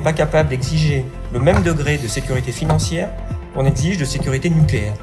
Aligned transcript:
n'est 0.00 0.04
pas 0.04 0.12
capable 0.14 0.48
d'exiger 0.48 1.04
le 1.30 1.40
même 1.40 1.62
degré 1.62 1.98
de 1.98 2.08
sécurité 2.08 2.52
financière 2.52 3.10
qu'on 3.54 3.66
exige 3.66 3.98
de 3.98 4.06
sécurité 4.06 4.48
nucléaire. 4.48 4.94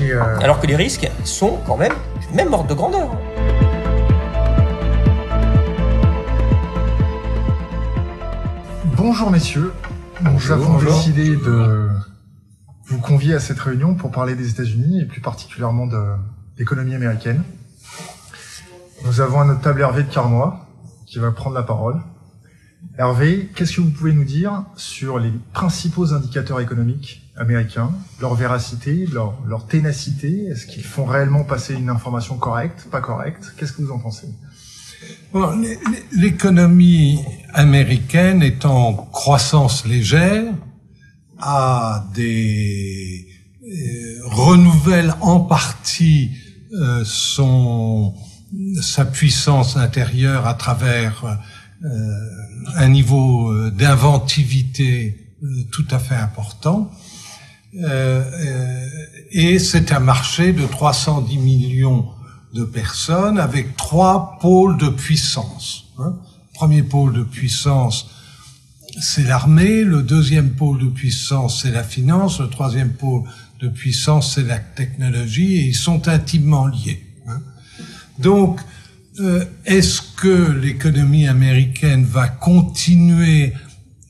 Euh, 0.00 0.38
Alors 0.40 0.60
que 0.60 0.66
les 0.66 0.74
risques 0.74 1.08
sont 1.22 1.58
quand 1.66 1.76
même 1.76 1.92
du 2.20 2.34
même 2.34 2.52
ordre 2.52 2.66
de 2.66 2.74
grandeur. 2.74 3.10
Bonjour 8.96 9.30
messieurs, 9.30 9.72
nous 10.20 10.50
avons 10.50 10.78
décidé 10.78 11.36
de 11.36 11.88
vous 12.86 12.98
convier 12.98 13.34
à 13.34 13.40
cette 13.40 13.60
réunion 13.60 13.94
pour 13.94 14.10
parler 14.10 14.34
des 14.34 14.50
États-Unis 14.50 15.00
et 15.00 15.06
plus 15.06 15.20
particulièrement 15.20 15.86
de 15.86 16.02
l'économie 16.58 16.96
américaine. 16.96 17.44
Nous 19.04 19.20
avons 19.20 19.40
à 19.40 19.44
notre 19.44 19.60
table 19.60 19.80
Hervé 19.80 20.02
de 20.02 20.12
Carnois 20.12 20.66
qui 21.06 21.20
va 21.20 21.30
prendre 21.30 21.54
la 21.54 21.62
parole. 21.62 22.00
Hervé, 22.98 23.48
qu'est-ce 23.54 23.76
que 23.76 23.80
vous 23.80 23.90
pouvez 23.90 24.12
nous 24.12 24.24
dire 24.24 24.64
sur 24.76 25.18
les 25.18 25.32
principaux 25.54 26.12
indicateurs 26.12 26.60
économiques 26.60 27.22
américains, 27.36 27.92
leur 28.20 28.34
véracité, 28.34 29.06
leur, 29.06 29.66
ténacité? 29.68 30.44
Est-ce 30.46 30.66
qu'ils 30.66 30.84
font 30.84 31.06
réellement 31.06 31.44
passer 31.44 31.74
une 31.74 31.88
information 31.88 32.36
correcte, 32.36 32.88
pas 32.90 33.00
correcte? 33.00 33.54
Qu'est-ce 33.56 33.72
que 33.72 33.82
vous 33.82 33.92
en 33.92 33.98
pensez? 33.98 34.28
L'économie 36.12 37.20
américaine 37.54 38.42
est 38.42 38.66
en 38.66 38.92
croissance 38.92 39.86
légère, 39.86 40.52
a 41.38 42.06
des 42.14 43.26
euh, 43.62 44.20
renouvelle 44.24 45.14
en 45.22 45.40
partie 45.40 46.32
euh, 46.72 47.02
son 47.04 48.14
sa 48.82 49.04
puissance 49.04 49.76
intérieure 49.76 50.46
à 50.46 50.54
travers 50.54 51.38
un 51.82 52.88
niveau 52.88 53.50
euh, 53.50 53.70
d'inventivité 53.70 55.16
euh, 55.42 55.46
tout 55.70 55.86
à 55.90 55.98
fait 55.98 56.16
important. 56.16 56.90
et 59.30 59.58
c'est 59.60 59.92
un 59.92 60.00
marché 60.00 60.52
de 60.52 60.66
310 60.66 61.38
millions 61.38 62.08
de 62.52 62.64
personnes 62.64 63.38
avec 63.38 63.76
trois 63.76 64.38
pôles 64.40 64.76
de 64.76 64.88
puissance. 64.88 65.84
Hein. 65.98 66.16
Premier 66.54 66.82
pôle 66.82 67.12
de 67.12 67.22
puissance, 67.22 68.10
c'est 69.00 69.22
l'armée. 69.22 69.84
Le 69.84 70.02
deuxième 70.02 70.50
pôle 70.50 70.80
de 70.80 70.88
puissance, 70.88 71.62
c'est 71.62 71.70
la 71.70 71.84
finance. 71.84 72.40
Le 72.40 72.48
troisième 72.48 72.92
pôle 72.92 73.22
de 73.60 73.68
puissance, 73.68 74.34
c'est 74.34 74.42
la 74.42 74.58
technologie. 74.58 75.54
Et 75.54 75.66
ils 75.66 75.76
sont 75.76 76.08
intimement 76.08 76.66
liés. 76.66 77.02
Hein. 77.28 77.40
Donc, 78.18 78.60
euh, 79.20 79.44
est-ce 79.66 80.02
que 80.16 80.50
l'économie 80.50 81.28
américaine 81.28 82.04
va 82.04 82.28
continuer 82.28 83.52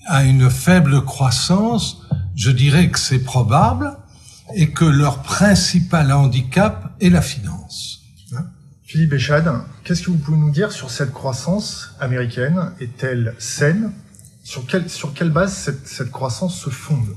à 0.07 0.25
une 0.25 0.51
faible 0.51 1.05
croissance? 1.05 2.03
Je 2.37 2.51
dirais 2.51 2.91
que 2.91 2.99
c'est 2.99 3.19
probable 3.19 3.97
et 4.55 4.71
que 4.71 4.85
leur 4.85 5.23
principal 5.23 6.13
handicap 6.13 6.95
est 7.01 7.11
la 7.11 7.23
finance. 7.23 8.01
Hein? 8.33 8.47
Philippe 8.85 9.13
Echad, 9.15 9.51
qu'est-ce 9.85 10.03
que 10.03 10.11
vous 10.11 10.19
pouvez 10.19 10.39
nous 10.39 10.51
dire 10.51 10.73
sur 10.73 10.91
cette 10.91 11.13
croissance 11.13 11.95
américaine? 12.01 12.73
Est-elle 12.81 13.35
saine? 13.39 13.93
Sur 14.43 14.67
quelle, 14.67 14.89
sur 14.89 15.13
quelle 15.13 15.31
base 15.31 15.53
cette, 15.53 15.87
cette 15.87 16.11
croissance 16.11 16.59
se 16.59 16.71
fonde? 16.71 17.15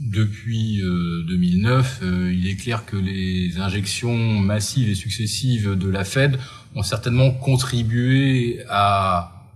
Depuis 0.00 0.82
2009, 1.28 2.00
euh, 2.02 2.06
euh, 2.06 2.32
il 2.32 2.48
est 2.48 2.56
clair 2.56 2.86
que 2.86 2.96
les 2.96 3.58
injections 3.58 4.16
massives 4.16 4.88
et 4.88 4.94
successives 4.94 5.74
de 5.74 5.88
la 5.90 6.04
Fed 6.04 6.38
ont 6.74 6.82
certainement 6.82 7.30
contribué 7.30 8.64
à 8.70 9.46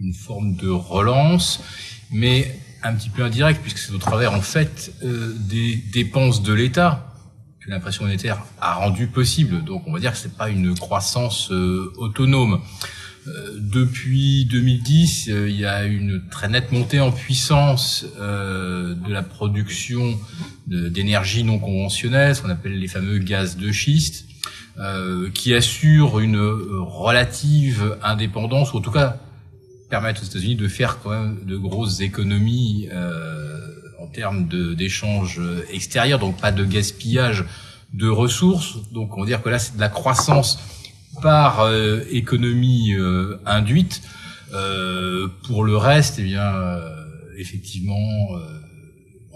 une 0.00 0.14
forme 0.14 0.54
de 0.54 0.68
relance, 0.68 1.60
mais 2.12 2.60
un 2.84 2.94
petit 2.94 3.10
peu 3.10 3.24
indirect, 3.24 3.60
puisque 3.60 3.78
c'est 3.78 3.92
au 3.92 3.98
travers 3.98 4.32
en 4.34 4.40
fait 4.40 4.92
euh, 5.02 5.34
des 5.36 5.76
dépenses 5.92 6.44
de 6.44 6.52
l'État 6.52 7.12
que 7.60 7.68
l'impression 7.68 8.04
monétaire 8.04 8.44
a 8.60 8.74
rendu 8.74 9.08
possible. 9.08 9.64
Donc 9.64 9.82
on 9.88 9.92
va 9.92 9.98
dire 9.98 10.12
que 10.12 10.18
c'est 10.18 10.36
pas 10.36 10.48
une 10.48 10.76
croissance 10.76 11.50
autonome. 11.50 12.60
Euh, 13.28 13.50
depuis 13.58 14.46
2010, 14.46 15.28
euh, 15.28 15.48
il 15.48 15.56
y 15.56 15.64
a 15.64 15.84
une 15.84 16.22
très 16.30 16.48
nette 16.48 16.72
montée 16.72 17.00
en 17.00 17.10
puissance 17.10 18.06
euh, 18.20 18.94
de 18.94 19.12
la 19.12 19.22
production 19.22 20.18
d'énergie 20.66 21.44
non 21.44 21.58
conventionnelle, 21.58 22.36
ce 22.36 22.42
qu'on 22.42 22.50
appelle 22.50 22.78
les 22.78 22.88
fameux 22.88 23.18
gaz 23.18 23.56
de 23.56 23.72
schiste, 23.72 24.26
qui 25.34 25.54
assure 25.54 26.20
une 26.20 26.38
relative 26.38 27.96
indépendance, 28.02 28.74
ou 28.74 28.76
en 28.76 28.80
tout 28.80 28.90
cas 28.90 29.16
permettent 29.88 30.20
aux 30.20 30.26
États-Unis 30.26 30.56
de 30.56 30.68
faire 30.68 31.00
quand 31.02 31.10
même 31.10 31.38
de 31.46 31.56
grosses 31.56 32.00
économies 32.00 32.86
en 33.98 34.06
termes 34.08 34.46
d'échanges 34.46 35.40
extérieurs, 35.72 36.18
donc 36.18 36.38
pas 36.38 36.52
de 36.52 36.64
gaspillage 36.64 37.46
de 37.94 38.08
ressources. 38.08 38.76
Donc 38.92 39.16
on 39.16 39.22
va 39.22 39.26
dire 39.26 39.42
que 39.42 39.48
là 39.48 39.58
c'est 39.58 39.74
de 39.74 39.80
la 39.80 39.88
croissance 39.88 40.58
par 41.20 41.60
euh, 41.60 42.00
économie 42.10 42.92
euh, 42.94 43.40
induite. 43.46 44.02
Euh, 44.54 45.28
pour 45.46 45.64
le 45.64 45.76
reste, 45.76 46.16
eh 46.18 46.22
bien, 46.22 46.54
effectivement, 47.36 48.30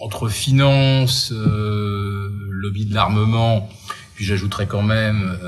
entre 0.01 0.29
finance, 0.29 1.33
lobby 1.33 2.87
de 2.87 2.95
l'armement, 2.95 3.69
puis 4.15 4.25
j'ajouterais 4.25 4.67
quand 4.67 4.83
même 4.83 5.39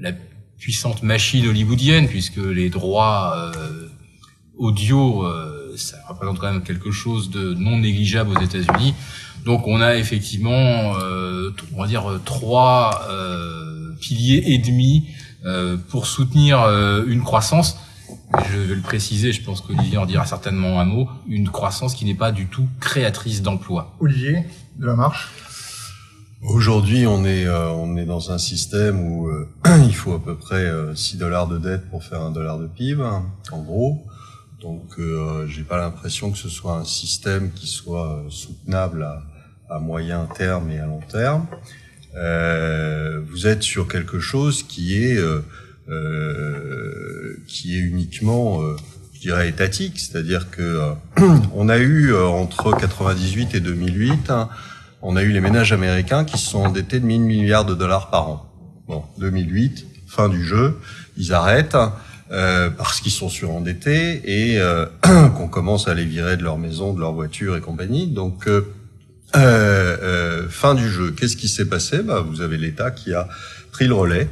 la 0.00 0.12
puissante 0.58 1.02
machine 1.02 1.46
hollywoodienne, 1.46 2.08
puisque 2.08 2.38
les 2.38 2.70
droits 2.70 3.52
audio, 4.56 5.26
ça 5.76 5.98
représente 6.08 6.38
quand 6.38 6.50
même 6.50 6.62
quelque 6.62 6.90
chose 6.90 7.30
de 7.30 7.52
non 7.52 7.78
négligeable 7.78 8.30
aux 8.30 8.42
États-Unis. 8.42 8.94
Donc 9.44 9.66
on 9.66 9.82
a 9.82 9.96
effectivement, 9.96 10.94
on 11.74 11.80
va 11.80 11.86
dire, 11.86 12.18
trois 12.24 13.08
piliers 14.00 14.42
et 14.46 14.58
demi 14.58 15.08
euh, 15.08 15.19
pour 15.88 16.06
soutenir 16.06 16.60
euh, 16.62 17.04
une 17.06 17.22
croissance, 17.22 17.78
je 18.50 18.58
vais 18.58 18.74
le 18.74 18.82
préciser, 18.82 19.32
je 19.32 19.42
pense 19.42 19.60
qu'Olivier 19.60 19.98
en 19.98 20.06
dira 20.06 20.26
certainement 20.26 20.80
un 20.80 20.84
mot, 20.84 21.08
une 21.28 21.48
croissance 21.48 21.94
qui 21.94 22.04
n'est 22.04 22.14
pas 22.14 22.32
du 22.32 22.46
tout 22.46 22.68
créatrice 22.80 23.42
d'emplois. 23.42 23.94
Olivier, 24.00 24.44
de 24.76 24.86
la 24.86 24.94
marche 24.94 25.30
Aujourd'hui, 26.42 27.06
on 27.06 27.24
est 27.26 27.44
euh, 27.44 27.68
on 27.68 27.98
est 27.98 28.06
dans 28.06 28.32
un 28.32 28.38
système 28.38 28.98
où 29.00 29.30
il 29.66 29.94
faut 29.94 30.14
à 30.14 30.22
peu 30.22 30.36
près 30.36 30.70
6 30.94 31.18
dollars 31.18 31.48
de 31.48 31.58
dette 31.58 31.88
pour 31.90 32.02
faire 32.02 32.22
un 32.22 32.30
dollar 32.30 32.58
de 32.58 32.66
PIB, 32.66 33.02
en 33.02 33.62
gros. 33.62 34.06
Donc, 34.62 34.98
j'ai 35.48 35.62
pas 35.62 35.78
l'impression 35.78 36.30
que 36.30 36.38
ce 36.38 36.48
soit 36.48 36.76
un 36.76 36.84
système 36.84 37.50
qui 37.52 37.66
soit 37.66 38.22
soutenable 38.28 39.02
à, 39.02 39.22
à 39.70 39.78
moyen 39.78 40.26
terme 40.34 40.70
et 40.70 40.78
à 40.78 40.86
long 40.86 41.00
terme. 41.08 41.46
Euh, 42.16 43.20
vous 43.30 43.46
êtes 43.46 43.62
sur 43.62 43.88
quelque 43.88 44.18
chose 44.18 44.62
qui 44.62 45.02
est 45.04 45.16
euh, 45.16 45.40
euh 45.88 47.36
qui 47.46 47.76
est 47.76 47.80
uniquement, 47.80 48.62
euh, 48.62 48.76
je 49.14 49.20
dirais, 49.20 49.48
étatique, 49.48 49.98
c'est-à-dire 49.98 50.50
que 50.50 50.92
on 51.54 51.68
a 51.68 51.78
eu 51.78 52.14
entre 52.14 52.76
98 52.76 53.54
et 53.54 53.60
2008, 53.60 54.30
hein, 54.30 54.48
on 55.02 55.16
a 55.16 55.22
eu 55.22 55.30
les 55.30 55.40
ménages 55.40 55.72
américains 55.72 56.24
qui 56.24 56.38
se 56.38 56.50
sont 56.50 56.64
endettés 56.64 57.00
de 57.00 57.06
1000 57.06 57.22
milliards 57.22 57.64
de 57.64 57.74
dollars 57.74 58.10
par 58.10 58.28
an. 58.28 58.52
Bon, 58.88 59.04
2008, 59.18 59.86
fin 60.06 60.28
du 60.28 60.44
jeu, 60.44 60.78
ils 61.16 61.32
arrêtent. 61.32 61.76
Euh, 62.32 62.70
parce 62.70 63.00
qu'ils 63.00 63.10
sont 63.10 63.28
surendettés 63.28 64.22
et 64.24 64.60
euh, 64.60 64.86
qu'on 65.36 65.48
commence 65.48 65.88
à 65.88 65.94
les 65.94 66.04
virer 66.04 66.36
de 66.36 66.44
leur 66.44 66.58
maison, 66.58 66.94
de 66.94 67.00
leur 67.00 67.12
voiture 67.12 67.56
et 67.56 67.60
compagnie. 67.60 68.06
Donc 68.06 68.46
euh, 68.46 68.72
euh, 69.36 69.96
euh, 70.02 70.48
fin 70.48 70.74
du 70.74 70.88
jeu. 70.88 71.12
Qu'est-ce 71.12 71.36
qui 71.36 71.48
s'est 71.48 71.66
passé? 71.66 72.02
Bah, 72.02 72.24
Vous 72.26 72.40
avez 72.40 72.58
l'État 72.58 72.90
qui 72.90 73.12
a 73.14 73.28
pris 73.72 73.86
le 73.86 73.94
relais 73.94 74.28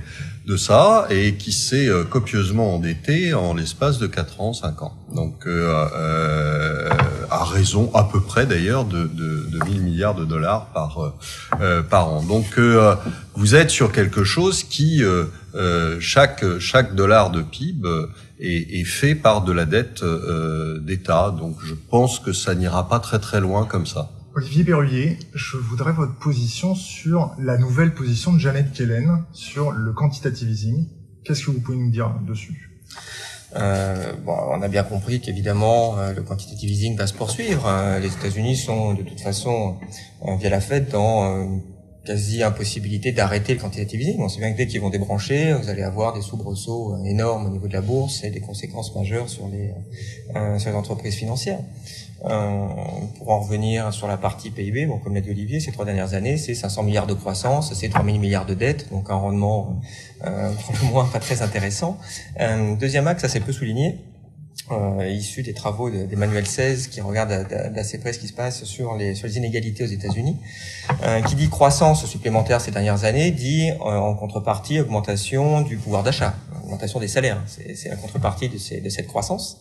de 0.48 0.56
ça 0.56 1.06
et 1.10 1.34
qui 1.34 1.52
s'est 1.52 1.88
euh, 1.88 2.04
copieusement 2.04 2.74
endetté 2.74 3.34
en 3.34 3.52
l'espace 3.52 3.98
de 3.98 4.06
4 4.06 4.40
ans, 4.40 4.52
5 4.54 4.82
ans. 4.82 4.96
Donc, 5.14 5.46
euh, 5.46 5.86
euh, 5.94 6.88
à 7.30 7.44
raison 7.44 7.90
à 7.94 8.04
peu 8.04 8.22
près 8.22 8.46
d'ailleurs 8.46 8.86
de, 8.86 9.04
de, 9.04 9.46
de 9.50 9.64
1000 9.68 9.82
milliards 9.82 10.14
de 10.14 10.24
dollars 10.24 10.68
par, 10.72 11.12
par 11.90 12.08
an. 12.08 12.22
Donc, 12.22 12.58
vous 13.34 13.54
êtes 13.54 13.68
sur 13.68 13.92
quelque 13.92 14.24
chose 14.24 14.64
qui, 14.64 15.02
chaque, 16.00 16.58
chaque 16.58 16.94
dollar 16.94 17.30
de 17.30 17.42
PIB 17.42 17.86
est, 18.40 18.80
est, 18.80 18.84
fait 18.84 19.14
par 19.14 19.42
de 19.44 19.52
la 19.52 19.66
dette 19.66 20.02
d'État. 20.80 21.34
Donc, 21.38 21.58
je 21.62 21.74
pense 21.74 22.20
que 22.20 22.32
ça 22.32 22.54
n'ira 22.54 22.88
pas 22.88 23.00
très 23.00 23.18
très 23.18 23.40
loin 23.40 23.66
comme 23.66 23.86
ça. 23.86 24.08
Olivier 24.38 24.62
Berruyer, 24.62 25.18
je 25.34 25.56
voudrais 25.56 25.90
votre 25.90 26.16
position 26.16 26.76
sur 26.76 27.34
la 27.40 27.58
nouvelle 27.58 27.92
position 27.92 28.32
de 28.32 28.38
Janet 28.38 28.72
Kellen 28.72 29.24
sur 29.32 29.72
le 29.72 29.92
quantitative 29.92 30.48
easing. 30.48 30.86
Qu'est-ce 31.24 31.44
que 31.44 31.50
vous 31.50 31.58
pouvez 31.58 31.76
nous 31.76 31.90
dire 31.90 32.14
dessus? 32.24 32.70
Euh, 33.56 34.12
bon, 34.24 34.36
on 34.50 34.62
a 34.62 34.68
bien 34.68 34.84
compris 34.84 35.20
qu'évidemment 35.20 35.98
euh, 35.98 36.12
le 36.12 36.22
quantitative 36.22 36.70
easing 36.70 36.96
va 36.96 37.08
se 37.08 37.14
poursuivre. 37.14 37.66
Euh, 37.66 37.98
les 37.98 38.12
États-Unis 38.14 38.56
sont 38.56 38.94
de 38.94 39.02
toute 39.02 39.20
façon 39.20 39.80
via 40.38 40.50
la 40.50 40.60
Fed 40.60 40.88
dans 40.88 41.60
quasi 42.08 42.42
impossibilité 42.42 43.12
d'arrêter 43.12 43.52
le 43.52 43.60
quantitative 43.60 44.00
easing. 44.00 44.20
On 44.20 44.30
sait 44.30 44.40
bien 44.40 44.52
que 44.52 44.56
dès 44.56 44.66
qu'ils 44.66 44.80
vont 44.80 44.88
débrancher, 44.88 45.52
vous 45.52 45.68
allez 45.68 45.82
avoir 45.82 46.14
des 46.14 46.22
soubresauts 46.22 46.94
euh, 46.94 47.04
énormes 47.04 47.46
au 47.46 47.50
niveau 47.50 47.68
de 47.68 47.74
la 47.74 47.82
bourse 47.82 48.24
et 48.24 48.30
des 48.30 48.40
conséquences 48.40 48.94
majeures 48.94 49.28
sur 49.28 49.46
les, 49.48 49.74
euh, 50.34 50.58
sur 50.58 50.70
les 50.70 50.76
entreprises 50.76 51.16
financières. 51.16 51.60
Euh, 52.24 52.66
pour 53.16 53.30
en 53.30 53.40
revenir 53.40 53.92
sur 53.92 54.08
la 54.08 54.16
partie 54.16 54.50
PIB, 54.50 54.86
bon, 54.86 54.98
comme 54.98 55.14
l'a 55.14 55.20
dit 55.20 55.30
Olivier, 55.30 55.60
ces 55.60 55.70
trois 55.70 55.84
dernières 55.84 56.14
années, 56.14 56.36
c'est 56.36 56.54
500 56.54 56.82
milliards 56.82 57.06
de 57.06 57.14
croissance, 57.14 57.72
c'est 57.74 57.88
3000 57.88 58.18
milliards 58.18 58.46
de 58.46 58.54
dettes, 58.54 58.90
donc 58.90 59.08
un 59.08 59.14
rendement 59.14 59.80
euh, 60.26 60.50
moins 60.90 61.06
pas 61.06 61.20
très 61.20 61.42
intéressant. 61.42 61.96
Euh, 62.40 62.74
deuxième 62.74 63.06
axe, 63.06 63.26
ça 63.26 63.40
peu 63.40 63.52
souligné, 63.52 63.98
euh, 64.70 65.08
issu 65.08 65.42
des 65.42 65.54
travaux 65.54 65.88
d'Emmanuel 65.88 66.44
XVI 66.44 66.88
qui 66.90 67.00
regarde 67.00 67.48
d'assez 67.72 67.98
près 67.98 68.12
ce 68.12 68.18
qui 68.18 68.28
se 68.28 68.34
passe 68.34 68.64
sur 68.64 68.96
les, 68.96 69.14
sur 69.14 69.26
les 69.26 69.38
inégalités 69.38 69.82
aux 69.82 69.88
États-Unis, 69.88 70.36
euh, 71.04 71.22
qui 71.22 71.36
dit 71.36 71.48
croissance 71.48 72.04
supplémentaire 72.04 72.60
ces 72.60 72.70
dernières 72.70 73.04
années, 73.04 73.30
dit 73.30 73.70
euh, 73.70 73.84
en 73.84 74.14
contrepartie 74.14 74.78
augmentation 74.80 75.62
du 75.62 75.78
pouvoir 75.78 76.02
d'achat, 76.02 76.34
augmentation 76.62 77.00
des 77.00 77.08
salaires. 77.08 77.40
C'est 77.46 77.88
la 77.88 77.96
contrepartie 77.96 78.50
de, 78.50 78.58
ces, 78.58 78.82
de 78.82 78.88
cette 78.90 79.06
croissance. 79.06 79.58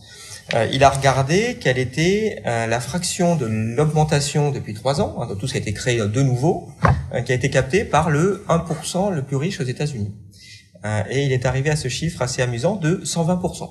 Euh, 0.54 0.68
il 0.72 0.84
a 0.84 0.90
regardé 0.90 1.58
quelle 1.60 1.78
était 1.78 2.42
euh, 2.46 2.68
la 2.68 2.80
fraction 2.80 3.36
de 3.36 3.46
l'augmentation 3.46 4.52
depuis 4.52 4.74
trois 4.74 5.02
ans, 5.02 5.18
hein, 5.20 5.28
de 5.28 5.36
tout 5.36 5.48
ce 5.48 5.54
qui 5.54 5.58
a 5.58 5.62
été 5.62 5.74
créé 5.74 5.98
de 5.98 6.22
nouveau, 6.22 6.70
euh, 7.14 7.22
qui 7.22 7.34
a 7.34 7.36
été 7.36 7.50
capté 7.50 7.84
par 7.84 8.10
le 8.10 8.46
1% 8.48 9.14
le 9.14 9.24
plus 9.24 9.36
riche 9.36 9.60
aux 9.60 9.66
États-Unis. 9.66 10.14
et 11.10 11.26
il 11.26 11.34
est 11.34 11.46
arrivé 11.46 11.70
à 11.70 11.76
ce 11.76 11.90
chiffre 11.90 12.22
assez 12.22 12.42
amusant 12.42 12.76
de 12.76 13.02
120%. 13.04 13.70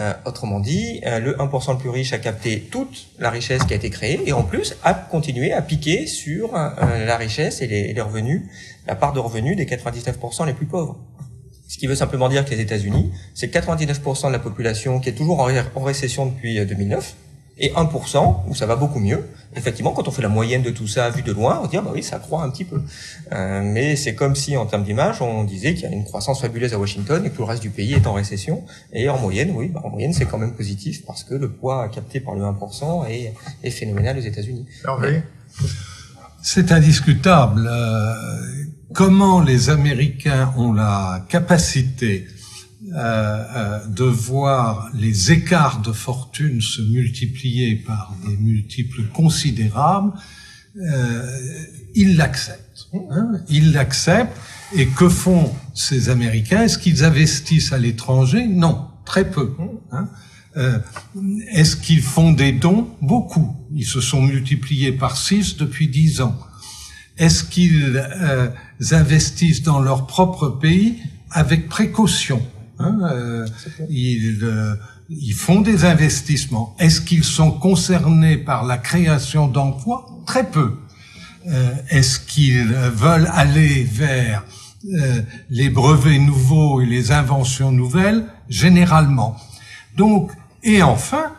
Euh, 0.00 0.12
autrement 0.24 0.58
dit, 0.58 1.00
euh, 1.06 1.20
le 1.20 1.36
1% 1.36 1.72
le 1.72 1.78
plus 1.78 1.88
riche 1.88 2.12
a 2.12 2.18
capté 2.18 2.60
toute 2.60 3.06
la 3.20 3.30
richesse 3.30 3.62
qui 3.62 3.74
a 3.74 3.76
été 3.76 3.90
créée 3.90 4.20
et 4.26 4.32
en 4.32 4.42
plus 4.42 4.74
a 4.82 4.92
continué 4.92 5.52
à 5.52 5.62
piquer 5.62 6.08
sur 6.08 6.56
euh, 6.56 7.06
la 7.06 7.16
richesse 7.16 7.62
et 7.62 7.68
les, 7.68 8.00
revenus, 8.00 8.42
la 8.88 8.96
part 8.96 9.12
de 9.12 9.20
revenus 9.20 9.56
des 9.56 9.66
99% 9.66 10.46
les 10.46 10.52
plus 10.52 10.66
pauvres. 10.66 10.98
Ce 11.68 11.78
qui 11.78 11.86
veut 11.86 11.94
simplement 11.94 12.28
dire 12.28 12.44
que 12.44 12.50
les 12.50 12.60
États-Unis, 12.60 13.10
c'est 13.34 13.52
99% 13.52 14.28
de 14.28 14.32
la 14.32 14.38
population 14.38 15.00
qui 15.00 15.08
est 15.08 15.14
toujours 15.14 15.40
en, 15.40 15.48
en 15.48 15.82
récession 15.82 16.26
depuis 16.26 16.64
2009 16.64 17.16
et 17.58 17.70
1% 17.70 18.42
où 18.48 18.54
ça 18.54 18.66
va 18.66 18.76
beaucoup 18.76 18.98
mieux. 18.98 19.24
Effectivement, 19.56 19.92
quand 19.92 20.08
on 20.08 20.10
fait 20.10 20.22
la 20.22 20.28
moyenne 20.28 20.62
de 20.62 20.70
tout 20.70 20.88
ça 20.88 21.10
vu 21.10 21.22
de 21.22 21.32
loin, 21.32 21.60
on 21.62 21.66
se 21.66 21.70
dit 21.70 21.76
ah 21.76 21.82
bah 21.82 21.92
oui, 21.94 22.02
ça 22.02 22.18
croît 22.18 22.42
un 22.42 22.50
petit 22.50 22.64
peu. 22.64 22.82
Euh, 23.32 23.60
mais 23.62 23.94
c'est 23.96 24.14
comme 24.14 24.34
si 24.34 24.56
en 24.56 24.66
termes 24.66 24.84
d'image, 24.84 25.22
on 25.22 25.44
disait 25.44 25.74
qu'il 25.74 25.84
y 25.84 25.86
a 25.86 25.90
une 25.94 26.04
croissance 26.04 26.40
fabuleuse 26.40 26.74
à 26.74 26.78
Washington 26.78 27.24
et 27.24 27.30
que 27.30 27.36
tout 27.36 27.42
le 27.42 27.48
reste 27.48 27.62
du 27.62 27.70
pays 27.70 27.94
est 27.94 28.06
en 28.06 28.12
récession. 28.12 28.64
Et 28.92 29.08
en 29.08 29.18
moyenne, 29.18 29.52
oui, 29.54 29.68
bah 29.68 29.82
en 29.84 29.90
moyenne 29.90 30.12
c'est 30.12 30.26
quand 30.26 30.38
même 30.38 30.54
positif 30.54 31.04
parce 31.06 31.22
que 31.22 31.34
le 31.34 31.50
poids 31.50 31.88
capté 31.88 32.20
par 32.20 32.34
le 32.34 32.42
1% 32.42 33.08
est, 33.08 33.32
est 33.62 33.70
phénoménal 33.70 34.18
aux 34.18 34.22
États-Unis. 34.22 34.66
C'est 36.42 36.72
indiscutable. 36.72 37.68
Euh, 37.70 38.63
comment 38.92 39.40
les 39.40 39.70
Américains 39.70 40.52
ont 40.56 40.72
la 40.72 41.24
capacité 41.28 42.26
euh, 42.94 43.44
euh, 43.56 43.86
de 43.86 44.04
voir 44.04 44.90
les 44.94 45.32
écarts 45.32 45.80
de 45.80 45.92
fortune 45.92 46.60
se 46.60 46.82
multiplier 46.82 47.76
par 47.76 48.14
des 48.26 48.36
multiples 48.36 49.04
considérables, 49.12 50.12
euh, 50.76 51.38
ils 51.94 52.16
l'acceptent. 52.16 52.88
Hein, 53.10 53.40
ils 53.48 53.72
l'acceptent. 53.72 54.36
Et 54.76 54.86
que 54.86 55.08
font 55.08 55.52
ces 55.72 56.08
Américains? 56.08 56.62
Est-ce 56.62 56.78
qu'ils 56.78 57.04
investissent 57.04 57.72
à 57.72 57.78
l'étranger? 57.78 58.46
Non, 58.46 58.88
très 59.04 59.30
peu. 59.30 59.54
Hein. 59.92 60.08
Euh, 60.56 60.78
Est-ce 61.52 61.76
qu'ils 61.76 62.02
font 62.02 62.32
des 62.32 62.52
dons? 62.52 62.88
Beaucoup. 63.00 63.56
Ils 63.74 63.86
se 63.86 64.00
sont 64.00 64.22
multipliés 64.22 64.92
par 64.92 65.16
six 65.16 65.56
depuis 65.56 65.88
dix 65.88 66.20
ans. 66.20 66.38
Est-ce 67.16 67.44
qu'ils 67.44 67.96
euh, 67.96 68.48
investissent 68.92 69.62
dans 69.62 69.80
leur 69.80 70.06
propre 70.06 70.48
pays 70.48 70.98
avec 71.30 71.68
précaution 71.68 72.42
Hein, 72.78 72.98
euh, 73.02 73.46
ils, 73.88 74.40
euh, 74.42 74.74
ils 75.08 75.34
font 75.34 75.60
des 75.60 75.84
investissements. 75.84 76.74
Est-ce 76.78 77.00
qu'ils 77.00 77.24
sont 77.24 77.52
concernés 77.52 78.36
par 78.36 78.64
la 78.64 78.78
création 78.78 79.46
d'emplois? 79.46 80.06
Très 80.26 80.48
peu. 80.50 80.78
Euh, 81.46 81.72
Est-ce 81.90 82.18
qu'ils 82.18 82.64
veulent 82.64 83.28
aller 83.32 83.84
vers 83.84 84.44
euh, 84.92 85.22
les 85.50 85.68
brevets 85.68 86.18
nouveaux 86.18 86.80
et 86.80 86.86
les 86.86 87.12
inventions 87.12 87.70
nouvelles? 87.70 88.26
Généralement. 88.48 89.36
Donc, 89.96 90.32
et 90.62 90.82
enfin, 90.82 91.32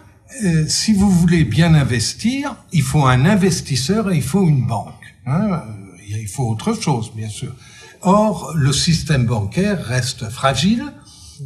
si 0.67 0.93
vous 0.93 1.09
voulez 1.09 1.43
bien 1.43 1.73
investir, 1.73 2.55
il 2.71 2.81
faut 2.81 3.05
un 3.05 3.25
investisseur 3.25 4.11
et 4.11 4.17
il 4.17 4.23
faut 4.23 4.47
une 4.47 4.65
banque. 4.65 5.15
Hein 5.25 5.61
il 6.21 6.27
faut 6.27 6.49
autre 6.49 6.73
chose, 6.73 7.11
bien 7.15 7.29
sûr. 7.29 7.53
Or, 8.01 8.53
le 8.55 8.71
système 8.71 9.25
bancaire 9.25 9.83
reste 9.83 10.29
fragile 10.29 10.83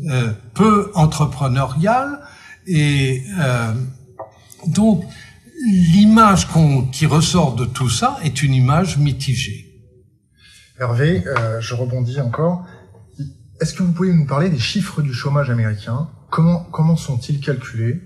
euh, 0.10 0.33
peu 0.54 0.92
entrepreneurial 0.94 2.19
et 2.68 3.24
euh, 3.39 3.74
donc 4.68 5.04
l'image 5.66 6.48
qui 6.92 7.06
ressort 7.07 7.56
de 7.56 7.66
tout 7.66 7.89
ça 7.89 8.19
est 8.24 8.44
une 8.44 8.54
image 8.54 8.98
mitigée. 8.98 9.66
Hervé, 10.80 11.24
euh, 11.25 11.60
je 11.60 11.74
rebondis 11.74 12.19
encore. 12.21 12.66
Est-ce 13.60 13.74
que 13.74 13.81
vous 13.81 13.92
pouvez 13.92 14.13
nous 14.13 14.27
parler 14.27 14.50
des 14.50 14.60
chiffres 14.60 15.01
du 15.01 15.13
chômage 15.13 15.50
américain? 15.50 16.10
Comment 16.30 16.63
comment 16.71 16.95
sont-ils 16.95 17.39
calculés? 17.39 18.01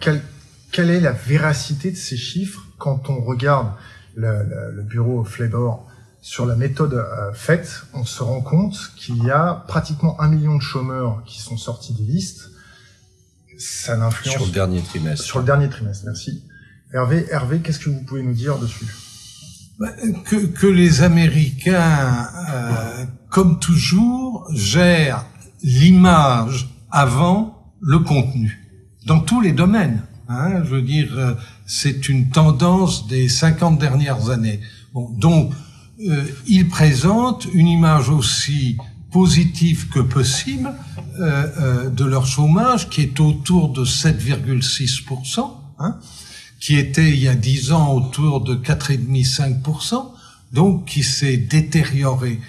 Quelle 0.00 0.90
est 0.90 1.00
la 1.00 1.12
véracité 1.12 1.90
de 1.90 1.96
ces 1.96 2.16
chiffres 2.16 2.66
quand 2.78 3.10
on 3.10 3.22
regarde 3.22 3.72
le, 4.16 4.42
le, 4.42 4.72
le 4.72 4.82
bureau 4.82 5.24
Flavor 5.24 5.86
sur 6.26 6.44
la 6.44 6.56
méthode 6.56 6.94
euh, 6.94 7.32
faite, 7.34 7.82
on 7.94 8.04
se 8.04 8.20
rend 8.20 8.40
compte 8.40 8.76
qu'il 8.96 9.22
y 9.22 9.30
a 9.30 9.64
pratiquement 9.68 10.20
un 10.20 10.26
million 10.26 10.56
de 10.56 10.60
chômeurs 10.60 11.22
qui 11.24 11.40
sont 11.40 11.56
sortis 11.56 11.94
des 11.94 12.02
listes. 12.02 12.50
Ça 13.58 13.96
n'influence 13.96 14.34
sur 14.34 14.46
le 14.46 14.50
dernier 14.50 14.82
trimestre. 14.82 15.24
Sur 15.24 15.38
le 15.38 15.44
dernier 15.44 15.68
trimestre, 15.68 16.04
merci. 16.04 16.42
Hervé, 16.92 17.26
Hervé, 17.30 17.60
qu'est-ce 17.60 17.78
que 17.78 17.90
vous 17.90 18.02
pouvez 18.02 18.24
nous 18.24 18.34
dire 18.34 18.58
dessus? 18.58 18.86
Bah, 19.78 19.92
que, 20.24 20.46
que, 20.46 20.66
les 20.66 21.02
Américains, 21.02 22.26
euh, 22.50 23.04
comme 23.30 23.60
toujours, 23.60 24.48
gèrent 24.52 25.24
l'image 25.62 26.68
avant 26.90 27.72
le 27.80 28.00
contenu 28.00 28.66
dans 29.06 29.20
tous 29.20 29.40
les 29.40 29.52
domaines. 29.52 30.02
Hein, 30.28 30.64
je 30.64 30.70
veux 30.70 30.82
dire, 30.82 31.08
euh, 31.16 31.34
c'est 31.66 32.08
une 32.08 32.30
tendance 32.30 33.06
des 33.06 33.28
50 33.28 33.78
dernières 33.78 34.30
années. 34.30 34.60
Bon, 34.92 35.08
donc 35.10 35.52
euh, 36.08 36.24
ils 36.46 36.68
présentent 36.68 37.46
une 37.54 37.68
image 37.68 38.08
aussi 38.08 38.76
positive 39.16 39.88
que 39.88 40.00
possible 40.00 40.70
euh, 41.18 41.46
euh, 41.58 41.88
de 41.88 42.04
leur 42.04 42.26
chômage, 42.26 42.90
qui 42.90 43.00
est 43.00 43.18
autour 43.20 43.70
de 43.70 43.84
7,6%, 43.84 45.50
hein, 45.78 45.96
qui 46.60 46.76
était 46.76 47.10
il 47.10 47.22
y 47.22 47.28
a 47.28 47.34
10 47.34 47.72
ans 47.72 47.94
autour 47.94 48.42
de 48.42 48.54
4,5-5%, 48.54 50.10
donc 50.52 50.84
qui 50.84 51.02
s'est 51.02 51.38
détérioré. 51.38 52.40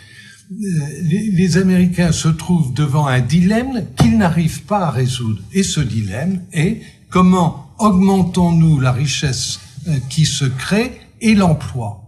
Euh, 0.51 0.55
les, 1.01 1.57
Américains 1.57 2.11
se 2.11 2.27
trouvent 2.27 2.73
devant 2.73 3.07
un 3.07 3.21
dilemme 3.21 3.85
qu'ils 3.97 4.17
n'arrivent 4.17 4.63
pas 4.63 4.87
à 4.87 4.91
résoudre. 4.91 5.41
Et 5.53 5.63
ce 5.63 5.79
dilemme 5.79 6.41
est 6.51 6.81
comment 7.09 7.66
augmentons-nous 7.79 8.79
la 8.79 8.91
richesse 8.91 9.59
euh, 9.87 9.97
qui 10.09 10.25
se 10.25 10.45
crée 10.45 10.99
et 11.21 11.35
l'emploi 11.35 12.03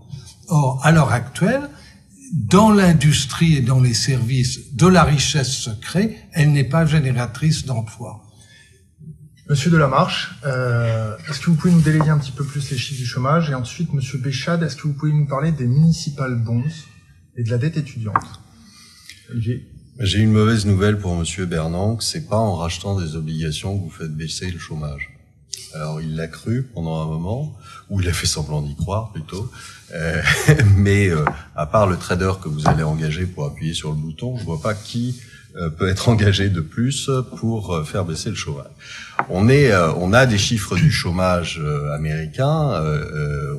Or, 0.48 0.82
à 0.84 0.92
l'heure 0.92 1.12
actuelle, 1.12 1.70
dans 2.34 2.72
l'industrie 2.72 3.58
et 3.58 3.62
dans 3.62 3.80
les 3.80 3.94
services 3.94 4.74
de 4.74 4.88
la 4.88 5.04
richesse 5.04 5.52
se 5.52 5.70
crée, 5.70 6.18
elle 6.34 6.52
n'est 6.52 6.64
pas 6.64 6.86
génératrice 6.86 7.66
d'emplois. 7.66 8.24
Monsieur 9.50 9.72
Delamarche, 9.72 10.36
euh, 10.46 11.18
est-ce 11.28 11.40
que 11.40 11.48
vous 11.48 11.56
pouvez 11.56 11.74
nous 11.74 11.82
délayer 11.82 12.10
un 12.10 12.20
petit 12.20 12.32
peu 12.32 12.44
plus 12.44 12.70
les 12.70 12.78
chiffres 12.78 13.00
du 13.00 13.06
chômage? 13.08 13.50
Et 13.50 13.56
ensuite, 13.56 13.94
Monsieur 13.94 14.20
Béchade, 14.20 14.62
est-ce 14.62 14.76
que 14.76 14.84
vous 14.84 14.94
pouvez 14.94 15.12
nous 15.12 15.26
parler 15.26 15.52
des 15.52 15.66
municipal 15.66 16.36
bonds 16.36 16.64
et 17.36 17.44
de 17.44 17.50
la 17.50 17.58
dette 17.58 17.78
étudiante? 17.78 18.42
Olivier 19.32 19.68
J'ai 20.00 20.20
une 20.20 20.32
mauvaise 20.32 20.68
nouvelle 20.68 21.00
pour 21.00 21.16
Monsieur 21.16 21.48
Bernanke, 21.48 22.04
c'est 22.04 22.28
pas 22.28 22.38
en 22.38 22.56
rachetant 22.56 23.00
des 23.00 23.16
obligations 23.16 23.76
que 23.78 23.84
vous 23.84 23.90
faites 23.90 24.16
baisser 24.16 24.52
le 24.52 24.60
chômage. 24.60 25.19
Alors 25.74 26.01
il 26.01 26.16
l'a 26.16 26.28
cru 26.28 26.63
pendant 26.74 27.01
un 27.01 27.06
moment, 27.06 27.58
ou 27.89 28.01
il 28.01 28.08
a 28.08 28.13
fait 28.13 28.28
semblant 28.28 28.62
d'y 28.62 28.75
croire 28.75 29.12
plutôt. 29.12 29.50
Euh, 29.94 30.22
mais 30.78 31.10
euh, 31.10 31.25
à 31.56 31.66
part 31.66 31.88
le 31.88 31.98
trader 31.98 32.34
que 32.42 32.50
vous 32.50 32.68
allez 32.68 32.84
engager 32.84 33.25
pour 33.25 33.46
appuyer 33.46 33.74
sur 33.74 33.89
le 33.89 33.96
bouton, 33.96 34.38
je 34.38 34.44
vois 34.44 34.62
pas 34.62 34.74
qui 34.74 35.20
euh, 35.58 35.70
peut 35.70 35.88
être 35.88 36.10
engagé 36.10 36.50
de 36.50 36.62
plus 36.62 37.10
pour 37.38 37.88
faire 37.88 38.06
baisser 38.06 38.30
le 38.30 38.36
chômage. 38.36 38.68
On 39.30 39.50
est, 39.50 39.75
on 39.98 40.13
a 40.13 40.25
des 40.25 40.38
chiffres 40.38 40.75
du 40.75 40.92
chômage 40.92 41.62
américain, 41.94 42.84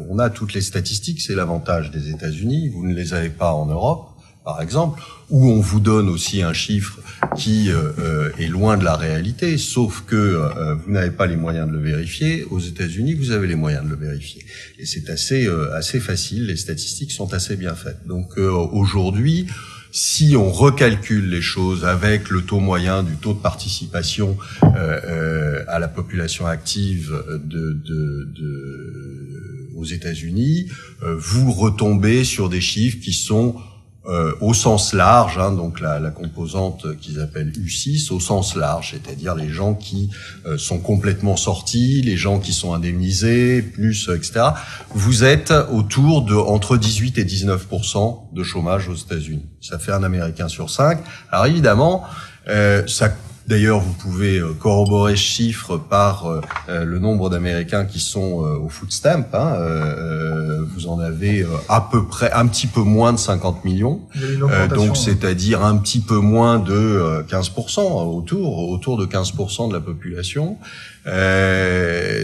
on 0.09 0.19
a 0.19 0.31
toutes 0.31 0.55
les 0.55 0.61
statistiques, 0.61 1.21
c'est 1.21 1.35
l'avantage 1.35 1.91
des 1.91 2.11
États-Unis. 2.11 2.71
Vous 2.71 2.87
ne 2.87 2.95
les 2.95 3.13
avez 3.15 3.31
pas 3.31 3.53
en 3.53 3.67
Europe. 3.67 4.07
par 4.45 4.63
exemple, 4.63 5.03
où 5.29 5.49
on 5.51 5.61
vous 5.61 5.81
donne 5.81 6.09
aussi 6.09 6.43
un 6.43 6.53
chiffre 6.53 7.00
qui 7.37 7.71
euh, 7.71 7.93
euh, 7.99 8.31
est 8.39 8.47
loin 8.47 8.77
de 8.77 8.85
la 8.85 8.97
réalité, 8.97 9.59
sauf 9.59 10.05
que 10.07 10.17
euh, 10.17 10.75
vous 10.75 10.93
n'avez 10.93 11.11
pas 11.11 11.27
les 11.27 11.37
moyens 11.37 11.69
de 11.69 11.73
le 11.73 11.81
vérifier. 11.81 12.45
Aux 12.45 12.59
États-Unis, 12.59 13.15
vous 13.15 13.31
avez 13.31 13.47
les 13.47 13.55
moyens 13.55 13.85
de 13.85 13.91
le 13.91 13.97
vérifier, 13.97 14.45
et 14.79 14.87
c'est 14.87 15.09
assez 15.11 15.49
assez 15.75 16.01
facile. 16.01 16.47
Les 16.47 16.57
statistiques 16.57 17.13
sont 17.13 17.33
assez 17.35 17.57
bien 17.57 17.75
faites. 17.75 18.07
Donc 18.07 18.37
aujourd'hui, 18.39 19.47
si 19.93 20.37
on 20.37 20.51
recalcule 20.51 21.29
les 21.29 21.43
choses 21.43 21.85
avec 21.85 22.31
le 22.31 22.43
taux 22.43 22.61
moyen 22.61 23.03
du 23.03 23.17
taux 23.17 23.35
de 23.35 23.39
participation 23.39 24.37
à 24.63 25.79
la 25.79 25.89
population 25.89 26.47
active 26.47 27.13
de, 27.45 27.73
de, 27.73 28.29
de 28.39 29.71
aux 29.77 29.85
États-Unis, 29.85 30.69
vous 31.03 31.53
retombez 31.53 32.25
sur 32.25 32.49
des 32.49 32.61
chiffres 32.61 32.99
qui 33.03 33.13
sont 33.13 33.57
euh, 34.07 34.33
au 34.41 34.55
sens 34.55 34.95
large, 34.95 35.37
hein, 35.37 35.53
donc 35.53 35.79
la, 35.79 35.99
la 35.99 36.11
composante 36.11 36.97
qu'ils 37.01 37.21
appellent 37.21 37.53
U6 37.53 38.11
au 38.13 38.19
sens 38.19 38.57
large, 38.57 38.93
c'est-à-dire 38.93 39.35
les 39.35 39.51
gens 39.51 39.75
qui 39.75 40.09
euh, 40.47 40.57
sont 40.57 40.79
complètement 40.79 41.37
sortis, 41.37 42.01
les 42.01 42.17
gens 42.17 42.39
qui 42.39 42.55
sont 42.55 42.73
indemnisés, 42.73 43.61
plus 43.61 44.09
etc. 44.09 44.41
Vous 44.95 45.23
êtes 45.23 45.53
autour 45.71 46.23
de 46.23 46.35
entre 46.35 46.79
18 46.79 47.19
et 47.19 47.25
19% 47.25 48.33
de 48.33 48.43
chômage 48.43 48.89
aux 48.89 48.95
États-Unis. 48.95 49.47
Ça 49.61 49.79
fait 49.79 49.93
un 49.93 50.03
Américain 50.03 50.49
sur 50.49 50.71
cinq. 50.71 51.01
Alors 51.31 51.45
évidemment, 51.45 52.05
euh, 52.49 52.87
ça 52.87 53.15
D'ailleurs, 53.51 53.81
vous 53.81 53.95
pouvez 53.95 54.39
euh, 54.39 54.55
corroborer 54.57 55.17
ce 55.17 55.23
chiffre 55.23 55.77
par 55.77 56.27
euh, 56.27 56.41
euh, 56.69 56.85
le 56.85 57.01
nombre 57.01 57.31
d'Américains 57.31 57.85
qui 57.85 57.99
sont 57.99 58.39
au 58.63 58.69
food 58.69 58.93
stamp. 58.93 59.25
Hein, 59.35 59.57
vous 60.73 60.87
en 60.87 61.01
avez 61.01 61.45
à 61.69 61.81
peu 61.81 62.07
près 62.07 62.31
un 62.31 62.47
petit 62.47 62.69
peu 62.69 62.83
moins 62.83 63.13
de 63.13 63.19
50 63.19 63.65
millions, 63.65 64.03
donc 64.73 64.97
c'est-à-dire 64.97 65.65
un 65.65 65.77
petit 65.79 65.99
peu 65.99 66.19
moins 66.19 66.61
de 66.61 67.25
15%, 67.29 67.81
autour 67.81 68.69
autour 68.69 68.97
de 68.97 69.07
15% 69.07 69.69
de 69.69 69.75
la 69.75 69.81
population. 69.81 70.57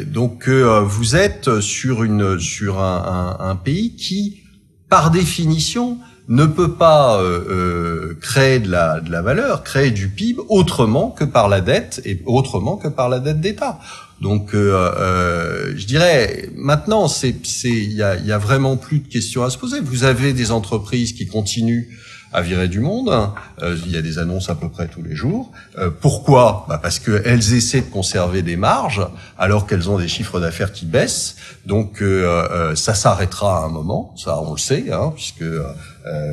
donc 0.07 0.49
vous 0.49 1.17
êtes 1.17 1.61
sur 1.61 2.05
une 2.05 2.39
sur 2.39 2.81
un, 2.81 3.37
un, 3.41 3.51
un 3.51 3.57
pays 3.57 3.97
qui, 3.97 4.43
par 4.89 5.11
définition, 5.11 5.99
ne 6.29 6.45
peut 6.47 6.75
pas 6.75 7.21
euh, 7.21 7.45
euh, 7.49 8.19
créer 8.21 8.59
de 8.59 8.71
la, 8.71 9.01
de 9.01 9.11
la 9.11 9.23
valeur, 9.23 9.63
créer 9.63 9.91
du 9.91 10.09
PIB 10.09 10.43
autrement 10.49 11.11
que 11.11 11.25
par 11.25 11.49
la 11.49 11.61
dette 11.61 12.01
et 12.05 12.21
autrement 12.27 12.77
que 12.77 12.89
par 12.89 13.09
la 13.09 13.21
dette 13.21 13.41
d'État. 13.41 13.79
Donc, 14.21 14.55
euh, 14.55 14.91
euh 14.99 15.75
je 15.77 15.87
dirais, 15.87 16.49
maintenant, 16.57 17.07
c'est, 17.07 17.37
il 17.65 17.93
y 17.93 18.03
a, 18.03 18.17
y 18.17 18.33
a 18.33 18.39
vraiment 18.39 18.77
plus 18.77 19.01
de 19.01 19.09
questions 19.09 19.45
à 19.45 19.51
se 19.51 19.59
poser. 19.59 19.81
Vous 19.81 20.05
avez 20.05 20.33
des 20.33 20.51
entreprises 20.51 21.13
qui 21.13 21.27
continuent 21.27 21.89
à 22.37 22.43
virer 22.43 22.69
du 22.69 22.81
monde. 22.81 23.09
Euh, 23.63 23.75
il 23.87 23.93
y 23.93 23.97
a 23.97 24.03
des 24.03 24.19
annonces 24.19 24.51
à 24.51 24.55
peu 24.55 24.69
près 24.69 24.89
tous 24.89 25.03
les 25.03 25.17
jours. 25.17 25.51
Euh, 25.79 25.89
pourquoi? 25.91 26.67
Bah 26.69 26.79
Parce 26.81 26.99
qu'elles 26.99 27.55
essaient 27.55 27.81
de 27.81 27.91
conserver 27.91 28.43
des 28.43 28.57
marges 28.57 29.07
alors 29.39 29.67
qu'elles 29.67 29.89
ont 29.89 29.99
des 29.99 30.07
chiffres 30.07 30.39
d'affaires 30.39 30.71
qui 30.71 30.85
baissent. 30.85 31.37
Donc 31.65 32.03
euh, 32.03 32.75
ça 32.75 32.95
s'arrêtera 32.95 33.63
à 33.63 33.65
un 33.65 33.71
moment, 33.71 34.15
ça 34.19 34.39
on 34.39 34.53
le 34.53 34.59
sait, 34.59 34.93
hein, 34.93 35.13
puisque 35.15 35.47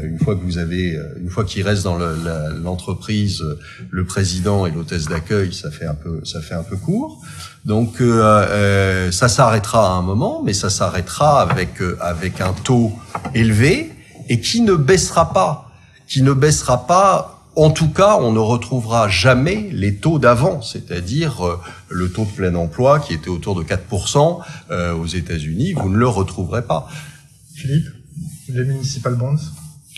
une 0.03 0.19
fois 0.19 0.35
que 0.35 0.41
vous 0.41 0.57
avez, 0.57 0.99
une 1.19 1.29
fois 1.29 1.45
qu'il 1.45 1.63
reste 1.63 1.83
dans 1.83 1.97
l'entreprise 1.97 3.41
le, 3.41 3.57
le 3.89 4.05
président 4.05 4.67
et 4.67 4.71
l'hôtesse 4.71 5.05
d'accueil, 5.05 5.53
ça 5.53 5.71
fait 5.71 5.85
un 5.85 5.95
peu, 5.95 6.19
ça 6.25 6.41
fait 6.41 6.53
un 6.53 6.63
peu 6.63 6.75
court. 6.75 7.21
Donc 7.65 8.01
euh, 8.01 9.09
ça 9.11 9.29
s'arrêtera 9.29 9.87
à 9.87 9.91
un 9.93 10.01
moment, 10.01 10.43
mais 10.43 10.53
ça 10.53 10.69
s'arrêtera 10.69 11.41
avec 11.41 11.81
avec 12.01 12.41
un 12.41 12.51
taux 12.51 12.91
élevé 13.33 13.93
et 14.27 14.41
qui 14.41 14.61
ne 14.61 14.75
baissera 14.75 15.33
pas 15.33 15.72
qui 16.07 16.21
ne 16.21 16.33
baissera 16.33 16.87
pas. 16.87 17.39
En 17.55 17.69
tout 17.69 17.89
cas, 17.89 18.17
on 18.19 18.31
ne 18.31 18.39
retrouvera 18.39 19.09
jamais 19.09 19.69
les 19.71 19.95
taux 19.95 20.17
d'avant, 20.17 20.61
c'est-à-dire 20.61 21.45
euh, 21.45 21.59
le 21.89 22.11
taux 22.11 22.25
de 22.25 22.31
plein 22.31 22.55
emploi 22.55 22.99
qui 22.99 23.13
était 23.13 23.29
autour 23.29 23.55
de 23.55 23.63
4% 23.63 24.39
euh, 24.71 24.93
aux 24.93 25.05
États-Unis. 25.05 25.73
Vous 25.73 25.89
ne 25.89 25.97
le 25.97 26.07
retrouverez 26.07 26.65
pas. 26.65 26.87
Philippe, 27.53 27.87
les 28.49 28.63
municipal 28.63 29.15
bonds, 29.15 29.37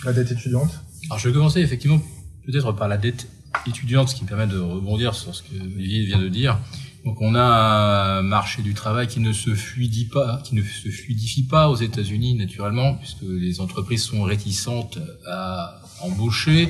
la 0.04 0.12
dette 0.12 0.32
étudiante? 0.32 0.72
Alors, 1.10 1.20
je 1.20 1.30
vais 1.30 1.34
commencer 1.34 1.62
effectivement 1.62 2.02
peut-être 2.46 2.74
par 2.74 2.90
la 2.90 2.98
dette 2.98 3.28
étudiante, 3.68 4.10
ce 4.10 4.16
qui 4.16 4.24
me 4.24 4.28
permet 4.28 4.48
de 4.48 4.60
rebondir 4.60 5.16
sur 5.16 5.34
ce 5.34 5.44
que 5.44 5.56
Olivier 5.56 6.06
vient 6.06 6.20
de 6.20 6.28
dire. 6.28 6.60
Donc 7.06 7.22
on 7.22 7.36
a 7.36 8.18
un 8.18 8.22
marché 8.24 8.64
du 8.64 8.74
travail 8.74 9.08
qui 9.08 9.20
ne 9.20 9.32
se 9.32 9.54
fluidifie 9.54 10.10
pas, 10.10 10.42
qui 10.44 10.56
ne 10.56 10.64
se 10.64 10.90
fluidifie 10.90 11.44
pas 11.44 11.70
aux 11.70 11.76
États-Unis 11.76 12.34
naturellement, 12.34 12.96
puisque 12.96 13.22
les 13.22 13.62
entreprises 13.62 14.04
sont 14.04 14.24
réticentes 14.24 14.98
à 15.28 15.80
embaucher. 16.02 16.70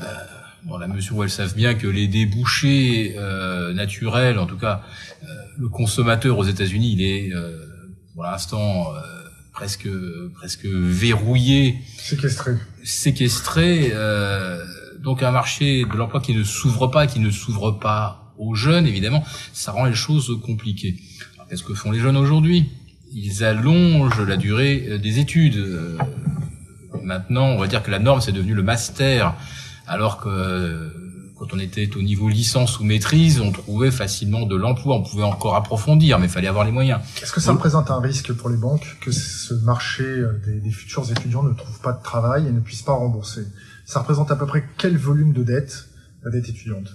Euh, 0.00 0.04
dans 0.66 0.78
la 0.78 0.88
mesure 0.88 1.16
où 1.16 1.22
elles 1.22 1.30
savent 1.30 1.54
bien 1.54 1.74
que 1.74 1.86
les 1.86 2.08
débouchés 2.08 3.14
euh, 3.16 3.72
naturels, 3.72 4.38
en 4.38 4.46
tout 4.46 4.56
cas 4.56 4.82
euh, 5.22 5.26
le 5.58 5.68
consommateur 5.68 6.38
aux 6.38 6.44
États-Unis, 6.44 6.92
il 6.92 7.02
est 7.02 7.32
euh, 7.32 7.66
pour 8.14 8.24
l'instant 8.24 8.94
euh, 8.94 9.00
presque 9.52 9.88
presque 10.34 10.66
verrouillé, 10.66 11.78
séquestré, 11.98 12.56
séquestré. 12.82 13.92
donc 14.98 15.22
un 15.22 15.30
marché 15.30 15.84
de 15.84 15.96
l'emploi 15.96 16.20
qui 16.20 16.34
ne 16.34 16.44
s'ouvre 16.44 16.88
pas, 16.88 17.06
qui 17.06 17.20
ne 17.20 17.30
s'ouvre 17.30 17.72
pas 17.72 18.25
aux 18.38 18.54
jeunes, 18.54 18.86
évidemment, 18.86 19.24
ça 19.52 19.72
rend 19.72 19.84
les 19.84 19.94
choses 19.94 20.38
compliquées. 20.44 20.96
Qu'est-ce 21.48 21.62
que 21.62 21.74
font 21.74 21.92
les 21.92 22.00
jeunes 22.00 22.16
aujourd'hui? 22.16 22.70
Ils 23.12 23.44
allongent 23.44 24.20
la 24.20 24.36
durée 24.36 24.86
euh, 24.88 24.98
des 24.98 25.20
études. 25.20 25.56
Euh, 25.56 25.96
maintenant, 27.02 27.46
on 27.46 27.58
va 27.58 27.68
dire 27.68 27.82
que 27.82 27.90
la 27.90 28.00
norme, 28.00 28.20
c'est 28.20 28.32
devenu 28.32 28.54
le 28.54 28.64
master, 28.64 29.34
alors 29.86 30.18
que 30.18 30.28
euh, 30.28 30.90
quand 31.38 31.54
on 31.54 31.58
était 31.60 31.88
au 31.96 32.02
niveau 32.02 32.28
licence 32.28 32.80
ou 32.80 32.84
maîtrise, 32.84 33.40
on 33.40 33.52
trouvait 33.52 33.92
facilement 33.92 34.44
de 34.44 34.56
l'emploi. 34.56 34.96
On 34.96 35.02
pouvait 35.02 35.22
encore 35.22 35.54
approfondir, 35.54 36.18
mais 36.18 36.26
il 36.26 36.30
fallait 36.30 36.48
avoir 36.48 36.64
les 36.64 36.72
moyens. 36.72 37.00
Est-ce 37.22 37.32
que 37.32 37.40
ça 37.40 37.52
représente 37.52 37.90
un 37.90 38.00
risque 38.00 38.32
pour 38.32 38.48
les 38.48 38.56
banques 38.56 38.96
que 39.00 39.12
ce 39.12 39.54
marché 39.54 40.04
des, 40.44 40.60
des, 40.60 40.70
futurs 40.70 41.08
étudiants 41.10 41.42
ne 41.42 41.52
trouve 41.52 41.78
pas 41.80 41.92
de 41.92 42.02
travail 42.02 42.48
et 42.48 42.52
ne 42.52 42.60
puisse 42.60 42.82
pas 42.82 42.94
rembourser? 42.94 43.46
Ça 43.84 44.00
représente 44.00 44.32
à 44.32 44.36
peu 44.36 44.46
près 44.46 44.64
quel 44.78 44.96
volume 44.96 45.32
de 45.32 45.44
dette, 45.44 45.88
la 46.24 46.30
dette 46.30 46.48
étudiante? 46.48 46.88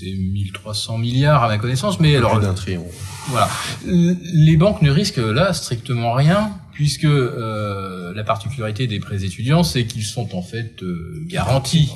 C'est 0.00 0.12
1300 0.12 0.98
milliards 0.98 1.44
à 1.44 1.48
ma 1.48 1.58
connaissance, 1.58 2.00
mais 2.00 2.16
alors 2.16 2.40
d'un 2.40 2.54
trion. 2.54 2.86
Voilà, 3.28 3.48
les 3.84 4.56
banques 4.56 4.82
ne 4.82 4.90
risquent 4.90 5.18
là 5.18 5.52
strictement 5.52 6.12
rien 6.12 6.52
puisque 6.72 7.04
euh, 7.04 8.14
la 8.14 8.24
particularité 8.24 8.86
des 8.86 9.00
prêts 9.00 9.24
étudiants, 9.24 9.62
c'est 9.62 9.84
qu'ils 9.84 10.04
sont 10.04 10.34
en 10.34 10.42
fait 10.42 10.82
euh, 10.82 11.22
garantis 11.26 11.90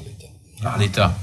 par 0.62 0.78
l'État. 0.78 1.16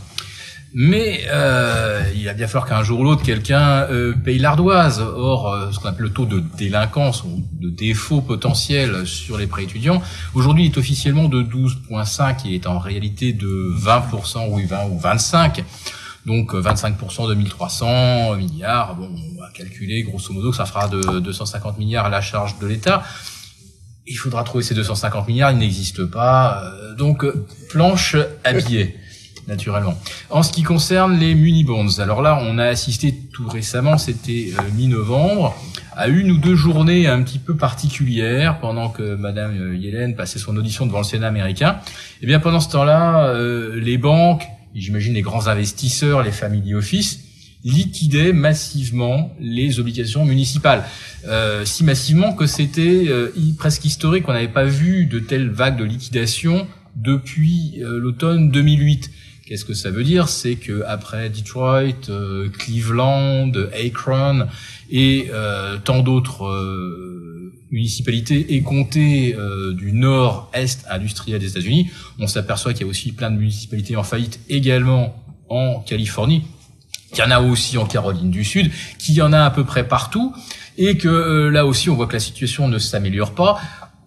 Mais 0.73 1.25
euh, 1.27 2.01
il 2.15 2.25
va 2.25 2.33
bien 2.33 2.47
falloir 2.47 2.65
qu'un 2.65 2.81
jour 2.81 3.01
ou 3.01 3.03
l'autre, 3.03 3.23
quelqu'un 3.23 3.81
euh, 3.89 4.13
paye 4.13 4.39
l'ardoise. 4.39 5.01
Or, 5.01 5.53
euh, 5.53 5.71
ce 5.71 5.79
qu'on 5.79 5.89
appelle 5.89 6.05
le 6.05 6.11
taux 6.11 6.25
de 6.25 6.41
délinquance 6.57 7.23
ou 7.25 7.43
de 7.51 7.69
défaut 7.69 8.21
potentiel 8.21 9.05
sur 9.05 9.37
les 9.37 9.47
prêts 9.47 9.63
étudiants, 9.63 10.01
aujourd'hui, 10.33 10.65
il 10.65 10.71
est 10.71 10.77
officiellement 10.77 11.27
de 11.27 11.43
12,5 11.43 12.47
et 12.47 12.55
est 12.55 12.67
en 12.67 12.79
réalité 12.79 13.33
de 13.33 13.73
20%, 13.77 14.47
oui 14.49 14.65
20 14.65 14.85
ou 14.91 14.97
25. 14.97 15.63
Donc 16.25 16.53
25% 16.53 17.29
de 17.29 17.33
1300 17.33 18.35
milliards, 18.35 18.95
bon, 18.95 19.09
on 19.09 19.41
va 19.41 19.49
calculer 19.53 20.03
grosso 20.03 20.33
modo 20.33 20.51
que 20.51 20.57
ça 20.57 20.65
fera 20.65 20.87
de 20.87 21.19
250 21.19 21.79
milliards 21.79 22.05
à 22.05 22.09
la 22.09 22.21
charge 22.21 22.59
de 22.59 22.67
l'État. 22.67 23.03
Il 24.05 24.15
faudra 24.15 24.43
trouver 24.43 24.63
ces 24.63 24.75
250 24.75 25.27
milliards, 25.27 25.51
ils 25.51 25.57
n'existent 25.57 26.07
pas. 26.07 26.63
Euh, 26.63 26.95
donc 26.95 27.25
planche 27.69 28.15
à 28.43 28.53
billets, 28.53 28.95
naturellement. 29.47 29.97
En 30.29 30.43
ce 30.43 30.51
qui 30.51 30.61
concerne 30.61 31.17
les 31.17 31.33
muni-bonds, 31.33 31.99
alors 31.99 32.21
là, 32.21 32.37
on 32.41 32.59
a 32.59 32.65
assisté 32.65 33.15
tout 33.33 33.47
récemment, 33.47 33.97
c'était 33.97 34.53
euh, 34.59 34.63
mi-novembre, 34.75 35.55
à 35.95 36.07
une 36.07 36.31
ou 36.31 36.37
deux 36.37 36.55
journées 36.55 37.07
un 37.07 37.21
petit 37.23 37.39
peu 37.39 37.55
particulières 37.55 38.59
pendant 38.59 38.89
que 38.89 39.15
Madame 39.15 39.57
euh, 39.59 39.75
Yellen 39.75 40.15
passait 40.15 40.39
son 40.39 40.55
audition 40.57 40.85
devant 40.85 40.99
le 40.99 41.03
Sénat 41.03 41.27
américain. 41.27 41.77
Eh 42.21 42.27
bien 42.27 42.39
pendant 42.39 42.59
ce 42.59 42.69
temps-là, 42.69 43.33
les 43.75 43.97
banques 43.97 44.47
j'imagine 44.75 45.13
les 45.13 45.21
grands 45.21 45.47
investisseurs, 45.47 46.23
les 46.23 46.31
family 46.31 46.73
office, 46.73 47.19
liquidaient 47.63 48.33
massivement 48.33 49.35
les 49.39 49.79
obligations 49.79 50.25
municipales. 50.25 50.83
Euh, 51.27 51.63
si 51.65 51.83
massivement 51.83 52.33
que 52.33 52.47
c'était 52.47 53.05
euh, 53.07 53.29
presque 53.57 53.85
historique, 53.85 54.27
on 54.27 54.33
n'avait 54.33 54.47
pas 54.47 54.65
vu 54.65 55.05
de 55.05 55.19
telles 55.19 55.49
vagues 55.49 55.77
de 55.77 55.83
liquidation 55.83 56.67
depuis 56.95 57.75
euh, 57.81 57.99
l'automne 57.99 58.49
2008. 58.49 59.11
Qu'est-ce 59.45 59.65
que 59.65 59.73
ça 59.73 59.91
veut 59.91 60.03
dire? 60.03 60.29
C'est 60.29 60.55
que 60.55 60.83
après 60.87 61.29
Detroit, 61.29 62.09
euh, 62.09 62.49
Cleveland, 62.49 63.51
Akron 63.73 64.47
et 64.89 65.29
tant 65.85 66.01
d'autres 66.01 66.43
municipalités 67.71 68.53
et 68.53 68.61
comtés 68.61 69.33
euh, 69.33 69.73
du 69.73 69.93
nord-est 69.93 70.85
industriel 70.89 71.39
des 71.39 71.51
États-Unis. 71.51 71.89
On 72.19 72.27
s'aperçoit 72.27 72.73
qu'il 72.73 72.81
y 72.81 72.83
a 72.85 72.89
aussi 72.89 73.13
plein 73.13 73.31
de 73.31 73.37
municipalités 73.37 73.95
en 73.95 74.03
faillite 74.03 74.39
également 74.49 75.15
en 75.49 75.79
Californie, 75.79 76.43
qu'il 77.13 77.23
y 77.23 77.27
en 77.27 77.31
a 77.31 77.39
aussi 77.39 77.77
en 77.77 77.85
Caroline 77.85 78.29
du 78.29 78.43
Sud, 78.43 78.71
qu'il 78.99 79.15
y 79.15 79.21
en 79.21 79.33
a 79.33 79.43
à 79.43 79.49
peu 79.49 79.63
près 79.63 79.87
partout, 79.87 80.33
et 80.77 80.97
que 80.97 81.07
euh, 81.07 81.49
là 81.49 81.65
aussi 81.65 81.89
on 81.89 81.95
voit 81.95 82.07
que 82.07 82.13
la 82.13 82.19
situation 82.19 82.67
ne 82.67 82.77
s'améliore 82.77 83.33
pas. 83.33 83.59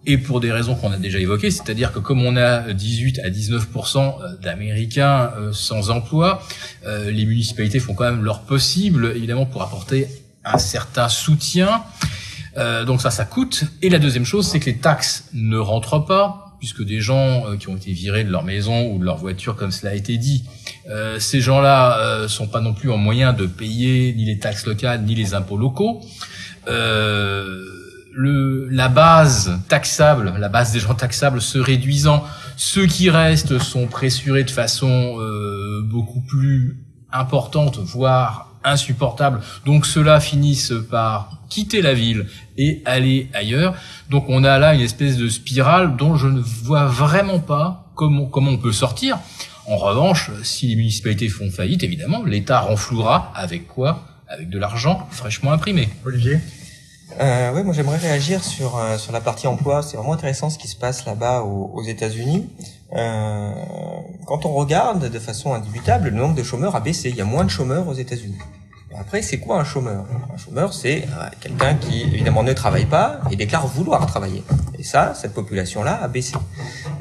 et 0.07 0.19
pour 0.19 0.39
des 0.39 0.51
raisons 0.51 0.75
qu'on 0.75 0.91
a 0.91 0.97
déjà 0.97 1.17
évoquées, 1.17 1.49
c'est-à-dire 1.49 1.91
que 1.91 1.97
comme 1.97 2.23
on 2.23 2.37
a 2.37 2.71
18 2.71 3.19
à 3.19 3.29
19% 3.31 4.39
d'Américains 4.39 5.31
sans 5.51 5.89
emploi, 5.89 6.43
les 6.85 7.25
municipalités 7.25 7.79
font 7.79 7.95
quand 7.95 8.03
même 8.03 8.23
leur 8.23 8.41
possible, 8.41 9.13
évidemment, 9.15 9.47
pour 9.47 9.63
apporter 9.63 10.07
un 10.43 10.59
certain 10.59 11.09
soutien. 11.09 11.83
Donc 12.85 13.01
ça, 13.01 13.11
ça 13.11 13.25
coûte. 13.25 13.65
Et 13.81 13.89
la 13.89 13.99
deuxième 13.99 14.25
chose, 14.25 14.47
c'est 14.47 14.59
que 14.59 14.67
les 14.67 14.77
taxes 14.77 15.29
ne 15.33 15.57
rentrent 15.57 16.05
pas 16.05 16.45
puisque 16.59 16.83
des 16.83 16.99
gens 16.99 17.45
euh, 17.45 17.57
qui 17.57 17.69
ont 17.69 17.75
été 17.75 17.91
virés 17.91 18.23
de 18.23 18.31
leur 18.31 18.43
maison 18.43 18.91
ou 18.91 18.99
de 18.99 19.05
leur 19.05 19.17
voiture, 19.17 19.55
comme 19.55 19.71
cela 19.71 19.91
a 19.91 19.95
été 19.95 20.17
dit, 20.17 20.45
euh, 20.89 21.19
ces 21.19 21.41
gens-là 21.41 21.99
euh, 21.99 22.27
sont 22.27 22.47
pas 22.47 22.61
non 22.61 22.73
plus 22.73 22.91
en 22.91 22.97
moyen 22.97 23.33
de 23.33 23.45
payer 23.45 24.13
ni 24.15 24.25
les 24.25 24.39
taxes 24.39 24.65
locales 24.65 25.03
ni 25.03 25.15
les 25.15 25.33
impôts 25.33 25.57
locaux. 25.57 26.01
Euh, 26.67 27.63
le, 28.13 28.67
la 28.69 28.87
base 28.87 29.59
taxable, 29.67 30.33
la 30.39 30.49
base 30.49 30.71
des 30.71 30.79
gens 30.79 30.95
taxables 30.95 31.41
se 31.41 31.59
réduisant, 31.59 32.23
ceux 32.55 32.85
qui 32.85 33.09
restent 33.09 33.59
sont 33.59 33.87
pressurés 33.87 34.45
de 34.45 34.51
façon 34.51 35.17
beaucoup 35.83 36.21
plus 36.21 36.77
importante, 37.11 37.77
voire 37.79 38.54
insupportable. 38.65 39.39
Donc 39.65 39.85
ceux-là 39.85 40.19
finissent 40.19 40.73
par 40.91 41.39
quitter 41.49 41.81
la 41.81 41.93
ville 41.93 42.27
et 42.57 42.81
aller 42.85 43.29
ailleurs. 43.33 43.75
Donc 44.09 44.25
on 44.27 44.43
a 44.43 44.59
là 44.59 44.73
une 44.73 44.81
espèce 44.81 45.15
de 45.17 45.29
spirale 45.29 45.95
dont 45.95 46.15
je 46.17 46.27
ne 46.27 46.41
vois 46.41 46.85
vraiment 46.85 47.39
pas 47.39 47.91
comment, 47.95 48.25
comment 48.25 48.51
on 48.51 48.57
peut 48.57 48.73
sortir. 48.73 49.19
En 49.67 49.77
revanche, 49.77 50.31
si 50.43 50.67
les 50.67 50.75
municipalités 50.75 51.29
font 51.29 51.49
faillite, 51.49 51.83
évidemment, 51.83 52.23
l'État 52.23 52.59
renflouera 52.59 53.31
avec 53.35 53.67
quoi? 53.67 54.05
Avec 54.27 54.49
de 54.49 54.59
l'argent 54.59 55.07
fraîchement 55.11 55.51
imprimé. 55.51 55.89
Olivier? 56.05 56.39
Euh, 57.19 57.51
oui, 57.53 57.63
moi 57.63 57.73
j'aimerais 57.73 57.97
réagir 57.97 58.43
sur 58.43 58.77
euh, 58.77 58.97
sur 58.97 59.11
la 59.11 59.21
partie 59.21 59.47
emploi. 59.47 59.83
C'est 59.83 59.95
vraiment 59.95 60.13
intéressant 60.13 60.49
ce 60.49 60.57
qui 60.57 60.67
se 60.67 60.75
passe 60.75 61.05
là-bas 61.05 61.41
aux, 61.41 61.71
aux 61.73 61.83
États-Unis. 61.83 62.47
Euh, 62.93 63.51
quand 64.25 64.45
on 64.45 64.53
regarde 64.53 65.09
de 65.09 65.19
façon 65.19 65.53
indubitable, 65.53 66.09
le 66.09 66.17
nombre 66.17 66.35
de 66.35 66.43
chômeurs 66.43 66.75
a 66.75 66.79
baissé. 66.79 67.09
Il 67.09 67.15
y 67.15 67.21
a 67.21 67.25
moins 67.25 67.43
de 67.43 67.49
chômeurs 67.49 67.87
aux 67.87 67.93
États-Unis. 67.93 68.37
Après, 68.97 69.21
c'est 69.21 69.39
quoi 69.39 69.59
un 69.59 69.65
chômeur? 69.65 70.05
Un 70.33 70.37
chômeur, 70.37 70.73
c'est 70.73 71.03
euh, 71.03 71.27
quelqu'un 71.41 71.75
qui, 71.75 72.03
évidemment, 72.03 72.43
ne 72.43 72.53
travaille 72.53 72.85
pas 72.85 73.19
et 73.29 73.35
déclare 73.35 73.67
vouloir 73.67 74.05
travailler. 74.05 74.41
Et 74.79 74.83
ça, 74.83 75.13
cette 75.13 75.33
population-là 75.33 75.99
a 76.01 76.07
baissé. 76.07 76.35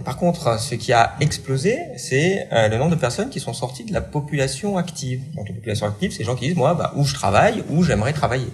par 0.05 0.17
contre, 0.17 0.59
ce 0.59 0.75
qui 0.75 0.93
a 0.93 1.15
explosé, 1.21 1.79
c'est 1.97 2.49
euh, 2.53 2.69
le 2.69 2.79
nombre 2.79 2.91
de 2.91 2.97
personnes 2.97 3.31
qui 3.31 3.39
sont 3.39 3.53
sorties 3.53 3.85
de 3.85 3.93
la 3.93 4.01
population 4.01 4.77
active. 4.77 5.23
Donc, 5.37 5.49
la 5.49 5.55
population 5.55 5.87
active, 5.87 6.11
c'est 6.11 6.21
les 6.21 6.25
gens 6.25 6.35
qui 6.35 6.49
disent, 6.49 6.57
moi, 6.57 6.75
bah, 6.75 6.93
où 6.97 7.05
je 7.05 7.15
travaille, 7.15 7.63
où 7.71 7.85
j'aimerais 7.85 8.13
travailler. 8.13 8.51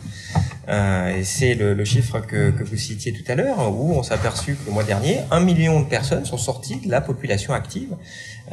Euh, 0.70 1.16
et 1.16 1.24
c'est 1.24 1.54
le, 1.54 1.74
le, 1.74 1.84
chiffre 1.84 2.20
que, 2.20 2.50
que, 2.50 2.62
vous 2.62 2.76
citiez 2.76 3.12
tout 3.12 3.24
à 3.26 3.34
l'heure, 3.34 3.72
où 3.74 3.92
on 3.92 4.02
s'est 4.02 4.14
aperçu 4.14 4.54
que 4.54 4.66
le 4.66 4.72
mois 4.72 4.84
dernier, 4.84 5.18
un 5.30 5.40
million 5.40 5.80
de 5.80 5.86
personnes 5.86 6.24
sont 6.24 6.38
sorties 6.38 6.76
de 6.76 6.90
la 6.90 7.00
population 7.00 7.52
active. 7.52 7.96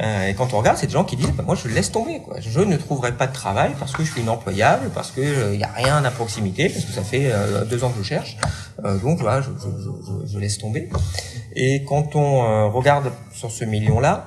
Euh, 0.00 0.28
et 0.28 0.34
quand 0.34 0.52
on 0.52 0.58
regarde, 0.58 0.78
c'est 0.78 0.86
des 0.86 0.92
gens 0.92 1.04
qui 1.04 1.16
disent, 1.16 1.30
bah, 1.32 1.44
moi 1.46 1.54
je 1.54 1.68
laisse 1.68 1.92
tomber, 1.92 2.20
quoi. 2.20 2.40
je 2.40 2.60
ne 2.60 2.76
trouverai 2.76 3.12
pas 3.12 3.28
de 3.28 3.32
travail 3.32 3.72
parce 3.78 3.92
que 3.92 4.02
je 4.02 4.10
suis 4.10 4.22
inemployable, 4.22 4.90
parce 4.94 5.12
que 5.12 5.20
il 5.20 5.26
euh, 5.26 5.56
n'y 5.56 5.64
a 5.64 5.70
rien 5.72 6.04
à 6.04 6.10
proximité, 6.10 6.68
parce 6.68 6.84
que 6.84 6.92
ça 6.92 7.02
fait 7.02 7.32
deux 7.70 7.84
ans 7.84 7.90
que 7.90 7.98
je 7.98 8.08
cherche, 8.08 8.36
donc 9.02 9.20
voilà, 9.20 9.40
je, 9.40 9.50
je, 9.50 10.26
je, 10.26 10.32
je, 10.32 10.38
laisse 10.38 10.58
tomber. 10.58 10.88
Et 11.54 11.84
quand 11.84 12.16
on 12.16 12.70
regarde 12.70 13.12
sur 13.32 13.50
ce 13.50 13.64
million-là, 13.64 14.26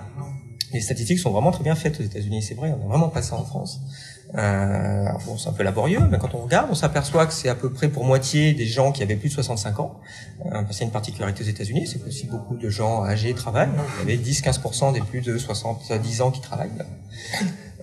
les 0.74 0.82
statistiques 0.82 1.20
sont 1.20 1.32
vraiment 1.32 1.52
très 1.52 1.64
bien 1.64 1.76
faites 1.76 2.00
aux 2.00 2.04
États-Unis, 2.04 2.42
c'est 2.42 2.56
vrai, 2.56 2.74
on 2.74 2.78
n'a 2.80 2.88
vraiment 2.88 3.10
pas 3.10 3.22
ça 3.22 3.36
en 3.36 3.44
France. 3.44 3.82
Euh, 4.36 5.06
bon, 5.26 5.38
c'est 5.38 5.50
un 5.50 5.54
peu 5.54 5.64
laborieux, 5.64 6.00
mais 6.10 6.18
quand 6.18 6.34
on 6.36 6.40
regarde, 6.40 6.68
on 6.72 6.76
s'aperçoit 6.76 7.26
que 7.26 7.34
c'est 7.34 7.50
à 7.50 7.56
peu 7.56 7.70
près 7.72 7.90
pour 7.90 8.06
moitié 8.06 8.54
des 8.54 8.66
gens 8.66 8.92
qui 8.92 9.04
avaient 9.04 9.16
plus 9.16 9.30
de 9.30 9.34
65 9.34 9.80
ans. 9.80 10.00
Euh, 10.46 10.62
c'est 10.72 10.86
une 10.86 10.92
particularité 10.92 11.44
aux 11.44 11.48
États-Unis, 11.48 11.88
c'est 11.88 12.06
aussi 12.08 12.28
beaucoup 12.28 12.56
de 12.56 12.70
gens 12.70 13.04
âgés 13.04 13.34
travaillent. 13.34 13.70
Vous 13.98 14.02
avez 14.04 14.18
10-15% 14.18 14.94
des 14.94 15.02
plus 15.02 15.22
de 15.22 15.38
70 15.38 16.22
ans 16.22 16.32
qui 16.32 16.42
travaillent 16.42 16.70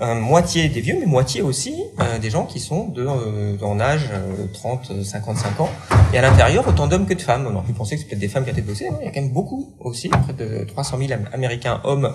moitié 0.00 0.68
des 0.68 0.80
vieux, 0.80 0.96
mais 0.98 1.06
moitié 1.06 1.42
aussi 1.42 1.74
euh, 2.00 2.18
des 2.18 2.30
gens 2.30 2.44
qui 2.44 2.60
sont 2.60 2.88
de, 2.88 3.06
euh, 3.06 3.56
en 3.62 3.80
âge 3.80 4.10
30, 4.52 5.02
55 5.02 5.60
ans. 5.60 5.70
Et 6.12 6.18
à 6.18 6.22
l'intérieur, 6.22 6.66
autant 6.66 6.86
d'hommes 6.86 7.06
que 7.06 7.14
de 7.14 7.20
femmes. 7.20 7.46
On 7.50 7.54
aurait 7.54 7.66
pu 7.66 7.72
penser 7.72 7.96
que 7.96 8.02
c'est 8.02 8.08
peut-être 8.08 8.20
des 8.20 8.28
femmes 8.28 8.44
qui 8.44 8.50
ont 8.50 8.52
été 8.52 8.62
bossées. 8.62 8.88
Il 9.00 9.04
y 9.04 9.08
a 9.08 9.12
quand 9.12 9.20
même 9.20 9.32
beaucoup 9.32 9.72
aussi, 9.80 10.08
près 10.08 10.32
de 10.32 10.64
300 10.64 10.98
000 10.98 11.20
Américains 11.32 11.80
hommes 11.84 12.10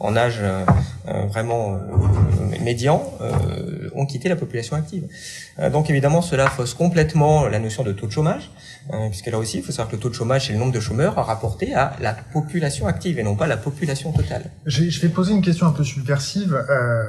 en 0.00 0.16
âge 0.16 0.40
vraiment 1.28 1.78
médian 2.62 3.02
ont 3.94 4.06
quitté 4.06 4.28
la 4.28 4.36
population 4.36 4.76
active. 4.76 5.04
donc 5.72 5.90
évidemment, 5.90 6.22
cela 6.22 6.48
fausse 6.48 6.74
complètement 6.74 7.46
la 7.46 7.58
notion 7.58 7.82
de 7.82 7.92
taux 7.92 8.06
de 8.06 8.12
chômage, 8.12 8.50
puisque 9.10 9.26
là 9.26 9.38
aussi, 9.38 9.58
il 9.58 9.62
faut 9.62 9.72
savoir 9.72 9.88
que 9.88 9.96
le 9.96 10.02
taux 10.02 10.08
de 10.08 10.14
chômage, 10.14 10.46
c'est 10.46 10.52
le 10.52 10.58
nombre 10.58 10.72
de 10.72 10.80
chômeurs 10.80 11.14
rapporté 11.14 11.74
à 11.74 11.96
la 12.00 12.12
population 12.14 12.86
active 12.86 13.18
et 13.18 13.22
non 13.22 13.36
pas 13.36 13.46
la 13.46 13.56
population 13.56 14.12
totale. 14.12 14.50
Je 14.66 15.00
vais 15.00 15.08
poser 15.08 15.32
une 15.32 15.42
question 15.42 15.66
un 15.66 15.72
peu 15.72 15.84
subversive. 15.84 16.54
Euh, 16.54 17.04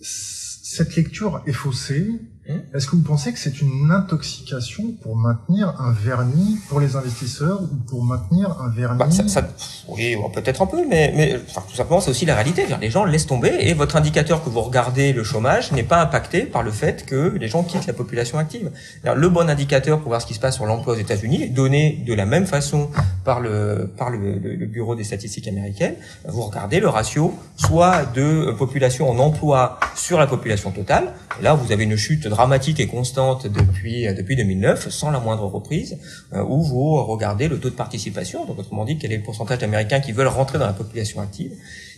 cette 0.00 0.94
lecture 0.96 1.42
est 1.46 1.52
faussée 1.52 2.08
Hein 2.10 2.37
Est-ce 2.74 2.86
que 2.86 2.96
vous 2.96 3.02
pensez 3.02 3.32
que 3.32 3.38
c'est 3.38 3.60
une 3.60 3.90
intoxication 3.90 4.92
pour 5.02 5.16
maintenir 5.16 5.74
un 5.78 5.92
vernis 5.92 6.58
pour 6.68 6.80
les 6.80 6.96
investisseurs 6.96 7.60
ou 7.62 7.76
pour 7.88 8.02
maintenir 8.02 8.56
un 8.60 8.70
vernis 8.70 8.98
bah, 8.98 9.10
ça, 9.10 9.42
Oui, 9.86 10.16
peut-être 10.32 10.62
un 10.62 10.66
peu, 10.66 10.86
mais, 10.88 11.12
mais 11.14 11.38
tout 11.38 11.76
simplement, 11.76 12.00
c'est 12.00 12.10
aussi 12.10 12.24
la 12.24 12.34
réalité. 12.34 12.64
Les 12.80 12.90
gens 12.90 13.04
laissent 13.04 13.26
tomber 13.26 13.54
et 13.60 13.74
votre 13.74 13.96
indicateur 13.96 14.42
que 14.42 14.48
vous 14.48 14.62
regardez, 14.62 15.12
le 15.12 15.24
chômage, 15.24 15.72
n'est 15.72 15.82
pas 15.82 16.00
impacté 16.00 16.42
par 16.42 16.62
le 16.62 16.70
fait 16.70 17.04
que 17.04 17.36
les 17.38 17.48
gens 17.48 17.62
quittent 17.64 17.86
la 17.86 17.92
population 17.92 18.38
active. 18.38 18.70
Le 19.04 19.28
bon 19.28 19.48
indicateur 19.48 19.98
pour 19.98 20.08
voir 20.08 20.22
ce 20.22 20.26
qui 20.26 20.34
se 20.34 20.40
passe 20.40 20.54
sur 20.54 20.64
l'emploi 20.64 20.94
aux 20.94 20.98
États-Unis 20.98 21.42
est 21.42 21.48
donné 21.48 22.02
de 22.06 22.14
la 22.14 22.24
même 22.24 22.46
façon 22.46 22.88
par 23.24 23.40
le 23.40 23.90
par 23.96 24.10
le, 24.10 24.38
le, 24.38 24.66
Bureau 24.66 24.94
des 24.94 25.04
statistiques 25.04 25.48
américaines. 25.48 25.96
Vous 26.26 26.42
regardez 26.42 26.80
le 26.80 26.88
ratio 26.88 27.34
soit 27.56 28.04
de 28.14 28.52
population 28.52 29.10
en 29.10 29.18
emploi 29.18 29.78
sur 29.94 30.18
la 30.18 30.26
population 30.26 30.70
totale. 30.70 31.12
Là, 31.42 31.54
vous 31.54 31.72
avez 31.72 31.84
une 31.84 31.96
chute 31.96 32.26
dramatique 32.38 32.78
et 32.78 32.86
constante 32.86 33.48
depuis 33.48 34.06
depuis 34.14 34.36
2009, 34.36 34.90
sans 34.90 35.10
la 35.10 35.18
moindre 35.18 35.46
reprise, 35.46 35.98
euh, 36.32 36.44
où 36.44 36.62
vous 36.62 37.02
regardez 37.04 37.48
le 37.48 37.58
taux 37.58 37.68
de 37.68 37.74
participation, 37.74 38.44
donc 38.46 38.60
autrement 38.60 38.84
dit 38.84 38.96
quel 38.96 39.10
est 39.12 39.16
le 39.16 39.24
pourcentage 39.24 39.58
d'Américains 39.58 39.98
qui 39.98 40.12
veulent 40.12 40.34
rentrer 40.40 40.56
dans 40.60 40.66
la 40.66 40.72
population 40.72 41.20
active. 41.20 41.52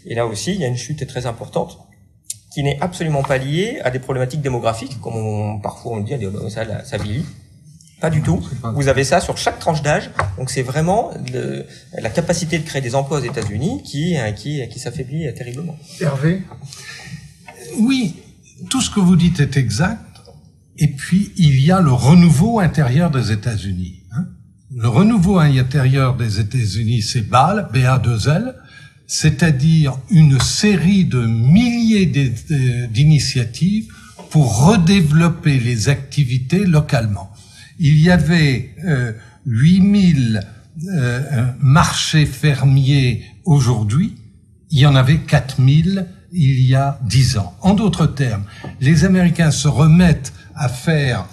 Et 0.07 0.15
là 0.15 0.25
aussi, 0.27 0.55
il 0.55 0.61
y 0.63 0.65
a 0.65 0.69
une 0.69 0.79
chute 0.79 1.07
très 1.07 1.27
importante 1.27 1.79
qui 2.55 2.63
n'est 2.63 2.79
absolument 2.81 3.23
pas 3.23 3.37
liée 3.37 3.81
à 3.85 3.91
des 3.91 3.99
problématiques 3.99 4.41
démographiques, 4.41 4.99
comme 5.03 5.15
on, 5.15 5.61
parfois 5.61 5.93
on 5.93 5.97
le 5.99 6.05
dit, 6.05 6.15
ça, 6.49 6.85
ça 6.85 6.97
vieillit. 6.97 7.27
Pas 8.01 8.09
du 8.09 8.23
tout. 8.23 8.41
Vous 8.75 8.89
avez 8.89 9.05
ça 9.05 9.21
sur 9.21 9.37
chaque 9.37 9.59
tranche 9.59 9.83
d'âge. 9.83 10.11
Donc 10.39 10.49
c'est 10.49 10.63
vraiment 10.63 11.11
le, 11.35 11.67
la 12.07 12.09
capacité 12.09 12.59
de 12.59 12.65
créer 12.65 12.81
des 12.81 12.95
emplois 12.95 13.19
aux 13.19 13.27
États-Unis 13.33 13.83
qui, 13.83 14.17
qui, 14.37 14.67
qui 14.71 14.79
s'affaiblit 14.79 15.35
terriblement. 15.35 15.77
Hervé? 16.01 16.41
Oui, 17.79 18.17
tout 18.71 18.81
ce 18.81 18.89
que 18.89 19.01
vous 19.01 19.17
dites 19.17 19.39
est 19.41 19.59
exact. 19.59 20.01
Et 20.79 20.89
puis, 20.89 21.33
il 21.37 21.61
y 21.61 21.71
a 21.71 21.81
le 21.81 21.93
renouveau 21.93 22.61
intérieur 22.61 23.11
des 23.11 23.33
États-Unis. 23.33 24.03
Hein. 24.13 24.27
Le 24.75 24.89
renouveau 24.89 25.39
intérieur 25.39 26.17
des 26.17 26.41
États-Unis, 26.41 27.03
c'est 27.03 27.29
BAL, 27.29 27.69
BA2L, 27.75 28.55
c'est-à-dire 29.07 29.99
une 30.11 30.39
série 30.39 31.05
de 31.05 31.27
milliers 31.27 32.07
d'initiatives 32.07 33.93
pour 34.31 34.65
redévelopper 34.67 35.59
les 35.59 35.89
activités 35.89 36.65
localement. 36.65 37.33
Il 37.81 37.99
y 37.99 38.11
avait 38.11 38.75
euh, 38.85 39.13
8000 39.47 40.43
euh, 40.89 41.47
marchés 41.61 42.27
fermiers 42.27 43.25
aujourd'hui, 43.45 44.15
il 44.71 44.79
y 44.79 44.87
en 44.87 44.95
avait 44.95 45.19
4000 45.19 46.07
il 46.33 46.61
y 46.61 46.75
a 46.75 47.01
10 47.03 47.39
ans. 47.39 47.55
En 47.61 47.75
d'autres 47.75 48.07
termes, 48.07 48.45
les 48.81 49.05
Américains 49.05 49.51
se 49.51 49.69
remettent 49.69 50.33
à 50.55 50.69
faire 50.69 51.27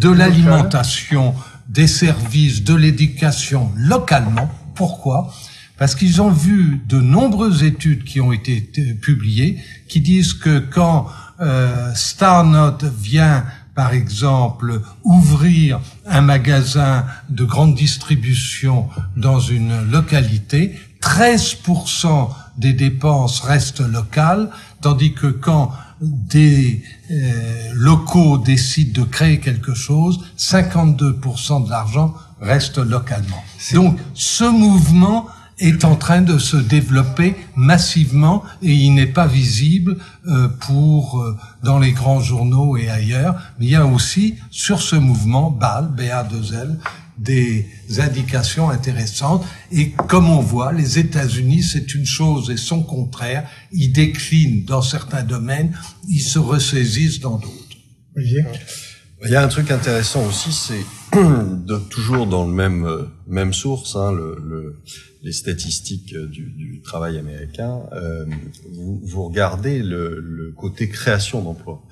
de 0.00 0.08
l'alimentation, 0.08 1.34
des 1.68 1.86
services, 1.86 2.64
de 2.64 2.74
l'éducation 2.74 3.70
localement. 3.76 4.50
Pourquoi? 4.74 5.32
Parce 5.78 5.94
qu'ils 5.94 6.22
ont 6.22 6.30
vu 6.30 6.82
de 6.86 7.00
nombreuses 7.00 7.64
études 7.64 8.04
qui 8.04 8.20
ont 8.20 8.32
été 8.32 8.60
publiées 9.00 9.58
qui 9.88 10.00
disent 10.00 10.34
que 10.34 10.58
quand 10.58 11.06
euh, 11.40 11.92
Starnote 11.94 12.84
vient 12.84 13.44
par 13.74 13.92
exemple, 13.92 14.80
ouvrir 15.02 15.80
un 16.06 16.20
magasin 16.20 17.06
de 17.28 17.44
grande 17.44 17.74
distribution 17.74 18.88
dans 19.16 19.40
une 19.40 19.90
localité, 19.90 20.78
13% 21.00 22.30
des 22.56 22.72
dépenses 22.72 23.40
restent 23.40 23.80
locales, 23.80 24.50
tandis 24.80 25.12
que 25.12 25.26
quand 25.26 25.72
des 26.00 26.82
euh, 27.10 27.70
locaux 27.74 28.38
décident 28.38 29.02
de 29.02 29.06
créer 29.06 29.40
quelque 29.40 29.74
chose, 29.74 30.20
52% 30.38 31.64
de 31.64 31.70
l'argent 31.70 32.14
reste 32.40 32.78
localement. 32.78 33.42
Donc 33.72 33.98
ce 34.14 34.44
mouvement 34.44 35.26
est 35.58 35.84
en 35.84 35.96
train 35.96 36.20
de 36.20 36.38
se 36.38 36.56
développer 36.56 37.36
massivement 37.54 38.42
et 38.62 38.72
il 38.72 38.94
n'est 38.94 39.06
pas 39.06 39.26
visible 39.26 39.98
euh, 40.26 40.48
pour 40.48 41.20
euh, 41.20 41.36
dans 41.62 41.78
les 41.78 41.92
grands 41.92 42.20
journaux 42.20 42.76
et 42.76 42.88
ailleurs. 42.88 43.36
Mais 43.58 43.66
il 43.66 43.70
y 43.70 43.76
a 43.76 43.86
aussi 43.86 44.36
sur 44.50 44.82
ce 44.82 44.96
mouvement 44.96 45.50
BAL, 45.50 45.90
BA2L, 45.96 46.76
des 47.18 47.66
indications 47.98 48.70
intéressantes. 48.70 49.44
Et 49.70 49.90
comme 50.08 50.28
on 50.28 50.40
voit, 50.40 50.72
les 50.72 50.98
États-Unis, 50.98 51.62
c'est 51.62 51.94
une 51.94 52.06
chose 52.06 52.50
et 52.50 52.56
son 52.56 52.82
contraire. 52.82 53.48
Ils 53.72 53.92
déclinent 53.92 54.64
dans 54.64 54.82
certains 54.82 55.22
domaines, 55.22 55.76
ils 56.08 56.22
se 56.22 56.38
ressaisissent 56.38 57.20
dans 57.20 57.38
d'autres. 57.38 57.76
Il 58.16 59.30
y 59.30 59.36
a 59.36 59.42
un 59.42 59.48
truc 59.48 59.70
intéressant 59.70 60.26
aussi, 60.26 60.52
c'est 60.52 61.18
toujours 61.90 62.26
dans 62.26 62.46
le 62.46 62.52
même 62.52 62.84
euh, 62.84 63.04
même 63.26 63.54
source, 63.54 63.96
hein, 63.96 64.12
le, 64.12 64.36
le, 64.44 64.82
les 65.24 65.32
statistiques 65.32 66.14
euh, 66.14 66.26
du, 66.26 66.42
du 66.50 66.82
travail 66.82 67.18
américain. 67.18 67.80
Euh, 67.92 68.26
vous, 68.70 69.00
vous, 69.02 69.24
regardez 69.24 69.82
le, 69.82 70.20
le, 70.20 70.52
côté 70.52 70.88
création 70.88 71.42
d'emplois. 71.42 71.82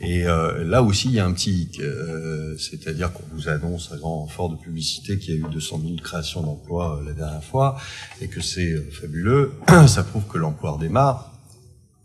Et 0.00 0.26
euh, 0.26 0.62
là 0.62 0.82
aussi, 0.82 1.08
il 1.08 1.14
y 1.14 1.18
a 1.18 1.24
un 1.24 1.32
petit, 1.32 1.70
euh, 1.80 2.54
c'est-à-dire 2.58 3.12
qu'on 3.12 3.24
vous 3.32 3.48
annonce 3.48 3.90
à 3.92 3.96
grand 3.96 4.26
fort 4.26 4.50
de 4.50 4.56
publicité 4.56 5.18
qu'il 5.18 5.34
y 5.34 5.36
a 5.38 5.40
eu 5.40 5.50
200 5.50 5.80
000 5.82 5.96
créations 6.02 6.42
d'emplois 6.42 7.02
la 7.04 7.12
dernière 7.12 7.42
fois 7.42 7.78
et 8.20 8.28
que 8.28 8.42
c'est 8.42 8.76
fabuleux. 8.92 9.52
Ça 9.88 10.04
prouve 10.04 10.26
que 10.26 10.36
l'emploi 10.36 10.72
redémarre. 10.72 11.32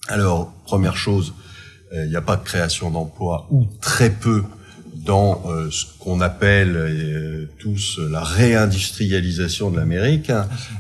Alors, 0.08 0.54
première 0.66 0.96
chose, 0.96 1.34
il 1.94 2.08
n'y 2.08 2.16
a 2.16 2.22
pas 2.22 2.38
de 2.38 2.44
création 2.44 2.90
d'emplois 2.90 3.48
ou 3.52 3.68
très 3.82 4.10
peu 4.10 4.44
dans 5.04 5.44
euh, 5.48 5.70
ce 5.72 5.86
qu'on 6.00 6.22
appelle 6.22 6.76
euh, 6.76 7.50
tous 7.60 8.00
la 8.00 8.24
réindustrialisation 8.24 9.72
de 9.72 9.78
l'Amérique. 9.78 10.32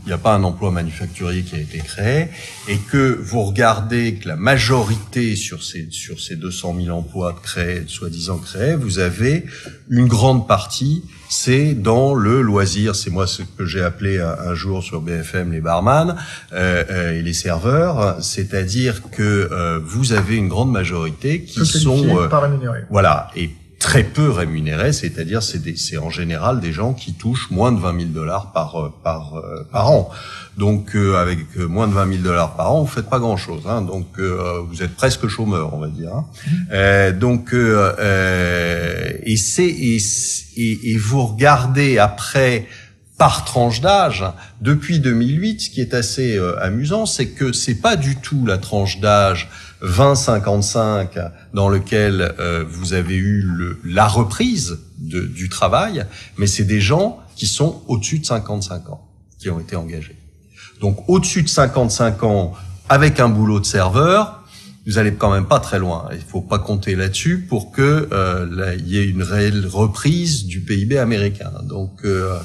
Il 0.05 0.07
n'y 0.07 0.13
a 0.13 0.17
pas 0.17 0.35
un 0.35 0.43
emploi 0.43 0.71
manufacturier 0.71 1.43
qui 1.43 1.55
a 1.55 1.59
été 1.59 1.79
créé 1.79 2.27
et 2.67 2.77
que 2.77 3.19
vous 3.21 3.43
regardez 3.43 4.15
que 4.15 4.27
la 4.27 4.35
majorité 4.35 5.35
sur 5.35 5.63
ces 5.63 5.87
sur 5.91 6.19
ces 6.19 6.35
200 6.35 6.75
000 6.83 6.97
emplois 6.97 7.35
créés, 7.41 7.83
soi-disant 7.87 8.37
créés, 8.37 8.75
vous 8.75 8.99
avez 8.99 9.45
une 9.89 10.07
grande 10.07 10.47
partie 10.47 11.03
c'est 11.31 11.73
dans 11.73 12.13
le 12.13 12.41
loisir. 12.41 12.93
C'est 12.93 13.09
moi 13.09 13.25
ce 13.25 13.41
que 13.41 13.65
j'ai 13.65 13.81
appelé 13.81 14.19
un, 14.19 14.53
jour 14.53 14.83
sur 14.83 14.99
BFM 14.99 15.53
les 15.53 15.61
barman 15.61 16.17
euh, 16.51 16.83
euh, 16.89 17.17
et 17.17 17.21
les 17.21 17.33
serveurs. 17.33 18.21
C'est-à-dire 18.21 19.01
que 19.11 19.49
euh, 19.49 19.79
vous 19.81 20.11
avez 20.11 20.35
une 20.35 20.49
grande 20.49 20.71
majorité 20.71 21.43
qui 21.43 21.65
sont 21.65 22.17
euh, 22.17 22.27
pas 22.27 22.41
rémunérés. 22.41 22.83
Voilà 22.89 23.29
et 23.37 23.49
très 23.81 24.03
peu 24.03 24.29
rémunérés, 24.29 24.93
c'est-à-dire 24.93 25.41
c'est 25.41 25.75
c'est 25.75 25.97
en 25.97 26.11
général 26.11 26.59
des 26.59 26.71
gens 26.71 26.93
qui 26.93 27.13
touchent 27.13 27.49
moins 27.49 27.71
de 27.71 27.79
20 27.79 27.99
000 27.99 28.11
dollars 28.11 28.51
par 28.51 28.79
euh, 28.79 28.93
par 29.03 29.37
euh, 29.37 29.67
par 29.71 29.89
an. 29.89 30.11
Donc 30.55 30.95
euh, 30.95 31.15
avec 31.15 31.57
moins 31.57 31.87
de 31.87 31.93
20 31.93 32.11
000 32.11 32.23
dollars 32.23 32.55
par 32.55 32.73
an, 32.73 32.81
vous 32.81 32.87
faites 32.87 33.09
pas 33.09 33.17
grand-chose. 33.17 33.63
Hein, 33.67 33.81
donc 33.81 34.19
vous 34.19 34.83
êtes 34.83 34.95
presque 34.95 35.27
chômeur, 35.27 35.73
on 35.73 35.79
va 35.79 35.87
dire. 35.87 36.13
Hein. 36.13 36.25
Mmh. 36.71 37.17
donc 37.17 37.53
et 37.53 39.37
c'est 39.37 39.65
et, 39.65 39.97
et, 40.57 40.91
et 40.91 40.97
vous 40.97 41.25
regardez 41.25 41.97
après 41.97 42.67
par 43.17 43.45
tranche 43.45 43.81
d'âge 43.81 44.25
depuis 44.61 44.99
2008, 44.99 45.59
ce 45.61 45.69
qui 45.69 45.81
est 45.81 45.93
assez 45.95 46.39
amusant, 46.59 47.05
c'est 47.05 47.29
que 47.29 47.51
c'est 47.51 47.81
pas 47.81 47.95
du 47.95 48.15
tout 48.17 48.45
la 48.45 48.59
tranche 48.59 48.99
d'âge 48.99 49.49
20-55 49.83 51.31
dans 51.53 51.69
lequel 51.69 52.35
euh, 52.39 52.63
vous 52.67 52.93
avez 52.93 53.15
eu 53.15 53.41
le, 53.41 53.79
la 53.83 54.07
reprise 54.07 54.79
de, 54.99 55.21
du 55.21 55.49
travail, 55.49 56.05
mais 56.37 56.47
c'est 56.47 56.63
des 56.63 56.81
gens 56.81 57.19
qui 57.35 57.47
sont 57.47 57.81
au-dessus 57.87 58.19
de 58.19 58.25
55 58.25 58.89
ans 58.89 59.07
qui 59.39 59.49
ont 59.49 59.59
été 59.59 59.75
engagés. 59.75 60.17
Donc 60.79 61.09
au-dessus 61.09 61.43
de 61.43 61.49
55 61.49 62.23
ans, 62.23 62.53
avec 62.89 63.19
un 63.19 63.29
boulot 63.29 63.59
de 63.59 63.65
serveur, 63.65 64.43
vous 64.85 64.97
allez 64.97 65.13
quand 65.13 65.31
même 65.31 65.47
pas 65.47 65.59
très 65.59 65.79
loin. 65.79 66.09
Il 66.11 66.21
faut 66.21 66.41
pas 66.41 66.59
compter 66.59 66.95
là-dessus 66.95 67.45
pour 67.47 67.71
que 67.71 68.09
euh, 68.11 68.75
y 68.83 68.97
ait 68.97 69.05
une 69.05 69.23
réelle 69.23 69.65
reprise 69.67 70.45
du 70.45 70.61
PIB 70.61 70.97
américain. 70.97 71.51
Donc 71.63 72.03
euh, 72.03 72.37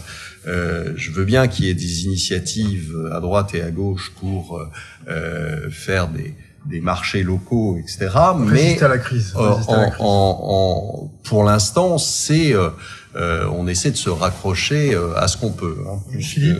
euh, 0.46 0.92
je 0.96 1.10
veux 1.10 1.24
bien 1.24 1.48
qu'il 1.48 1.64
y 1.64 1.70
ait 1.70 1.74
des 1.74 2.04
initiatives 2.04 2.94
à 3.12 3.20
droite 3.20 3.54
et 3.54 3.62
à 3.62 3.70
gauche 3.70 4.12
pour 4.20 4.60
euh, 5.08 5.70
faire 5.70 6.08
des, 6.08 6.34
des 6.68 6.80
marchés 6.80 7.22
locaux, 7.22 7.76
etc. 7.78 8.08
mais 8.38 8.82
à 8.82 8.88
la 8.88 8.98
crise. 8.98 9.32
Euh, 9.36 9.54
en, 9.68 9.92
En, 9.98 11.10
pour 11.24 11.44
l'instant, 11.44 11.98
c'est 11.98 12.52
euh, 12.54 12.70
euh, 13.16 13.48
on 13.52 13.66
essaie 13.66 13.90
de 13.90 13.96
se 13.96 14.10
raccrocher 14.10 14.94
euh, 14.94 15.16
à 15.16 15.26
ce 15.28 15.36
qu'on 15.36 15.52
peut. 15.52 15.78
Hein, 15.88 16.20
Philippe, 16.20 16.58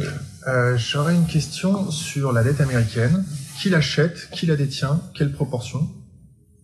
euh, 0.49 0.77
j'aurais 0.79 1.15
une 1.15 1.27
question 1.27 1.91
sur 1.91 2.33
la 2.33 2.43
dette 2.43 2.61
américaine. 2.61 3.25
Qui 3.61 3.71
l'achète 3.71 4.29
Qui 4.33 4.47
la 4.47 4.57
détient 4.57 5.01
Quelle 5.15 5.33
proportion 5.33 5.89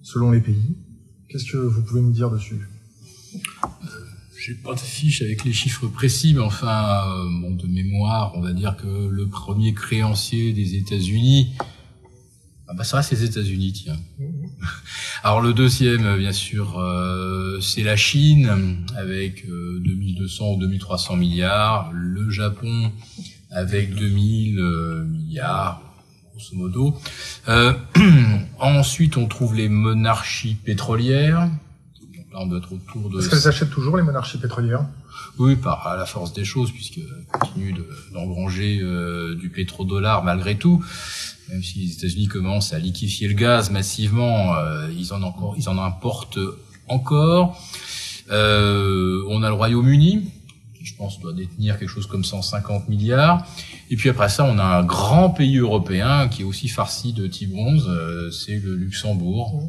selon 0.03 0.31
les 0.31 0.41
pays? 0.41 0.77
Qu'est-ce 1.29 1.51
que 1.51 1.57
vous 1.57 1.83
pouvez 1.83 2.03
nous 2.03 2.13
dire 2.13 2.31
dessus? 2.31 2.61
J'ai 4.39 4.55
pas 4.55 4.75
de 4.75 4.81
fiche 4.81 5.23
avec 5.23 5.45
les 5.45 5.53
chiffres 5.53 5.87
précis, 5.87 6.35
mais 6.35 6.41
enfin, 6.41 7.05
bon, 7.41 7.55
de 7.55 7.67
mémoire, 7.67 8.33
on 8.35 8.41
va 8.41 8.53
dire 8.53 8.77
que 8.77 9.09
le 9.09 9.29
premier 9.29 9.73
créancier 9.73 10.53
des 10.53 10.75
États-Unis, 10.75 11.55
ah 12.73 12.75
bah 12.75 12.85
ça 12.85 12.97
reste 12.97 13.11
les 13.11 13.25
États-Unis, 13.25 13.73
tiens. 13.73 13.99
Alors 15.23 15.43
le 15.43 15.53
deuxième, 15.53 16.17
bien 16.17 16.33
sûr, 16.33 16.79
euh, 16.79 17.61
c'est 17.61 17.83
la 17.83 17.97
Chine 17.97 18.87
avec 18.97 19.45
euh, 19.45 19.79
2200 19.85 20.55
ou 20.55 20.57
2300 20.59 21.17
milliards, 21.17 21.91
le 21.93 22.31
Japon 22.31 22.91
avec 23.51 23.95
2000 23.95 24.59
euh, 24.59 25.05
milliards, 25.05 25.83
grosso 26.31 26.57
modo. 26.57 26.99
Euh, 27.49 27.75
ensuite, 28.59 29.19
on 29.19 29.27
trouve 29.27 29.55
les 29.55 29.69
monarchies 29.69 30.55
pétrolières. 30.55 31.51
Donc 32.01 32.27
là, 32.33 32.39
on 32.41 32.47
doit 32.47 32.59
être 32.59 32.73
autour 32.73 33.11
de... 33.11 33.19
Est-ce 33.19 33.29
qu'elles 33.29 33.49
achètent 33.49 33.71
toujours 33.71 33.99
les 33.99 34.03
monarchies 34.03 34.39
pétrolières 34.39 34.87
oui, 35.39 35.57
par 35.57 35.87
à 35.87 35.97
la 35.97 36.05
force 36.05 36.33
des 36.33 36.45
choses, 36.45 36.73
puisqu'elles 36.73 37.05
continuent 37.33 37.75
d'engranger 38.13 38.81
euh, 38.83 39.35
du 39.35 39.49
pétrodollar 39.49 40.25
malgré 40.25 40.57
tout 40.57 40.85
même 41.49 41.63
si 41.63 41.81
les 41.81 41.93
États-Unis 41.93 42.29
commencent 42.29 42.73
à 42.73 42.79
liquéfier 42.79 43.29
le 43.29 43.35
gaz 43.35 43.71
massivement, 43.71 44.55
euh, 44.55 44.91
ils 44.97 45.13
en 45.13 45.23
encore, 45.23 45.55
ils 45.57 45.69
en 45.69 45.79
importent 45.79 46.39
encore. 46.89 47.59
Euh, 48.31 49.25
on 49.29 49.43
a 49.43 49.49
le 49.49 49.55
Royaume-Uni, 49.55 50.31
qui 50.79 50.85
je 50.85 50.97
pense 50.97 51.21
doit 51.21 51.33
détenir 51.33 51.79
quelque 51.79 51.89
chose 51.89 52.07
comme 52.07 52.25
150 52.25 52.89
milliards. 52.89 53.47
Et 53.91 53.97
puis 53.97 54.09
après 54.09 54.29
ça, 54.29 54.45
on 54.45 54.59
a 54.59 54.65
un 54.65 54.83
grand 54.83 55.31
pays 55.31 55.59
européen 55.59 56.29
qui 56.29 56.43
est 56.43 56.45
aussi 56.45 56.69
farci 56.69 57.13
de 57.13 57.27
T-bonds, 57.27 57.87
euh, 57.89 58.31
c'est 58.31 58.57
le 58.57 58.75
Luxembourg. 58.75 59.69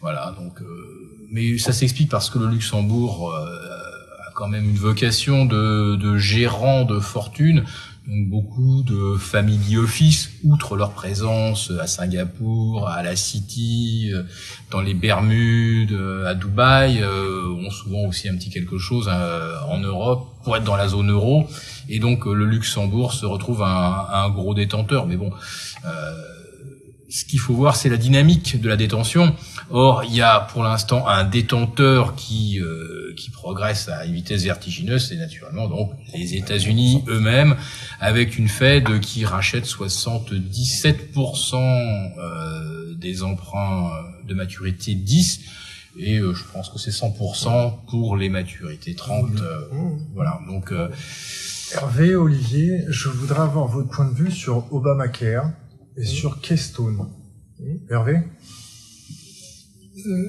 Voilà, 0.00 0.34
donc, 0.38 0.62
euh, 0.62 1.26
mais 1.30 1.58
ça 1.58 1.72
s'explique 1.72 2.08
parce 2.08 2.30
que 2.30 2.38
le 2.38 2.46
Luxembourg 2.46 3.34
euh, 3.34 4.26
a 4.26 4.32
quand 4.34 4.48
même 4.48 4.64
une 4.64 4.78
vocation 4.78 5.44
de, 5.44 5.96
de 5.96 6.16
gérant 6.16 6.84
de 6.84 6.98
fortune 7.00 7.64
beaucoup 8.10 8.82
de 8.82 9.16
family 9.16 9.76
office, 9.76 10.30
outre 10.44 10.76
leur 10.76 10.92
présence 10.92 11.72
à 11.80 11.86
Singapour, 11.86 12.88
à 12.88 13.02
la 13.02 13.14
City, 13.14 14.10
euh, 14.12 14.22
dans 14.70 14.80
les 14.80 14.94
Bermudes, 14.94 15.92
euh, 15.92 16.26
à 16.26 16.34
Dubaï, 16.34 17.00
euh, 17.02 17.48
ont 17.48 17.70
souvent 17.70 18.06
aussi 18.06 18.28
un 18.28 18.36
petit 18.36 18.50
quelque 18.50 18.78
chose 18.78 19.08
en 19.08 19.78
Europe 19.78 20.28
pour 20.44 20.56
être 20.56 20.64
dans 20.64 20.76
la 20.76 20.88
zone 20.88 21.10
euro. 21.10 21.46
Et 21.88 21.98
donc 21.98 22.26
le 22.26 22.44
Luxembourg 22.44 23.12
se 23.12 23.26
retrouve 23.26 23.62
un 23.62 24.28
gros 24.30 24.54
détenteur. 24.54 25.06
Mais 25.06 25.16
bon, 25.16 25.30
ce 27.10 27.24
qu'il 27.24 27.40
faut 27.40 27.54
voir, 27.54 27.74
c'est 27.74 27.88
la 27.88 27.96
dynamique 27.96 28.60
de 28.60 28.68
la 28.68 28.76
détention. 28.76 29.34
Or, 29.70 30.04
il 30.04 30.14
y 30.14 30.22
a 30.22 30.38
pour 30.40 30.62
l'instant 30.62 31.08
un 31.08 31.24
détenteur 31.24 32.14
qui 32.14 32.60
euh, 32.60 33.12
qui 33.16 33.30
progresse 33.30 33.88
à 33.88 34.04
une 34.04 34.14
vitesse 34.14 34.44
vertigineuse, 34.44 35.08
c'est 35.08 35.16
naturellement 35.16 35.68
donc 35.68 35.90
les 36.14 36.36
États-Unis 36.36 37.02
eux-mêmes, 37.08 37.56
avec 37.98 38.38
une 38.38 38.46
Fed 38.48 39.00
qui 39.00 39.24
rachète 39.24 39.66
77% 39.66 41.56
euh, 41.56 42.94
des 42.94 43.24
emprunts 43.24 43.90
de 44.26 44.34
maturité 44.34 44.94
10 44.94 45.40
et 45.98 46.18
euh, 46.18 46.32
je 46.32 46.44
pense 46.52 46.68
que 46.68 46.78
c'est 46.78 46.92
100% 46.92 47.86
pour 47.88 48.16
les 48.16 48.28
maturités 48.28 48.94
30. 48.94 49.30
voilà, 50.14 50.40
donc. 50.48 50.72
Hervé, 51.72 52.16
Olivier, 52.16 52.84
je 52.88 53.08
voudrais 53.08 53.42
avoir 53.42 53.68
votre 53.68 53.88
point 53.88 54.06
de 54.06 54.14
vue 54.14 54.32
sur 54.32 54.72
Obamacare 54.72 55.50
et 56.00 56.06
sur 56.06 56.40
Keystone. 56.40 57.06
Hervé 57.90 58.18
euh, 60.06 60.24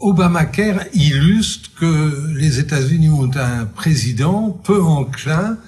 Obamacare 0.00 0.84
illustre 0.94 1.70
que 1.78 2.32
les 2.34 2.58
États-Unis 2.58 3.10
ont 3.10 3.30
un 3.36 3.66
président 3.66 4.50
peu 4.50 4.82
enclin 4.82 5.58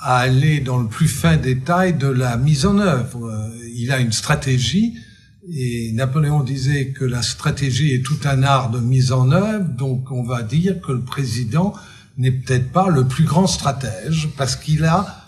à 0.00 0.18
aller 0.18 0.60
dans 0.60 0.78
le 0.78 0.88
plus 0.88 1.08
fin 1.08 1.36
détail 1.36 1.94
de 1.94 2.08
la 2.08 2.36
mise 2.36 2.66
en 2.66 2.78
œuvre. 2.78 3.52
Il 3.74 3.92
a 3.92 4.00
une 4.00 4.12
stratégie 4.12 4.94
et 5.52 5.92
Napoléon 5.92 6.42
disait 6.42 6.88
que 6.88 7.04
la 7.04 7.22
stratégie 7.22 7.92
est 7.92 8.02
tout 8.02 8.18
un 8.24 8.42
art 8.42 8.70
de 8.70 8.80
mise 8.80 9.12
en 9.12 9.30
œuvre, 9.30 9.68
donc 9.68 10.10
on 10.10 10.22
va 10.22 10.42
dire 10.42 10.80
que 10.80 10.92
le 10.92 11.02
président 11.02 11.74
n'est 12.16 12.32
peut-être 12.32 12.72
pas 12.72 12.88
le 12.88 13.04
plus 13.04 13.24
grand 13.24 13.46
stratège 13.46 14.30
parce 14.36 14.56
qu'il 14.56 14.84
a 14.84 15.00
euh, 15.00 15.23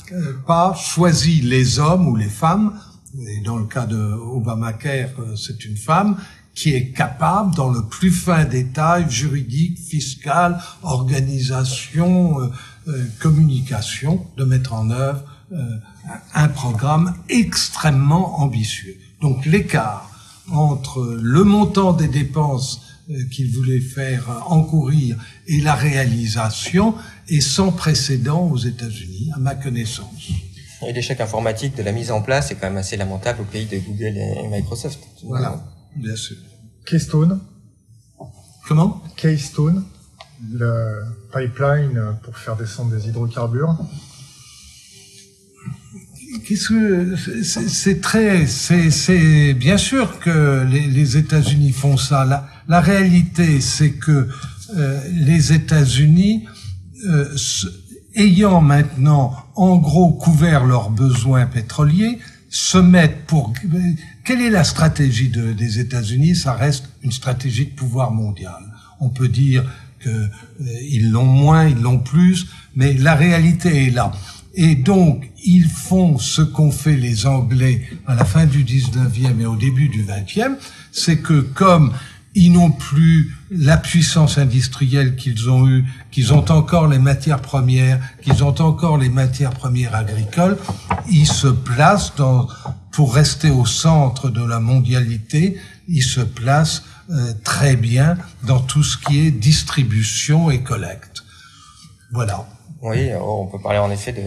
pas 0.47 0.75
choisi 0.75 1.41
les 1.41 1.79
hommes 1.79 2.09
ou 2.09 2.17
les 2.17 2.29
femmes, 2.29 2.79
et 3.19 3.41
dans 3.41 3.57
le 3.57 3.65
cas 3.65 3.87
de 3.87 3.97
Obamacare, 3.97 5.09
euh, 5.19 5.37
c'est 5.37 5.65
une 5.65 5.77
femme, 5.77 6.17
qui 6.57 6.75
est 6.75 6.89
capable, 6.89 7.55
dans 7.55 7.69
le 7.69 7.83
plus 7.83 8.11
fin 8.11 8.45
détail 8.45 9.09
juridique, 9.11 9.79
fiscal, 9.79 10.59
organisation, 10.83 12.41
euh, 12.41 12.49
euh, 12.89 13.05
communication, 13.21 14.27
de 14.39 14.45
mettre 14.45 14.73
en 14.73 14.91
œuvre 14.91 15.23
euh, 15.53 15.77
un 16.35 16.49
programme 16.49 17.15
extrêmement 17.29 18.41
ambitieux. 18.41 18.97
Donc 19.21 19.45
l'écart 19.45 20.11
entre 20.51 21.19
le 21.21 21.45
montant 21.45 21.93
des 21.93 22.09
dépenses 22.09 22.81
qu'il 23.31 23.53
voulait 23.53 23.81
faire 23.81 24.45
encourir 24.47 25.17
et 25.47 25.61
la 25.61 25.75
réalisation 25.75 26.95
est 27.29 27.41
sans 27.41 27.73
précédent 27.73 28.49
aux 28.49 28.59
États-Unis, 28.59 29.31
à 29.35 29.39
ma 29.39 29.55
connaissance. 29.55 30.31
Et 30.87 30.93
l'échec 30.93 31.21
informatique 31.21 31.77
de 31.77 31.83
la 31.83 31.93
mise 31.93 32.11
en 32.11 32.21
place 32.21 32.51
est 32.51 32.57
quand 32.57 32.67
même 32.69 32.77
assez 32.77 32.97
lamentable 32.97 33.43
au 33.43 33.45
pays 33.45 33.67
de 33.67 33.79
Google 33.79 34.17
et 34.19 34.49
Microsoft. 34.49 35.01
Voilà, 35.25 35.65
bien 35.97 36.17
sûr. 36.17 36.37
Keystone. 36.85 37.41
Comment? 38.69 39.03
Keystone, 39.17 39.85
le 40.53 41.05
pipeline 41.33 42.19
pour 42.23 42.37
faire 42.37 42.57
descendre 42.57 42.97
des 42.97 43.09
hydrocarbures. 43.09 43.77
Qu'est-ce 46.45 46.69
que 46.69 47.17
c'est 47.43 48.01
très 48.01 48.47
c'est 48.47 49.55
bien 49.55 49.79
sûr 49.79 50.19
que 50.19 50.67
les, 50.69 50.87
les 50.87 51.17
États-Unis 51.17 51.73
font 51.73 51.97
ça. 51.97 52.25
La, 52.25 52.49
la 52.69 52.81
réalité 52.81 53.61
c'est 53.61 53.93
que 53.93 54.29
euh, 54.77 55.01
les 55.13 55.53
États-Unis 55.53 56.45
euh, 57.07 57.37
ayant 58.17 58.61
maintenant 58.61 59.35
en 59.55 59.77
gros 59.77 60.13
couvert 60.13 60.65
leurs 60.65 60.91
besoins 60.91 61.47
pétroliers, 61.47 62.19
se 62.49 62.79
mettent 62.79 63.27
pour... 63.27 63.53
Quelle 64.25 64.41
est 64.41 64.51
la 64.51 64.65
stratégie 64.65 65.29
de, 65.29 65.53
des 65.53 65.79
États-Unis? 65.79 66.37
Ça 66.37 66.55
reste 66.55 66.89
une 67.03 67.13
stratégie 67.13 67.67
de 67.67 67.71
pouvoir 67.71 68.13
mondial. 68.13 68.63
On 69.01 69.11
peut 69.11 69.29
dire 69.29 69.65
qu'ils 70.03 70.11
euh, 70.11 71.11
l'ont 71.11 71.27
moins, 71.27 71.67
ils 71.67 71.81
l'ont 71.81 71.99
plus, 71.99 72.47
mais 72.75 72.95
la 72.95 73.15
réalité 73.15 73.87
est 73.87 73.91
là. 73.91 74.13
Et 74.55 74.75
donc, 74.75 75.31
ils 75.45 75.69
font 75.69 76.19
ce 76.19 76.41
qu'ont 76.41 76.71
fait 76.71 76.97
les 76.97 77.27
Anglais 77.27 77.83
à 78.07 78.15
la 78.15 78.25
fin 78.25 78.47
du 78.47 78.65
19e 78.65 79.41
et 79.41 79.47
au 79.47 79.57
début 79.57 79.89
du 79.89 80.03
20e, 80.03 80.55
c'est 80.93 81.19
que 81.19 81.41
comme 81.41 81.93
ils 82.37 82.53
n'ont 82.53 82.71
plus 82.71 83.35
la 83.51 83.79
puissance 83.79 84.37
industrielle 84.37 85.17
qu'ils 85.17 85.49
ont 85.49 85.67
eue, 85.67 85.87
qu'ils 86.11 86.35
ont 86.35 86.45
encore 86.51 86.87
les 86.87 86.99
matières 86.99 87.41
premières, 87.41 87.99
qu'ils 88.23 88.45
ont 88.45 88.61
encore 88.61 88.99
les 88.99 89.09
matières 89.09 89.53
premières 89.55 89.95
agricoles, 89.95 90.59
ils 91.11 91.27
se 91.27 91.49
placent 91.49 92.15
dans, 92.17 92.47
pour 92.93 93.15
rester 93.15 93.51
au 93.51 93.65
centre 93.65 94.29
de 94.29 94.45
la 94.45 94.61
mondialité, 94.61 95.59
ils 95.89 96.03
se 96.03 96.21
placent 96.21 96.85
euh, 97.11 97.33
très 97.43 97.75
bien 97.75 98.19
dans 98.43 98.61
tout 98.61 98.85
ce 98.85 98.99
qui 98.99 99.27
est 99.27 99.31
distribution 99.31 100.51
et 100.51 100.63
collecte. 100.63 101.25
Voilà. 102.13 102.47
Oui, 102.89 103.11
on 103.21 103.47
peut 103.47 103.59
parler 103.59 103.79
en 103.79 103.91
effet 103.91 104.13
de, 104.13 104.21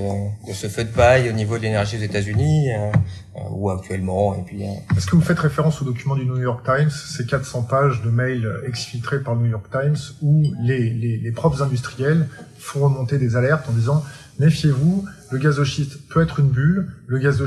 de, 0.47 0.53
ce 0.53 0.67
feu 0.67 0.83
de 0.83 0.89
paille 0.89 1.29
au 1.29 1.31
niveau 1.31 1.57
de 1.57 1.63
l'énergie 1.63 1.97
aux 1.97 2.01
États-Unis, 2.01 2.71
euh, 2.71 2.91
euh 3.37 3.39
ou 3.51 3.69
actuellement. 3.69 4.35
Et 4.35 4.41
puis. 4.41 4.63
Euh... 4.63 4.71
Est-ce 4.97 5.07
que 5.07 5.15
vous 5.15 5.21
faites 5.21 5.39
référence 5.39 5.81
au 5.81 5.85
document 5.85 6.15
du 6.15 6.25
New 6.25 6.39
York 6.39 6.65
Times, 6.65 6.89
ces 6.89 7.25
400 7.25 7.63
pages 7.63 8.01
de 8.01 8.09
mails 8.09 8.47
exfiltrés 8.67 9.21
par 9.23 9.35
le 9.35 9.41
New 9.41 9.51
York 9.51 9.65
Times, 9.71 9.97
où 10.21 10.43
les, 10.61 10.89
les, 10.89 11.17
les 11.17 11.31
propres 11.31 11.63
industriels 11.63 12.27
font 12.57 12.81
remonter 12.81 13.17
des 13.17 13.37
alertes 13.37 13.65
en 13.69 13.73
disant 13.73 14.03
méfiez-vous, 14.39 15.05
le 15.31 15.37
gaz 15.37 15.61
peut 16.09 16.21
être 16.21 16.39
une 16.39 16.49
bulle, 16.49 16.91
le 17.07 17.19
gaz 17.19 17.41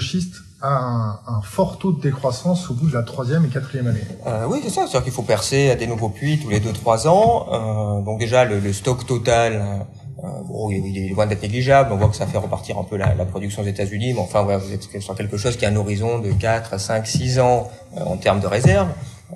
a 0.62 0.68
un, 0.68 1.18
un, 1.27 1.42
fort 1.42 1.79
taux 1.79 1.92
de 1.92 2.01
décroissance 2.01 2.70
au 2.70 2.75
bout 2.75 2.88
de 2.88 2.94
la 2.94 3.03
troisième 3.03 3.44
et 3.44 3.48
quatrième 3.48 3.88
année. 3.88 4.05
Euh, 4.27 4.46
oui, 4.48 4.61
c'est 4.62 4.70
ça. 4.70 4.83
C'est-à-dire 4.83 5.03
qu'il 5.03 5.12
faut 5.12 5.22
percer 5.22 5.70
à 5.70 5.75
des 5.75 5.88
nouveaux 5.88 6.09
puits 6.09 6.38
tous 6.38 6.51
les 6.51 6.61
deux 6.61 6.72
trois 6.72 7.09
ans. 7.09 7.48
Euh, 7.51 8.05
donc 8.05 8.20
déjà, 8.20 8.44
le, 8.44 8.61
le 8.61 8.72
stock 8.72 9.05
total 9.05 9.85
bon, 10.22 10.70
il 10.70 10.98
est 10.98 11.08
loin 11.08 11.26
d'être 11.26 11.42
négligeable. 11.42 11.92
On 11.92 11.96
voit 11.96 12.08
que 12.08 12.16
ça 12.16 12.26
fait 12.26 12.38
repartir 12.38 12.78
un 12.78 12.85
peu 12.85 12.96
la, 12.96 13.14
la 13.14 13.24
production 13.24 13.62
aux 13.62 13.66
États-Unis, 13.66 14.14
mais 14.14 14.20
enfin, 14.20 14.42
voilà, 14.42 14.58
vous 14.58 14.72
êtes 14.72 15.00
sur 15.00 15.14
quelque 15.14 15.37
chose 15.37 15.56
qui 15.56 15.66
a 15.66 15.68
un 15.68 15.76
horizon 15.76 16.18
de 16.18 16.32
4, 16.32 16.78
5, 16.78 17.06
6 17.06 17.40
ans 17.40 17.70
euh, 17.96 18.04
en 18.04 18.16
termes 18.16 18.40
de 18.40 18.46
réserve. 18.46 18.88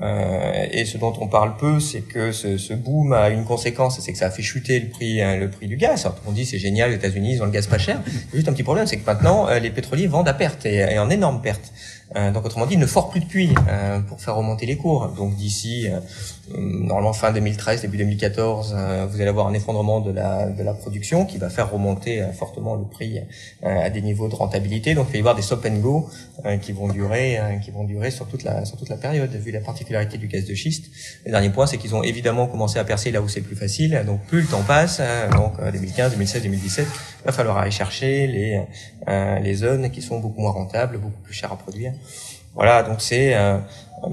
Euh, 0.03 0.67
et 0.71 0.85
ce 0.85 0.99
dont 0.99 1.15
on 1.21 1.27
parle 1.27 1.57
peu, 1.57 1.81
c'est 1.81 2.03
que 2.03 2.31
ce, 2.31 2.59
ce, 2.59 2.75
boom 2.75 3.15
a 3.15 3.31
une 3.31 3.45
conséquence, 3.45 3.99
c'est 3.99 4.13
que 4.13 4.19
ça 4.19 4.27
a 4.27 4.31
fait 4.31 4.43
chuter 4.43 4.79
le 4.79 4.91
prix, 4.91 5.23
hein, 5.23 5.37
le 5.37 5.49
prix 5.49 5.69
du 5.69 5.77
gaz. 5.77 6.05
Alors, 6.05 6.19
on 6.27 6.33
dit 6.33 6.45
c'est 6.45 6.59
génial, 6.59 6.91
les 6.91 6.97
États-Unis 6.97 7.37
ils 7.37 7.43
ont 7.43 7.47
le 7.47 7.51
gaz 7.51 7.67
pas 7.67 7.79
cher. 7.79 8.03
Juste 8.35 8.47
un 8.47 8.53
petit 8.53 8.63
problème, 8.63 8.87
c'est 8.87 8.99
que 8.99 9.07
maintenant 9.07 9.49
les 9.59 9.71
pétroliers 9.71 10.07
vendent 10.07 10.29
à 10.29 10.35
perte 10.35 10.67
et, 10.67 10.81
et 10.81 10.99
en 10.99 11.09
énorme 11.09 11.41
perte. 11.41 11.73
Euh, 12.15 12.31
donc 12.31 12.47
autrement 12.47 12.67
dit, 12.67 12.75
il 12.75 12.81
ne 12.81 12.87
fort 12.87 13.11
plus 13.11 13.21
de 13.21 13.25
puits 13.25 13.55
euh, 13.69 13.99
pour 14.01 14.21
faire 14.21 14.37
remonter 14.37 14.67
les 14.67 14.77
cours. 14.77 15.09
Donc 15.09 15.35
d'ici, 15.35 15.89
euh, 15.89 15.99
normalement 16.55 17.13
fin 17.13 17.33
2013, 17.33 17.83
début 17.83 17.97
2014, 17.97 18.77
vous 19.09 19.21
allez 19.21 19.29
avoir 19.29 19.47
un 19.49 19.55
effondrement 19.55 20.01
de 20.01 20.13
la, 20.13 20.47
de 20.47 20.63
la 20.63 20.75
production 20.75 21.25
qui 21.25 21.39
va 21.39 21.51
faire 21.51 21.71
remonter 21.71 22.25
fortement 22.33 22.75
le 22.75 22.85
prix 22.85 23.21
à 23.63 23.91
des 23.91 24.01
niveaux 24.01 24.29
de 24.29 24.35
rentabilité. 24.35 24.95
Donc 24.95 25.07
il 25.09 25.13
va 25.13 25.17
y 25.17 25.21
avoir 25.21 25.35
des 25.35 25.43
stop 25.43 25.67
and 25.67 25.79
go 25.79 26.09
qui 26.63 26.73
vont 26.73 26.89
durer, 26.89 27.39
qui 27.65 27.71
vont 27.71 27.85
durer 27.85 28.11
sur 28.11 28.27
toute 28.29 28.45
la 28.45 28.65
sur 28.65 28.77
toute 28.77 28.89
la 28.89 28.97
période. 28.97 29.31
Vu 29.31 29.51
la 29.51 29.61
particularité 29.61 30.19
du 30.19 30.29
gaz 30.29 30.45
de 30.45 30.55
schiste, 30.55 30.87
le 31.25 31.33
dernier 31.33 31.51
point, 31.51 31.67
c'est 31.67 31.79
qu'ils 31.79 31.95
ont 31.95 32.03
évidemment 32.03 32.47
commencé 32.47 32.79
à 32.79 32.85
percer 32.85 33.11
là 33.11 33.21
où 33.21 33.29
c'est 33.29 33.41
plus 33.41 33.57
facile. 33.57 34.03
Donc 34.07 34.23
plus 34.27 34.43
le 34.43 34.47
temps 34.47 34.63
passe, 34.63 35.01
donc 35.33 35.61
2015, 35.61 36.13
2016, 36.13 36.43
2017, 36.43 36.87
il 36.87 37.27
va 37.27 37.33
falloir 37.33 37.59
aller 37.59 37.71
chercher 37.71 38.27
les 38.27 38.63
les 39.43 39.55
zones 39.55 39.91
qui 39.91 40.03
sont 40.03 40.21
beaucoup 40.21 40.41
moins 40.41 40.53
rentables, 40.53 40.99
beaucoup 40.99 41.21
plus 41.23 41.35
chères 41.35 41.53
à 41.53 41.59
produire. 41.59 41.93
Voilà, 42.57 42.83
donc 42.83 43.03
c'est 43.03 43.35
euh, 43.35 43.59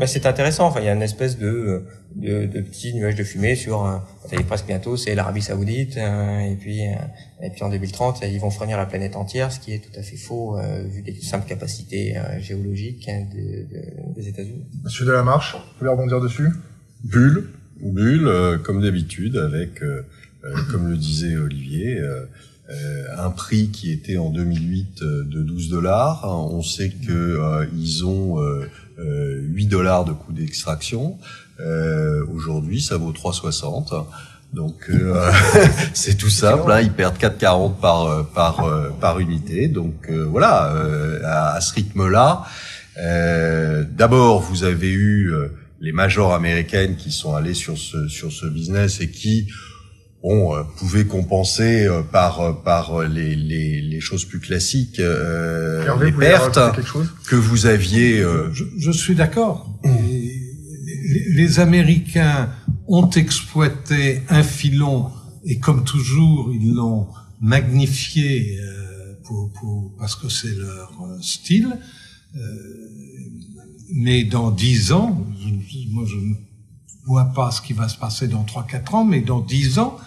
c'est 0.05 0.25
intéressant. 0.25 0.67
Enfin, 0.67 0.81
il 0.81 0.85
y 0.85 0.89
a 0.89 0.93
une 0.93 1.01
espèce 1.01 1.37
de 1.37 1.85
de, 2.15 2.45
de 2.45 2.61
petit 2.61 2.93
nuage 2.93 3.15
de 3.15 3.23
fumée 3.23 3.55
sur 3.55 3.85
euh, 3.85 3.97
ça 4.29 4.35
y 4.35 4.39
est 4.39 4.43
presque 4.43 4.65
bientôt, 4.65 4.97
c'est 4.97 5.15
l'Arabie 5.15 5.41
Saoudite 5.41 5.97
euh, 5.97 6.39
et 6.39 6.55
puis 6.55 6.87
euh, 6.87 6.95
et 7.41 7.49
puis 7.49 7.63
en 7.63 7.69
2030 7.69 8.21
ils 8.23 8.39
vont 8.39 8.49
fournir 8.49 8.77
la 8.77 8.85
planète 8.85 9.15
entière, 9.15 9.51
ce 9.51 9.59
qui 9.59 9.73
est 9.73 9.79
tout 9.79 9.97
à 9.99 10.03
fait 10.03 10.17
faux 10.17 10.57
euh, 10.57 10.83
vu 10.83 11.03
les 11.05 11.19
simples 11.21 11.47
capacités 11.47 12.15
géologiques 12.39 13.09
hein, 13.09 13.25
de, 13.33 13.75
de, 13.75 14.13
des 14.15 14.27
États-Unis. 14.29 14.65
Monsieur 14.83 15.05
Delamarche, 15.05 15.55
vous 15.55 15.79
voulez 15.79 15.91
rebondir 15.91 16.21
dessus? 16.21 16.49
Bulle, 17.03 17.49
bulle, 17.81 18.59
comme 18.63 18.81
d'habitude, 18.81 19.37
avec 19.37 19.81
comme 20.71 20.89
le 20.89 20.97
disait 20.97 21.35
Olivier. 21.35 21.99
Euh, 22.69 23.05
un 23.17 23.29
prix 23.29 23.71
qui 23.71 23.91
était 23.91 24.17
en 24.17 24.29
2008 24.29 25.01
euh, 25.01 25.23
de 25.25 25.43
12 25.43 25.69
dollars. 25.69 26.23
On 26.25 26.61
sait 26.61 26.89
que 26.89 27.11
euh, 27.11 27.65
ils 27.75 28.05
ont 28.05 28.39
8 28.97 29.65
dollars 29.67 30.05
de 30.05 30.13
coût 30.13 30.31
d'extraction. 30.33 31.17
Aujourd'hui, 32.33 32.81
ça 32.81 32.97
vaut 32.97 33.11
3,60. 33.11 34.05
Donc 34.53 34.91
c'est 35.93 36.15
tout 36.15 36.29
simple, 36.29 36.71
hein, 36.71 36.81
ils 36.81 36.91
perdent 36.91 37.17
4,40 37.17 37.75
par 37.79 38.27
par 38.27 38.65
par 38.99 39.19
unité. 39.19 39.67
Donc 39.67 40.09
voilà, 40.09 40.73
à, 41.23 41.55
à, 41.55 41.61
ce 41.61 41.73
rythme-là, 41.73 42.45
d'abord 42.95 44.41
vous 44.41 44.63
avez 44.63 44.91
eu 44.91 45.33
les 45.81 45.91
majors 45.91 46.33
américaines 46.33 46.95
qui 46.95 47.11
sont 47.11 47.35
allées 47.35 47.53
sur 47.53 47.77
ce 47.77 48.07
sur 48.07 48.31
ce 48.31 48.45
business 48.45 49.01
et 49.01 49.09
qui 49.09 49.47
bon, 50.23 50.55
euh, 50.55 50.63
pouvait 50.77 51.05
compenser 51.05 51.85
euh, 51.85 52.01
par 52.01 52.39
euh, 52.39 52.53
par 52.53 53.01
les, 53.03 53.35
les, 53.35 53.81
les 53.81 53.99
choses 53.99 54.25
plus 54.25 54.39
classiques 54.39 54.99
euh, 54.99 55.85
les 56.01 56.11
pertes 56.11 56.59
que 57.27 57.35
vous 57.35 57.65
aviez. 57.65 58.23
Je, 58.53 58.63
je, 58.77 58.91
suis 58.91 59.15
d'accord. 59.15 59.69
Les, 59.83 61.25
les, 61.35 61.59
Américains 61.59 62.49
ont 62.87 63.09
exploité 63.09 64.21
un 64.29 64.43
filon 64.43 65.11
et 65.45 65.59
comme 65.59 65.83
toujours 65.83 66.51
ils 66.53 66.73
l'ont 66.73 67.07
magnifié 67.41 68.57
pour, 69.25 69.51
pour, 69.53 69.93
parce 69.99 70.15
que 70.15 70.29
c'est 70.29 70.55
leur 70.55 70.91
style. 71.21 71.77
mais 73.93 74.23
dans 74.23 74.51
dix 74.51 74.93
ans, 74.93 75.25
moi 75.91 76.05
je 76.07 76.15
ne 76.15 76.33
vois 77.05 77.25
pas 77.35 77.51
ce 77.51 77.61
qui 77.61 77.73
va 77.73 77.89
se 77.89 77.97
passer 77.97 78.27
dans 78.27 78.43
trois 78.43 78.65
quatre 78.65 78.95
ans, 78.95 79.03
mais 79.05 79.21
dans 79.21 79.41
dix 79.41 79.79
ans, 79.79 79.97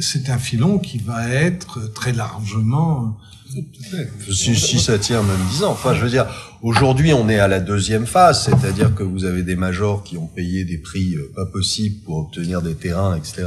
c'est 0.00 0.30
un 0.30 0.38
filon 0.38 0.78
qui 0.78 0.98
va 0.98 1.28
être 1.28 1.92
très 1.92 2.12
largement. 2.12 3.16
Si, 4.30 4.54
si 4.56 4.78
ça 4.78 4.98
tient 4.98 5.22
même 5.22 5.40
dix 5.50 5.64
ans. 5.64 5.70
Enfin, 5.70 5.94
je 5.94 6.02
veux 6.02 6.10
dire, 6.10 6.26
aujourd'hui, 6.60 7.14
on 7.14 7.30
est 7.30 7.38
à 7.38 7.48
la 7.48 7.60
deuxième 7.60 8.06
phase, 8.06 8.44
c'est-à-dire 8.44 8.94
que 8.94 9.02
vous 9.02 9.24
avez 9.24 9.42
des 9.42 9.56
majors 9.56 10.04
qui 10.04 10.18
ont 10.18 10.26
payé 10.26 10.64
des 10.64 10.76
prix 10.76 11.14
euh, 11.14 11.32
pas 11.34 11.46
possibles 11.46 11.96
pour 12.04 12.18
obtenir 12.18 12.60
des 12.60 12.74
terrains, 12.74 13.16
etc., 13.16 13.46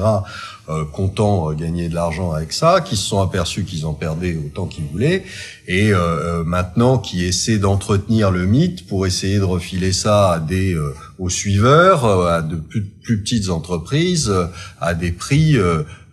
euh, 0.71 0.85
comptant 0.85 1.49
euh, 1.49 1.53
gagner 1.53 1.89
de 1.89 1.95
l'argent 1.95 2.31
avec 2.31 2.53
ça, 2.53 2.81
qui 2.81 2.95
se 2.95 3.03
sont 3.03 3.19
aperçus 3.19 3.63
qu'ils 3.63 3.85
en 3.85 3.93
perdaient 3.93 4.37
autant 4.37 4.67
qu'ils 4.67 4.85
voulaient, 4.85 5.23
et 5.67 5.91
euh, 5.91 6.43
maintenant 6.43 6.97
qui 6.97 7.25
essaient 7.25 7.57
d'entretenir 7.57 8.31
le 8.31 8.45
mythe 8.45 8.87
pour 8.87 9.05
essayer 9.05 9.39
de 9.39 9.43
refiler 9.43 9.91
ça 9.91 10.33
à 10.33 10.39
des 10.39 10.77
aux 11.17 11.29
suiveurs, 11.29 12.05
à 12.27 12.41
de 12.41 12.55
plus 12.55 12.83
plus 13.01 13.21
petites 13.21 13.49
entreprises 13.49 14.31
à 14.79 14.93
des 14.93 15.11
prix 15.11 15.57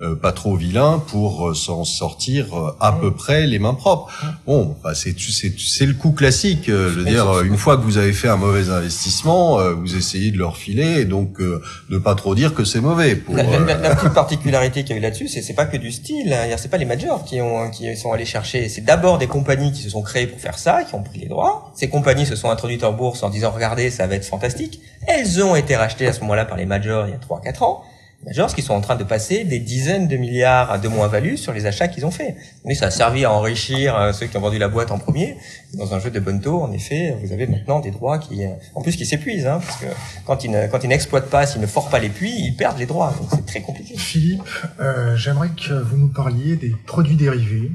euh, 0.00 0.14
pas 0.14 0.30
trop 0.30 0.54
vilain 0.54 1.02
pour 1.08 1.48
euh, 1.48 1.54
s'en 1.54 1.82
sortir 1.82 2.56
euh, 2.56 2.70
à 2.78 2.92
peu 2.92 3.10
près 3.10 3.48
les 3.48 3.58
mains 3.58 3.74
propres. 3.74 4.12
Bon, 4.46 4.76
bah, 4.84 4.94
c'est 4.94 5.12
c'est 5.18 5.86
le 5.86 5.94
coup 5.94 6.12
classique. 6.12 6.66
je 6.68 6.72
veux 6.72 7.04
dire, 7.04 7.40
une 7.42 7.56
fois 7.56 7.76
que 7.76 7.82
vous 7.82 7.98
avez 7.98 8.12
fait 8.12 8.28
un 8.28 8.36
mauvais 8.36 8.70
investissement, 8.70 9.58
vous 9.74 9.96
essayez 9.96 10.30
de 10.30 10.38
le 10.38 10.46
refiler 10.46 11.00
et 11.00 11.04
donc 11.04 11.40
ne 11.40 11.98
pas 11.98 12.14
trop 12.14 12.36
dire 12.36 12.54
que 12.54 12.64
c'est 12.64 12.80
mauvais. 12.80 13.16
Pour, 13.16 13.34
la, 13.34 13.42
petite 13.42 14.10
particularité 14.14 14.84
qu'il 14.84 14.92
y 14.92 14.94
a 14.94 14.98
eu 14.98 15.02
là-dessus, 15.02 15.26
c'est 15.26 15.42
c'est 15.42 15.54
pas 15.54 15.66
que 15.66 15.76
du 15.76 15.90
style. 15.90 16.32
Hein. 16.32 16.54
C'est 16.58 16.70
pas 16.70 16.76
les 16.76 16.84
majors 16.84 17.24
qui 17.24 17.40
ont 17.40 17.68
qui 17.70 17.96
sont 17.96 18.12
allés 18.12 18.24
chercher. 18.24 18.68
C'est 18.68 18.82
d'abord 18.82 19.18
des 19.18 19.26
compagnies 19.26 19.72
qui 19.72 19.82
se 19.82 19.90
sont 19.90 20.02
créées 20.02 20.28
pour 20.28 20.38
faire 20.38 20.58
ça, 20.58 20.84
qui 20.84 20.94
ont 20.94 21.02
pris 21.02 21.18
les 21.18 21.28
droits. 21.28 21.72
Ces 21.74 21.88
compagnies 21.88 22.26
se 22.26 22.36
sont 22.36 22.50
introduites 22.50 22.84
en 22.84 22.92
bourse 22.92 23.24
en 23.24 23.30
disant 23.30 23.50
regardez, 23.50 23.90
ça 23.90 24.06
va 24.06 24.14
être 24.14 24.24
fantastique. 24.24 24.80
Elles 25.08 25.42
ont 25.42 25.56
été 25.56 25.74
rachetées 25.74 26.06
à 26.06 26.12
ce 26.12 26.20
moment-là 26.20 26.44
par 26.44 26.56
les 26.56 26.66
majors 26.66 26.77
il 26.84 27.10
y 27.10 27.14
a 27.14 27.18
trois 27.18 27.40
quatre 27.40 27.62
ans 27.62 27.84
majors 28.24 28.52
qui 28.54 28.62
sont 28.62 28.74
en 28.74 28.80
train 28.80 28.96
de 28.96 29.04
passer 29.04 29.44
des 29.44 29.60
dizaines 29.60 30.08
de 30.08 30.16
milliards 30.16 30.80
de 30.80 30.88
moins-value 30.88 31.36
sur 31.36 31.52
les 31.52 31.66
achats 31.66 31.88
qu'ils 31.88 32.04
ont 32.04 32.10
fait. 32.10 32.36
Mais 32.64 32.74
ça 32.74 32.86
a 32.86 32.90
servi 32.90 33.24
à 33.24 33.32
enrichir 33.32 33.96
euh, 33.96 34.12
ceux 34.12 34.26
qui 34.26 34.36
ont 34.36 34.40
vendu 34.40 34.58
la 34.58 34.68
boîte 34.68 34.90
en 34.90 34.98
premier. 34.98 35.36
Dans 35.74 35.94
un 35.94 36.00
jeu 36.00 36.10
de 36.10 36.18
bonne 36.18 36.40
taux, 36.40 36.60
en 36.60 36.72
effet, 36.72 37.16
vous 37.22 37.32
avez 37.32 37.46
maintenant 37.46 37.80
des 37.80 37.90
droits 37.90 38.18
qui, 38.18 38.44
euh, 38.44 38.50
en 38.74 38.82
plus, 38.82 38.96
qui 38.96 39.06
s'épuisent, 39.06 39.46
hein, 39.46 39.60
parce 39.64 39.78
que 39.78 39.86
quand 40.26 40.44
ils, 40.44 40.68
quand 40.70 40.82
ils 40.82 40.88
n'exploitent 40.88 41.30
pas, 41.30 41.46
s'ils 41.46 41.60
ne 41.60 41.66
forent 41.66 41.90
pas 41.90 42.00
les 42.00 42.08
puits, 42.08 42.34
ils 42.36 42.56
perdent 42.56 42.78
les 42.78 42.86
droits. 42.86 43.14
Donc 43.18 43.28
c'est 43.30 43.46
très 43.46 43.60
compliqué. 43.60 43.96
Philippe, 43.96 44.42
euh, 44.80 45.16
j'aimerais 45.16 45.50
que 45.50 45.74
vous 45.74 45.96
nous 45.96 46.08
parliez 46.08 46.56
des 46.56 46.74
produits 46.86 47.16
dérivés 47.16 47.70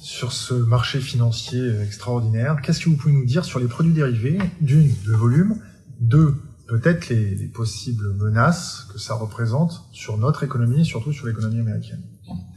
sur 0.00 0.32
ce 0.32 0.54
marché 0.54 1.00
financier 1.00 1.60
extraordinaire. 1.84 2.56
Qu'est-ce 2.62 2.80
que 2.80 2.88
vous 2.88 2.96
pouvez 2.96 3.14
nous 3.14 3.26
dire 3.26 3.44
sur 3.44 3.58
les 3.60 3.66
produits 3.66 3.92
dérivés 3.92 4.38
D'une, 4.60 4.92
le 5.06 5.16
volume. 5.16 5.60
Deux, 6.00 6.36
peut-être 6.68 7.08
les, 7.08 7.34
les, 7.34 7.48
possibles 7.48 8.12
menaces 8.14 8.86
que 8.92 8.98
ça 8.98 9.14
représente 9.14 9.84
sur 9.92 10.18
notre 10.18 10.44
économie 10.44 10.82
et 10.82 10.84
surtout 10.84 11.12
sur 11.12 11.26
l'économie 11.26 11.60
américaine. 11.60 12.02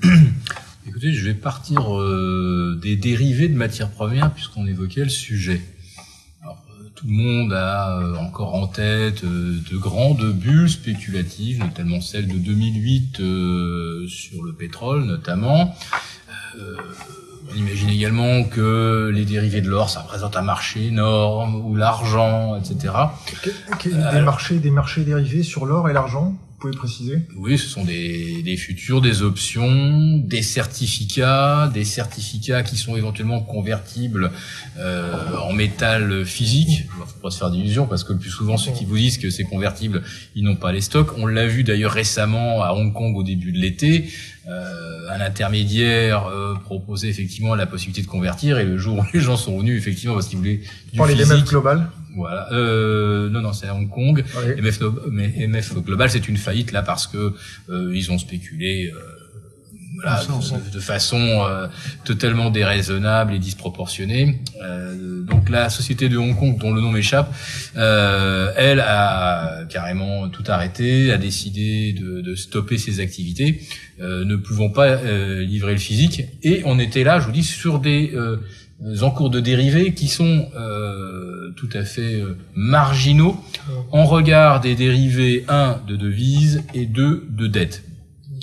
Écoutez, 0.87 1.13
je 1.13 1.25
vais 1.25 1.33
partir 1.33 1.95
euh, 1.95 2.77
des 2.81 2.95
dérivés 2.95 3.47
de 3.47 3.55
matières 3.55 3.91
premières 3.91 4.33
puisqu'on 4.33 4.65
évoquait 4.65 5.03
le 5.03 5.09
sujet. 5.09 5.61
Alors, 6.41 6.65
euh, 6.71 6.89
tout 6.95 7.07
le 7.07 7.13
monde 7.13 7.53
a 7.53 7.99
euh, 7.99 8.15
encore 8.15 8.55
en 8.55 8.67
tête 8.67 9.23
de 9.23 9.77
grandes 9.77 10.33
bulles 10.33 10.69
spéculatives, 10.69 11.59
notamment 11.59 12.01
celle 12.01 12.27
de 12.27 12.37
2008 12.37 13.17
sur 14.07 14.43
le 14.43 14.53
pétrole 14.57 15.05
notamment. 15.05 15.75
On 17.51 17.57
imagine 17.57 17.89
également 17.89 18.43
que 18.43 19.11
les 19.13 19.25
dérivés 19.25 19.61
de 19.61 19.69
l'or, 19.69 19.89
ça 19.89 20.01
représente 20.01 20.37
un 20.37 20.41
marché 20.41 20.87
énorme, 20.87 21.55
ou 21.55 21.75
l'argent, 21.75 22.55
etc. 22.55 22.93
des 23.83 24.21
marchés, 24.21 24.59
des 24.59 24.71
marchés 24.71 25.03
dérivés 25.03 25.43
sur 25.43 25.65
l'or 25.65 25.89
et 25.89 25.93
l'argent? 25.93 26.35
Pouvez 26.61 26.77
préciser? 26.77 27.19
Oui, 27.35 27.57
ce 27.57 27.67
sont 27.67 27.83
des, 27.83 28.41
des 28.43 28.55
futurs, 28.55 29.01
des 29.01 29.23
options, 29.23 30.17
des 30.17 30.43
certificats, 30.43 31.69
des 31.73 31.83
certificats 31.83 32.63
qui 32.63 32.77
sont 32.77 32.95
éventuellement 32.95 33.41
convertibles 33.41 34.31
euh, 34.77 35.35
en 35.43 35.53
métal 35.53 36.23
physique. 36.23 36.85
Il 36.85 37.05
faut 37.05 37.19
pas 37.21 37.31
se 37.31 37.39
faire 37.39 37.49
d'illusions 37.49 37.87
parce 37.87 38.03
que 38.03 38.13
le 38.13 38.19
plus 38.19 38.29
souvent 38.29 38.57
ceux 38.57 38.71
qui 38.71 38.85
vous 38.85 38.97
disent 38.97 39.17
que 39.17 39.29
c'est 39.29 39.43
convertible, 39.43 40.03
ils 40.35 40.43
n'ont 40.43 40.55
pas 40.55 40.71
les 40.71 40.81
stocks. 40.81 41.17
On 41.17 41.25
l'a 41.25 41.47
vu 41.47 41.63
d'ailleurs 41.63 41.91
récemment 41.91 42.61
à 42.61 42.73
Hong 42.73 42.93
Kong 42.93 43.17
au 43.17 43.23
début 43.23 43.51
de 43.51 43.57
l'été. 43.57 44.09
Euh, 44.47 45.09
un 45.09 45.21
intermédiaire 45.21 46.27
euh, 46.27 46.55
proposait 46.55 47.09
effectivement 47.09 47.53
la 47.53 47.65
possibilité 47.65 48.01
de 48.01 48.07
convertir 48.07 48.57
et 48.57 48.65
le 48.65 48.77
jour 48.77 48.99
où 48.99 49.03
les 49.13 49.19
gens 49.19 49.37
sont 49.37 49.59
venus 49.59 49.77
effectivement 49.77 50.15
parce 50.15 50.27
qu'ils 50.27 50.37
voulaient 50.37 50.61
du 50.91 50.97
Pour 50.97 51.05
les 51.05 51.15
MF 51.15 51.43
Global 51.45 51.89
voilà 52.15 52.51
euh, 52.51 53.29
non 53.29 53.41
non 53.41 53.53
c'est 53.53 53.67
à 53.67 53.75
Hong 53.75 53.89
Kong 53.89 54.23
MF, 54.57 54.79
MF 55.11 55.75
Global 55.83 56.09
c'est 56.09 56.27
une 56.27 56.37
faillite 56.37 56.71
là 56.71 56.81
parce 56.81 57.07
que 57.07 57.33
euh, 57.69 57.91
ils 57.95 58.11
ont 58.11 58.17
spéculé 58.17 58.91
euh, 58.93 58.99
voilà, 59.95 60.21
de, 60.73 60.79
façon 60.79 61.17
euh, 61.19 61.67
totalement 62.05 62.49
déraisonnable 62.49 63.33
et 63.33 63.39
disproportionnée. 63.39 64.39
Euh, 64.61 65.21
donc 65.23 65.49
la 65.49 65.69
société 65.69 66.09
de 66.09 66.17
Hong 66.17 66.37
Kong, 66.37 66.57
dont 66.57 66.73
le 66.73 66.81
nom 66.81 66.91
m'échappe, 66.91 67.33
euh, 67.75 68.51
elle 68.55 68.79
a 68.79 69.65
carrément 69.69 70.29
tout 70.29 70.43
arrêté, 70.47 71.11
a 71.11 71.17
décidé 71.17 71.93
de, 71.93 72.21
de 72.21 72.35
stopper 72.35 72.77
ses 72.77 72.99
activités, 72.99 73.61
euh, 73.99 74.23
ne 74.25 74.35
pouvant 74.35 74.69
pas 74.69 74.87
euh, 74.87 75.43
livrer 75.43 75.73
le 75.73 75.79
physique. 75.79 76.23
Et 76.43 76.61
on 76.65 76.79
était 76.79 77.03
là, 77.03 77.19
je 77.19 77.25
vous 77.25 77.31
dis, 77.31 77.43
sur 77.43 77.79
des 77.79 78.13
encours 79.01 79.29
de 79.29 79.39
dérivés 79.39 79.93
qui 79.93 80.07
sont 80.07 80.47
tout 81.55 81.69
à 81.73 81.83
fait 81.83 82.23
marginaux 82.55 83.35
en 83.91 84.05
regard 84.05 84.61
des 84.61 84.75
dérivés 84.75 85.45
1 85.47 85.81
de 85.87 85.95
devises 85.95 86.63
et 86.73 86.85
2 86.85 87.27
de 87.29 87.47
dettes. 87.47 87.83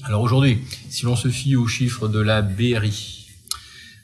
Alors 0.05 0.23
aujourd'hui, 0.23 0.59
si 0.89 1.05
l'on 1.05 1.17
se 1.17 1.29
fie 1.29 1.57
aux 1.57 1.67
chiffres 1.67 2.09
de 2.09 2.21
la 2.21 2.41
BRI, 2.41 3.19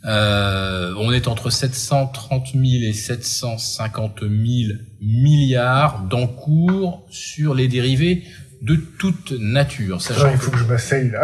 euh, 0.07 0.93
on 0.99 1.13
est 1.13 1.29
entre 1.29 1.49
730 1.49 2.49
000 2.53 2.65
et 2.83 2.93
750 2.93 4.21
000 4.21 4.33
milliards 5.01 6.03
d'encours 6.03 7.07
sur 7.11 7.55
les 7.55 7.69
dérivés 7.69 8.25
de 8.65 8.77
toute 8.77 9.33
nature. 9.33 10.01
Sachant 10.01 10.31
il 10.31 10.39
faut 10.39 10.51
que, 10.51 10.59
je 10.59 10.65
m'asseye 10.65 11.11
là. 11.11 11.23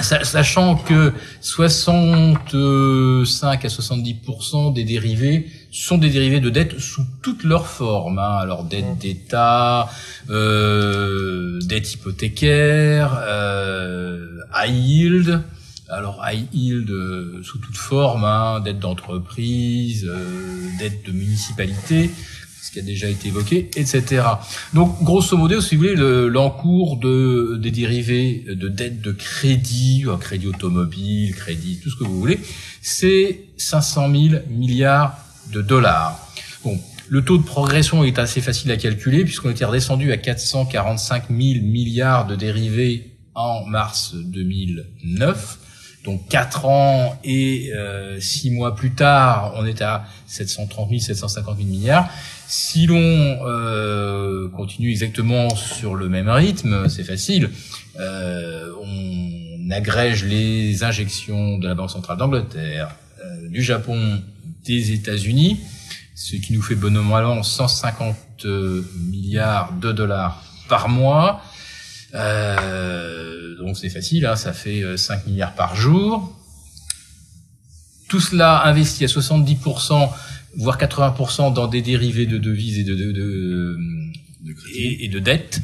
Sachant 0.00 0.76
que 0.76 1.12
65 1.40 3.64
à 3.64 3.68
70% 3.68 4.72
des 4.72 4.84
dérivés 4.84 5.50
sont 5.72 5.98
des 5.98 6.10
dérivés 6.10 6.40
de 6.40 6.48
dette 6.48 6.78
sous 6.78 7.04
toutes 7.22 7.44
leurs 7.44 7.66
formes. 7.66 8.18
Hein. 8.18 8.38
Alors 8.40 8.64
dette 8.64 8.98
d'État, 8.98 9.90
euh, 10.30 11.58
dette 11.62 11.92
hypothécaire, 11.92 13.20
euh, 13.26 14.38
high 14.54 14.74
yield. 14.74 15.42
Alors 15.88 16.24
high 16.24 16.46
yield 16.52 16.88
euh, 16.88 17.40
sous 17.42 17.58
toute 17.58 17.76
forme, 17.76 18.24
hein, 18.24 18.60
dette 18.60 18.78
d'entreprise, 18.78 20.08
euh, 20.08 20.68
dette 20.78 21.04
de 21.04 21.10
municipalité, 21.10 22.12
ce 22.62 22.70
qui 22.70 22.78
a 22.78 22.82
déjà 22.82 23.08
été 23.08 23.28
évoqué, 23.28 23.70
etc. 23.76 24.22
Donc 24.74 25.02
grosso 25.02 25.36
modo, 25.36 25.60
si 25.60 25.76
vous 25.76 25.82
voulez, 25.82 25.96
l'encours 26.28 26.96
de 26.98 27.58
des 27.60 27.70
dérivés 27.70 28.44
de 28.48 28.68
dette 28.68 29.00
de 29.00 29.12
crédit, 29.12 30.04
crédit 30.20 30.48
automobile, 30.48 31.34
crédit, 31.34 31.80
tout 31.82 31.90
ce 31.90 31.96
que 31.96 32.04
vous 32.04 32.18
voulez, 32.18 32.40
c'est 32.82 33.40
500 33.56 34.10
000 34.10 34.42
milliards 34.50 35.18
de 35.52 35.62
dollars. 35.62 36.18
Bon, 36.64 36.78
le 37.08 37.24
taux 37.24 37.38
de 37.38 37.42
progression 37.42 38.04
est 38.04 38.18
assez 38.18 38.40
facile 38.40 38.70
à 38.70 38.76
calculer 38.76 39.24
puisqu'on 39.24 39.50
était 39.50 39.64
redescendu 39.64 40.12
à 40.12 40.16
445 40.16 41.24
000 41.28 41.40
milliards 41.64 42.26
de 42.26 42.36
dérivés 42.36 43.10
en 43.34 43.64
mars 43.64 44.14
2009. 44.14 45.58
Donc 46.04 46.28
quatre 46.28 46.64
ans 46.64 47.18
et 47.24 47.72
euh, 47.74 48.20
six 48.20 48.50
mois 48.50 48.74
plus 48.74 48.92
tard, 48.92 49.52
on 49.56 49.66
est 49.66 49.82
à 49.82 50.04
730 50.26 50.88
000, 50.88 51.00
750 51.00 51.58
000 51.58 51.68
milliards. 51.68 52.08
Si 52.50 52.86
l'on 52.86 52.98
euh, 52.98 54.48
continue 54.48 54.90
exactement 54.90 55.54
sur 55.54 55.94
le 55.94 56.08
même 56.08 56.28
rythme, 56.28 56.88
c'est 56.88 57.04
facile. 57.04 57.48
Euh, 57.98 58.72
on 58.82 59.70
agrège 59.70 60.24
les 60.24 60.82
injections 60.82 61.58
de 61.58 61.68
la 61.68 61.74
Banque 61.74 61.90
centrale 61.90 62.18
d'Angleterre, 62.18 62.96
euh, 63.24 63.48
du 63.48 63.62
Japon, 63.62 64.20
des 64.64 64.90
États-Unis, 64.90 65.60
ce 66.16 66.34
qui 66.36 66.52
nous 66.52 66.62
fait 66.62 66.74
bonnement 66.74 67.42
150 67.42 68.44
milliards 69.08 69.72
de 69.80 69.92
dollars 69.92 70.42
par 70.68 70.88
mois. 70.88 71.42
Euh, 72.14 73.56
donc 73.58 73.76
c'est 73.76 73.90
facile, 73.90 74.26
hein, 74.26 74.36
ça 74.36 74.52
fait 74.52 74.96
5 74.96 75.14
euh, 75.14 75.30
milliards 75.30 75.54
par 75.54 75.76
jour. 75.76 76.36
Tout 78.08 78.20
cela 78.20 78.64
investi 78.64 79.04
à 79.04 79.06
70%, 79.06 80.10
voire 80.56 80.78
80% 80.78 81.52
dans 81.52 81.66
des 81.66 81.82
dérivés 81.82 82.26
de 82.26 82.38
devises 82.38 82.78
et 82.78 82.84
de, 82.84 82.94
de, 82.94 83.12
de, 83.12 83.78
et, 84.74 85.08
de 85.08 85.18
dettes. 85.18 85.60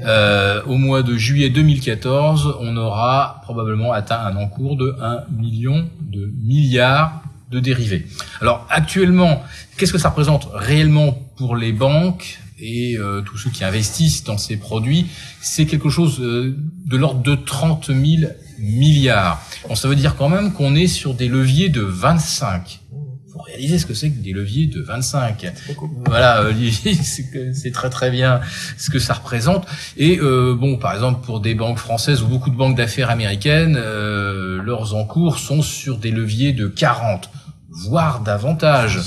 Euh, 0.00 0.62
au 0.64 0.78
mois 0.78 1.02
de 1.02 1.16
juillet 1.16 1.50
2014, 1.50 2.56
on 2.60 2.76
aura 2.76 3.40
probablement 3.42 3.92
atteint 3.92 4.18
un 4.18 4.36
encours 4.36 4.76
de 4.76 4.96
1 5.00 5.24
million 5.36 5.88
de 6.00 6.32
milliards 6.42 7.22
de 7.50 7.60
dérivés. 7.60 8.06
Alors 8.40 8.66
actuellement, 8.70 9.42
qu'est-ce 9.76 9.92
que 9.92 9.98
ça 9.98 10.08
représente 10.08 10.48
réellement 10.54 11.12
pour 11.36 11.54
les 11.56 11.72
banques 11.72 12.40
et 12.58 12.96
euh, 12.96 13.20
tous 13.20 13.36
ceux 13.36 13.50
qui 13.50 13.64
investissent 13.64 14.24
dans 14.24 14.38
ces 14.38 14.56
produits? 14.56 15.06
C'est 15.42 15.66
quelque 15.66 15.90
chose 15.90 16.20
euh, 16.20 16.56
de 16.86 16.96
l'ordre 16.96 17.22
de 17.22 17.34
30 17.34 17.88
000 17.88 18.32
milliards. 18.58 19.44
Bon, 19.68 19.74
ça 19.74 19.88
veut 19.88 19.96
dire 19.96 20.16
quand 20.16 20.30
même 20.30 20.52
qu'on 20.52 20.74
est 20.74 20.86
sur 20.86 21.12
des 21.12 21.28
leviers 21.28 21.68
de 21.68 21.82
25 21.82 22.80
faut 23.32 23.40
réaliser 23.40 23.78
ce 23.78 23.86
que 23.86 23.94
c'est 23.94 24.10
que 24.10 24.18
des 24.18 24.32
leviers 24.32 24.66
de 24.66 24.80
25. 24.80 25.52
Voilà, 26.06 26.44
c'est 27.52 27.72
très 27.72 27.90
très 27.90 28.10
bien 28.10 28.40
ce 28.76 28.90
que 28.90 28.98
ça 28.98 29.14
représente. 29.14 29.66
Et 29.96 30.18
euh, 30.20 30.54
bon, 30.54 30.76
par 30.76 30.94
exemple, 30.94 31.24
pour 31.24 31.40
des 31.40 31.54
banques 31.54 31.78
françaises 31.78 32.22
ou 32.22 32.26
beaucoup 32.26 32.50
de 32.50 32.56
banques 32.56 32.76
d'affaires 32.76 33.10
américaines, 33.10 33.76
euh, 33.76 34.60
leurs 34.62 34.94
encours 34.94 35.38
sont 35.38 35.62
sur 35.62 35.98
des 35.98 36.10
leviers 36.10 36.52
de 36.52 36.66
40 36.66 37.30
voire 37.72 38.20
davantage. 38.20 39.00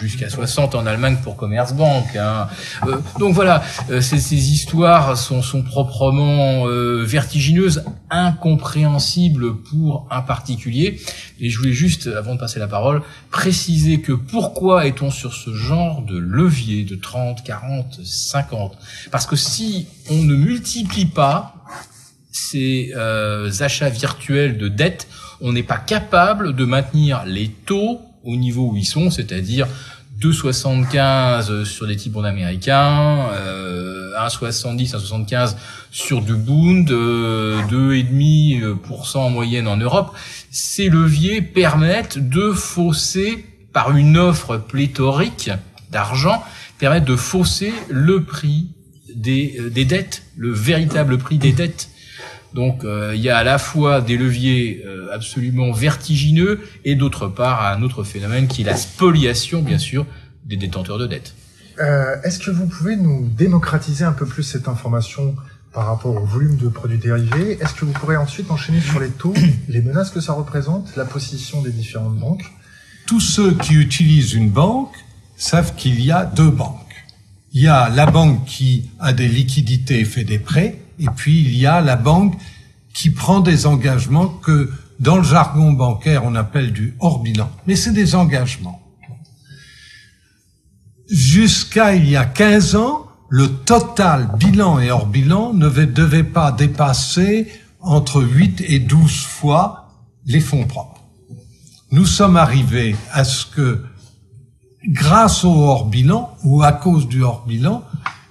Jusqu'à 0.00 0.28
60 0.28 0.74
en 0.74 0.86
Allemagne 0.86 1.18
pour 1.22 1.36
Commerzbank. 1.36 2.16
Hein. 2.16 2.48
Euh, 2.86 2.96
donc 3.18 3.34
voilà, 3.34 3.62
euh, 3.90 4.00
ces, 4.00 4.18
ces, 4.18 4.52
histoires 4.52 5.16
sont, 5.16 5.42
sont 5.42 5.62
proprement 5.62 6.66
euh, 6.66 7.04
vertigineuses, 7.04 7.84
incompréhensibles 8.10 9.56
pour 9.56 10.06
un 10.10 10.20
particulier. 10.20 11.00
Et 11.40 11.50
je 11.50 11.58
voulais 11.58 11.72
juste, 11.72 12.08
avant 12.08 12.34
de 12.34 12.40
passer 12.40 12.58
la 12.58 12.68
parole, 12.68 13.02
préciser 13.30 14.00
que 14.00 14.12
pourquoi 14.12 14.86
est-on 14.86 15.10
sur 15.10 15.34
ce 15.34 15.54
genre 15.54 16.02
de 16.02 16.18
levier 16.18 16.84
de 16.84 16.96
30, 16.96 17.44
40, 17.44 18.00
50 18.04 18.76
Parce 19.10 19.26
que 19.26 19.36
si 19.36 19.86
on 20.10 20.22
ne 20.22 20.34
multiplie 20.34 21.06
pas 21.06 21.54
ces 22.34 22.92
euh, 22.96 23.50
achats 23.60 23.88
virtuels 23.88 24.58
de 24.58 24.68
dette, 24.68 25.06
on 25.40 25.52
n'est 25.52 25.62
pas 25.62 25.78
capable 25.78 26.54
de 26.54 26.64
maintenir 26.64 27.24
les 27.24 27.48
taux 27.48 28.00
au 28.24 28.36
niveau 28.36 28.70
où 28.70 28.76
ils 28.76 28.84
sont, 28.84 29.10
c'est-à-dire 29.10 29.68
2,75 30.20 31.64
sur 31.64 31.86
des 31.86 31.96
types 31.96 32.16
américains, 32.16 33.28
euh, 33.32 34.12
1,70, 34.18 34.94
1,75 34.94 35.56
sur 35.90 36.22
du 36.22 36.34
Bund, 36.34 36.90
euh, 36.90 37.60
2,5% 37.68 39.18
en 39.18 39.30
moyenne 39.30 39.66
en 39.66 39.76
Europe. 39.76 40.14
Ces 40.50 40.88
leviers 40.88 41.42
permettent 41.42 42.18
de 42.18 42.52
fausser, 42.52 43.44
par 43.72 43.96
une 43.96 44.16
offre 44.16 44.56
pléthorique 44.56 45.50
d'argent, 45.90 46.42
permettent 46.78 47.04
de 47.04 47.16
fausser 47.16 47.72
le 47.88 48.22
prix 48.22 48.68
des, 49.14 49.56
euh, 49.58 49.70
des 49.70 49.84
dettes, 49.84 50.22
le 50.36 50.52
véritable 50.52 51.18
prix 51.18 51.38
des 51.38 51.52
dettes. 51.52 51.88
Donc 52.54 52.84
euh, 52.84 53.12
il 53.14 53.20
y 53.20 53.28
a 53.28 53.36
à 53.36 53.44
la 53.44 53.58
fois 53.58 54.00
des 54.00 54.16
leviers 54.16 54.82
euh, 54.86 55.08
absolument 55.12 55.72
vertigineux 55.72 56.60
et 56.84 56.94
d'autre 56.94 57.26
part 57.26 57.66
un 57.66 57.82
autre 57.82 58.04
phénomène 58.04 58.46
qui 58.46 58.62
est 58.62 58.64
la 58.64 58.76
spoliation, 58.76 59.60
bien 59.60 59.78
sûr, 59.78 60.06
des 60.44 60.56
détenteurs 60.56 60.98
de 60.98 61.06
dettes. 61.06 61.34
Euh, 61.80 62.14
Est-ce 62.22 62.38
que 62.38 62.52
vous 62.52 62.66
pouvez 62.66 62.94
nous 62.96 63.28
démocratiser 63.28 64.04
un 64.04 64.12
peu 64.12 64.24
plus 64.24 64.44
cette 64.44 64.68
information 64.68 65.34
par 65.72 65.86
rapport 65.86 66.14
au 66.14 66.24
volume 66.24 66.56
de 66.56 66.68
produits 66.68 66.98
dérivés? 66.98 67.58
Est-ce 67.60 67.74
que 67.74 67.84
vous 67.84 67.92
pourrez 67.92 68.16
ensuite 68.16 68.48
enchaîner 68.52 68.80
sur 68.80 69.00
les 69.00 69.08
taux, 69.08 69.34
les 69.68 69.82
menaces 69.82 70.10
que 70.10 70.20
ça 70.20 70.32
représente, 70.32 70.94
la 70.96 71.04
position 71.04 71.60
des 71.62 71.72
différentes 71.72 72.16
banques? 72.16 72.44
Tous 73.06 73.20
ceux 73.20 73.52
qui 73.54 73.74
utilisent 73.74 74.34
une 74.34 74.50
banque 74.50 74.94
savent 75.36 75.74
qu'il 75.74 76.00
y 76.00 76.12
a 76.12 76.24
deux 76.24 76.50
banques. 76.50 76.80
Il 77.52 77.62
y 77.62 77.68
a 77.68 77.88
la 77.88 78.06
banque 78.06 78.44
qui 78.44 78.90
a 79.00 79.12
des 79.12 79.28
liquidités 79.28 80.00
et 80.00 80.04
fait 80.04 80.24
des 80.24 80.38
prêts, 80.38 80.78
et 80.98 81.06
puis 81.16 81.40
il 81.40 81.56
y 81.56 81.66
a 81.66 81.80
la 81.80 81.96
banque 81.96 82.34
qui 82.92 83.10
prend 83.10 83.40
des 83.40 83.66
engagements 83.66 84.28
que 84.28 84.70
dans 85.00 85.16
le 85.16 85.24
jargon 85.24 85.72
bancaire 85.72 86.24
on 86.24 86.34
appelle 86.34 86.72
du 86.72 86.94
hors 87.00 87.20
bilan. 87.20 87.50
Mais 87.66 87.76
c'est 87.76 87.92
des 87.92 88.14
engagements. 88.14 88.80
Jusqu'à 91.10 91.94
il 91.94 92.08
y 92.08 92.16
a 92.16 92.24
15 92.24 92.76
ans, 92.76 93.06
le 93.28 93.48
total 93.48 94.30
bilan 94.38 94.78
et 94.78 94.90
hors 94.90 95.06
bilan 95.06 95.52
ne 95.52 95.68
devait 95.68 96.24
pas 96.24 96.52
dépasser 96.52 97.48
entre 97.80 98.22
8 98.22 98.64
et 98.66 98.78
12 98.78 99.24
fois 99.24 99.90
les 100.26 100.40
fonds 100.40 100.64
propres. 100.64 101.02
Nous 101.90 102.06
sommes 102.06 102.36
arrivés 102.36 102.96
à 103.12 103.24
ce 103.24 103.44
que, 103.46 103.84
grâce 104.86 105.44
au 105.44 105.52
hors 105.52 105.86
bilan 105.86 106.34
ou 106.44 106.62
à 106.62 106.72
cause 106.72 107.08
du 107.08 107.22
hors 107.22 107.44
bilan, 107.46 107.84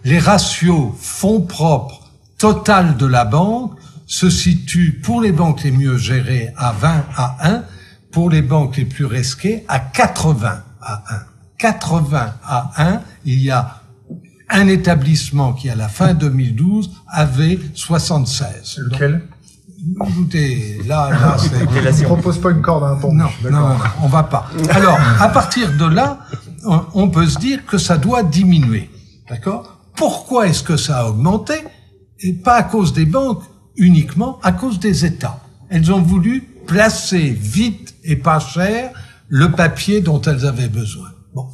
les 0.04 0.20
ratios 0.20 0.94
fonds 1.00 1.42
propres 1.42 2.03
total 2.44 2.98
de 2.98 3.06
la 3.06 3.24
banque 3.24 3.72
se 4.06 4.30
situent 4.30 5.00
pour 5.02 5.22
les 5.22 5.32
banques 5.32 5.64
les 5.64 5.72
mieux 5.72 5.96
gérées 5.96 6.50
à 6.58 6.74
20 6.74 7.06
à 7.16 7.38
1, 7.40 7.64
pour 8.12 8.30
les 8.30 8.42
banques 8.42 8.76
les 8.76 8.84
plus 8.84 9.06
risquées 9.06 9.64
à 9.70 9.80
80 9.80 10.62
à 10.82 11.04
1. 11.10 11.20
80 11.58 12.34
à 12.46 12.72
1, 12.76 13.02
il 13.24 13.40
y 13.40 13.50
a 13.50 13.80
un 14.50 14.68
établissement 14.68 15.54
qui, 15.54 15.70
à 15.70 15.76
la 15.76 15.88
fin 15.88 16.14
2012, 16.14 16.92
avait 17.08 17.62
76. 17.76 18.80
Lequel? 18.92 19.22
Écoutez, 20.06 20.82
là, 20.86 21.12
là, 21.12 21.38
c'est... 21.40 21.94
Je 21.98 22.04
propose 22.04 22.42
pas 22.42 22.52
une 22.52 22.62
corde 22.62 22.84
à 22.84 22.88
un 22.88 22.96
pont. 22.98 23.14
Non, 23.14 23.30
non, 23.42 23.52
non, 23.52 23.78
on 24.02 24.08
va 24.10 24.24
pas. 24.24 24.50
Alors, 24.70 25.00
à 25.22 25.30
partir 25.30 25.72
de 25.78 25.86
là, 25.86 26.20
on 26.94 27.08
peut 27.08 27.26
se 27.26 27.40
dire 27.40 27.66
que 27.66 27.78
ça 27.78 27.98
doit 27.98 28.22
diminuer. 28.22 28.90
D'accord? 29.30 29.78
Pourquoi 29.96 30.48
est-ce 30.48 30.62
que 30.62 30.76
ça 30.76 31.00
a 31.00 31.06
augmenté? 31.08 31.54
Et 32.24 32.34
pas 32.34 32.56
à 32.56 32.64
cause 32.64 32.94
des 32.94 33.06
banques 33.06 33.44
uniquement, 33.76 34.40
à 34.42 34.52
cause 34.52 34.80
des 34.80 35.06
États. 35.06 35.40
Elles 35.70 35.92
ont 35.92 36.02
voulu 36.02 36.42
placer 36.66 37.30
vite 37.30 37.96
et 38.04 38.16
pas 38.16 38.40
cher 38.40 38.92
le 39.28 39.52
papier 39.52 40.02
dont 40.02 40.22
elles 40.22 40.46
avaient 40.46 40.70
besoin. 40.70 41.10
Bon. 41.34 41.48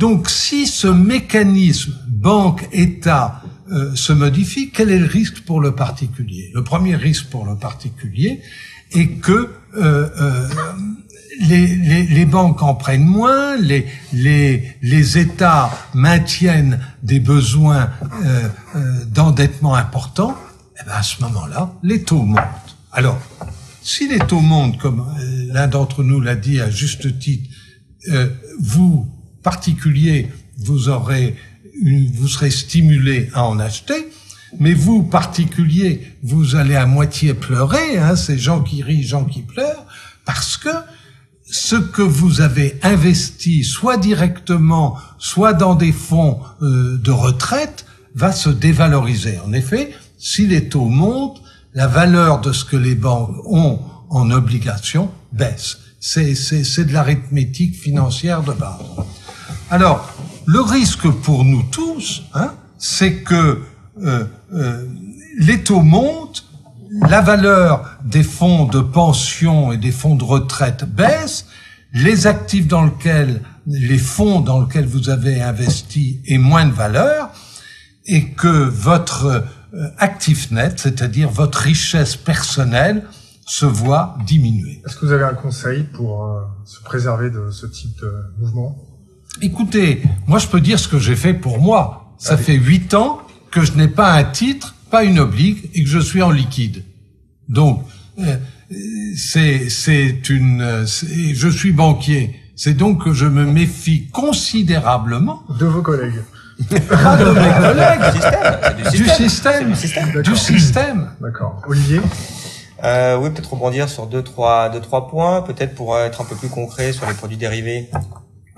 Donc, 0.00 0.28
si 0.30 0.66
ce 0.66 0.88
mécanisme 0.88 1.94
banque-État 2.08 3.42
euh, 3.70 3.94
se 3.94 4.12
modifie, 4.12 4.70
quel 4.70 4.90
est 4.90 4.98
le 4.98 5.06
risque 5.06 5.44
pour 5.44 5.60
le 5.60 5.74
particulier? 5.74 6.50
Le 6.54 6.64
premier 6.64 6.96
risque 6.96 7.26
pour 7.30 7.46
le 7.46 7.56
particulier 7.56 8.40
est 8.92 9.20
que 9.20 9.50
euh, 9.76 10.08
euh, 10.20 10.48
les, 11.40 11.66
les, 11.66 12.02
les, 12.04 12.24
banques 12.26 12.62
en 12.62 12.74
prennent 12.74 13.04
moins, 13.04 13.56
les, 13.56 13.86
les, 14.12 14.76
les 14.82 15.18
États 15.18 15.70
maintiennent 15.94 16.80
des 17.02 17.20
besoins 17.20 17.90
euh, 18.24 18.48
euh, 18.76 19.04
d'endettement 19.06 19.74
importants, 19.74 20.36
et 20.80 20.84
bien 20.84 20.94
à 20.94 21.02
ce 21.02 21.22
moment-là, 21.22 21.72
les 21.82 22.02
taux 22.02 22.22
montent. 22.22 22.76
Alors, 22.92 23.18
si 23.82 24.08
les 24.08 24.18
taux 24.18 24.40
montent, 24.40 24.78
comme 24.78 25.00
euh, 25.00 25.52
l'un 25.52 25.66
d'entre 25.66 26.02
nous 26.02 26.20
l'a 26.20 26.36
dit 26.36 26.60
à 26.60 26.70
juste 26.70 27.18
titre, 27.18 27.48
vous, 28.60 29.06
particulier, 29.44 30.28
vous 30.58 30.88
aurez 30.88 31.36
une, 31.80 32.10
vous 32.10 32.26
serez 32.26 32.50
stimulé 32.50 33.30
à 33.32 33.44
en 33.44 33.60
acheter, 33.60 34.08
mais 34.58 34.74
vous, 34.74 35.04
particulier, 35.04 36.16
vous 36.24 36.56
allez 36.56 36.74
à 36.74 36.84
moitié 36.86 37.32
pleurer, 37.32 37.98
hein, 37.98 38.16
ces 38.16 38.38
gens 38.38 38.60
qui 38.60 38.82
rient, 38.82 39.04
gens 39.04 39.24
qui 39.24 39.42
pleurent, 39.42 39.86
parce 40.24 40.56
que 40.56 40.68
ce 41.52 41.76
que 41.76 42.00
vous 42.00 42.40
avez 42.40 42.78
investi, 42.82 43.62
soit 43.62 43.98
directement, 43.98 44.96
soit 45.18 45.52
dans 45.52 45.74
des 45.74 45.92
fonds 45.92 46.40
euh, 46.62 46.96
de 46.96 47.10
retraite, 47.10 47.84
va 48.14 48.32
se 48.32 48.48
dévaloriser. 48.48 49.38
En 49.46 49.52
effet, 49.52 49.92
si 50.18 50.46
les 50.46 50.70
taux 50.70 50.86
montent, 50.86 51.42
la 51.74 51.86
valeur 51.86 52.40
de 52.40 52.52
ce 52.52 52.64
que 52.64 52.76
les 52.76 52.94
banques 52.94 53.36
ont 53.44 53.80
en 54.08 54.30
obligation 54.30 55.10
baisse. 55.32 55.78
C'est, 56.00 56.34
c'est, 56.34 56.64
c'est 56.64 56.86
de 56.86 56.92
l'arithmétique 56.94 57.76
financière 57.76 58.42
de 58.42 58.52
base. 58.52 58.80
Alors, 59.70 60.10
le 60.46 60.60
risque 60.60 61.08
pour 61.08 61.44
nous 61.44 61.62
tous, 61.64 62.22
hein, 62.34 62.54
c'est 62.78 63.16
que 63.22 63.60
euh, 64.02 64.24
euh, 64.54 64.86
les 65.38 65.62
taux 65.62 65.82
montent, 65.82 66.46
la 67.00 67.20
valeur 67.20 67.98
des 68.04 68.22
fonds 68.22 68.66
de 68.66 68.80
pension 68.80 69.72
et 69.72 69.78
des 69.78 69.92
fonds 69.92 70.14
de 70.14 70.24
retraite 70.24 70.84
baisse, 70.84 71.46
les 71.94 72.26
actifs 72.26 72.66
dans 72.66 72.84
lesquels, 72.84 73.42
les 73.66 73.98
fonds 73.98 74.40
dans 74.40 74.62
lesquels 74.62 74.86
vous 74.86 75.08
avez 75.08 75.40
investi 75.40 76.20
aient 76.26 76.38
moins 76.38 76.66
de 76.66 76.72
valeur, 76.72 77.30
et 78.06 78.30
que 78.30 78.48
votre 78.48 79.44
euh, 79.74 79.88
actif 79.98 80.50
net, 80.50 80.78
c'est-à-dire 80.78 81.30
votre 81.30 81.58
richesse 81.58 82.16
personnelle, 82.16 83.04
se 83.46 83.66
voit 83.66 84.16
diminuer. 84.26 84.82
Est-ce 84.86 84.96
que 84.96 85.06
vous 85.06 85.12
avez 85.12 85.24
un 85.24 85.34
conseil 85.34 85.84
pour 85.84 86.24
euh, 86.24 86.40
se 86.64 86.80
préserver 86.82 87.30
de 87.30 87.50
ce 87.50 87.66
type 87.66 88.00
de 88.00 88.12
mouvement? 88.38 88.76
Écoutez, 89.40 90.02
moi 90.26 90.38
je 90.38 90.46
peux 90.46 90.60
dire 90.60 90.78
ce 90.78 90.88
que 90.88 90.98
j'ai 90.98 91.16
fait 91.16 91.34
pour 91.34 91.58
moi. 91.58 92.14
Ça 92.18 92.34
Allez. 92.34 92.42
fait 92.42 92.54
huit 92.54 92.94
ans 92.94 93.20
que 93.50 93.62
je 93.62 93.72
n'ai 93.72 93.88
pas 93.88 94.12
un 94.12 94.24
titre, 94.24 94.74
pas 94.92 95.04
une 95.04 95.18
oblique, 95.18 95.70
et 95.74 95.82
que 95.82 95.88
je 95.88 95.98
suis 95.98 96.22
en 96.22 96.30
liquide. 96.30 96.84
Donc, 97.48 97.82
euh, 98.20 98.36
c'est 99.16 99.70
c'est 99.70 100.28
une, 100.28 100.84
je 100.86 101.48
suis 101.48 101.72
banquier. 101.72 102.38
C'est 102.54 102.74
donc 102.74 103.02
que 103.02 103.14
je 103.14 103.24
me 103.24 103.44
méfie 103.46 104.08
considérablement 104.10 105.42
de 105.58 105.64
vos 105.64 105.80
collègues. 105.80 106.22
Pas 106.68 107.16
de 107.16 107.30
mes 107.30 107.52
collègues, 107.66 108.92
du 108.92 109.08
système, 109.08 109.70
du 109.70 109.74
système, 109.74 110.22
du 110.22 110.36
système. 110.36 111.10
D'accord. 111.20 111.62
Olivier. 111.66 112.00
Euh, 112.84 113.16
oui, 113.16 113.30
peut-être 113.30 113.50
rebondir 113.50 113.88
sur 113.88 114.06
deux 114.06 114.22
trois 114.22 114.68
deux 114.68 114.80
trois 114.80 115.08
points, 115.08 115.40
peut-être 115.40 115.74
pour 115.74 115.98
être 115.98 116.20
un 116.20 116.24
peu 116.24 116.36
plus 116.36 116.48
concret 116.48 116.92
sur 116.92 117.06
les 117.06 117.14
produits 117.14 117.38
dérivés. 117.38 117.88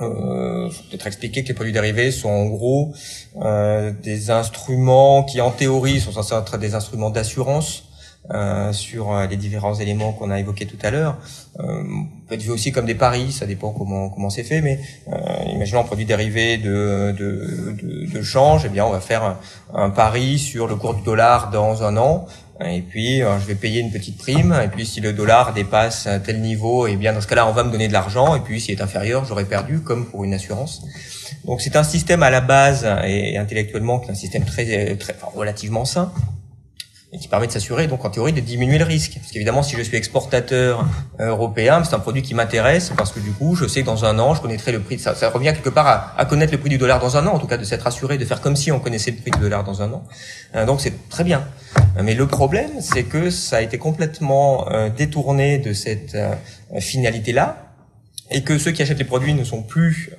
Euh, 0.01 0.71
faut 0.71 0.83
peut-être 0.91 1.07
expliquer 1.07 1.45
que 1.45 1.49
les 1.49 1.55
produits 1.55 1.73
dérivés 1.73 2.11
sont 2.11 2.29
en 2.29 2.47
gros 2.47 2.93
euh, 3.43 3.93
des 4.03 4.31
instruments 4.31 5.23
qui, 5.23 5.41
en 5.41 5.51
théorie, 5.51 6.01
sont 6.01 6.13
censés 6.13 6.35
être 6.35 6.59
des 6.59 6.75
instruments 6.75 7.11
d'assurance 7.11 7.85
euh, 8.31 8.73
sur 8.73 9.13
euh, 9.13 9.27
les 9.27 9.37
différents 9.37 9.75
éléments 9.75 10.13
qu'on 10.13 10.31
a 10.31 10.41
évoqués 10.41 10.67
tout 10.67 10.79
à 10.83 10.91
l'heure. 10.91 11.19
Euh, 11.61 11.85
peut 12.27 12.35
être 12.35 12.43
vu 12.43 12.51
aussi 12.51 12.73
comme 12.73 12.87
des 12.87 12.95
paris, 12.95 13.31
ça 13.33 13.47
dépend 13.47 13.71
comment 13.71 14.09
comment 14.09 14.31
c'est 14.31 14.45
fait, 14.45 14.63
mais 14.63 14.81
euh, 15.13 15.19
imaginons 15.53 15.81
un 15.81 15.85
produit 15.85 16.07
dérivé 16.07 16.57
de, 16.57 17.15
de, 17.17 17.77
de, 17.81 18.11
de 18.11 18.23
change, 18.23 18.63
eh 18.65 18.71
bien 18.71 18.85
on 18.87 18.91
va 18.91 19.01
faire 19.01 19.23
un, 19.23 19.39
un, 19.75 19.91
pari 19.91 20.39
sur 20.39 20.67
le 20.67 20.75
cours 20.77 20.95
du 20.95 21.03
dollar 21.03 21.51
dans 21.51 21.83
un 21.83 21.97
an. 21.99 22.27
Et 22.65 22.83
puis, 22.83 23.19
je 23.19 23.47
vais 23.47 23.55
payer 23.55 23.81
une 23.81 23.91
petite 23.91 24.17
prime. 24.19 24.55
Et 24.65 24.69
puis, 24.69 24.87
si 24.87 25.01
le 25.01 25.13
dollar 25.13 25.53
dépasse 25.55 26.09
tel 26.25 26.41
niveau, 26.41 26.87
et 26.87 26.93
eh 26.93 26.97
bien, 26.97 27.13
dans 27.13 27.21
ce 27.21 27.27
cas-là, 27.27 27.49
on 27.49 27.53
va 27.53 27.65
me 27.65 27.73
donner 27.73 27.89
de 27.89 27.93
l'argent. 27.93 28.37
Et 28.37 28.41
puis, 28.41 28.61
s'il 28.61 28.79
est 28.79 28.83
inférieur, 28.83 29.25
j'aurai 29.25 29.45
perdu, 29.45 29.81
comme 29.81 30.07
pour 30.07 30.25
une 30.25 30.35
assurance. 30.35 30.83
Donc, 31.45 31.61
c'est 31.61 31.75
un 31.75 31.83
système 31.83 32.23
à 32.23 32.31
la 32.31 32.41
base 32.41 32.87
et 33.05 33.39
intellectuellement 33.39 33.99
qui 33.99 34.09
est 34.09 34.13
un 34.13 34.15
système 34.15 34.45
très, 34.45 34.97
très 34.97 35.17
relativement 35.35 35.85
sain 35.85 36.13
et 37.15 37.19
qui 37.19 37.29
permet 37.29 37.47
de 37.47 37.53
s'assurer, 37.53 37.87
donc 37.87 38.05
en 38.05 38.11
théorie, 38.11 38.33
de 38.33 38.41
diminuer 38.41 38.77
le 38.77 38.85
risque. 38.85 39.15
Parce 39.15 39.31
qu'évidemment, 39.31 39.63
si 39.63 39.77
je 39.77 39.83
suis 39.83 39.97
exportateur 39.97 40.85
euh, 41.21 41.29
européen, 41.29 41.85
c'est 41.85 41.95
un 41.95 42.01
produit 42.01 42.23
qui 42.23 42.35
m'intéresse 42.35 42.93
parce 42.97 43.13
que 43.13 43.21
du 43.21 43.31
coup, 43.31 43.55
je 43.55 43.69
sais 43.69 43.83
que 43.83 43.87
dans 43.87 44.05
un 44.05 44.19
an, 44.19 44.35
je 44.35 44.41
connaîtrai 44.41 44.73
le 44.73 44.81
prix. 44.81 44.97
De 44.97 45.01
ça, 45.01 45.15
ça 45.15 45.31
revient 45.31 45.53
quelque 45.55 45.69
part 45.69 46.13
à, 46.17 46.25
connaître 46.25 46.53
le 46.53 46.59
prix 46.59 46.71
du 46.71 46.79
dollar 46.79 46.99
dans 46.99 47.17
un 47.17 47.25
an, 47.29 47.35
en 47.35 47.39
tout 47.39 47.47
cas 47.47 47.57
de 47.57 47.63
s'être 47.63 47.87
assuré, 47.87 48.19
de 48.19 48.25
faire 48.25 48.41
comme 48.41 48.57
si 48.57 48.73
on 48.73 48.81
connaissait 48.81 49.13
le 49.13 49.19
prix 49.19 49.31
du 49.31 49.39
dollar 49.39 49.63
dans 49.63 49.81
un 49.81 49.93
an. 49.93 50.03
Euh, 50.57 50.67
donc 50.67 50.81
c'est 50.81 51.09
très 51.09 51.23
bien. 51.23 51.47
Mais 52.03 52.15
le 52.15 52.27
problème, 52.27 52.81
c'est 52.81 53.05
que 53.05 53.31
ça 53.31 53.59
a 53.59 53.61
été 53.61 53.79
complètement 53.79 54.69
euh, 54.73 54.91
détourné 54.91 55.59
de 55.59 55.73
cette 55.73 56.17
finalité-là 56.77 57.59
et 58.33 58.43
que 58.43 58.59
ceux 58.59 58.73
qui 58.73 58.83
achètent 58.83 58.99
les 58.99 59.05
produits 59.05 59.35
ne 59.35 59.45
sont 59.45 59.63
plus 59.63 60.11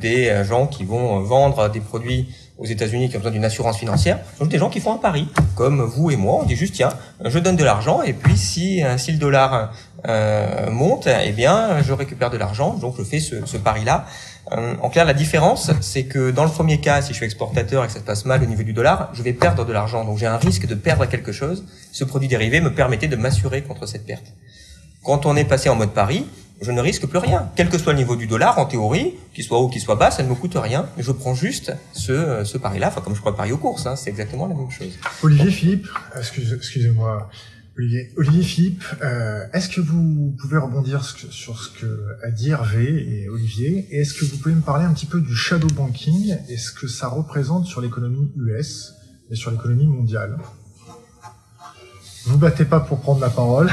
des 0.00 0.42
gens 0.42 0.66
qui 0.66 0.84
vont 0.84 1.20
vendre 1.20 1.68
des 1.68 1.80
produits 1.80 2.28
aux 2.62 2.66
États-Unis 2.66 3.08
qui 3.08 3.16
ont 3.16 3.18
besoin 3.18 3.32
d'une 3.32 3.44
assurance 3.44 3.78
financière, 3.78 4.20
sont 4.38 4.46
des 4.46 4.58
gens 4.58 4.70
qui 4.70 4.78
font 4.78 4.94
un 4.94 4.98
pari, 4.98 5.26
comme 5.56 5.82
vous 5.82 6.12
et 6.12 6.16
moi. 6.16 6.38
On 6.42 6.46
dit 6.46 6.54
juste 6.54 6.74
tiens, 6.74 6.90
je 7.24 7.38
donne 7.40 7.56
de 7.56 7.64
l'argent 7.64 8.02
et 8.02 8.12
puis 8.12 8.36
si, 8.36 8.84
euh, 8.84 8.96
si 8.98 9.10
le 9.10 9.18
dollar 9.18 9.72
euh, 10.06 10.70
monte, 10.70 11.08
eh 11.08 11.32
bien 11.32 11.82
je 11.82 11.92
récupère 11.92 12.30
de 12.30 12.36
l'argent. 12.36 12.74
Donc 12.74 12.94
je 12.96 13.02
fais 13.02 13.18
ce, 13.18 13.44
ce 13.44 13.56
pari-là. 13.56 14.06
Euh, 14.52 14.74
en 14.80 14.90
clair, 14.90 15.04
la 15.04 15.14
différence, 15.14 15.70
c'est 15.80 16.04
que 16.04 16.30
dans 16.30 16.44
le 16.44 16.50
premier 16.50 16.80
cas, 16.80 17.02
si 17.02 17.08
je 17.08 17.14
suis 17.14 17.24
exportateur 17.24 17.82
et 17.82 17.88
que 17.88 17.92
ça 17.92 17.98
se 17.98 18.04
passe 18.04 18.24
mal 18.24 18.42
au 18.42 18.46
niveau 18.46 18.62
du 18.62 18.72
dollar, 18.72 19.10
je 19.12 19.22
vais 19.22 19.32
perdre 19.32 19.64
de 19.64 19.72
l'argent. 19.72 20.04
Donc 20.04 20.18
j'ai 20.18 20.26
un 20.26 20.36
risque 20.36 20.66
de 20.66 20.76
perdre 20.76 21.06
quelque 21.06 21.32
chose. 21.32 21.64
Ce 21.90 22.04
produit 22.04 22.28
dérivé 22.28 22.60
me 22.60 22.72
permettait 22.72 23.08
de 23.08 23.16
m'assurer 23.16 23.62
contre 23.62 23.86
cette 23.86 24.06
perte. 24.06 24.26
Quand 25.02 25.26
on 25.26 25.34
est 25.36 25.44
passé 25.44 25.68
en 25.68 25.74
mode 25.74 25.90
pari, 25.90 26.26
je 26.62 26.70
ne 26.72 26.80
risque 26.80 27.06
plus 27.06 27.18
rien. 27.18 27.50
Quel 27.56 27.68
que 27.68 27.78
soit 27.78 27.92
le 27.92 27.98
niveau 27.98 28.16
du 28.16 28.26
dollar, 28.26 28.58
en 28.58 28.66
théorie, 28.66 29.14
qu'il 29.34 29.44
soit 29.44 29.58
haut, 29.58 29.68
qu'il 29.68 29.80
soit 29.80 29.96
bas, 29.96 30.10
ça 30.10 30.22
ne 30.22 30.28
me 30.28 30.34
coûte 30.34 30.56
rien. 30.56 30.86
Je 30.98 31.12
prends 31.12 31.34
juste 31.34 31.72
ce, 31.92 32.42
ce 32.44 32.58
pari-là, 32.58 32.88
enfin 32.88 33.00
comme 33.00 33.14
je 33.14 33.20
crois 33.20 33.36
pari 33.36 33.52
aux 33.52 33.58
courses, 33.58 33.86
hein, 33.86 33.96
c'est 33.96 34.10
exactement 34.10 34.46
la 34.46 34.54
même 34.54 34.70
chose. 34.70 34.98
Olivier 35.22 35.50
Philippe, 35.50 35.88
excusez-moi. 36.16 37.28
Olivier, 37.78 38.12
Olivier 38.18 38.42
Philippe, 38.42 38.84
euh, 39.02 39.46
est-ce 39.54 39.70
que 39.70 39.80
vous 39.80 40.36
pouvez 40.38 40.58
rebondir 40.58 41.02
sur 41.04 41.58
ce 41.58 41.70
que 41.70 42.06
a 42.22 42.30
dit 42.30 42.50
Hervé 42.50 42.84
et 42.84 43.28
Olivier? 43.30 43.88
Et 43.90 44.00
est-ce 44.00 44.12
que 44.12 44.26
vous 44.26 44.36
pouvez 44.36 44.54
me 44.54 44.60
parler 44.60 44.84
un 44.84 44.92
petit 44.92 45.06
peu 45.06 45.20
du 45.20 45.34
shadow 45.34 45.68
banking 45.68 46.36
et 46.50 46.58
ce 46.58 46.70
que 46.70 46.86
ça 46.86 47.08
représente 47.08 47.66
sur 47.66 47.80
l'économie 47.80 48.30
US 48.36 48.92
et 49.30 49.36
sur 49.36 49.50
l'économie 49.50 49.86
mondiale? 49.86 50.36
Vous 52.24 52.38
battez 52.38 52.64
pas 52.64 52.80
pour 52.80 53.00
prendre 53.00 53.20
la 53.20 53.30
parole. 53.30 53.70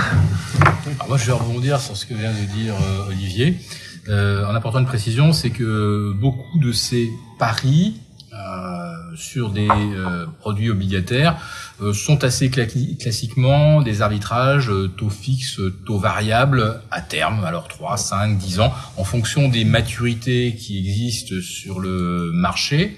moi, 1.08 1.18
je 1.18 1.26
vais 1.26 1.32
rebondir 1.32 1.80
sur 1.80 1.96
ce 1.96 2.06
que 2.06 2.14
vient 2.14 2.32
de 2.32 2.46
dire 2.46 2.74
euh, 2.76 3.08
Olivier. 3.08 3.58
Euh, 4.08 4.46
en 4.46 4.56
apportant 4.56 4.80
une 4.80 4.86
précision, 4.86 5.34
c'est 5.34 5.52
que 5.52 6.14
beaucoup 6.14 6.58
de 6.58 6.72
ces 6.72 7.10
paris 7.38 8.00
euh, 8.34 9.16
sur 9.16 9.50
des 9.50 9.68
euh, 9.70 10.26
produits 10.40 10.70
obligataires 10.70 11.38
euh, 11.82 11.94
sont 11.94 12.24
assez 12.24 12.50
classiquement 12.50 13.82
des 13.82 14.02
arbitrages 14.02 14.72
taux 14.98 15.10
fixes, 15.10 15.60
taux 15.86 16.00
variables 16.00 16.82
à 16.90 17.02
terme, 17.02 17.44
alors 17.44 17.68
3, 17.68 17.98
5, 17.98 18.38
10 18.38 18.62
ans, 18.62 18.74
en 18.98 19.04
fonction 19.04 19.48
des 19.48 19.66
maturités 19.66 20.56
qui 20.56 20.80
existent 20.80 21.36
sur 21.42 21.80
le 21.80 22.32
marché. 22.34 22.98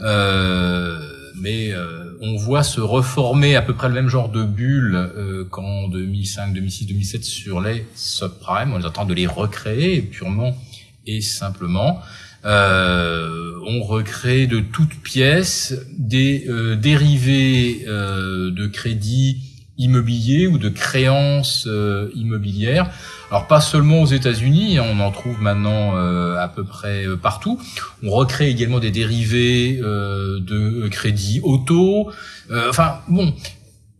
Euh, 0.00 1.23
mais 1.34 1.72
euh, 1.72 2.16
on 2.20 2.36
voit 2.36 2.62
se 2.62 2.80
reformer 2.80 3.56
à 3.56 3.62
peu 3.62 3.74
près 3.74 3.88
le 3.88 3.94
même 3.94 4.08
genre 4.08 4.28
de 4.28 4.44
bulles 4.44 4.96
euh, 4.96 5.44
qu'en 5.44 5.88
2005, 5.88 6.52
2006, 6.52 6.86
2007 6.86 7.24
sur 7.24 7.60
les 7.60 7.86
subprimes. 7.94 8.72
On 8.72 8.80
est 8.80 8.86
en 8.86 8.90
train 8.90 9.06
de 9.06 9.14
les 9.14 9.26
recréer 9.26 10.02
purement 10.02 10.56
et 11.06 11.20
simplement. 11.20 12.00
Euh, 12.44 13.52
on 13.66 13.82
recrée 13.82 14.46
de 14.46 14.60
toutes 14.60 14.96
pièces 14.96 15.74
des 15.96 16.44
euh, 16.48 16.76
dérivés 16.76 17.84
de 17.86 18.66
crédit 18.66 19.53
immobilier 19.78 20.46
ou 20.46 20.58
de 20.58 20.68
créances 20.68 21.68
immobilières 22.14 22.90
alors 23.34 23.48
pas 23.48 23.60
seulement 23.60 24.02
aux 24.02 24.06
États-Unis, 24.06 24.78
hein, 24.78 24.84
on 24.88 25.00
en 25.00 25.10
trouve 25.10 25.40
maintenant 25.40 25.96
euh, 25.96 26.36
à 26.36 26.46
peu 26.46 26.62
près 26.62 27.04
euh, 27.04 27.16
partout. 27.16 27.60
On 28.04 28.10
recrée 28.10 28.48
également 28.48 28.78
des 28.78 28.92
dérivés 28.92 29.80
euh, 29.82 30.38
de 30.38 30.86
crédit 30.86 31.40
auto. 31.42 32.12
enfin 32.68 33.00
bon, 33.08 33.34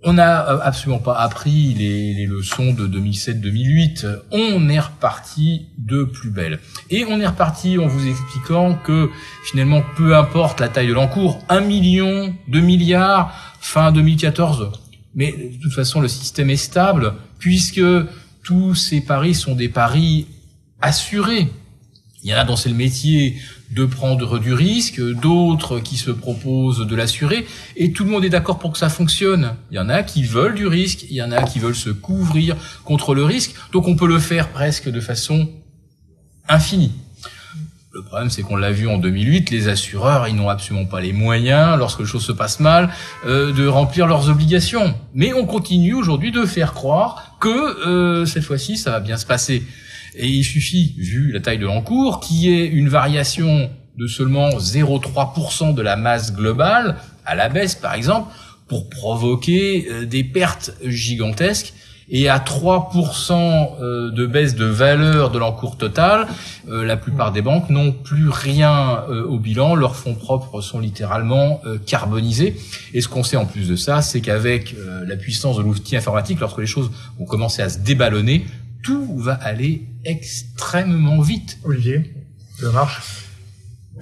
on 0.04 0.12
n'a 0.12 0.38
absolument 0.38 1.00
pas 1.00 1.16
appris 1.18 1.74
les, 1.74 2.14
les 2.14 2.26
leçons 2.26 2.74
de 2.74 2.86
2007-2008. 2.86 4.18
On 4.30 4.68
est 4.68 4.78
reparti 4.78 5.66
de 5.78 6.04
plus 6.04 6.30
belle. 6.30 6.60
Et 6.90 7.04
on 7.04 7.18
est 7.18 7.26
reparti 7.26 7.78
en 7.78 7.88
vous 7.88 8.06
expliquant 8.06 8.74
que 8.74 9.10
finalement, 9.44 9.82
peu 9.96 10.14
importe 10.14 10.60
la 10.60 10.68
taille 10.68 10.86
de 10.86 10.92
l'encours, 10.92 11.40
un 11.48 11.60
million, 11.60 12.32
deux 12.46 12.60
milliards, 12.60 13.34
fin 13.60 13.90
2014. 13.90 14.83
Mais 15.14 15.32
de 15.32 15.62
toute 15.62 15.72
façon, 15.72 16.00
le 16.00 16.08
système 16.08 16.50
est 16.50 16.56
stable 16.56 17.14
puisque 17.38 17.82
tous 18.42 18.74
ces 18.74 19.00
paris 19.00 19.34
sont 19.34 19.54
des 19.54 19.68
paris 19.68 20.26
assurés. 20.80 21.48
Il 22.22 22.30
y 22.30 22.34
en 22.34 22.38
a 22.38 22.44
dont 22.44 22.56
c'est 22.56 22.70
le 22.70 22.74
métier 22.74 23.36
de 23.70 23.84
prendre 23.84 24.38
du 24.38 24.52
risque, 24.54 25.00
d'autres 25.20 25.80
qui 25.80 25.96
se 25.96 26.10
proposent 26.10 26.86
de 26.86 26.96
l'assurer, 26.96 27.46
et 27.76 27.92
tout 27.92 28.04
le 28.04 28.10
monde 28.10 28.24
est 28.24 28.30
d'accord 28.30 28.58
pour 28.58 28.72
que 28.72 28.78
ça 28.78 28.88
fonctionne. 28.88 29.56
Il 29.70 29.74
y 29.74 29.78
en 29.78 29.88
a 29.88 30.02
qui 30.02 30.22
veulent 30.22 30.54
du 30.54 30.66
risque, 30.66 31.04
il 31.10 31.16
y 31.16 31.22
en 31.22 31.32
a 31.32 31.42
qui 31.42 31.58
veulent 31.58 31.74
se 31.74 31.90
couvrir 31.90 32.56
contre 32.84 33.14
le 33.14 33.24
risque, 33.24 33.54
donc 33.72 33.88
on 33.88 33.96
peut 33.96 34.06
le 34.06 34.18
faire 34.18 34.50
presque 34.50 34.88
de 34.88 35.00
façon 35.00 35.50
infinie. 36.48 36.92
Le 37.94 38.02
problème, 38.02 38.28
c'est 38.28 38.42
qu'on 38.42 38.56
l'a 38.56 38.72
vu 38.72 38.88
en 38.88 38.98
2008, 38.98 39.50
les 39.50 39.68
assureurs, 39.68 40.26
ils 40.26 40.34
n'ont 40.34 40.48
absolument 40.48 40.84
pas 40.84 41.00
les 41.00 41.12
moyens, 41.12 41.78
lorsque 41.78 42.00
les 42.00 42.06
choses 42.06 42.24
se 42.24 42.32
passent 42.32 42.58
mal, 42.58 42.90
euh, 43.24 43.52
de 43.52 43.68
remplir 43.68 44.08
leurs 44.08 44.28
obligations. 44.28 44.96
Mais 45.14 45.32
on 45.32 45.46
continue 45.46 45.94
aujourd'hui 45.94 46.32
de 46.32 46.44
faire 46.44 46.74
croire 46.74 47.36
que 47.40 47.48
euh, 47.86 48.26
cette 48.26 48.42
fois-ci, 48.42 48.78
ça 48.78 48.90
va 48.90 48.98
bien 48.98 49.16
se 49.16 49.24
passer. 49.24 49.62
Et 50.16 50.26
il 50.26 50.42
suffit, 50.42 50.96
vu 50.98 51.30
la 51.30 51.38
taille 51.38 51.58
de 51.58 51.66
l'encours, 51.66 52.18
qu'il 52.18 52.38
y 52.38 52.48
ait 52.48 52.66
une 52.66 52.88
variation 52.88 53.70
de 53.96 54.08
seulement 54.08 54.48
0,3% 54.58 55.72
de 55.72 55.82
la 55.82 55.94
masse 55.94 56.34
globale, 56.34 56.96
à 57.24 57.36
la 57.36 57.48
baisse 57.48 57.76
par 57.76 57.94
exemple, 57.94 58.34
pour 58.66 58.90
provoquer 58.90 59.86
euh, 59.88 60.04
des 60.04 60.24
pertes 60.24 60.72
gigantesques 60.84 61.74
et 62.08 62.28
à 62.28 62.38
3% 62.38 63.32
euh, 63.80 64.10
de 64.10 64.26
baisse 64.26 64.54
de 64.54 64.64
valeur 64.64 65.30
de 65.30 65.38
l'encours 65.38 65.76
total, 65.76 66.26
euh, 66.68 66.84
la 66.84 66.96
plupart 66.96 67.32
des 67.32 67.42
banques 67.42 67.70
n'ont 67.70 67.92
plus 67.92 68.28
rien 68.28 69.04
euh, 69.08 69.24
au 69.24 69.38
bilan, 69.38 69.74
leurs 69.74 69.96
fonds 69.96 70.14
propres 70.14 70.60
sont 70.60 70.80
littéralement 70.80 71.62
carbonisés. 71.86 72.56
Et 72.92 73.00
ce 73.00 73.08
qu'on 73.08 73.22
sait 73.22 73.36
en 73.36 73.46
plus 73.46 73.68
de 73.68 73.76
ça, 73.76 74.02
c'est 74.02 74.20
qu'avec 74.20 74.74
la 75.06 75.16
puissance 75.16 75.56
de 75.56 75.62
l'outil 75.62 75.96
informatique, 75.96 76.40
lorsque 76.40 76.58
les 76.58 76.66
choses 76.66 76.90
vont 77.18 77.24
commencer 77.24 77.62
à 77.62 77.68
se 77.68 77.78
déballonner, 77.78 78.46
tout 78.82 79.16
va 79.18 79.34
aller 79.34 79.86
extrêmement 80.04 81.20
vite. 81.20 81.58
Olivier, 81.64 82.12
ça 82.60 82.70
marche? 82.70 83.00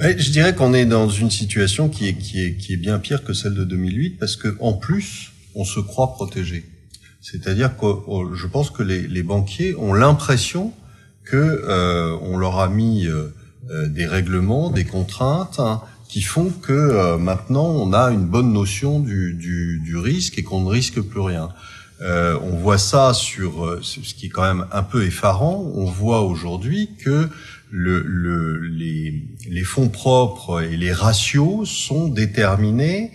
Je 0.00 0.30
dirais 0.30 0.54
qu'on 0.54 0.74
est 0.74 0.86
dans 0.86 1.08
une 1.08 1.30
situation 1.30 1.88
qui 1.88 2.08
est, 2.08 2.14
qui 2.14 2.44
est, 2.44 2.56
qui 2.56 2.72
est 2.72 2.76
bien 2.76 2.98
pire 2.98 3.22
que 3.22 3.32
celle 3.32 3.54
de 3.54 3.64
2008 3.64 4.18
parce 4.18 4.36
que 4.36 4.56
en 4.60 4.72
plus, 4.72 5.32
on 5.54 5.64
se 5.64 5.80
croit 5.80 6.14
protégé. 6.14 6.64
C'est-à-dire 7.22 7.76
que 7.76 7.86
oh, 7.86 8.34
je 8.34 8.46
pense 8.48 8.70
que 8.70 8.82
les, 8.82 9.06
les 9.06 9.22
banquiers 9.22 9.76
ont 9.76 9.94
l'impression 9.94 10.72
que 11.24 11.36
euh, 11.36 12.18
on 12.20 12.36
leur 12.36 12.58
a 12.58 12.68
mis 12.68 13.06
euh, 13.06 13.32
euh, 13.70 13.86
des 13.86 14.06
règlements, 14.06 14.70
des 14.70 14.84
contraintes 14.84 15.60
hein, 15.60 15.80
qui 16.08 16.20
font 16.20 16.50
que 16.50 16.72
euh, 16.72 17.18
maintenant 17.18 17.66
on 17.66 17.92
a 17.92 18.10
une 18.10 18.26
bonne 18.26 18.52
notion 18.52 18.98
du, 18.98 19.34
du, 19.34 19.80
du 19.84 19.96
risque 19.96 20.36
et 20.36 20.42
qu'on 20.42 20.62
ne 20.62 20.68
risque 20.68 21.00
plus 21.00 21.20
rien. 21.20 21.48
on 22.00 22.56
voit 22.56 22.78
ça 22.78 23.14
sur 23.14 23.78
ce 23.80 24.14
qui 24.14 24.26
est 24.26 24.28
quand 24.28 24.42
même 24.42 24.66
un 24.72 24.82
peu 24.82 25.04
effarant. 25.04 25.64
On 25.76 25.84
voit 25.84 26.22
aujourd'hui 26.22 26.90
que 27.04 27.28
le, 27.70 28.02
le, 28.02 28.58
les, 28.58 29.22
les, 29.48 29.62
fonds 29.62 29.88
propres 29.88 30.62
et 30.62 30.76
les 30.76 30.92
ratios 30.92 31.70
sont 31.70 32.08
déterminés 32.08 33.12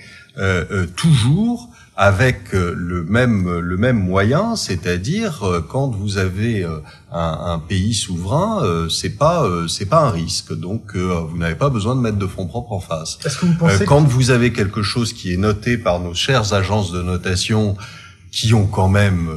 toujours 0.96 1.70
avec 1.98 2.54
euh, 2.54 2.76
le 2.78 3.04
même 3.04 3.58
le 3.60 3.76
même 3.76 3.98
moyen, 3.98 4.56
c'est-à-dire 4.56 5.44
euh, 5.44 5.66
quand 5.68 5.90
vous 5.90 6.20
avez 6.20 6.64
euh, 6.64 6.78
un, 7.12 7.40
un 7.54 7.60
pays 7.60 7.96
souverain, 7.96 8.88
c'est 8.90 9.18
pas 9.18 9.44
c'est 9.68 9.88
pas 9.88 10.02
un 10.02 10.12
risque, 10.12 10.54
donc 10.54 10.96
vous 10.96 11.38
n'avez 11.38 11.56
pas 11.56 11.70
besoin 11.70 11.96
de 11.96 12.02
mettre 12.02 12.18
de 12.18 12.28
fonds 12.28 12.46
propres 12.46 12.74
en 12.74 12.80
face. 12.80 13.16
Que 13.16 13.46
vous 13.46 13.56
pensez 13.56 13.86
quand 13.86 14.02
vous 14.02 14.30
avez 14.30 14.54
quelque 14.54 14.84
chose 14.84 15.12
qui 15.14 15.34
est 15.34 15.38
noté 15.38 15.78
par 15.78 16.00
nos 16.00 16.14
chères 16.14 16.54
agences 16.54 16.92
de 16.92 17.02
notation, 17.02 17.76
qui 18.32 18.54
ont 18.54 18.68
quand 18.68 18.90
même 18.90 19.30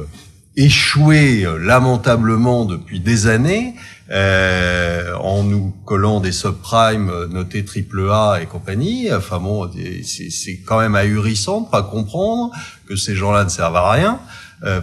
échoué 0.55 1.47
lamentablement 1.59 2.65
depuis 2.65 2.99
des 2.99 3.25
années, 3.27 3.73
euh, 4.11 5.15
en 5.15 5.43
nous 5.43 5.73
collant 5.85 6.19
des 6.19 6.31
subprimes 6.31 7.11
notés 7.31 7.65
triple 7.65 8.09
A 8.11 8.39
et 8.41 8.45
compagnie. 8.45 9.11
Enfin 9.13 9.39
bon, 9.39 9.69
c'est 10.03 10.57
quand 10.65 10.79
même 10.79 10.95
ahurissant 10.95 11.61
de 11.61 11.69
pas 11.69 11.83
comprendre 11.83 12.51
que 12.87 12.95
ces 12.95 13.15
gens-là 13.15 13.43
ne 13.45 13.49
servent 13.49 13.77
à 13.77 13.91
rien 13.91 14.19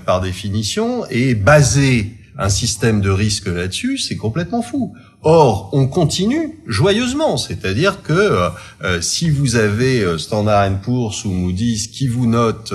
par 0.04 0.20
définition 0.20 1.06
et 1.08 1.36
baser 1.36 2.18
un 2.38 2.48
système 2.48 3.00
de 3.00 3.10
risque 3.10 3.46
là-dessus, 3.46 3.98
c'est 3.98 4.16
complètement 4.16 4.62
fou. 4.62 4.94
Or, 5.24 5.70
on 5.72 5.88
continue 5.88 6.60
joyeusement, 6.68 7.38
c'est-à-dire 7.38 8.02
que 8.02 8.12
euh, 8.12 8.50
euh, 8.84 9.00
si 9.00 9.30
vous 9.30 9.56
avez 9.56 10.00
euh, 10.00 10.16
Standard 10.16 10.70
Poor's 10.80 11.24
ou 11.24 11.30
Moody's 11.30 11.88
qui 11.88 12.06
vous 12.06 12.26
note 12.26 12.72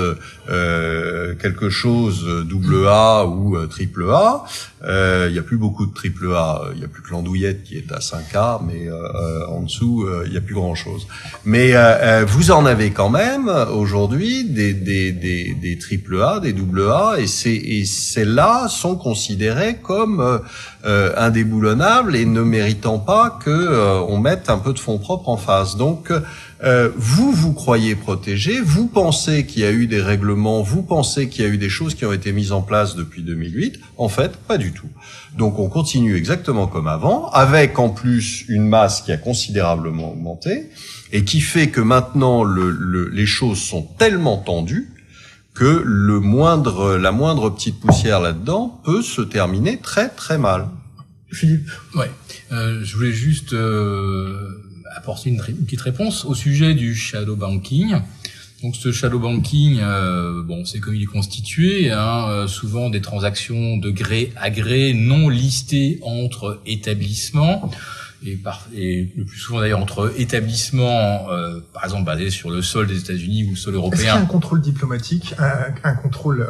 quelque 1.42 1.70
chose 1.70 2.46
double 2.46 2.86
A 2.90 3.26
ou 3.26 3.66
triple 3.68 4.10
A, 4.12 4.44
il 4.84 5.32
n'y 5.32 5.40
a 5.40 5.42
plus 5.42 5.56
beaucoup 5.56 5.86
de 5.86 5.94
triple 5.94 6.34
A, 6.36 6.64
il 6.74 6.80
n'y 6.80 6.84
a 6.84 6.90
plus 6.90 7.02
que 7.02 7.12
l'andouillette 7.12 7.64
qui 7.64 7.78
est 7.78 7.90
à 7.94 8.00
5A, 8.00 8.60
mais 8.66 8.90
en 9.48 9.62
dessous, 9.62 10.06
il 10.26 10.32
n'y 10.32 10.38
a 10.38 10.42
plus 10.42 10.54
grand-chose. 10.54 11.08
Mais 11.46 11.74
vous 12.26 12.52
en 12.52 12.66
avez 12.66 12.92
quand 12.92 13.10
même 13.10 13.48
aujourd'hui 13.72 14.44
des, 14.44 14.74
des, 14.74 15.14
des, 15.14 15.54
des 15.54 15.78
triple 15.78 16.22
A, 16.22 16.42
des 16.42 16.52
double 16.52 16.90
A, 16.92 17.16
et, 17.20 17.50
et 17.50 17.86
celles-là 17.86 18.68
sont 18.68 18.98
considérées 18.98 19.78
comme 19.82 20.42
indéboulonnables 20.84 22.16
et 22.16 22.26
ne 22.26 22.42
méritant 22.42 23.00
pas 23.00 23.40
que 23.44 23.50
euh, 23.50 24.02
on 24.02 24.18
mette 24.18 24.50
un 24.50 24.58
peu 24.58 24.74
de 24.74 24.80
fonds 24.80 24.98
propres 24.98 25.30
en 25.30 25.38
face. 25.38 25.78
Donc 25.78 26.12
euh, 26.64 26.90
vous 26.96 27.32
vous 27.32 27.54
croyez 27.54 27.96
protégé, 27.96 28.62
vous 28.62 28.88
pensez 28.88 29.46
qu'il 29.46 29.62
y 29.62 29.66
a 29.66 29.72
eu 29.72 29.88
des 29.88 30.02
règlements, 30.02 30.62
vous 30.62 30.82
pensez 30.82 31.28
qu'il 31.30 31.44
y 31.44 31.48
a 31.48 31.50
eu 31.50 31.58
des 31.58 31.70
choses 31.70 31.96
qui 31.96 32.06
ont 32.06 32.14
été 32.14 32.32
mises 32.32 32.52
en 32.52 32.62
place 32.62 32.96
depuis 32.96 33.22
2008. 33.22 33.80
En 33.98 34.10
fait, 34.10 34.38
pas 34.38 34.58
du 34.58 34.72
tout. 34.72 34.88
Donc 35.38 35.60
on 35.60 35.70
continue 35.70 36.16
exactement 36.16 36.68
comme 36.68 36.88
avant, 36.88 37.30
avec 37.32 37.80
en 37.80 37.90
plus 37.90 38.46
une 38.48 38.68
masse 38.68 39.02
qui 39.02 39.12
a 39.12 39.18
considérablement 39.18 40.12
augmenté 40.12 40.70
et 41.12 41.24
qui 41.24 41.42
fait 41.42 41.68
que 41.68 41.82
maintenant 41.82 42.44
le, 42.44 43.10
les 43.10 43.26
choses 43.26 43.60
sont 43.60 43.84
tellement 43.98 44.38
tendues 44.38 44.93
que 45.54 45.84
le 45.86 46.20
moindre, 46.20 46.98
la 46.98 47.12
moindre 47.12 47.50
petite 47.50 47.80
poussière 47.80 48.20
là-dedans 48.20 48.82
peut 48.84 49.02
se 49.02 49.22
terminer 49.22 49.78
très 49.78 50.10
très 50.10 50.38
mal. 50.38 50.68
Philippe. 51.32 51.70
Ouais. 51.96 52.12
Euh, 52.52 52.82
je 52.84 52.96
voulais 52.96 53.12
juste 53.12 53.54
euh, 53.54 54.50
apporter 54.96 55.30
une, 55.30 55.38
petite 55.38 55.82
réponse 55.82 56.26
au 56.26 56.36
sujet 56.36 56.74
du 56.74 56.96
shadow 56.96 57.36
banking. 57.36 57.96
Donc 58.62 58.78
ce 58.78 58.92
shadow 58.94 59.20
banking, 59.20 59.80
euh, 59.82 60.42
bon, 60.42 60.64
c'est 60.64 60.80
comme 60.80 60.96
il 60.96 61.04
est 61.04 61.06
constitué, 61.06 61.92
hein, 61.92 62.26
euh, 62.30 62.48
souvent 62.48 62.90
des 62.90 63.02
transactions 63.02 63.76
de 63.76 63.90
gré 63.90 64.32
à 64.38 64.50
gré 64.50 64.94
non 64.94 65.28
listées 65.28 66.00
entre 66.02 66.62
établissements 66.66 67.70
et, 68.26 68.36
par, 68.36 68.68
et 68.76 69.12
le 69.16 69.26
plus 69.26 69.40
souvent 69.40 69.60
d'ailleurs 69.60 69.80
entre 69.80 70.14
établissements, 70.18 71.32
euh, 71.32 71.60
par 71.74 71.84
exemple 71.84 72.06
basés 72.06 72.30
sur 72.30 72.50
le 72.50 72.62
sol 72.62 72.88
des 72.88 73.00
États-Unis 73.00 73.46
ou 73.46 73.52
le 73.52 73.56
sol 73.56 73.76
européen. 73.76 74.00
Est-ce 74.00 74.02
qu'il 74.02 74.16
y 74.16 74.18
a 74.18 74.22
un 74.22 74.26
contrôle 74.26 74.62
diplomatique, 74.62 75.36
un, 75.38 75.74
un 75.84 75.96
contrôle 75.96 76.48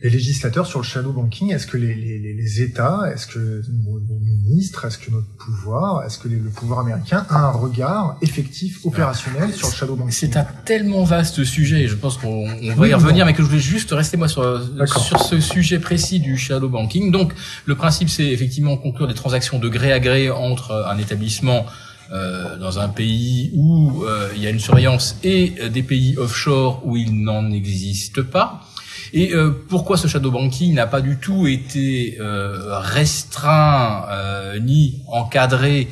les 0.00 0.10
législateurs 0.10 0.66
sur 0.66 0.78
le 0.78 0.84
shadow 0.84 1.12
banking 1.12 1.52
Est-ce 1.52 1.66
que 1.66 1.76
les, 1.76 1.94
les, 1.94 2.32
les 2.32 2.62
États, 2.62 3.10
est-ce 3.12 3.26
que 3.26 3.62
nos, 3.84 3.98
ministres, 4.20 4.84
est-ce 4.84 4.98
que 4.98 5.10
notre 5.10 5.26
pouvoir, 5.38 6.04
est-ce 6.04 6.18
que 6.18 6.28
le 6.28 6.50
pouvoir 6.50 6.80
américain 6.80 7.26
a 7.28 7.48
un 7.48 7.50
regard 7.50 8.16
effectif, 8.22 8.84
opérationnel 8.84 9.52
sur 9.52 9.68
le 9.68 9.74
shadow 9.74 9.96
banking? 9.96 10.12
C'est 10.12 10.36
un 10.36 10.46
tellement 10.64 11.02
vaste 11.02 11.42
sujet, 11.44 11.82
et 11.82 11.88
je 11.88 11.96
pense 11.96 12.16
qu'on 12.16 12.46
va 12.76 12.88
y 12.88 12.94
revenir, 12.94 13.26
mais 13.26 13.32
que 13.32 13.42
je 13.42 13.48
voulais 13.48 13.58
juste 13.58 13.90
rester 13.90 14.16
moi 14.16 14.28
sur, 14.28 14.62
sur 14.86 15.20
ce 15.20 15.40
sujet 15.40 15.80
précis 15.80 16.20
du 16.20 16.36
shadow 16.36 16.68
banking. 16.68 17.10
Donc, 17.10 17.32
le 17.66 17.74
principe, 17.74 18.08
c'est 18.08 18.26
effectivement 18.26 18.76
conclure 18.76 19.08
des 19.08 19.14
transactions 19.14 19.58
de 19.58 19.68
gré 19.68 19.92
à 19.92 19.98
gré 19.98 20.30
entre 20.30 20.86
un 20.88 20.98
établissement 20.98 21.66
euh, 22.12 22.56
dans 22.56 22.78
un 22.78 22.88
pays 22.88 23.50
où 23.54 24.04
euh, 24.04 24.30
il 24.34 24.42
y 24.42 24.46
a 24.46 24.50
une 24.50 24.60
surveillance 24.60 25.16
et 25.24 25.68
des 25.70 25.82
pays 25.82 26.16
offshore 26.16 26.82
où 26.86 26.96
il 26.96 27.22
n'en 27.22 27.50
existe 27.50 28.22
pas. 28.22 28.67
Et 29.12 29.32
euh, 29.32 29.50
pourquoi 29.68 29.96
ce 29.96 30.08
shadow 30.08 30.30
banking 30.30 30.74
n'a 30.74 30.86
pas 30.86 31.00
du 31.00 31.16
tout 31.16 31.46
été 31.46 32.16
euh, 32.20 32.78
restreint 32.78 34.04
euh, 34.10 34.58
ni 34.58 35.02
encadré 35.08 35.88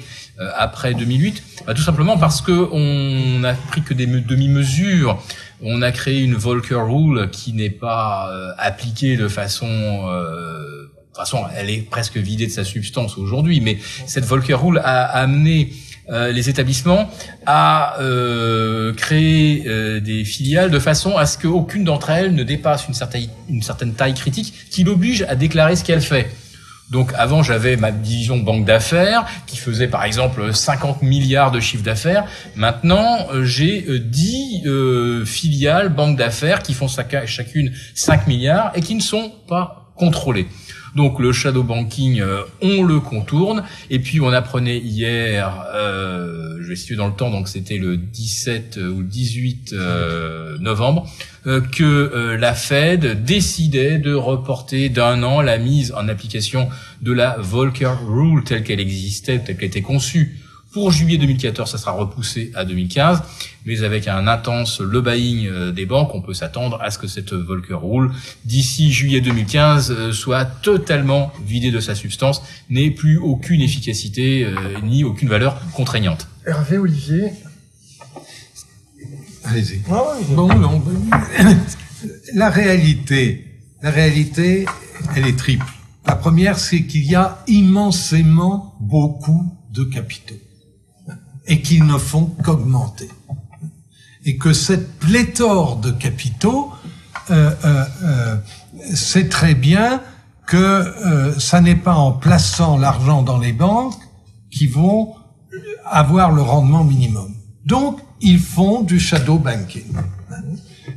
après 0.59 0.93
2008 0.93 1.43
bah, 1.67 1.73
Tout 1.73 1.83
simplement 1.83 2.19
parce 2.19 2.43
que 2.43 2.53
on 2.53 3.39
n'a 3.39 3.55
pris 3.55 3.81
que 3.81 3.95
des 3.95 4.07
demi-mesures. 4.07 5.19
On 5.62 5.81
a 5.81 5.93
créé 5.93 6.21
une 6.21 6.35
Volcker 6.35 6.75
Rule 6.75 7.31
qui 7.31 7.55
n'est 7.55 7.71
pas 7.71 8.31
appliquée 8.59 9.17
de 9.17 9.29
façon 9.29 9.67
de 10.07 10.89
toute 11.07 11.17
façon, 11.17 11.47
elle 11.57 11.71
est 11.71 11.89
presque 11.89 12.19
vidée 12.19 12.47
de 12.47 12.53
sa 12.53 12.62
substance 12.62 13.17
aujourd'hui, 13.17 13.62
mais 13.62 13.79
cette 14.07 14.27
Volcker 14.27 14.53
Rule 14.53 14.83
a 14.85 15.05
amené 15.05 15.73
euh, 16.09 16.30
les 16.30 16.48
établissements 16.48 17.11
à 17.46 18.00
euh, 18.00 18.92
créer 18.94 19.64
euh, 19.66 19.98
des 19.98 20.24
filiales 20.24 20.70
de 20.70 20.78
façon 20.78 21.16
à 21.16 21.26
ce 21.26 21.36
qu'aucune 21.36 21.82
d'entre 21.82 22.11
elles 22.11 22.32
ne 22.32 22.44
dépasse 22.44 22.86
une 22.86 22.94
certaine, 22.94 23.26
une 23.48 23.62
certaine 23.62 23.92
taille 23.92 24.14
critique 24.14 24.54
qui 24.70 24.84
l'oblige 24.84 25.22
à 25.28 25.34
déclarer 25.34 25.74
ce 25.74 25.82
qu'elle 25.82 26.00
fait. 26.00 26.30
Donc 26.92 27.11
avant, 27.18 27.42
j'avais 27.42 27.76
ma 27.76 27.90
division 27.90 28.36
banque 28.36 28.64
d'affaires 28.64 29.26
qui 29.48 29.57
faisait 29.57 29.88
par 29.88 30.04
exemple 30.04 30.54
50 30.54 31.02
milliards 31.02 31.50
de 31.50 31.59
chiffre 31.59 31.82
d'affaires. 31.82 32.24
Maintenant, 32.54 33.26
j'ai 33.42 33.84
10 33.98 34.62
filiales 35.24 35.88
banques 35.88 36.16
d'affaires 36.16 36.62
qui 36.62 36.74
font 36.74 36.86
chacune 36.86 37.72
5 37.96 38.28
milliards 38.28 38.70
et 38.76 38.80
qui 38.80 38.94
ne 38.94 39.00
sont 39.00 39.32
pas 39.48 39.90
contrôlées. 39.96 40.46
Donc 40.97 41.20
le 41.20 41.30
shadow 41.30 41.62
banking, 41.62 42.22
euh, 42.22 42.40
on 42.62 42.82
le 42.82 43.01
contourne. 43.01 43.64
Et 43.90 43.99
puis 43.99 44.18
on 44.22 44.32
apprenait 44.32 44.78
hier, 44.78 45.66
euh, 45.74 46.57
je 46.62 46.68
vais 46.68 46.74
situer 46.74 46.97
dans 46.97 47.07
le 47.07 47.12
temps, 47.12 47.30
donc 47.30 47.49
c'était 47.49 47.76
le 47.76 47.99
17 47.99 48.78
ou 48.78 49.03
18 49.03 49.74
euh, 49.74 50.57
novembre, 50.59 51.07
que 51.44 52.34
la 52.40 52.55
Fed 52.55 53.22
décidait 53.22 53.99
de 53.99 54.12
reporter 54.12 54.88
d'un 54.88 55.22
an 55.22 55.42
la 55.42 55.59
mise 55.59 55.92
en 55.92 56.09
application 56.09 56.68
de 57.03 57.12
la 57.12 57.36
Volcker 57.38 57.92
Rule 58.05 58.42
telle 58.42 58.64
qu'elle 58.64 58.80
existait, 58.80 59.38
telle 59.38 59.57
qu'elle 59.57 59.68
était 59.68 59.80
conçue 59.80 60.40
pour 60.77 60.93
juillet 60.93 61.16
2014, 61.16 61.70
ça 61.70 61.79
sera 61.79 61.93
repoussé 61.93 62.53
à 62.55 62.66
2015, 62.66 63.22
mais 63.64 63.83
avec 63.83 64.09
un 64.09 64.27
intense 64.27 64.83
lobbying 64.83 65.47
euh, 65.47 65.72
des 65.72 65.87
banques, 65.87 66.14
on 66.14 66.20
peut 66.20 66.35
s'attendre 66.35 66.79
à 66.83 66.91
ce 66.91 66.99
que 66.99 67.07
cette 67.07 67.33
Volcker 67.33 67.79
Rule, 67.81 68.11
d'ici 68.45 68.93
juillet 68.93 69.22
2015, 69.22 69.91
euh, 69.91 70.12
soit 70.12 70.45
totalement 70.45 71.33
vidée 71.47 71.70
de 71.70 71.81
sa 71.81 71.95
substance, 71.95 72.43
n'ait 72.68 72.91
plus 72.91 73.16
aucune 73.16 73.62
efficacité 73.62 74.45
euh, 74.45 74.55
ni 74.83 75.03
aucune 75.03 75.31
valeur 75.31 75.59
contraignante. 75.72 76.29
Hervé, 76.47 76.77
Olivier 76.77 77.31
Allez-y. 79.45 79.79
bon, 80.29 80.55
non, 80.59 80.85
la 82.35 82.51
réalité, 82.51 83.47
la 83.81 83.91
réalité, 83.91 84.66
elle 85.16 85.27
est 85.27 85.39
triple. 85.39 85.64
La 86.07 86.16
première, 86.16 86.59
c'est 86.59 86.83
qu'il 86.83 87.11
y 87.11 87.14
a 87.14 87.43
immensément 87.47 88.77
beaucoup 88.79 89.57
de 89.70 89.83
capitaux 89.83 90.35
et 91.47 91.62
qu'ils 91.62 91.84
ne 91.84 91.99
font 91.99 92.26
qu'augmenter. 92.44 93.09
Et 94.24 94.36
que 94.36 94.53
cette 94.53 94.99
pléthore 94.99 95.76
de 95.76 95.90
capitaux, 95.90 96.72
euh, 97.30 97.51
euh, 97.64 97.84
euh 98.03 98.36
c'est 98.94 99.28
très 99.28 99.55
bien 99.55 100.03
que 100.47 100.57
euh, 100.57 101.38
ça 101.38 101.61
n'est 101.61 101.76
pas 101.76 101.94
en 101.94 102.12
plaçant 102.12 102.78
l'argent 102.78 103.22
dans 103.22 103.38
les 103.38 103.53
banques 103.53 104.01
qui 104.51 104.66
vont 104.66 105.14
avoir 105.84 106.32
le 106.32 106.42
rendement 106.42 106.84
minimum. 106.84 107.34
Donc, 107.64 108.01
ils 108.20 108.38
font 108.38 108.82
du 108.82 109.01
shadow 109.01 109.38
banking. 109.38 109.92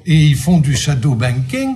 Et 0.06 0.26
ils 0.28 0.36
font 0.36 0.60
du 0.60 0.76
shadow 0.76 1.16
banking 1.16 1.76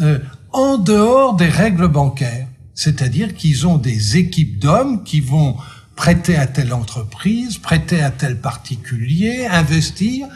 euh, 0.00 0.18
en 0.52 0.76
dehors 0.78 1.34
des 1.34 1.48
règles 1.48 1.88
bancaires. 1.88 2.46
C'est-à-dire 2.74 3.34
qu'ils 3.34 3.66
ont 3.66 3.78
des 3.78 4.16
équipes 4.16 4.58
d'hommes 4.58 5.02
qui 5.04 5.20
vont 5.20 5.56
prêter 5.96 6.36
à 6.36 6.46
telle 6.46 6.72
entreprise, 6.72 7.58
prêter 7.58 8.02
à 8.02 8.10
tel 8.10 8.40
particulier, 8.40 9.46
investir 9.46 10.28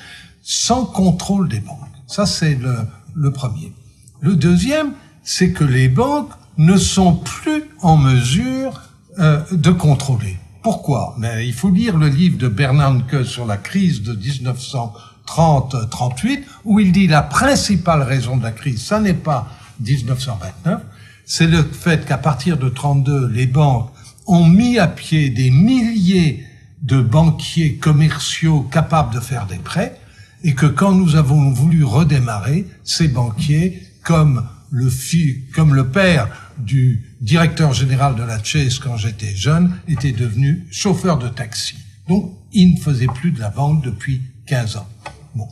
sans 0.42 0.84
contrôle 0.84 1.48
des 1.48 1.60
banques. 1.60 1.78
Ça, 2.06 2.26
c'est 2.26 2.54
le, 2.54 2.76
le 3.14 3.32
premier. 3.32 3.72
Le 4.20 4.34
deuxième, 4.34 4.92
c'est 5.22 5.52
que 5.52 5.64
les 5.64 5.88
banques 5.88 6.32
ne 6.56 6.76
sont 6.76 7.14
plus 7.14 7.64
en 7.82 7.96
mesure 7.96 8.82
euh, 9.18 9.40
de 9.52 9.70
contrôler. 9.70 10.36
Pourquoi? 10.62 11.14
Mais 11.18 11.46
il 11.46 11.54
faut 11.54 11.70
lire 11.70 11.96
le 11.96 12.08
livre 12.08 12.36
de 12.38 12.48
Bernanke 12.48 13.24
sur 13.24 13.46
la 13.46 13.56
crise 13.56 14.02
de 14.02 14.14
1930-38, 14.14 16.42
où 16.64 16.80
il 16.80 16.90
dit 16.92 17.06
la 17.06 17.22
principale 17.22 18.02
raison 18.02 18.36
de 18.36 18.42
la 18.42 18.52
crise, 18.52 18.82
ça 18.82 19.00
n'est 19.00 19.14
pas 19.14 19.48
1929, 19.80 20.82
c'est 21.24 21.46
le 21.46 21.62
fait 21.62 22.04
qu'à 22.04 22.18
partir 22.18 22.58
de 22.58 22.68
32, 22.68 23.28
les 23.28 23.46
banques 23.46 23.90
ont 24.28 24.46
mis 24.46 24.78
à 24.78 24.86
pied 24.86 25.30
des 25.30 25.50
milliers 25.50 26.44
de 26.82 27.00
banquiers 27.00 27.76
commerciaux 27.76 28.60
capables 28.62 29.14
de 29.14 29.20
faire 29.20 29.46
des 29.46 29.56
prêts, 29.56 29.98
et 30.44 30.54
que 30.54 30.66
quand 30.66 30.92
nous 30.92 31.16
avons 31.16 31.50
voulu 31.50 31.82
redémarrer, 31.82 32.66
ces 32.84 33.08
banquiers, 33.08 33.82
comme 34.04 34.46
le, 34.70 34.88
fils, 34.88 35.38
comme 35.54 35.74
le 35.74 35.88
père 35.88 36.28
du 36.58 37.16
directeur 37.20 37.72
général 37.72 38.14
de 38.14 38.22
la 38.22 38.42
Chase 38.42 38.78
quand 38.78 38.96
j'étais 38.96 39.34
jeune 39.34 39.74
était 39.88 40.12
devenu 40.12 40.66
chauffeur 40.70 41.18
de 41.18 41.28
taxi. 41.28 41.74
Donc, 42.08 42.32
il 42.52 42.74
ne 42.74 42.80
faisait 42.80 43.06
plus 43.06 43.32
de 43.32 43.40
la 43.40 43.50
banque 43.50 43.82
depuis 43.82 44.22
15 44.46 44.76
ans. 44.76 44.88
Bon. 45.34 45.48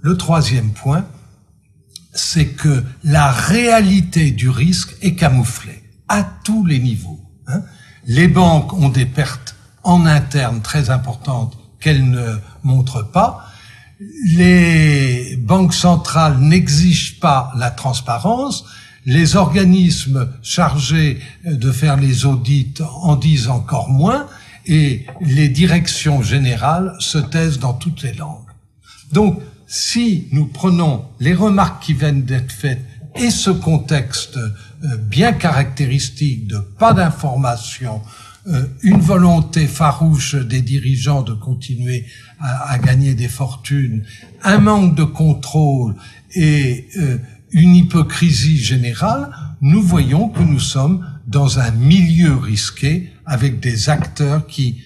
Le 0.00 0.16
troisième 0.16 0.70
point, 0.70 1.06
c'est 2.12 2.48
que 2.48 2.84
la 3.04 3.30
réalité 3.30 4.30
du 4.30 4.48
risque 4.48 4.96
est 5.02 5.14
camouflée 5.14 5.82
à 6.08 6.22
tous 6.44 6.64
les 6.64 6.78
niveaux. 6.78 7.20
Hein. 7.46 7.62
Les 8.08 8.26
banques 8.26 8.72
ont 8.72 8.88
des 8.88 9.04
pertes 9.04 9.54
en 9.84 10.06
interne 10.06 10.62
très 10.62 10.88
importantes 10.88 11.58
qu'elles 11.78 12.08
ne 12.08 12.38
montrent 12.64 13.06
pas. 13.06 13.44
Les 14.24 15.36
banques 15.36 15.74
centrales 15.74 16.38
n'exigent 16.38 17.20
pas 17.20 17.52
la 17.54 17.70
transparence. 17.70 18.64
Les 19.04 19.36
organismes 19.36 20.26
chargés 20.42 21.20
de 21.44 21.70
faire 21.70 21.98
les 21.98 22.24
audits 22.24 22.72
en 23.02 23.14
disent 23.14 23.48
encore 23.48 23.90
moins 23.90 24.26
et 24.64 25.04
les 25.20 25.50
directions 25.50 26.22
générales 26.22 26.96
se 27.00 27.18
taisent 27.18 27.58
dans 27.58 27.74
toutes 27.74 28.02
les 28.02 28.14
langues. 28.14 28.48
Donc, 29.12 29.38
si 29.66 30.28
nous 30.32 30.46
prenons 30.46 31.04
les 31.20 31.34
remarques 31.34 31.82
qui 31.82 31.92
viennent 31.92 32.24
d'être 32.24 32.52
faites 32.52 32.84
et 33.16 33.30
ce 33.30 33.50
contexte 33.50 34.38
bien 34.96 35.32
caractéristique 35.32 36.46
de 36.46 36.58
pas 36.58 36.92
d'information, 36.92 38.00
euh, 38.46 38.66
une 38.82 39.00
volonté 39.00 39.66
farouche 39.66 40.34
des 40.34 40.62
dirigeants 40.62 41.22
de 41.22 41.34
continuer 41.34 42.06
à, 42.40 42.78
gagner 42.78 43.14
des 43.14 43.28
fortunes, 43.28 44.04
un 44.42 44.58
manque 44.58 44.94
de 44.94 45.04
contrôle 45.04 45.96
et 46.34 46.88
euh, 46.96 47.18
une 47.50 47.74
hypocrisie 47.74 48.58
générale, 48.58 49.30
nous 49.60 49.82
voyons 49.82 50.28
que 50.28 50.42
nous 50.42 50.60
sommes 50.60 51.04
dans 51.26 51.58
un 51.58 51.70
milieu 51.72 52.36
risqué 52.36 53.12
avec 53.26 53.60
des 53.60 53.90
acteurs 53.90 54.46
qui 54.46 54.82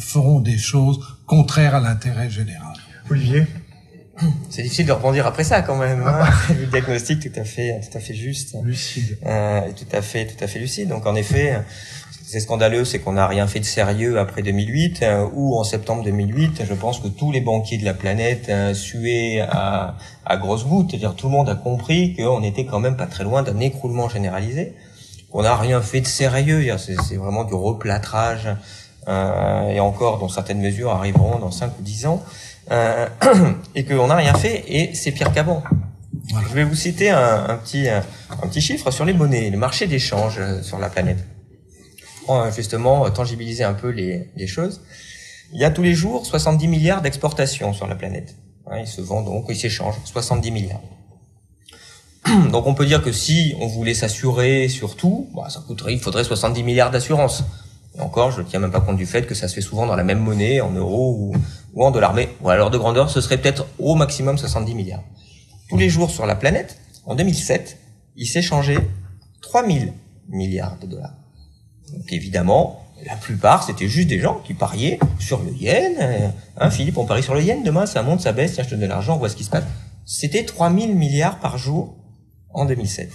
feront 0.00 0.40
des 0.40 0.58
choses 0.58 0.98
contraires 1.26 1.74
à 1.74 1.80
l'intérêt 1.80 2.30
général. 2.30 2.74
Olivier? 3.10 3.46
C'est 4.50 4.62
difficile 4.62 4.86
de 4.86 4.92
rebondir 4.92 5.26
après 5.26 5.44
ça 5.44 5.62
quand 5.62 5.76
même. 5.76 6.02
Hein 6.06 6.26
le 6.50 6.66
diagnostic 6.66 7.20
tout 7.20 7.40
à 7.40 7.44
fait, 7.44 7.80
tout 7.80 7.96
à 7.96 8.00
fait 8.00 8.14
juste, 8.14 8.56
lucide, 8.62 9.18
euh, 9.26 9.60
tout 9.76 9.96
à 9.96 10.02
fait, 10.02 10.26
tout 10.26 10.42
à 10.42 10.46
fait 10.46 10.58
lucide. 10.58 10.88
Donc 10.88 11.06
en 11.06 11.14
effet, 11.14 11.62
c'est 12.32 12.40
scandaleux, 12.40 12.86
c'est 12.86 12.98
qu'on 12.98 13.12
n'a 13.12 13.26
rien 13.26 13.46
fait 13.46 13.60
de 13.60 13.66
sérieux 13.66 14.18
après 14.18 14.40
2008 14.40 15.02
euh, 15.02 15.26
ou 15.34 15.54
en 15.54 15.64
septembre 15.64 16.02
2008. 16.02 16.62
Je 16.66 16.72
pense 16.72 16.98
que 16.98 17.08
tous 17.08 17.30
les 17.30 17.42
banquiers 17.42 17.76
de 17.76 17.84
la 17.84 17.92
planète 17.92 18.46
euh, 18.48 18.72
suaient 18.72 19.40
à, 19.40 19.96
à 20.24 20.36
grosses 20.38 20.66
gouttes. 20.66 20.92
C'est-à-dire 20.92 21.14
tout 21.14 21.26
le 21.26 21.32
monde 21.32 21.50
a 21.50 21.54
compris 21.54 22.16
qu'on 22.16 22.42
était 22.42 22.64
quand 22.64 22.80
même 22.80 22.96
pas 22.96 23.06
très 23.06 23.24
loin 23.24 23.42
d'un 23.42 23.60
écroulement 23.60 24.08
généralisé. 24.08 24.72
On 25.30 25.42
n'a 25.42 25.56
rien 25.56 25.82
fait 25.82 26.00
de 26.00 26.06
sérieux. 26.06 26.74
C'est 26.78 27.16
vraiment 27.16 27.44
du 27.44 27.52
replâtrage. 27.52 28.48
Euh, 29.08 29.68
et 29.68 29.80
encore, 29.80 30.18
dont 30.18 30.28
certaines 30.28 30.60
mesures 30.60 30.92
arriveront 30.92 31.38
dans 31.38 31.50
5 31.50 31.78
ou 31.78 31.82
10 31.82 32.06
ans 32.06 32.22
euh, 32.70 33.08
et 33.74 33.84
qu'on 33.84 34.06
n'a 34.06 34.16
rien 34.16 34.34
fait, 34.34 34.64
et 34.68 34.94
c'est 34.94 35.12
pire 35.12 35.32
qu'avant. 35.32 35.62
Je 36.48 36.54
vais 36.54 36.64
vous 36.64 36.74
citer 36.74 37.10
un, 37.10 37.46
un, 37.48 37.56
petit, 37.56 37.88
un, 37.88 38.02
petit 38.46 38.60
chiffre 38.60 38.90
sur 38.90 39.04
les 39.04 39.12
monnaies, 39.12 39.50
le 39.50 39.58
marché 39.58 39.86
d'échange 39.86 40.36
euh, 40.38 40.62
sur 40.62 40.78
la 40.78 40.88
planète. 40.88 41.24
Pour 42.24 42.36
euh, 42.36 42.50
justement 42.52 43.10
tangibiliser 43.10 43.64
un 43.64 43.74
peu 43.74 43.88
les, 43.88 44.30
les 44.36 44.46
choses. 44.46 44.82
Il 45.52 45.60
y 45.60 45.64
a 45.64 45.70
tous 45.70 45.82
les 45.82 45.94
jours 45.94 46.24
70 46.24 46.68
milliards 46.68 47.02
d'exportations 47.02 47.72
sur 47.72 47.86
la 47.86 47.96
planète. 47.96 48.36
Hein, 48.70 48.78
ils 48.80 48.86
se 48.86 49.00
vendent 49.00 49.26
donc, 49.26 49.46
ils 49.48 49.56
s'échangent 49.56 50.00
70 50.04 50.50
milliards. 50.50 50.80
Donc 52.50 52.66
on 52.66 52.74
peut 52.74 52.86
dire 52.86 53.02
que 53.02 53.12
si 53.12 53.54
on 53.60 53.66
voulait 53.66 53.94
s'assurer 53.94 54.68
sur 54.68 54.96
tout, 54.96 55.28
bah, 55.34 55.48
ça 55.50 55.60
coûterait, 55.66 55.92
il 55.92 55.98
faudrait 55.98 56.24
70 56.24 56.62
milliards 56.62 56.90
d'assurance. 56.90 57.44
Et 57.96 58.00
encore, 58.00 58.30
je 58.30 58.40
ne 58.40 58.46
tiens 58.46 58.60
même 58.60 58.70
pas 58.70 58.80
compte 58.80 58.96
du 58.96 59.06
fait 59.06 59.26
que 59.26 59.34
ça 59.34 59.48
se 59.48 59.54
fait 59.54 59.60
souvent 59.60 59.86
dans 59.86 59.96
la 59.96 60.04
même 60.04 60.20
monnaie, 60.20 60.60
en 60.60 60.70
euros 60.70 61.16
ou, 61.18 61.34
ou 61.74 61.84
en 61.84 61.90
dollars. 61.90 62.14
Mais 62.14 62.28
voilà, 62.40 62.58
l'ordre 62.58 62.74
de 62.74 62.78
grandeur, 62.78 63.10
ce 63.10 63.20
serait 63.20 63.38
peut-être 63.38 63.66
au 63.78 63.94
maximum 63.94 64.38
70 64.38 64.74
milliards. 64.74 65.02
Tous 65.68 65.76
les 65.76 65.88
jours 65.88 66.10
sur 66.10 66.26
la 66.26 66.34
planète, 66.34 66.78
en 67.04 67.14
2007, 67.14 67.78
il 68.16 68.26
s'échangeait 68.26 68.78
3000 69.40 69.92
milliards 70.28 70.78
de 70.78 70.86
dollars. 70.86 71.14
Donc 71.92 72.12
évidemment, 72.12 72.82
la 73.04 73.16
plupart, 73.16 73.64
c'était 73.64 73.88
juste 73.88 74.08
des 74.08 74.20
gens 74.20 74.40
qui 74.44 74.54
pariaient 74.54 74.98
sur 75.18 75.42
le 75.42 75.52
yen. 75.52 76.32
Hein, 76.56 76.70
Philippe, 76.70 76.98
on 76.98 77.04
parie 77.04 77.22
sur 77.22 77.34
le 77.34 77.42
yen, 77.42 77.62
demain 77.62 77.86
ça 77.86 78.02
monte, 78.02 78.20
ça 78.20 78.32
baisse, 78.32 78.54
tiens, 78.54 78.64
je 78.64 78.68
te 78.68 78.74
donne 78.74 78.82
de 78.82 78.86
l'argent, 78.86 79.16
on 79.16 79.18
voit 79.18 79.28
ce 79.28 79.36
qui 79.36 79.44
se 79.44 79.50
passe. 79.50 79.64
C'était 80.04 80.44
3000 80.44 80.94
milliards 80.94 81.38
par 81.40 81.58
jour 81.58 81.96
en 82.50 82.64
2007. 82.64 83.10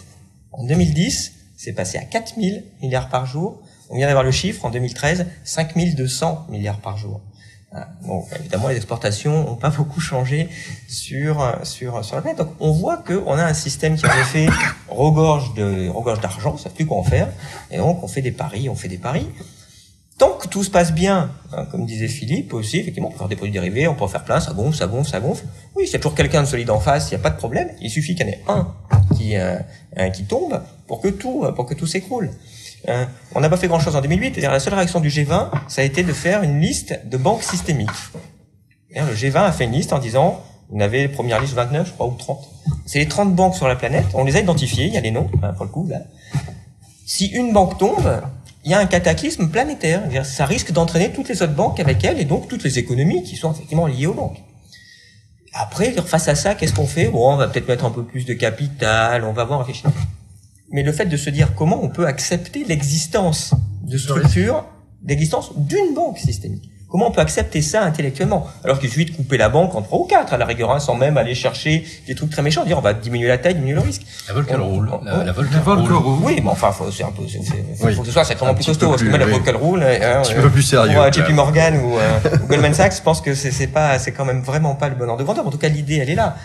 En 0.51 0.65
2010, 0.65 1.33
c'est 1.55 1.73
passé 1.73 1.97
à 1.97 2.03
4000 2.03 2.63
milliards 2.81 3.09
par 3.09 3.25
jour. 3.25 3.61
On 3.89 3.95
vient 3.95 4.07
d'avoir 4.07 4.23
le 4.23 4.31
chiffre, 4.31 4.65
en 4.65 4.69
2013, 4.69 5.27
5200 5.43 6.47
milliards 6.49 6.79
par 6.79 6.97
jour. 6.97 7.21
Bon, 8.01 8.25
évidemment, 8.39 8.69
les 8.69 8.77
exportations 8.77 9.43
n'ont 9.43 9.55
pas 9.55 9.69
beaucoup 9.69 9.99
changé 9.99 10.49
sur 10.87 11.53
sur 11.63 12.03
sur 12.03 12.15
la 12.15 12.21
planète. 12.21 12.37
Donc, 12.37 12.53
on 12.59 12.71
voit 12.71 12.97
que 12.97 13.21
on 13.25 13.33
a 13.33 13.43
un 13.43 13.53
système 13.53 13.97
qui 13.97 14.05
en 14.05 14.19
effet 14.21 14.47
regorge 14.87 15.53
de 15.53 15.89
regorge 15.89 16.21
d'argent, 16.21 16.53
on 16.55 16.57
sait 16.57 16.69
plus 16.69 16.85
quoi 16.85 16.97
en 16.97 17.03
faire, 17.03 17.27
et 17.69 17.77
donc 17.77 18.03
on 18.03 18.07
fait 18.07 18.21
des 18.21 18.31
paris, 18.31 18.69
on 18.69 18.75
fait 18.75 18.87
des 18.87 18.97
paris. 18.97 19.27
Tant 20.17 20.31
que 20.31 20.47
tout 20.47 20.63
se 20.63 20.71
passe 20.71 20.93
bien, 20.93 21.29
hein, 21.53 21.67
comme 21.69 21.85
disait 21.85 22.07
Philippe 22.07 22.53
aussi, 22.53 22.79
effectivement, 22.79 23.09
on 23.09 23.11
peut 23.11 23.19
faire 23.19 23.27
des 23.27 23.35
produits 23.35 23.53
dérivés, 23.53 23.87
on 23.87 23.93
peut 23.93 24.05
en 24.05 24.07
faire 24.07 24.23
plein, 24.23 24.39
ça 24.39 24.51
gonfle, 24.53 24.75
ça 24.75 24.87
gonfle, 24.87 25.09
ça 25.11 25.19
gonfle. 25.19 25.45
Oui, 25.75 25.85
s'il 25.85 25.93
y 25.93 25.95
a 25.97 25.99
toujours 25.99 26.15
quelqu'un 26.15 26.41
de 26.41 26.47
solide 26.47 26.71
en 26.71 26.79
face, 26.79 27.11
il 27.11 27.15
n'y 27.15 27.19
a 27.19 27.23
pas 27.23 27.29
de 27.29 27.37
problème. 27.37 27.69
Il 27.81 27.91
suffit 27.91 28.15
qu'il 28.15 28.25
y 28.25 28.29
en 28.29 28.31
ait 28.31 28.43
un 28.47 28.73
qui 29.15 29.35
euh, 29.35 29.59
qui 30.13 30.23
tombe 30.23 30.63
pour 30.87 31.01
que 31.01 31.09
tout 31.09 31.45
pour 31.55 31.65
que 31.67 31.75
tout 31.75 31.85
s'écroule. 31.85 32.31
Euh, 32.89 33.05
on 33.35 33.41
n'a 33.41 33.49
pas 33.49 33.57
fait 33.57 33.67
grand-chose 33.67 33.95
en 33.95 34.01
2008. 34.01 34.33
C'est-à-dire 34.33 34.51
la 34.51 34.59
seule 34.59 34.73
réaction 34.73 34.99
du 34.99 35.09
G20, 35.09 35.49
ça 35.67 35.81
a 35.81 35.83
été 35.83 36.03
de 36.03 36.13
faire 36.13 36.43
une 36.43 36.59
liste 36.59 36.99
de 37.05 37.17
banques 37.17 37.43
systémiques. 37.43 37.89
Le 38.95 39.13
G20 39.13 39.43
a 39.43 39.51
fait 39.51 39.65
une 39.65 39.73
liste 39.73 39.93
en 39.93 39.99
disant, 39.99 40.43
vous 40.69 40.81
avez 40.81 41.07
première 41.07 41.39
liste 41.39 41.53
29, 41.53 41.87
je 41.87 41.93
crois, 41.93 42.07
ou 42.07 42.15
30. 42.15 42.49
C'est 42.85 42.99
les 42.99 43.07
30 43.07 43.35
banques 43.35 43.55
sur 43.55 43.67
la 43.67 43.75
planète. 43.75 44.05
On 44.13 44.23
les 44.23 44.35
a 44.35 44.39
identifiées, 44.39 44.85
il 44.85 44.93
y 44.93 44.97
a 44.97 45.01
les 45.01 45.11
noms, 45.11 45.29
hein, 45.43 45.53
pour 45.53 45.65
le 45.65 45.71
coup, 45.71 45.87
là. 45.87 45.99
Si 47.05 47.27
une 47.27 47.53
banque 47.53 47.77
tombe, 47.77 48.21
il 48.65 48.71
y 48.71 48.73
a 48.73 48.79
un 48.79 48.85
cataclysme 48.85 49.49
planétaire. 49.49 50.03
Ça 50.25 50.45
risque 50.45 50.71
d'entraîner 50.71 51.11
toutes 51.11 51.29
les 51.29 51.41
autres 51.41 51.53
banques 51.53 51.79
avec 51.79 52.03
elle 52.03 52.19
et 52.19 52.25
donc 52.25 52.47
toutes 52.47 52.63
les 52.63 52.79
économies 52.79 53.23
qui 53.23 53.35
sont 53.35 53.53
effectivement 53.53 53.87
liées 53.87 54.07
aux 54.07 54.13
banques. 54.13 54.43
Après, 55.53 55.91
face 55.91 56.27
à 56.27 56.35
ça, 56.35 56.55
qu'est-ce 56.55 56.73
qu'on 56.73 56.85
fait? 56.85 57.07
Bon, 57.07 57.33
on 57.33 57.37
va 57.37 57.47
peut-être 57.47 57.67
mettre 57.67 57.85
un 57.85 57.91
peu 57.91 58.03
plus 58.03 58.25
de 58.25 58.33
capital, 58.33 59.23
on 59.23 59.33
va 59.33 59.45
voir, 59.45 59.65
mais 60.71 60.83
le 60.83 60.91
fait 60.91 61.05
de 61.05 61.17
se 61.17 61.29
dire 61.29 61.55
comment 61.55 61.83
on 61.83 61.89
peut 61.89 62.07
accepter 62.07 62.63
l'existence 62.63 63.53
de 63.83 63.97
structures, 63.97 64.65
l'existence 65.05 65.51
d'une 65.55 65.93
banque 65.93 66.17
systémique. 66.17 66.69
Comment 66.89 67.09
on 67.09 67.11
peut 67.11 67.19
accepter 67.19 67.61
ça 67.61 67.83
intellectuellement 67.83 68.47
Alors 68.63 68.79
qu'il 68.79 68.89
suffit 68.89 69.03
de 69.03 69.11
couper 69.11 69.37
la 69.37 69.49
banque 69.49 69.75
en 69.75 69.81
trois 69.81 69.99
ou 69.99 70.05
quatre 70.05 70.33
à 70.33 70.37
la 70.37 70.45
rigueur, 70.45 70.71
hein, 70.71 70.79
sans 70.79 70.95
même 70.95 71.17
aller 71.17 71.35
chercher 71.35 71.85
des 72.07 72.15
trucs 72.15 72.29
très 72.29 72.41
méchants, 72.41 72.63
dire 72.63 72.77
on 72.77 72.81
va 72.81 72.93
diminuer 72.93 73.27
la 73.27 73.37
taille, 73.37 73.55
diminuer 73.55 73.73
le 73.73 73.81
risque. 73.81 74.03
La 74.29 74.33
Volcker 74.33 74.55
roule. 74.55 74.89
La, 75.03 75.25
la 75.25 75.31
Volcker 75.33 75.93
roule. 75.93 76.19
Oui, 76.23 76.39
mais 76.41 76.49
enfin, 76.49 76.71
faut, 76.71 76.89
c'est 76.89 77.03
un 77.03 77.11
peu, 77.11 77.23
c'est, 77.27 77.39
faut, 77.75 77.89
faut 77.91 78.01
que 78.01 78.07
ce 78.07 78.13
soit 78.13 78.23
sacrément 78.23 78.55
plus 78.55 78.65
costaud. 78.65 78.89
Parce 78.89 79.03
que 79.03 79.09
moi, 79.09 79.17
la 79.17 79.25
Volcker 79.25 79.51
roule, 79.51 79.83
hein, 79.83 80.19
un 80.19 80.21
petit 80.21 80.33
peu 80.35 80.49
plus 80.49 80.61
sérieux. 80.61 80.93
Pour 80.95 81.11
JP 81.11 81.29
Morgan 81.31 81.75
ou, 81.75 81.97
euh, 81.97 82.19
ou, 82.41 82.47
Goldman 82.47 82.73
Sachs, 82.73 82.95
je 82.95 83.01
pense 83.01 83.19
que 83.19 83.33
c'est, 83.35 83.51
c'est 83.51 83.67
pas, 83.67 83.99
c'est 83.99 84.13
quand 84.13 84.25
même 84.25 84.41
vraiment 84.41 84.75
pas 84.75 84.87
le 84.87 84.95
bon 84.95 85.09
ordre 85.09 85.17
de 85.17 85.23
grandeur. 85.25 85.45
En 85.45 85.51
tout 85.51 85.57
cas, 85.57 85.67
l'idée, 85.67 85.97
elle 85.97 86.09
est 86.09 86.15
là. 86.15 86.37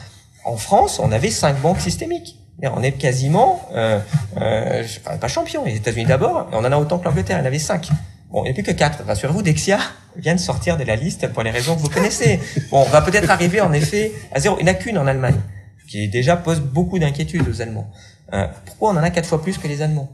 En 0.45 0.57
France, 0.57 0.99
on 0.99 1.13
avait 1.13 1.31
cinq 1.31 1.61
banques 1.61 1.81
systémiques. 1.81 2.42
On 2.71 2.83
est 2.83 2.93
quasiment, 2.93 3.69
euh, 3.75 3.99
euh, 4.41 4.85
pas 5.21 5.27
champion, 5.27 5.65
les 5.65 5.77
États-Unis 5.77 6.07
d'abord, 6.07 6.49
on 6.53 6.59
en 6.59 6.71
a 6.71 6.77
autant 6.77 6.99
que 6.99 7.05
l'Angleterre, 7.05 7.39
il 7.39 7.41
y 7.41 7.43
en 7.43 7.47
avait 7.47 7.59
cinq. 7.59 7.89
Bon, 8.31 8.43
il 8.43 8.45
n'y 8.45 8.51
a 8.51 8.55
plus 8.55 8.63
que 8.63 8.71
quatre. 8.71 9.05
Rassurez-vous, 9.05 9.43
Dexia 9.43 9.79
vient 10.17 10.35
de 10.35 10.41
sortir 10.41 10.77
de 10.77 10.85
la 10.85 10.95
liste 10.95 11.33
pour 11.33 11.43
les 11.43 11.51
raisons 11.51 11.75
que 11.75 11.81
vous 11.81 11.89
connaissez. 11.89 12.41
Bon, 12.71 12.83
on 12.87 12.89
va 12.89 13.03
peut-être 13.03 13.31
arriver 13.31 13.61
en 13.61 13.73
effet 13.73 14.13
à 14.33 14.39
zéro. 14.39 14.57
Il 14.61 14.65
n'y 14.65 14.71
en 14.71 14.75
a 14.75 14.77
qu'une 14.77 14.97
en 14.97 15.09
Allemagne, 15.09 15.41
qui 15.89 16.09
déjà 16.09 16.37
pose 16.37 16.61
beaucoup 16.61 17.01
d'inquiétudes 17.01 17.49
aux 17.49 17.61
Allemands. 17.61 17.91
Euh, 18.33 18.47
pourquoi 18.65 18.91
on 18.91 18.97
en 18.97 19.03
a 19.03 19.11
quatre 19.11 19.27
fois 19.27 19.43
plus 19.43 19.59
que 19.59 19.67
les 19.67 19.83
Allemands? 19.83 20.11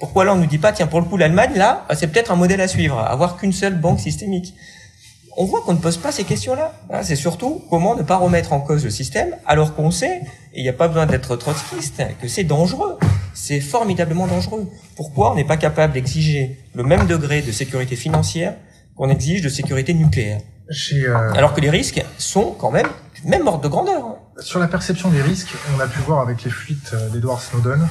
Pourquoi 0.00 0.24
là 0.24 0.34
on 0.34 0.36
nous 0.36 0.46
dit 0.46 0.58
pas, 0.58 0.72
tiens, 0.72 0.88
pour 0.88 1.00
le 1.00 1.06
coup, 1.06 1.16
l'Allemagne, 1.16 1.52
là, 1.54 1.86
c'est 1.94 2.08
peut-être 2.08 2.32
un 2.32 2.36
modèle 2.36 2.60
à 2.60 2.66
suivre, 2.66 2.98
avoir 2.98 3.36
qu'une 3.36 3.52
seule 3.52 3.78
banque 3.78 4.00
systémique? 4.00 4.54
On 5.36 5.44
voit 5.44 5.62
qu'on 5.62 5.74
ne 5.74 5.78
pose 5.78 5.96
pas 5.96 6.12
ces 6.12 6.24
questions-là. 6.24 6.72
Hein, 6.90 7.02
c'est 7.02 7.16
surtout 7.16 7.62
comment 7.70 7.96
ne 7.96 8.02
pas 8.02 8.16
remettre 8.16 8.52
en 8.52 8.60
cause 8.60 8.84
le 8.84 8.90
système, 8.90 9.34
alors 9.46 9.74
qu'on 9.74 9.90
sait, 9.90 10.22
et 10.52 10.60
il 10.60 10.62
n'y 10.62 10.68
a 10.68 10.74
pas 10.74 10.88
besoin 10.88 11.06
d'être 11.06 11.36
trotskiste, 11.36 12.02
que 12.20 12.28
c'est 12.28 12.44
dangereux. 12.44 12.98
C'est 13.34 13.60
formidablement 13.60 14.26
dangereux. 14.26 14.68
Pourquoi 14.96 15.32
on 15.32 15.34
n'est 15.34 15.44
pas 15.44 15.56
capable 15.56 15.92
d'exiger 15.94 16.58
le 16.74 16.84
même 16.84 17.06
degré 17.06 17.42
de 17.42 17.50
sécurité 17.50 17.96
financière 17.96 18.54
qu'on 18.96 19.10
exige 19.10 19.42
de 19.42 19.48
sécurité 19.48 19.92
nucléaire 19.92 20.40
euh, 20.70 21.32
Alors 21.34 21.52
que 21.52 21.60
les 21.60 21.70
risques 21.70 22.04
sont 22.18 22.52
quand 22.52 22.70
même 22.70 22.86
même 23.24 23.46
ordre 23.48 23.62
de 23.62 23.68
grandeur. 23.68 24.04
Hein. 24.04 24.16
Sur 24.40 24.60
la 24.60 24.68
perception 24.68 25.08
des 25.08 25.22
risques, 25.22 25.54
on 25.74 25.80
a 25.80 25.86
pu 25.86 25.98
voir 26.00 26.20
avec 26.20 26.44
les 26.44 26.50
fuites 26.50 26.92
euh, 26.92 27.08
d'Edward 27.08 27.40
Snowden 27.40 27.88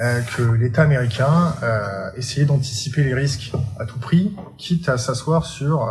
euh, 0.00 0.20
que 0.36 0.42
l'État 0.42 0.82
américain 0.82 1.54
essayait 2.16 2.46
d'anticiper 2.46 3.02
les 3.02 3.14
risques 3.14 3.52
à 3.78 3.84
tout 3.84 3.98
prix, 3.98 4.36
quitte 4.56 4.88
à 4.88 4.96
s'asseoir 4.96 5.44
sur 5.44 5.90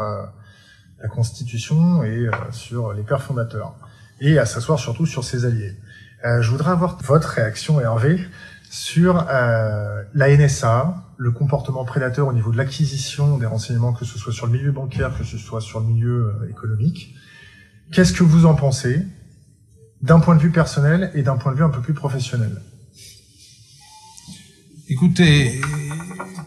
la 1.02 1.08
Constitution 1.08 2.04
et 2.04 2.28
euh, 2.28 2.32
sur 2.52 2.94
les 2.94 3.04
pères 3.04 3.24
fondateurs, 3.24 3.76
et 4.20 4.40
à 4.40 4.46
s'asseoir 4.46 4.80
surtout 4.80 5.06
sur 5.06 5.24
ses 5.24 5.46
alliés. 5.46 5.76
Euh, 6.26 6.42
je 6.42 6.50
voudrais 6.50 6.72
avoir 6.72 6.98
votre 7.04 7.30
réaction, 7.30 7.80
Hervé, 7.80 8.20
sur 8.70 9.26
euh, 9.30 10.04
la 10.14 10.36
NSA, 10.36 11.04
le 11.18 11.32
comportement 11.32 11.86
prédateur 11.86 12.28
au 12.28 12.34
niveau 12.34 12.52
de 12.52 12.58
l'acquisition 12.58 13.38
des 13.38 13.46
renseignements, 13.46 13.94
que 13.94 14.06
ce 14.06 14.18
soit 14.18 14.34
sur 14.34 14.48
le 14.48 14.54
milieu 14.54 14.72
bancaire, 14.72 15.18
que 15.18 15.24
ce 15.24 15.38
soit 15.38 15.62
sur 15.62 15.80
le 15.80 15.86
milieu 15.86 16.34
euh, 16.42 16.50
économique. 16.50 17.16
Qu'est-ce 17.92 18.14
que 18.14 18.24
vous 18.24 18.46
en 18.46 18.56
pensez 18.56 19.06
d'un 20.02 20.20
point 20.20 20.36
de 20.36 20.42
vue 20.42 20.52
personnel 20.52 21.12
et 21.14 21.24
d'un 21.24 21.38
point 21.38 21.52
de 21.52 21.58
vue 21.58 21.64
un 21.64 21.70
peu 21.70 21.82
plus 21.82 21.94
professionnel? 21.94 22.62
Écoutez, 24.90 25.62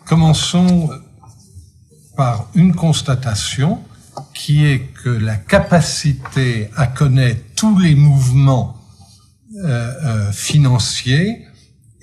commençons 0.06 0.90
par 2.16 2.48
une 2.54 2.74
constatation 2.74 3.82
qui 4.34 4.64
est 4.64 4.80
que 5.02 5.10
la 5.10 5.36
capacité 5.36 6.70
à 6.76 6.86
connaître 6.86 7.42
tous 7.56 7.78
les 7.78 7.94
mouvements 7.94 8.76
euh, 9.56 9.92
euh, 10.04 10.32
financiers 10.32 11.44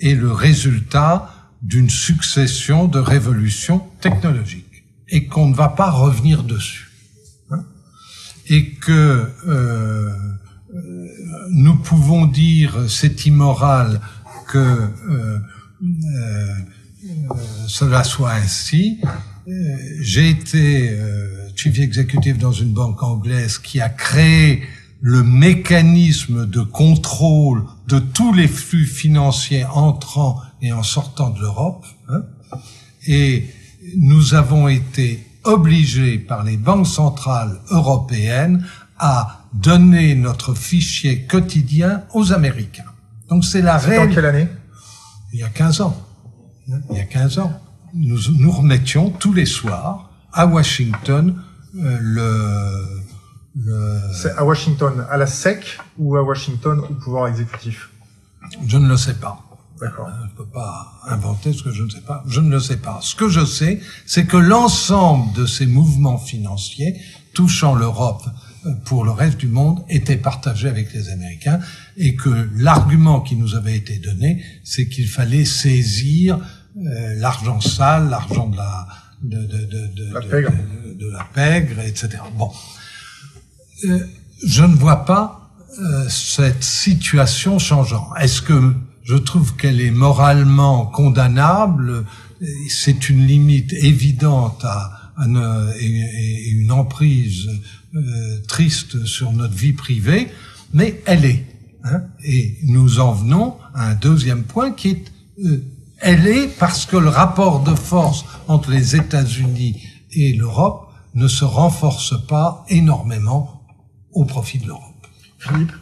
est 0.00 0.14
le 0.14 0.32
résultat 0.32 1.34
d'une 1.62 1.90
succession 1.90 2.86
de 2.86 2.98
révolutions 2.98 3.82
technologiques 4.00 4.84
et 5.08 5.26
qu'on 5.26 5.48
ne 5.48 5.54
va 5.54 5.68
pas 5.68 5.90
revenir 5.90 6.44
dessus. 6.44 6.90
Hein. 7.50 7.64
et 8.48 8.74
que 8.74 9.26
euh, 9.46 10.12
nous 11.50 11.76
pouvons 11.76 12.26
dire 12.26 12.86
c'est 12.88 13.26
immoral 13.26 14.00
que 14.48 14.58
euh, 14.58 15.38
euh, 15.82 16.54
cela 17.66 18.04
soit 18.04 18.32
ainsi. 18.32 19.00
J'ai 20.00 20.30
été 20.30 20.98
chief 21.56 21.78
executive 21.78 22.38
dans 22.38 22.52
une 22.52 22.72
banque 22.72 23.02
anglaise 23.02 23.58
qui 23.58 23.80
a 23.80 23.88
créé 23.88 24.62
le 25.00 25.22
mécanisme 25.22 26.46
de 26.46 26.60
contrôle 26.60 27.64
de 27.86 27.98
tous 27.98 28.32
les 28.32 28.48
flux 28.48 28.86
financiers 28.86 29.64
entrant 29.64 30.40
et 30.60 30.72
en 30.72 30.82
sortant 30.82 31.30
de 31.30 31.40
l'Europe. 31.40 31.86
Hein, 32.08 32.22
et 33.06 33.46
nous 33.96 34.34
avons 34.34 34.68
été 34.68 35.24
obligés 35.44 36.18
par 36.18 36.42
les 36.44 36.56
banques 36.56 36.86
centrales 36.86 37.60
européennes 37.70 38.66
à 38.98 39.44
donner 39.54 40.14
notre 40.14 40.54
fichier 40.54 41.22
quotidien 41.22 42.04
aux 42.12 42.32
Américains. 42.32 42.84
Donc 43.28 43.44
c'est 43.44 43.62
la 43.62 43.78
réelle... 43.78 44.12
quelle 44.12 44.26
année? 44.26 44.48
Il 45.32 45.40
y 45.40 45.44
a 45.44 45.48
15 45.48 45.80
ans. 45.80 45.96
Hein, 46.70 46.80
il 46.90 46.96
y 46.96 47.00
a 47.00 47.04
15 47.04 47.38
ans. 47.38 47.52
Nous 47.94 48.18
nous 48.38 48.50
remettions 48.50 49.10
tous 49.10 49.32
les 49.32 49.46
soirs 49.46 50.10
à 50.32 50.46
Washington 50.46 51.42
euh, 51.76 51.98
le 52.00 52.98
c'est 54.12 54.36
à 54.36 54.44
Washington, 54.44 55.04
à 55.10 55.16
la 55.16 55.26
SEC 55.26 55.78
ou 55.98 56.16
à 56.16 56.22
Washington 56.22 56.80
au 56.80 56.94
pouvoir 56.94 57.28
exécutif? 57.28 57.90
Je 58.66 58.78
ne 58.78 58.88
le 58.88 58.96
sais 58.96 59.14
pas. 59.14 59.44
D'accord. 59.80 60.08
Je 60.20 60.24
ne 60.24 60.30
peux 60.30 60.52
pas 60.52 60.92
inventer 61.06 61.52
ce 61.52 61.62
que 61.62 61.72
je 61.72 61.84
ne 61.84 61.90
sais 61.90 62.00
pas. 62.00 62.24
Je 62.26 62.40
ne 62.40 62.50
le 62.50 62.60
sais 62.60 62.78
pas. 62.78 62.98
Ce 63.02 63.14
que 63.14 63.28
je 63.28 63.44
sais, 63.44 63.80
c'est 64.06 64.26
que 64.26 64.36
l'ensemble 64.36 65.32
de 65.34 65.46
ces 65.46 65.66
mouvements 65.66 66.18
financiers 66.18 67.00
touchant 67.34 67.74
l'Europe 67.74 68.24
euh, 68.66 68.74
pour 68.84 69.04
le 69.04 69.12
reste 69.12 69.38
du 69.38 69.46
monde 69.46 69.84
était 69.88 70.16
partagé 70.16 70.68
avec 70.68 70.92
les 70.92 71.10
Américains 71.10 71.60
et 71.96 72.16
que 72.16 72.48
l'argument 72.56 73.20
qui 73.20 73.36
nous 73.36 73.54
avait 73.54 73.76
été 73.76 73.98
donné, 73.98 74.42
c'est 74.64 74.88
qu'il 74.88 75.06
fallait 75.06 75.44
saisir 75.44 76.38
euh, 76.78 77.14
l'argent 77.16 77.60
sale, 77.60 78.08
l'argent 78.08 78.48
de 78.48 78.56
la 78.56 78.86
de, 79.22 79.36
de, 79.36 79.64
de, 79.66 80.12
la 80.12 80.20
pègre. 80.20 80.52
de, 80.98 81.10
la 81.10 81.24
pègre, 81.34 81.80
etc. 81.80 82.18
Bon, 82.36 82.50
euh, 83.84 83.98
je 84.44 84.62
ne 84.64 84.74
vois 84.74 85.04
pas 85.04 85.50
euh, 85.80 86.08
cette 86.08 86.62
situation 86.62 87.58
changeant. 87.58 88.14
Est-ce 88.16 88.42
que 88.42 88.74
je 89.02 89.16
trouve 89.16 89.56
qu'elle 89.56 89.80
est 89.80 89.90
moralement 89.90 90.86
condamnable? 90.86 92.04
C'est 92.68 93.08
une 93.08 93.26
limite 93.26 93.72
évidente 93.72 94.64
à, 94.64 95.12
une, 95.18 95.72
et, 95.80 96.50
une 96.50 96.70
emprise 96.70 97.48
euh, 97.94 98.38
triste 98.46 99.04
sur 99.04 99.32
notre 99.32 99.54
vie 99.54 99.72
privée, 99.72 100.28
mais 100.72 101.02
elle 101.06 101.24
est. 101.24 101.44
Hein 101.84 102.02
et 102.24 102.58
nous 102.64 102.98
en 103.00 103.12
venons 103.12 103.56
à 103.74 103.90
un 103.90 103.94
deuxième 103.94 104.42
point 104.42 104.72
qui 104.72 104.88
est 104.90 105.04
elle 106.00 106.26
est 106.26 106.48
parce 106.58 106.86
que 106.86 106.96
le 106.96 107.08
rapport 107.08 107.62
de 107.62 107.74
force 107.74 108.24
entre 108.46 108.70
les 108.70 108.96
États-Unis 108.96 109.82
et 110.12 110.32
l'Europe 110.34 110.88
ne 111.14 111.28
se 111.28 111.44
renforce 111.44 112.14
pas 112.26 112.64
énormément 112.68 113.66
au 114.12 114.24
profit 114.24 114.58
de 114.58 114.66
l'Europe. 114.66 115.06
Philippe, 115.38 115.72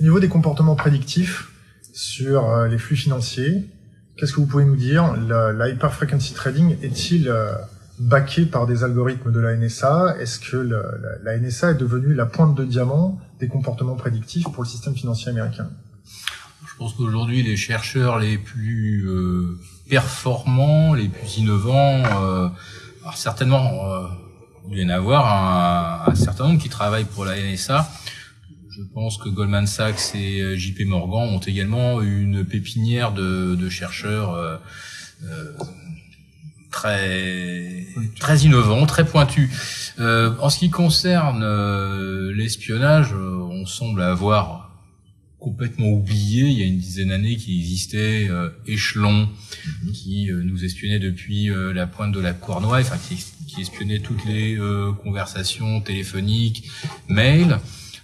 au 0.00 0.02
niveau 0.02 0.20
des 0.20 0.28
comportements 0.28 0.76
prédictifs 0.76 1.48
sur 1.92 2.48
euh, 2.48 2.68
les 2.68 2.78
flux 2.78 2.96
financiers, 2.96 3.68
qu'est-ce 4.16 4.32
que 4.32 4.40
vous 4.40 4.46
pouvez 4.46 4.64
nous 4.64 4.76
dire? 4.76 5.16
La, 5.16 5.68
hyper 5.68 5.92
frequency 5.92 6.32
trading 6.34 6.76
est-il 6.82 7.28
euh, 7.28 7.52
backé 7.98 8.46
par 8.46 8.66
des 8.66 8.84
algorithmes 8.84 9.32
de 9.32 9.40
la 9.40 9.56
NSA 9.56 10.16
Est-ce 10.20 10.38
que 10.38 10.56
la, 10.56 11.38
NSA 11.38 11.72
est 11.72 11.74
devenue 11.74 12.14
la 12.14 12.26
pointe 12.26 12.54
de 12.54 12.64
diamant 12.64 13.18
des 13.40 13.48
comportements 13.48 13.96
prédictifs 13.96 14.44
pour 14.44 14.62
le 14.62 14.68
système 14.68 14.94
financier 14.94 15.30
américain? 15.30 15.68
Pense 16.78 16.94
qu'aujourd'hui, 16.94 17.42
les 17.42 17.56
chercheurs 17.56 18.18
les 18.18 18.38
plus 18.38 19.06
euh, 19.08 19.58
performants, 19.90 20.94
les 20.94 21.08
plus 21.08 21.38
innovants, 21.38 22.04
alors 22.04 23.16
certainement 23.16 24.08
il 24.70 24.78
y 24.80 24.84
en 24.84 24.88
a 24.90 24.96
avoir 24.96 26.08
un, 26.08 26.14
certain 26.14 26.48
nombre 26.48 26.60
qui 26.60 26.68
travaillent 26.68 27.04
pour 27.04 27.24
la 27.24 27.36
NSA. 27.40 27.88
Je 28.70 28.82
pense 28.94 29.16
que 29.16 29.28
Goldman 29.28 29.66
Sachs 29.66 30.14
et 30.14 30.40
euh, 30.40 30.56
JP 30.56 30.86
Morgan 30.86 31.34
ont 31.34 31.40
également 31.40 32.00
une 32.00 32.44
pépinière 32.44 33.12
de, 33.12 33.68
chercheurs 33.68 34.34
euh, 34.34 34.56
euh, 35.24 35.52
très 36.70 37.86
très 38.20 38.38
innovants, 38.40 38.86
très 38.86 39.04
pointus. 39.04 39.50
en 39.98 40.50
ce 40.50 40.58
qui 40.58 40.70
concerne 40.70 41.44
l'espionnage, 42.30 43.14
on 43.14 43.66
semble 43.66 44.02
avoir 44.02 44.67
complètement 45.38 45.88
oublié 45.88 46.46
il 46.46 46.58
y 46.58 46.62
a 46.62 46.66
une 46.66 46.78
dizaine 46.78 47.08
d'années 47.08 47.36
qui 47.36 47.58
existait 47.58 48.28
euh, 48.28 48.50
Échelon 48.66 49.28
mhm. 49.84 49.92
qui 49.92 50.30
euh, 50.30 50.42
nous 50.42 50.64
espionnait 50.64 50.98
depuis 50.98 51.50
euh, 51.50 51.72
la 51.72 51.86
pointe 51.86 52.12
de 52.12 52.20
la 52.20 52.32
Cornouaille, 52.32 52.84
enfin 52.84 52.98
qui, 52.98 53.24
qui 53.46 53.60
espionnait 53.60 54.00
toutes 54.00 54.24
les 54.24 54.58
conversations 55.02 55.80
téléphoniques, 55.80 56.68
mails. 57.08 57.58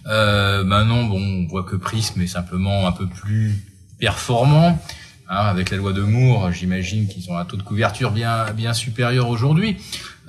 maintenant, 0.05 1.03
bon, 1.03 1.21
on 1.21 1.47
voit 1.47 1.63
que 1.63 1.75
Prism 1.75 2.21
est 2.21 2.27
simplement 2.27 2.87
un 2.87 2.91
peu 2.91 3.07
plus 3.07 3.63
performant. 3.99 4.81
Hein, 5.27 5.37
avec 5.37 5.71
la 5.71 5.77
loi 5.77 5.91
de 5.91 6.01
Moore, 6.01 6.51
j'imagine 6.51 7.07
qu'ils 7.07 7.31
ont 7.31 7.37
un 7.37 7.45
taux 7.45 7.57
de 7.57 7.63
couverture 7.63 8.11
bien 8.11 8.51
bien 8.53 8.73
supérieur 8.73 9.29
aujourd'hui. 9.29 9.77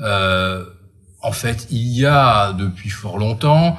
en 0.00 1.32
fait, 1.32 1.66
il 1.70 1.88
y 1.88 2.04
a 2.04 2.52
depuis 2.52 2.90
fort 2.90 3.18
longtemps 3.18 3.78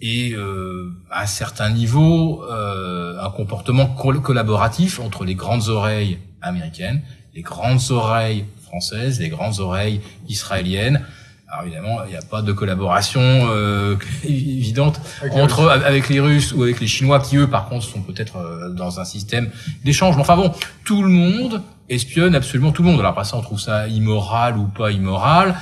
et 0.00 0.32
euh, 0.32 0.92
à 1.10 1.22
un 1.22 1.26
certain 1.26 1.70
niveau 1.70 2.42
euh, 2.50 3.20
un 3.20 3.30
comportement 3.30 3.86
collaboratif 3.86 4.98
entre 4.98 5.24
les 5.24 5.34
grandes 5.34 5.68
oreilles 5.68 6.18
américaines, 6.40 7.02
les 7.34 7.42
grandes 7.42 7.90
oreilles 7.90 8.46
françaises, 8.62 9.20
les 9.20 9.28
grandes 9.28 9.60
oreilles 9.60 10.00
israéliennes. 10.28 11.04
Alors 11.48 11.64
évidemment, 11.64 12.04
il 12.04 12.10
n'y 12.10 12.16
a 12.16 12.22
pas 12.22 12.42
de 12.42 12.52
collaboration 12.52 13.20
euh, 13.20 13.96
évidente 14.24 15.00
entre 15.32 15.68
avec 15.68 16.08
les 16.08 16.20
Russes 16.20 16.52
ou 16.52 16.62
avec 16.62 16.80
les 16.80 16.86
Chinois 16.86 17.18
qui 17.18 17.36
eux, 17.36 17.48
par 17.48 17.68
contre, 17.68 17.84
sont 17.84 18.02
peut-être 18.02 18.36
euh, 18.36 18.70
dans 18.70 19.00
un 19.00 19.04
système 19.04 19.50
d'échange. 19.84 20.14
Mais 20.14 20.22
enfin 20.22 20.36
bon, 20.36 20.52
tout 20.84 21.02
le 21.02 21.08
monde 21.08 21.62
espionne 21.88 22.36
absolument 22.36 22.70
tout 22.70 22.82
le 22.82 22.90
monde. 22.90 23.00
Alors 23.00 23.10
après 23.10 23.24
ça, 23.24 23.36
on 23.36 23.42
trouve 23.42 23.60
ça 23.60 23.88
immoral 23.88 24.56
ou 24.56 24.66
pas 24.66 24.92
immoral 24.92 25.56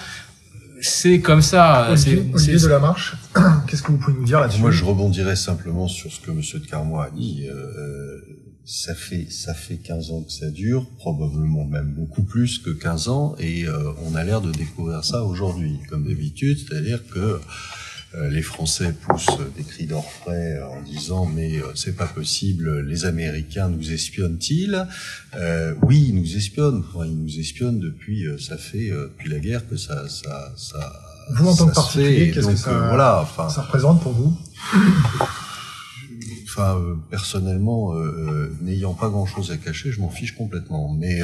c'est 0.80 1.20
comme 1.20 1.42
ça. 1.42 1.88
Olivier, 1.90 2.30
Olivier 2.32 2.58
de 2.58 2.68
la 2.68 2.78
Marche, 2.78 3.16
qu'est-ce 3.66 3.82
que 3.82 3.92
vous 3.92 3.98
pouvez 3.98 4.16
nous 4.16 4.24
dire 4.24 4.40
là-dessus 4.40 4.60
Moi, 4.60 4.70
je 4.70 4.84
rebondirais 4.84 5.36
simplement 5.36 5.88
sur 5.88 6.12
ce 6.12 6.20
que 6.20 6.30
Monsieur 6.30 6.58
de 6.58 6.66
Carmois 6.66 7.06
a 7.06 7.10
dit. 7.10 7.46
Euh, 7.48 7.54
euh 7.54 8.44
ça 8.68 8.94
fait 8.94 9.26
ça 9.30 9.54
fait 9.54 9.78
15 9.78 10.10
ans 10.10 10.20
que 10.20 10.30
ça 10.30 10.50
dure, 10.50 10.86
probablement 10.98 11.64
même 11.64 11.94
beaucoup 11.94 12.22
plus 12.22 12.58
que 12.58 12.68
15 12.68 13.08
ans, 13.08 13.34
et 13.38 13.66
euh, 13.66 13.92
on 14.04 14.14
a 14.14 14.22
l'air 14.24 14.42
de 14.42 14.52
découvrir 14.52 15.04
ça 15.04 15.24
aujourd'hui, 15.24 15.80
comme 15.88 16.06
d'habitude, 16.06 16.58
c'est-à-dire 16.58 17.00
que 17.08 17.18
euh, 17.18 17.38
les 18.30 18.42
Français 18.42 18.92
poussent 18.92 19.38
des 19.56 19.62
cris 19.64 19.86
d'orfraie 19.86 20.60
en 20.62 20.82
disant 20.82 21.26
mais 21.26 21.58
euh, 21.58 21.66
c'est 21.74 21.96
pas 21.96 22.06
possible, 22.06 22.80
les 22.80 23.04
Américains 23.04 23.68
nous 23.68 23.92
espionnent-ils? 23.92 24.86
Euh, 25.36 25.74
Oui, 25.82 26.06
ils 26.08 26.14
nous 26.14 26.36
espionnent. 26.36 26.84
Enfin, 26.94 27.06
ils 27.06 27.16
nous 27.16 27.38
espionnent 27.38 27.78
depuis, 27.80 28.26
ça 28.40 28.56
fait 28.56 28.90
depuis 28.90 29.30
la 29.30 29.38
guerre 29.38 29.68
que 29.68 29.76
ça, 29.76 30.08
ça, 30.08 30.52
ça. 30.56 30.92
Vous 31.30 31.46
en 31.48 31.54
tant 31.54 31.66
que 31.68 31.74
particulier, 31.74 32.30
qu'est-ce 32.30 32.46
que 32.48 32.56
ça, 32.56 32.72
voilà, 32.88 33.20
enfin, 33.22 33.48
ça 33.50 33.62
représente 33.62 34.02
pour 34.02 34.12
vous? 34.12 34.36
Euh, 36.58 36.94
personnellement, 37.10 37.94
euh, 37.94 37.98
euh, 37.98 38.56
n'ayant 38.62 38.94
pas 38.94 39.08
grand-chose 39.08 39.50
à 39.50 39.56
cacher, 39.56 39.92
je 39.92 40.00
m'en 40.00 40.10
fiche 40.10 40.34
complètement. 40.34 40.94
Mais 40.98 41.20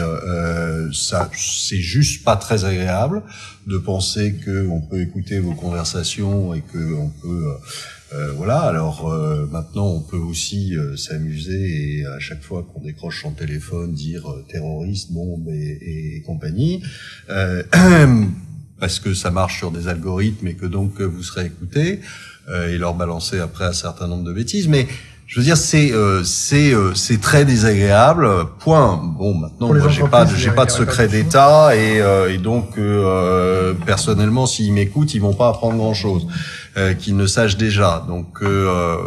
ça, 0.92 1.30
c'est 1.34 1.80
juste 1.80 2.24
pas 2.24 2.36
très 2.36 2.64
agréable 2.64 3.22
de 3.66 3.78
penser 3.78 4.34
qu'on 4.44 4.80
peut 4.80 5.00
écouter 5.00 5.40
vos 5.40 5.54
conversations 5.54 6.54
et 6.54 6.60
qu'on 6.60 7.10
peut 7.22 7.46
Euh, 8.14 8.32
voilà. 8.36 8.60
Alors 8.60 9.10
euh, 9.10 9.46
maintenant, 9.50 9.88
on 9.88 10.00
peut 10.00 10.16
aussi 10.16 10.76
euh, 10.76 10.96
s'amuser 10.96 11.98
et 11.98 12.06
à 12.06 12.18
chaque 12.20 12.42
fois 12.42 12.62
qu'on 12.62 12.80
décroche 12.80 13.22
son 13.22 13.32
téléphone, 13.32 13.92
dire 13.92 14.26
terroriste, 14.48 15.12
bombe 15.12 15.48
et, 15.48 16.16
et 16.16 16.22
compagnie, 16.22 16.82
parce 18.80 19.00
que 19.00 19.14
ça 19.14 19.30
marche 19.30 19.58
sur 19.58 19.70
des 19.70 19.88
algorithmes 19.88 20.46
et 20.48 20.54
que 20.54 20.66
donc 20.66 21.00
vous 21.00 21.22
serez 21.22 21.46
écouté 21.46 22.00
et 22.48 22.76
leur 22.76 22.94
balancer 22.94 23.38
après 23.38 23.64
un 23.64 23.72
certain 23.72 24.06
nombre 24.06 24.24
de 24.24 24.32
bêtises. 24.32 24.68
Mais 24.68 24.86
je 25.26 25.40
veux 25.40 25.44
dire, 25.44 25.56
c'est 25.56 25.92
c'est 26.24 26.72
c'est 26.94 27.20
très 27.20 27.44
désagréable. 27.44 28.28
Point. 28.58 29.00
Bon, 29.18 29.34
maintenant, 29.34 29.68
moi, 29.68 29.88
j'ai 29.88 30.02
pas 30.02 30.26
j'ai 30.26 30.50
pas 30.50 30.66
de 30.66 30.70
secret 30.70 31.08
d'État 31.08 31.74
et, 31.74 32.02
et 32.30 32.38
donc 32.38 32.78
personnellement, 33.86 34.46
s'ils 34.46 34.72
m'écoutent, 34.72 35.14
ils 35.14 35.20
vont 35.20 35.34
pas 35.34 35.48
apprendre 35.48 35.76
grand 35.76 35.94
chose. 35.94 36.26
Euh, 36.76 36.92
qu'ils 36.94 37.16
ne 37.16 37.26
sachent 37.26 37.56
déjà. 37.56 38.04
Donc 38.08 38.42
euh, 38.42 38.66
euh, 38.68 38.98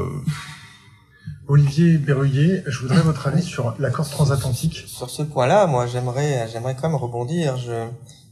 Olivier 1.50 1.98
Berruyer, 1.98 2.64
je 2.66 2.80
voudrais 2.80 3.02
votre 3.02 3.28
avis 3.28 3.44
sur 3.44 3.76
l'accord 3.78 4.10
transatlantique. 4.10 4.86
Sur 4.88 5.10
ce 5.10 5.22
point-là, 5.22 5.68
moi, 5.68 5.86
j'aimerais, 5.86 6.48
j'aimerais 6.50 6.78
quand 6.80 6.88
même 6.88 6.96
rebondir. 6.96 7.58
Je, 7.58 7.88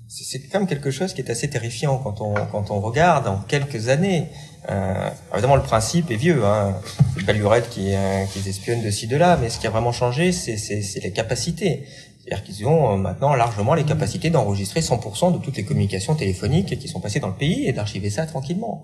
c'est 0.08 0.40
quand 0.48 0.60
même 0.60 0.70
quelque 0.70 0.90
chose 0.90 1.14
qui 1.14 1.20
est 1.20 1.30
assez 1.30 1.50
terrifiant 1.50 1.98
quand 1.98 2.22
on 2.22 2.34
quand 2.50 2.72
on 2.72 2.80
regarde 2.80 3.28
en 3.28 3.40
quelques 3.40 3.90
années. 3.90 4.30
Euh, 4.70 5.10
évidemment, 5.34 5.56
le 5.56 5.62
principe 5.62 6.12
est 6.12 6.16
vieux. 6.16 6.44
Hein. 6.46 6.76
C'est 7.18 7.26
pas 7.26 7.34
lurette 7.34 7.70
qui, 7.70 7.94
qui 8.34 8.50
espionne 8.50 8.84
de 8.84 8.90
ci 8.90 9.08
de 9.08 9.18
là, 9.18 9.38
mais 9.42 9.50
ce 9.50 9.60
qui 9.60 9.68
a 9.68 9.70
vraiment 9.70 9.92
changé, 9.92 10.32
c'est 10.32 10.58
c'est 10.58 11.00
les 11.02 11.12
capacités. 11.12 11.86
C'est-à-dire 12.26 12.44
qu'ils 12.44 12.66
ont 12.66 12.94
euh, 12.94 12.98
maintenant 12.98 13.36
largement 13.36 13.76
les 13.76 13.84
capacités 13.84 14.32
d'enregistrer 14.32 14.80
100% 14.80 15.34
de 15.34 15.38
toutes 15.38 15.58
les 15.58 15.64
communications 15.64 16.16
téléphoniques 16.16 16.80
qui 16.80 16.88
sont 16.88 17.00
passées 17.00 17.20
dans 17.20 17.28
le 17.28 17.36
pays 17.36 17.68
et 17.68 17.74
d'archiver 17.74 18.10
ça 18.10 18.26
tranquillement. 18.26 18.84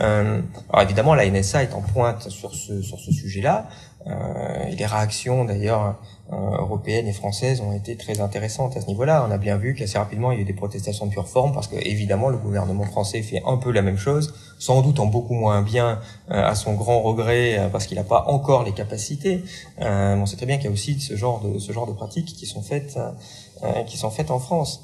Euh, 0.00 0.42
alors 0.70 0.82
évidemment, 0.82 1.14
la 1.14 1.28
NSA 1.30 1.62
est 1.62 1.72
en 1.72 1.80
pointe 1.80 2.28
sur 2.28 2.54
ce, 2.54 2.82
sur 2.82 3.00
ce 3.00 3.10
sujet-là. 3.10 3.68
Euh, 4.06 4.66
et 4.68 4.76
les 4.76 4.84
réactions 4.84 5.44
d'ailleurs 5.44 5.96
euh, 6.30 6.36
européennes 6.36 7.08
et 7.08 7.14
françaises 7.14 7.62
ont 7.62 7.72
été 7.72 7.96
très 7.96 8.20
intéressantes 8.20 8.76
à 8.76 8.80
ce 8.80 8.86
niveau-là. 8.86 9.24
On 9.26 9.30
a 9.30 9.38
bien 9.38 9.56
vu 9.56 9.74
qu'assez 9.74 9.96
rapidement 9.96 10.30
il 10.30 10.36
y 10.36 10.38
a 10.38 10.42
eu 10.42 10.44
des 10.44 10.52
protestations 10.52 11.06
de 11.06 11.10
pure 11.10 11.26
forme 11.26 11.52
parce 11.52 11.68
que 11.68 11.76
évidemment 11.76 12.28
le 12.28 12.36
gouvernement 12.36 12.84
français 12.84 13.22
fait 13.22 13.42
un 13.46 13.56
peu 13.56 13.70
la 13.70 13.80
même 13.80 13.96
chose, 13.96 14.34
sans 14.58 14.82
doute 14.82 15.00
en 15.00 15.06
beaucoup 15.06 15.34
moins 15.34 15.62
bien 15.62 16.00
euh, 16.30 16.44
à 16.44 16.54
son 16.54 16.74
grand 16.74 17.00
regret 17.00 17.68
parce 17.72 17.86
qu'il 17.86 17.96
n'a 17.96 18.04
pas 18.04 18.24
encore 18.28 18.64
les 18.64 18.72
capacités. 18.72 19.42
on 19.78 20.26
sait 20.26 20.36
très 20.36 20.46
bien 20.46 20.56
qu'il 20.56 20.66
y 20.66 20.68
a 20.68 20.72
aussi 20.72 21.00
ce 21.00 21.16
genre 21.16 21.40
de 21.40 21.58
ce 21.58 21.72
genre 21.72 21.86
de 21.86 21.92
pratiques 21.92 22.34
qui 22.34 22.46
sont 22.46 22.62
faites 22.62 22.98
qui 23.86 23.96
sont 23.96 24.10
faites 24.10 24.30
en 24.30 24.38
France. 24.38 24.82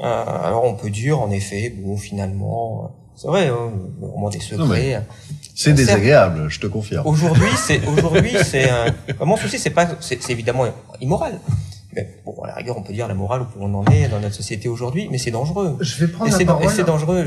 alors 0.00 0.64
on 0.64 0.74
peut 0.74 0.90
dire 0.90 1.20
en 1.20 1.30
effet 1.30 1.70
bon 1.70 1.96
finalement 1.96 2.90
c'est 3.14 3.28
vrai, 3.28 3.48
hein, 3.48 3.72
au 4.00 4.18
moins 4.18 4.30
des 4.30 4.40
secrets. 4.40 5.00
C'est 5.54 5.72
désagréable, 5.72 6.48
je 6.48 6.60
te 6.60 6.66
confirme. 6.66 7.06
Aujourd'hui, 7.06 7.50
c'est 7.56 7.86
aujourd'hui, 7.86 8.34
c'est 8.44 8.70
comment 9.18 9.36
souci, 9.36 9.58
c'est 9.58 9.70
pas, 9.70 9.88
c'est 10.00 10.30
évidemment 10.30 10.66
immoral. 11.00 11.38
Mais 11.94 12.08
bon, 12.24 12.34
à 12.42 12.46
la 12.46 12.54
rigueur, 12.54 12.78
on 12.78 12.82
peut 12.82 12.94
dire 12.94 13.06
la 13.06 13.14
morale 13.14 13.42
où 13.42 13.46
on 13.60 13.74
en 13.74 13.84
est 13.86 14.08
dans 14.08 14.18
notre 14.18 14.34
société 14.34 14.68
aujourd'hui, 14.68 15.08
mais 15.10 15.18
c'est 15.18 15.30
dangereux. 15.30 15.76
Je 15.80 16.02
vais 16.02 16.10
prendre 16.10 16.34
et 16.34 16.38
la 16.38 16.46
parole. 16.46 16.64
Et 16.64 16.68
c'est 16.68 16.84
dangereux. 16.84 17.26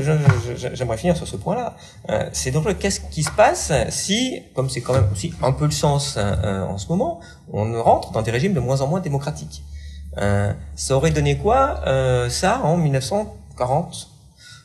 J'aimerais 0.74 0.96
finir 0.96 1.16
sur 1.16 1.28
ce 1.28 1.36
point-là. 1.36 1.76
Euh, 2.10 2.28
c'est 2.32 2.50
dangereux. 2.50 2.74
Qu'est-ce 2.74 3.00
qui 3.00 3.22
se 3.22 3.30
passe 3.30 3.72
si, 3.90 4.42
comme 4.54 4.68
c'est 4.68 4.80
quand 4.80 4.94
même 4.94 5.08
aussi 5.12 5.32
un 5.40 5.52
peu 5.52 5.66
le 5.66 5.70
sens 5.70 6.16
euh, 6.18 6.62
en 6.64 6.78
ce 6.78 6.88
moment, 6.88 7.20
on 7.52 7.80
rentre 7.80 8.10
dans 8.10 8.22
des 8.22 8.32
régimes 8.32 8.54
de 8.54 8.60
moins 8.60 8.80
en 8.80 8.88
moins 8.88 9.00
démocratiques? 9.00 9.62
Euh, 10.18 10.52
ça 10.74 10.96
aurait 10.96 11.10
donné 11.10 11.36
quoi 11.36 11.82
euh, 11.86 12.30
ça 12.30 12.60
en 12.64 12.76
1940 12.78 14.08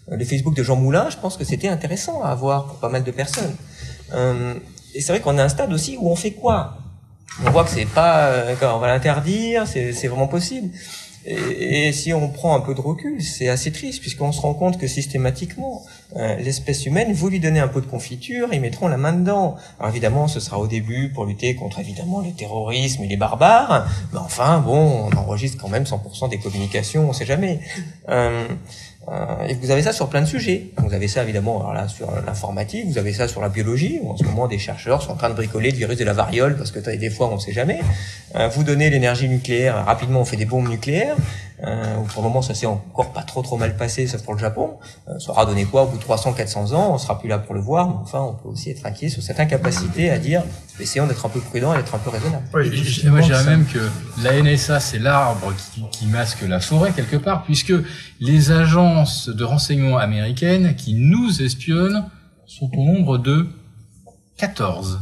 euh, 0.09 0.17
le 0.17 0.25
Facebook 0.25 0.55
de 0.55 0.63
Jean 0.63 0.75
Moulin, 0.75 1.09
je 1.09 1.17
pense 1.17 1.37
que 1.37 1.43
c'était 1.43 1.67
intéressant 1.67 2.23
à 2.23 2.29
avoir 2.29 2.65
pour 2.67 2.77
pas 2.77 2.89
mal 2.89 3.03
de 3.03 3.11
personnes. 3.11 3.55
Euh, 4.13 4.55
et 4.93 5.01
c'est 5.01 5.13
vrai 5.13 5.21
qu'on 5.21 5.37
à 5.37 5.43
un 5.43 5.49
stade 5.49 5.71
aussi 5.73 5.97
où 5.99 6.09
on 6.09 6.15
fait 6.15 6.31
quoi? 6.31 6.77
On 7.45 7.49
voit 7.49 7.63
que 7.63 7.69
c'est 7.69 7.85
pas, 7.85 8.25
euh, 8.27 8.55
on 8.61 8.79
va 8.79 8.87
l'interdire, 8.87 9.65
c'est 9.65 10.07
vraiment 10.07 10.27
possible. 10.27 10.69
Et, 11.23 11.91
si 11.91 12.13
on 12.13 12.29
prend 12.29 12.55
un 12.55 12.61
peu 12.61 12.73
de 12.73 12.81
recul, 12.81 13.21
c'est 13.21 13.47
assez 13.47 13.71
triste 13.71 14.01
puisqu'on 14.01 14.31
se 14.31 14.41
rend 14.41 14.55
compte 14.55 14.79
que 14.79 14.87
systématiquement, 14.87 15.85
euh, 16.15 16.35
l'espèce 16.37 16.85
humaine, 16.87 17.13
vous 17.13 17.29
lui 17.29 17.39
donnez 17.39 17.59
un 17.59 17.67
peu 17.67 17.79
de 17.79 17.85
confiture, 17.85 18.49
ils 18.51 18.59
mettront 18.59 18.87
la 18.87 18.97
main 18.97 19.13
dedans. 19.13 19.55
Alors 19.79 19.91
évidemment, 19.91 20.27
ce 20.27 20.39
sera 20.39 20.57
au 20.57 20.65
début 20.65 21.09
pour 21.09 21.25
lutter 21.25 21.55
contre 21.55 21.79
évidemment 21.79 22.21
le 22.21 22.31
terrorisme 22.31 23.03
et 23.03 23.07
les 23.07 23.17
barbares, 23.17 23.87
mais 24.11 24.19
enfin 24.19 24.59
bon, 24.59 25.09
on 25.11 25.15
enregistre 25.15 25.61
quand 25.61 25.69
même 25.69 25.83
100% 25.83 26.29
des 26.29 26.39
communications, 26.39 27.07
on 27.09 27.13
sait 27.13 27.25
jamais. 27.27 27.59
Euh, 29.09 29.21
euh, 29.41 29.47
et 29.47 29.55
vous 29.55 29.71
avez 29.71 29.81
ça 29.81 29.93
sur 29.93 30.09
plein 30.09 30.21
de 30.21 30.25
sujets. 30.25 30.67
Vous 30.77 30.93
avez 30.93 31.07
ça 31.07 31.23
évidemment 31.23 31.59
alors 31.59 31.73
là, 31.73 31.87
sur 31.87 32.09
l'informatique, 32.25 32.87
vous 32.87 32.97
avez 32.97 33.13
ça 33.13 33.27
sur 33.27 33.41
la 33.41 33.49
biologie, 33.49 33.99
où 34.01 34.11
en 34.11 34.17
ce 34.17 34.23
moment 34.23 34.47
des 34.47 34.59
chercheurs 34.59 35.01
sont 35.01 35.11
en 35.11 35.15
train 35.15 35.29
de 35.29 35.35
bricoler 35.35 35.71
le 35.71 35.77
virus 35.77 35.97
de 35.97 36.05
la 36.05 36.13
variole, 36.13 36.55
parce 36.55 36.71
que 36.71 36.79
des 36.79 37.09
fois 37.09 37.29
on 37.31 37.35
ne 37.35 37.39
sait 37.39 37.51
jamais. 37.51 37.79
Euh, 38.35 38.47
vous 38.47 38.63
donnez 38.63 38.89
l'énergie 38.89 39.29
nucléaire, 39.29 39.85
rapidement 39.85 40.21
on 40.21 40.25
fait 40.25 40.37
des 40.37 40.45
bombes 40.45 40.69
nucléaires. 40.69 41.15
Euh, 41.63 42.01
pour 42.13 42.23
le 42.23 42.29
moment, 42.29 42.41
ça 42.41 42.55
s'est 42.55 42.65
encore 42.65 43.13
pas 43.13 43.23
trop 43.23 43.41
trop 43.41 43.57
mal 43.57 43.77
passé, 43.77 44.07
sauf 44.07 44.23
pour 44.23 44.33
le 44.33 44.39
Japon. 44.39 44.77
Euh, 45.07 45.19
ça 45.19 45.31
aura 45.31 45.45
donné 45.45 45.65
quoi? 45.65 45.83
Au 45.83 45.87
bout 45.87 45.97
de 45.97 46.01
300, 46.01 46.33
400 46.33 46.73
ans 46.73 46.93
On 46.93 46.97
sera 46.97 47.19
plus 47.19 47.29
là 47.29 47.37
pour 47.37 47.53
le 47.53 47.61
voir, 47.61 47.87
mais 47.87 47.95
enfin, 48.01 48.21
on 48.21 48.33
peut 48.33 48.49
aussi 48.49 48.71
être 48.71 48.85
inquiet 48.85 49.09
sur 49.09 49.21
cette 49.21 49.39
incapacité 49.39 50.09
à 50.09 50.17
dire, 50.17 50.43
essayons 50.79 51.07
d'être 51.07 51.25
un 51.25 51.29
peu 51.29 51.39
prudent 51.39 51.73
et 51.73 51.77
d'être 51.77 51.93
un 51.93 51.99
peu 51.99 52.09
raisonnable. 52.09 52.45
moi, 52.51 53.21
je 53.21 53.27
dirais 53.27 53.45
même 53.45 53.65
que 53.65 53.79
la 54.23 54.41
NSA, 54.41 54.79
c'est 54.79 54.99
l'arbre 54.99 55.53
qui, 55.73 55.83
qui 55.91 56.05
masque 56.07 56.41
la 56.47 56.59
forêt 56.59 56.91
quelque 56.91 57.17
part, 57.17 57.43
puisque 57.43 57.73
les 58.19 58.51
agences 58.51 59.29
de 59.29 59.43
renseignement 59.43 59.97
américaines 59.97 60.75
qui 60.75 60.93
nous 60.93 61.41
espionnent 61.41 62.05
sont 62.47 62.69
au 62.75 62.83
nombre 62.83 63.17
de 63.17 63.47
14. 64.37 64.99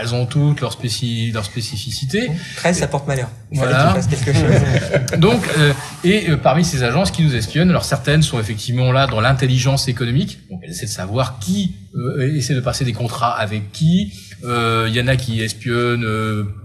Elles 0.00 0.14
ont 0.14 0.26
toutes 0.26 0.60
leurs 0.60 0.72
spéci 0.72 1.30
leur 1.32 1.44
spécificités. 1.44 2.30
13, 2.56 2.78
ça 2.78 2.86
porte 2.86 3.06
malheur. 3.06 3.28
Il 3.50 3.58
voilà. 3.58 3.94
quelque 4.08 4.32
chose. 4.32 5.18
Donc, 5.18 5.42
euh, 5.58 5.72
et 6.04 6.30
euh, 6.30 6.36
parmi 6.36 6.64
ces 6.64 6.82
agences 6.82 7.10
qui 7.10 7.22
nous 7.22 7.34
espionnent, 7.34 7.70
alors 7.70 7.84
certaines 7.84 8.22
sont 8.22 8.40
effectivement 8.40 8.92
là 8.92 9.06
dans 9.06 9.20
l'intelligence 9.20 9.88
économique. 9.88 10.38
Donc, 10.50 10.60
elles 10.62 10.70
essaient 10.70 10.86
de 10.86 10.90
savoir 10.90 11.38
qui 11.38 11.74
euh, 11.94 12.34
essaie 12.34 12.54
de 12.54 12.60
passer 12.60 12.84
des 12.84 12.92
contrats 12.92 13.32
avec 13.32 13.72
qui. 13.72 14.12
Il 14.44 14.50
euh, 14.50 14.88
y 14.90 15.00
en 15.00 15.06
a 15.06 15.16
qui 15.16 15.40
espionnent 15.42 16.06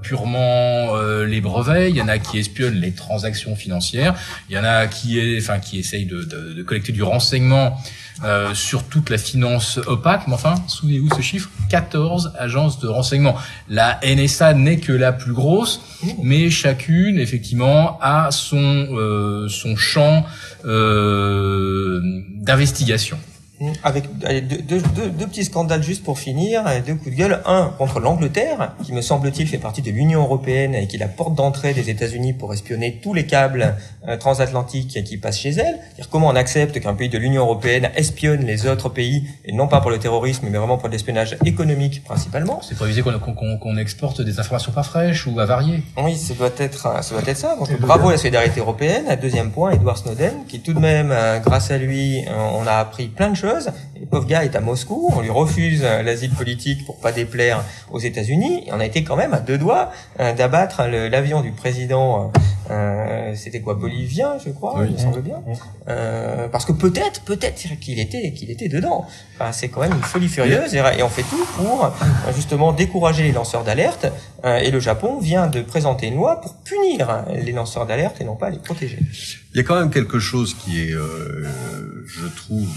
purement 0.01 0.95
les 1.23 1.41
brevets. 1.41 1.89
Il 1.89 1.95
y 1.95 2.01
en 2.01 2.07
a 2.07 2.19
qui 2.19 2.37
espionnent 2.37 2.79
les 2.79 2.91
transactions 2.91 3.55
financières. 3.55 4.15
Il 4.49 4.55
y 4.55 4.59
en 4.59 4.65
a 4.65 4.87
qui, 4.87 5.37
enfin, 5.39 5.59
qui 5.59 5.79
essayent 5.79 6.05
de, 6.05 6.61
collecter 6.63 6.91
du 6.91 7.03
renseignement 7.03 7.77
euh, 8.25 8.53
sur 8.53 8.83
toute 8.83 9.09
la 9.09 9.17
finance 9.17 9.79
opaque. 9.87 10.27
Mais 10.27 10.33
enfin, 10.33 10.55
souvenez-vous 10.67 11.09
ce 11.15 11.21
chiffre 11.21 11.49
14 11.69 12.33
agences 12.37 12.77
de 12.79 12.87
renseignement. 12.89 13.35
La 13.69 13.97
NSA 14.03 14.55
n'est 14.55 14.77
que 14.77 14.91
la 14.91 15.13
plus 15.13 15.31
grosse, 15.31 15.81
mais 16.21 16.49
chacune, 16.49 17.17
effectivement, 17.17 17.97
a 18.01 18.31
son, 18.31 18.57
euh, 18.91 19.47
son 19.47 19.77
champ 19.77 20.25
euh, 20.65 22.01
d'investigation. 22.41 23.17
Avec 23.83 24.05
deux, 24.17 24.79
deux, 24.79 25.09
deux, 25.09 25.27
petits 25.27 25.43
scandales 25.43 25.83
juste 25.83 26.03
pour 26.03 26.17
finir, 26.17 26.63
deux 26.85 26.95
coups 26.95 27.11
de 27.11 27.15
gueule. 27.15 27.41
Un 27.45 27.73
contre 27.77 27.99
l'Angleterre, 27.99 28.73
qui 28.83 28.93
me 28.93 29.01
semble-t-il 29.01 29.47
fait 29.47 29.57
partie 29.57 29.81
de 29.81 29.91
l'Union 29.91 30.21
européenne 30.21 30.73
et 30.75 30.87
qui 30.87 30.95
est 30.95 30.99
la 30.99 31.07
porte 31.07 31.35
d'entrée 31.35 31.73
des 31.73 31.89
États-Unis 31.89 32.33
pour 32.33 32.53
espionner 32.53 32.99
tous 33.03 33.13
les 33.13 33.25
câbles 33.25 33.75
euh, 34.07 34.15
transatlantiques 34.15 35.03
qui 35.03 35.17
passent 35.17 35.39
chez 35.39 35.49
elle. 35.49 35.79
-dire 35.97 36.07
comment 36.09 36.27
on 36.27 36.35
accepte 36.35 36.79
qu'un 36.79 36.93
pays 36.93 37.09
de 37.09 37.17
l'Union 37.17 37.41
européenne 37.43 37.89
espionne 37.95 38.45
les 38.45 38.65
autres 38.65 38.89
pays, 38.89 39.23
et 39.43 39.51
non 39.51 39.67
pas 39.67 39.81
pour 39.81 39.91
le 39.91 39.99
terrorisme, 39.99 40.47
mais 40.49 40.57
vraiment 40.57 40.77
pour 40.77 40.89
l'espionnage 40.89 41.37
économique 41.45 42.03
principalement. 42.05 42.61
C'est 42.61 42.77
pour 42.77 42.87
éviter 42.87 43.01
qu'on 43.01 43.77
exporte 43.77 44.21
des 44.21 44.39
informations 44.39 44.71
pas 44.71 44.83
fraîches 44.83 45.27
ou 45.27 45.39
avariées. 45.39 45.83
Oui, 45.97 46.15
ça 46.15 46.33
doit 46.33 46.55
être, 46.57 47.03
ça 47.03 47.11
doit 47.11 47.27
être 47.27 47.37
ça. 47.37 47.57
Donc 47.57 47.69
bravo 47.81 48.07
à 48.07 48.11
la 48.13 48.17
solidarité 48.17 48.61
européenne. 48.61 49.05
Deuxième 49.21 49.51
point, 49.51 49.71
Edward 49.71 49.97
Snowden, 49.97 50.45
qui 50.47 50.61
tout 50.61 50.73
de 50.73 50.79
même, 50.79 51.11
euh, 51.11 51.39
grâce 51.39 51.71
à 51.71 51.77
lui, 51.77 52.23
on 52.29 52.65
a 52.65 52.75
appris 52.85 53.07
plein 53.07 53.29
de 53.29 53.35
choses 53.35 53.48
le 53.99 54.05
pauvre 54.05 54.27
gars 54.27 54.43
est 54.43 54.55
à 54.55 54.61
Moscou, 54.61 55.09
on 55.15 55.21
lui 55.21 55.29
refuse 55.29 55.83
l'asile 55.83 56.31
politique 56.31 56.85
pour 56.85 56.97
pas 56.99 57.11
déplaire 57.11 57.63
aux 57.91 57.99
États-Unis. 57.99 58.63
Et 58.67 58.73
on 58.73 58.79
a 58.79 58.85
été 58.85 59.03
quand 59.03 59.15
même 59.15 59.33
à 59.33 59.39
deux 59.39 59.57
doigts 59.57 59.91
euh, 60.19 60.33
d'abattre 60.33 60.83
l'avion 60.85 61.41
du 61.41 61.51
président. 61.51 62.31
Euh, 62.35 62.39
euh, 62.71 63.33
C'était 63.35 63.61
quoi 63.61 63.73
bolivien, 63.73 64.37
je 64.43 64.51
crois, 64.51 64.85
il 64.85 64.93
me 64.93 64.97
semble 64.97 65.21
bien. 65.21 65.41
Euh, 65.87 66.47
parce 66.49 66.65
que 66.65 66.71
peut-être, 66.71 67.21
peut-être 67.21 67.79
qu'il 67.79 67.99
était, 67.99 68.31
qu'il 68.33 68.51
était 68.51 68.67
dedans. 68.67 69.07
Enfin, 69.35 69.51
c'est 69.51 69.69
quand 69.69 69.81
même 69.81 69.93
une 69.93 70.01
folie 70.01 70.27
furieuse 70.27 70.75
et, 70.75 70.81
on 71.01 71.09
fait 71.09 71.23
tout 71.23 71.45
pour 71.55 71.85
euh, 71.85 71.89
justement 72.35 72.71
décourager 72.71 73.23
les 73.23 73.31
lanceurs 73.31 73.63
d'alerte. 73.63 74.07
et 74.43 74.71
le 74.71 74.79
Japon 74.79 75.19
vient 75.19 75.47
de 75.47 75.61
présenter 75.61 76.07
une 76.07 76.15
loi 76.15 76.41
pour 76.41 76.55
punir 76.57 77.25
les 77.33 77.51
lanceurs 77.51 77.85
d'alerte 77.85 78.21
et 78.21 78.23
non 78.23 78.35
pas 78.35 78.49
les 78.49 78.59
protéger. 78.59 78.99
Il 79.53 79.57
y 79.57 79.59
a 79.59 79.63
quand 79.63 79.79
même 79.79 79.89
quelque 79.89 80.19
chose 80.19 80.53
qui 80.53 80.81
est, 80.81 80.91
je 80.91 82.27
trouve 82.35 82.69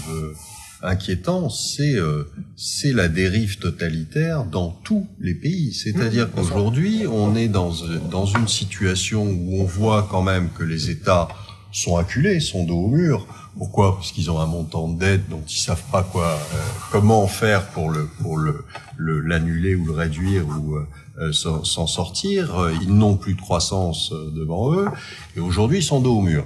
inquiétant, 0.83 1.49
c'est 1.49 1.95
euh, 1.95 2.25
c'est 2.55 2.93
la 2.93 3.07
dérive 3.07 3.57
totalitaire 3.57 4.43
dans 4.43 4.69
tous 4.83 5.07
les 5.19 5.33
pays. 5.33 5.73
C'est-à-dire 5.73 6.27
mmh. 6.27 6.31
qu'aujourd'hui, 6.31 7.07
on 7.07 7.35
est 7.35 7.47
dans 7.47 7.73
dans 8.11 8.25
une 8.25 8.47
situation 8.47 9.23
où 9.23 9.61
on 9.61 9.63
voit 9.63 10.07
quand 10.11 10.21
même 10.21 10.49
que 10.49 10.63
les 10.63 10.89
États 10.89 11.29
sont 11.71 11.97
acculés, 11.97 12.39
sont 12.39 12.65
dos 12.65 12.77
au 12.77 12.87
mur. 12.87 13.25
Pourquoi? 13.57 13.95
Parce 13.95 14.11
qu'ils 14.11 14.29
ont 14.31 14.39
un 14.39 14.47
montant 14.47 14.87
de 14.87 14.99
dette 14.99 15.29
dont 15.29 15.43
ils 15.47 15.59
savent 15.59 15.83
pas 15.91 16.03
quoi, 16.03 16.27
euh, 16.27 16.57
comment 16.91 17.27
faire 17.27 17.67
pour 17.67 17.89
le 17.89 18.07
pour 18.21 18.37
le 18.37 18.65
l'annuler 18.97 19.75
ou 19.75 19.85
le 19.85 19.93
réduire 19.93 20.45
ou 20.47 20.75
euh, 20.75 21.31
s'en 21.31 21.87
sortir. 21.87 22.71
Ils 22.81 22.93
n'ont 22.93 23.15
plus 23.15 23.35
de 23.35 23.41
croissance 23.41 24.11
devant 24.11 24.73
eux 24.73 24.87
et 25.35 25.39
aujourd'hui 25.39 25.79
ils 25.79 25.83
sont 25.83 26.01
dos 26.01 26.17
au 26.17 26.21
mur. 26.21 26.45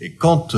Et 0.00 0.12
quand 0.12 0.56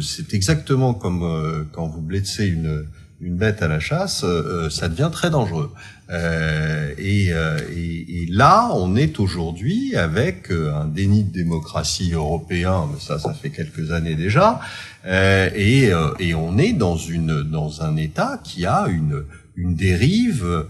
c'est 0.00 0.34
exactement 0.34 0.94
comme 0.94 1.66
quand 1.72 1.86
vous 1.86 2.00
blessez 2.00 2.46
une 2.46 2.86
une 3.20 3.36
bête 3.36 3.62
à 3.62 3.68
la 3.68 3.78
chasse, 3.78 4.24
ça 4.70 4.88
devient 4.88 5.10
très 5.12 5.30
dangereux. 5.30 5.72
Euh, 6.12 6.92
et, 6.98 7.32
euh, 7.32 7.58
et, 7.74 8.22
et, 8.22 8.26
là, 8.26 8.70
on 8.74 8.96
est 8.96 9.18
aujourd'hui 9.18 9.96
avec 9.96 10.50
euh, 10.50 10.74
un 10.74 10.84
déni 10.84 11.24
de 11.24 11.32
démocratie 11.32 12.12
européen, 12.12 12.86
mais 12.92 13.00
ça, 13.00 13.18
ça 13.18 13.32
fait 13.32 13.48
quelques 13.48 13.92
années 13.92 14.14
déjà, 14.14 14.60
euh, 15.06 15.48
et, 15.54 15.90
et, 16.20 16.34
on 16.34 16.58
est 16.58 16.74
dans 16.74 16.96
une 16.96 17.42
dans 17.42 17.82
un 17.82 17.96
État 17.96 18.40
qui 18.44 18.66
a 18.66 18.86
une 18.88 19.24
une 19.56 19.74
dérive 19.74 20.64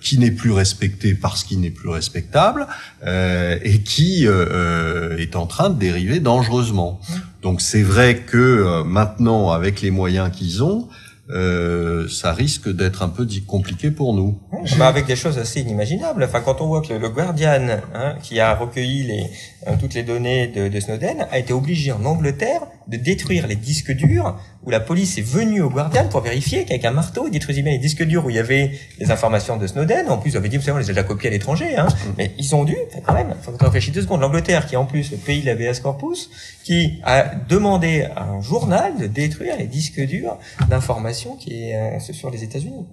qui 0.00 0.18
n'est 0.18 0.32
plus 0.32 0.50
respectée 0.50 1.14
parce 1.14 1.44
qu'il 1.44 1.60
n'est 1.60 1.70
plus 1.70 1.90
respectable 1.90 2.66
et 3.06 3.82
qui 3.84 4.24
est 4.24 5.36
en 5.36 5.46
train 5.46 5.70
de 5.70 5.78
dériver 5.78 6.18
dangereusement. 6.18 7.00
Donc 7.46 7.60
c'est 7.60 7.82
vrai 7.82 8.16
que 8.16 8.82
maintenant, 8.82 9.50
avec 9.52 9.80
les 9.80 9.92
moyens 9.92 10.32
qu'ils 10.36 10.64
ont, 10.64 10.88
euh, 11.30 12.08
ça 12.08 12.32
risque 12.32 12.68
d'être 12.68 13.04
un 13.04 13.08
peu 13.08 13.24
compliqué 13.46 13.92
pour 13.92 14.14
nous. 14.14 14.40
Bah 14.80 14.88
avec 14.88 15.06
des 15.06 15.14
choses 15.14 15.38
assez 15.38 15.60
inimaginables. 15.60 16.24
Enfin, 16.24 16.40
quand 16.40 16.60
on 16.60 16.66
voit 16.66 16.82
que 16.82 16.92
le, 16.92 17.08
Guardian, 17.08 17.68
hein, 17.94 18.16
qui 18.20 18.40
a 18.40 18.52
recueilli 18.56 19.04
les, 19.04 19.30
euh, 19.68 19.76
toutes 19.78 19.94
les 19.94 20.02
données 20.02 20.48
de, 20.48 20.80
Snowden, 20.80 21.24
a 21.30 21.38
été 21.38 21.52
obligé 21.52 21.92
en 21.92 22.04
Angleterre 22.04 22.62
de 22.88 22.96
détruire 22.96 23.46
les 23.46 23.54
disques 23.54 23.92
durs, 23.92 24.36
où 24.66 24.70
la 24.70 24.80
police 24.80 25.16
est 25.16 25.22
venue 25.22 25.62
au 25.62 25.70
Guardian 25.70 26.08
pour 26.08 26.20
vérifier 26.20 26.64
qu'avec 26.64 26.84
un 26.84 26.90
marteau, 26.90 27.26
ils 27.26 27.30
détruisaient 27.30 27.62
bien 27.62 27.72
les 27.72 27.78
disques 27.78 28.02
durs 28.02 28.26
où 28.26 28.30
il 28.30 28.36
y 28.36 28.38
avait 28.38 28.72
les 28.98 29.10
informations 29.10 29.56
de 29.56 29.66
Snowden. 29.66 30.08
En 30.08 30.18
plus, 30.18 30.32
ils 30.32 30.36
avaient 30.36 30.48
dit, 30.48 30.56
vous 30.56 30.62
savez, 30.62 30.76
on 30.76 30.78
les 30.78 30.84
a 30.84 30.88
déjà 30.88 31.04
copiés 31.04 31.28
à 31.28 31.32
l'étranger, 31.32 31.76
hein. 31.76 31.86
Mm. 31.86 32.10
mais 32.18 32.34
ils 32.36 32.54
ont 32.54 32.64
dû, 32.64 32.76
quand 33.04 33.14
même, 33.14 33.34
faut 33.40 33.52
que 33.52 33.64
réfléchir 33.64 33.94
deux 33.94 34.02
secondes, 34.02 34.20
l'Angleterre, 34.20 34.66
qui 34.66 34.74
est 34.74 34.78
en 34.78 34.86
plus 34.86 35.12
le 35.12 35.16
pays 35.16 35.42
de 35.42 35.46
l'ABS 35.46 35.80
corpus, 35.80 36.30
qui 36.64 37.00
a 37.04 37.34
demandé 37.48 38.08
à 38.16 38.24
un 38.24 38.40
journal 38.40 38.98
de 38.98 39.06
détruire 39.06 39.56
les 39.56 39.66
disques 39.66 40.00
durs 40.00 40.38
d'informations 40.68 41.36
qui 41.36 41.70
est 41.70 41.76
euh, 41.76 42.12
sur 42.12 42.30
les 42.30 42.42
États-Unis. 42.42 42.86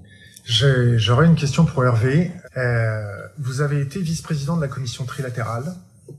J'aurais 0.46 1.26
une 1.26 1.36
question 1.36 1.66
pour 1.66 1.86
Hervé. 1.86 2.32
Euh, 2.58 3.28
vous 3.40 3.62
avez 3.62 3.80
été 3.80 4.00
vice-président 4.00 4.58
de 4.58 4.62
la 4.62 4.68
commission 4.68 5.06
trilatérale. 5.06 5.74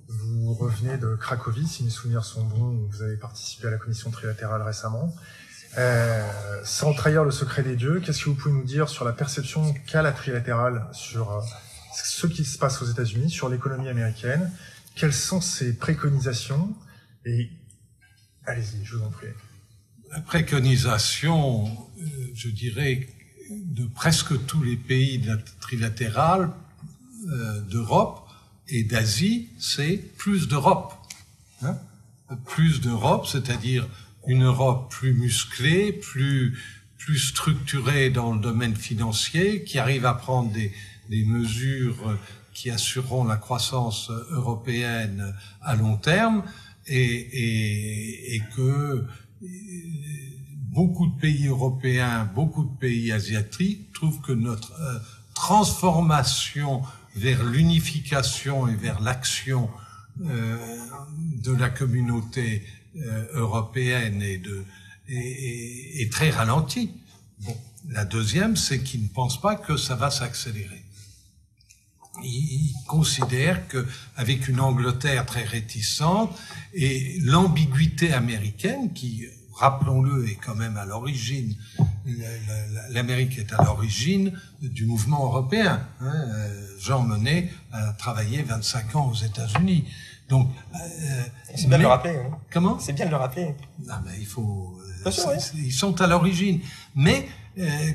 Vous 0.08 0.54
revenez 0.54 0.96
de 0.96 1.14
Cracovie, 1.14 1.66
si 1.66 1.84
mes 1.84 1.90
souvenirs 1.90 2.24
sont 2.24 2.42
bons. 2.42 2.88
Vous 2.90 3.02
avez 3.02 3.16
participé 3.16 3.68
à 3.68 3.70
la 3.70 3.76
commission 3.76 4.10
trilatérale 4.10 4.62
récemment. 4.62 5.14
Euh, 5.76 6.30
sans 6.64 6.94
trahir 6.94 7.24
le 7.24 7.30
secret 7.30 7.62
des 7.62 7.76
dieux, 7.76 8.00
qu'est-ce 8.00 8.24
que 8.24 8.30
vous 8.30 8.36
pouvez 8.36 8.54
nous 8.54 8.64
dire 8.64 8.88
sur 8.88 9.04
la 9.04 9.12
perception 9.12 9.74
qu'a 9.86 10.02
la 10.02 10.12
trilatérale 10.12 10.86
sur 10.92 11.32
euh, 11.32 11.40
ce 11.92 12.26
qui 12.26 12.44
se 12.44 12.58
passe 12.58 12.80
aux 12.80 12.86
États-Unis, 12.86 13.30
sur 13.30 13.48
l'économie 13.48 13.88
américaine? 13.88 14.52
Quelles 14.94 15.12
sont 15.12 15.40
ses 15.40 15.76
préconisations? 15.76 16.74
Et 17.26 17.50
allez-y, 18.46 18.84
je 18.84 18.96
vous 18.96 19.04
en 19.04 19.10
prie. 19.10 19.26
La 20.12 20.20
préconisation, 20.20 21.66
euh, 21.66 22.30
je 22.34 22.48
dirais, 22.50 23.08
de 23.50 23.84
presque 23.86 24.46
tous 24.46 24.62
les 24.62 24.76
pays 24.76 25.18
de 25.18 25.28
la 25.28 25.38
trilatérale 25.60 26.50
d'Europe 27.70 28.28
et 28.68 28.84
d'Asie, 28.84 29.48
c'est 29.58 29.96
plus 29.96 30.46
d'Europe. 30.46 30.92
Hein? 31.62 31.78
Plus 32.44 32.82
d'Europe, 32.82 33.26
c'est-à-dire 33.26 33.88
une 34.26 34.44
Europe 34.44 34.90
plus 34.90 35.14
musclée, 35.14 35.92
plus 35.92 36.58
plus 36.98 37.18
structurée 37.18 38.08
dans 38.08 38.32
le 38.32 38.40
domaine 38.40 38.74
financier, 38.74 39.62
qui 39.64 39.78
arrive 39.78 40.06
à 40.06 40.14
prendre 40.14 40.50
des, 40.52 40.72
des 41.10 41.22
mesures 41.26 42.16
qui 42.54 42.70
assureront 42.70 43.24
la 43.24 43.36
croissance 43.36 44.10
européenne 44.30 45.34
à 45.60 45.76
long 45.76 45.98
terme, 45.98 46.44
et, 46.86 46.96
et, 46.96 48.36
et 48.36 48.42
que 48.56 49.04
beaucoup 50.74 51.06
de 51.06 51.20
pays 51.20 51.46
européens, 51.46 52.28
beaucoup 52.34 52.64
de 52.64 52.76
pays 52.78 53.12
asiatiques 53.12 53.92
trouvent 53.92 54.20
que 54.20 54.32
notre 54.32 54.72
euh, 54.80 54.98
transformation 55.34 56.82
vers 57.14 57.44
l'unification 57.44 58.66
et 58.68 58.74
vers 58.74 59.00
l'action 59.00 59.70
euh, 60.24 60.56
de 61.42 61.52
la 61.52 61.70
communauté 61.70 62.62
euh, 62.62 62.83
européenne 63.32 64.22
est, 64.22 64.38
de, 64.38 64.64
est, 65.08 66.10
très 66.12 66.30
ralentie. 66.30 66.90
Bon, 67.40 67.56
la 67.88 68.04
deuxième, 68.04 68.56
c'est 68.56 68.82
qu'ils 68.82 69.02
ne 69.02 69.08
pensent 69.08 69.40
pas 69.40 69.56
que 69.56 69.76
ça 69.76 69.96
va 69.96 70.10
s'accélérer. 70.10 70.82
Ils, 72.22 72.72
considèrent 72.86 73.66
que 73.66 73.86
avec 74.16 74.46
une 74.46 74.60
Angleterre 74.60 75.26
très 75.26 75.42
réticente 75.42 76.38
et 76.74 77.18
l'ambiguïté 77.20 78.12
américaine 78.12 78.92
qui 78.92 79.26
rappelons-le, 79.54 80.28
est 80.28 80.34
quand 80.36 80.54
même 80.54 80.76
à 80.76 80.84
l'origine, 80.84 81.54
l'Amérique 82.90 83.38
est 83.38 83.52
à 83.52 83.62
l'origine 83.64 84.32
du 84.60 84.84
mouvement 84.84 85.24
européen. 85.24 85.86
Hein. 86.00 86.12
Euh, 86.12 86.66
Jean 86.78 87.02
Monnet 87.02 87.50
a 87.72 87.92
travaillé 87.92 88.42
25 88.42 88.96
ans 88.96 89.10
aux 89.10 89.14
États-Unis. 89.14 89.84
Donc, 90.28 90.48
euh, 90.74 90.78
c'est 91.54 91.68
bien 91.68 91.78
de 91.78 91.82
le 91.82 91.88
rappeler. 91.88 92.16
Hein. 92.16 92.38
Comment 92.50 92.78
C'est 92.78 92.92
bien 92.92 93.06
de 93.06 93.10
le 93.10 93.16
rappeler. 93.16 93.54
Non, 93.86 93.94
mais 94.04 94.12
il 94.18 94.26
faut. 94.26 94.78
Euh, 95.06 95.36
ils 95.56 95.72
sont 95.72 96.00
à 96.00 96.06
l'origine. 96.06 96.60
Mais 96.94 97.28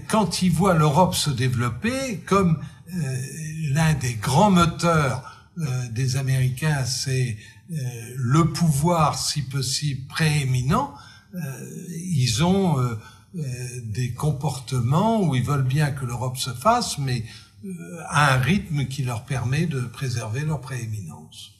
quand 0.07 0.41
ils 0.41 0.51
voient 0.51 0.75
l'Europe 0.75 1.15
se 1.15 1.31
développer, 1.31 2.19
comme 2.25 2.59
l'un 3.71 3.93
des 3.95 4.13
grands 4.13 4.51
moteurs 4.51 5.49
des 5.91 6.15
Américains, 6.17 6.85
c'est 6.85 7.35
le 7.69 8.45
pouvoir, 8.45 9.17
si 9.17 9.41
possible, 9.41 10.07
prééminent, 10.07 10.93
euh, 11.35 11.39
ils 11.89 12.43
ont 12.43 12.79
euh, 12.79 12.95
euh, 13.37 13.41
des 13.83 14.13
comportements 14.13 15.21
où 15.21 15.35
ils 15.35 15.43
veulent 15.43 15.63
bien 15.63 15.91
que 15.91 16.05
l'Europe 16.05 16.37
se 16.37 16.51
fasse, 16.51 16.97
mais 16.97 17.23
à 18.07 18.35
un 18.35 18.37
rythme 18.37 18.85
qui 18.85 19.03
leur 19.03 19.25
permet 19.25 19.65
de 19.65 19.81
préserver 19.81 20.41
leur 20.41 20.61
prééminence. 20.61 21.58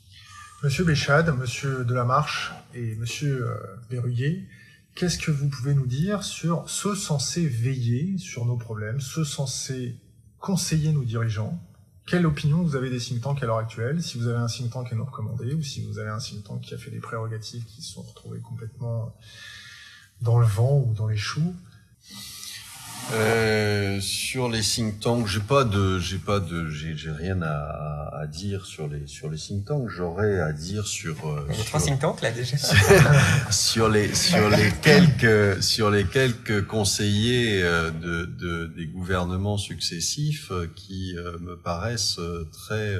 Monsieur 0.62 0.84
Béchade, 0.84 1.34
Monsieur 1.38 1.86
Delamarche 1.86 2.52
et 2.74 2.96
Monsieur 2.96 3.48
Berruyer, 3.90 4.46
qu'est-ce 4.94 5.18
que 5.18 5.32
vous 5.32 5.48
pouvez 5.48 5.74
nous 5.74 5.88
dire 5.88 6.22
sur 6.22 6.70
ceux 6.70 6.96
censés 6.96 7.48
veiller 7.48 8.18
sur 8.18 8.46
nos 8.46 8.58
problèmes, 8.58 9.00
ceux 9.00 9.24
censés 9.24 9.96
conseiller 10.38 10.92
nos 10.92 11.06
dirigeants? 11.06 11.58
Quelle 12.06 12.26
opinion 12.26 12.62
vous 12.62 12.76
avez 12.76 12.90
des 12.90 13.00
think 13.00 13.22
tanks 13.22 13.42
à 13.42 13.46
l'heure 13.46 13.60
actuelle? 13.60 14.04
Si 14.04 14.18
vous 14.18 14.28
avez 14.28 14.40
un 14.40 14.48
think 14.48 14.70
tank 14.70 14.92
à 14.92 14.96
nous 14.96 15.06
recommander, 15.06 15.54
ou 15.54 15.64
si 15.64 15.82
vous 15.86 15.98
avez 15.98 16.10
un 16.10 16.18
think 16.18 16.44
tank 16.44 16.60
qui 16.60 16.74
a 16.74 16.78
fait 16.78 16.92
des 16.92 17.00
prérogatives 17.00 17.64
qui 17.64 17.82
se 17.82 17.94
sont 17.94 18.02
retrouvées 18.02 18.42
complètement 18.42 19.16
dans 20.22 20.40
le 20.40 20.46
vent 20.46 20.84
ou 20.86 20.94
dans 20.94 21.08
les 21.08 21.16
choux 21.16 21.56
euh, 23.12 24.00
sur 24.02 24.50
les 24.50 24.62
think 24.62 25.00
tanks, 25.00 25.28
j'ai 25.28 25.40
pas 25.40 25.64
de, 25.64 25.98
j'ai 26.00 26.18
pas 26.20 26.40
de, 26.40 26.70
j'ai, 26.70 27.12
rien 27.12 27.42
à, 27.42 28.10
à, 28.14 28.28
dire 28.28 28.66
sur 28.66 28.88
les 28.88 29.08
sur 29.08 29.30
les 29.30 29.38
think 29.38 29.66
tanks. 29.66 29.90
J'aurais 29.90 30.40
à 30.40 30.54
dire 30.54 30.86
sur. 30.86 31.28
Euh, 31.28 31.48
y 31.50 31.60
a 31.60 31.64
trois 31.64 31.80
think 31.82 32.00
tanks 32.00 32.22
là 32.22 32.32
déjà. 32.32 32.58
sur 33.52 33.90
les 33.90 34.14
sur 34.14 34.50
les 34.50 34.72
quelques 34.82 35.64
sur 35.64 35.90
les 35.90 36.06
quelques 36.06 36.68
conseillers 36.68 37.64
euh, 37.64 37.90
de, 37.90 38.26
de 38.26 38.68
des 38.68 38.86
gouvernements 38.86 39.58
successifs 39.58 40.52
euh, 40.52 40.68
qui 40.76 41.16
me 41.42 41.56
paraissent 41.56 42.20
très 42.52 42.96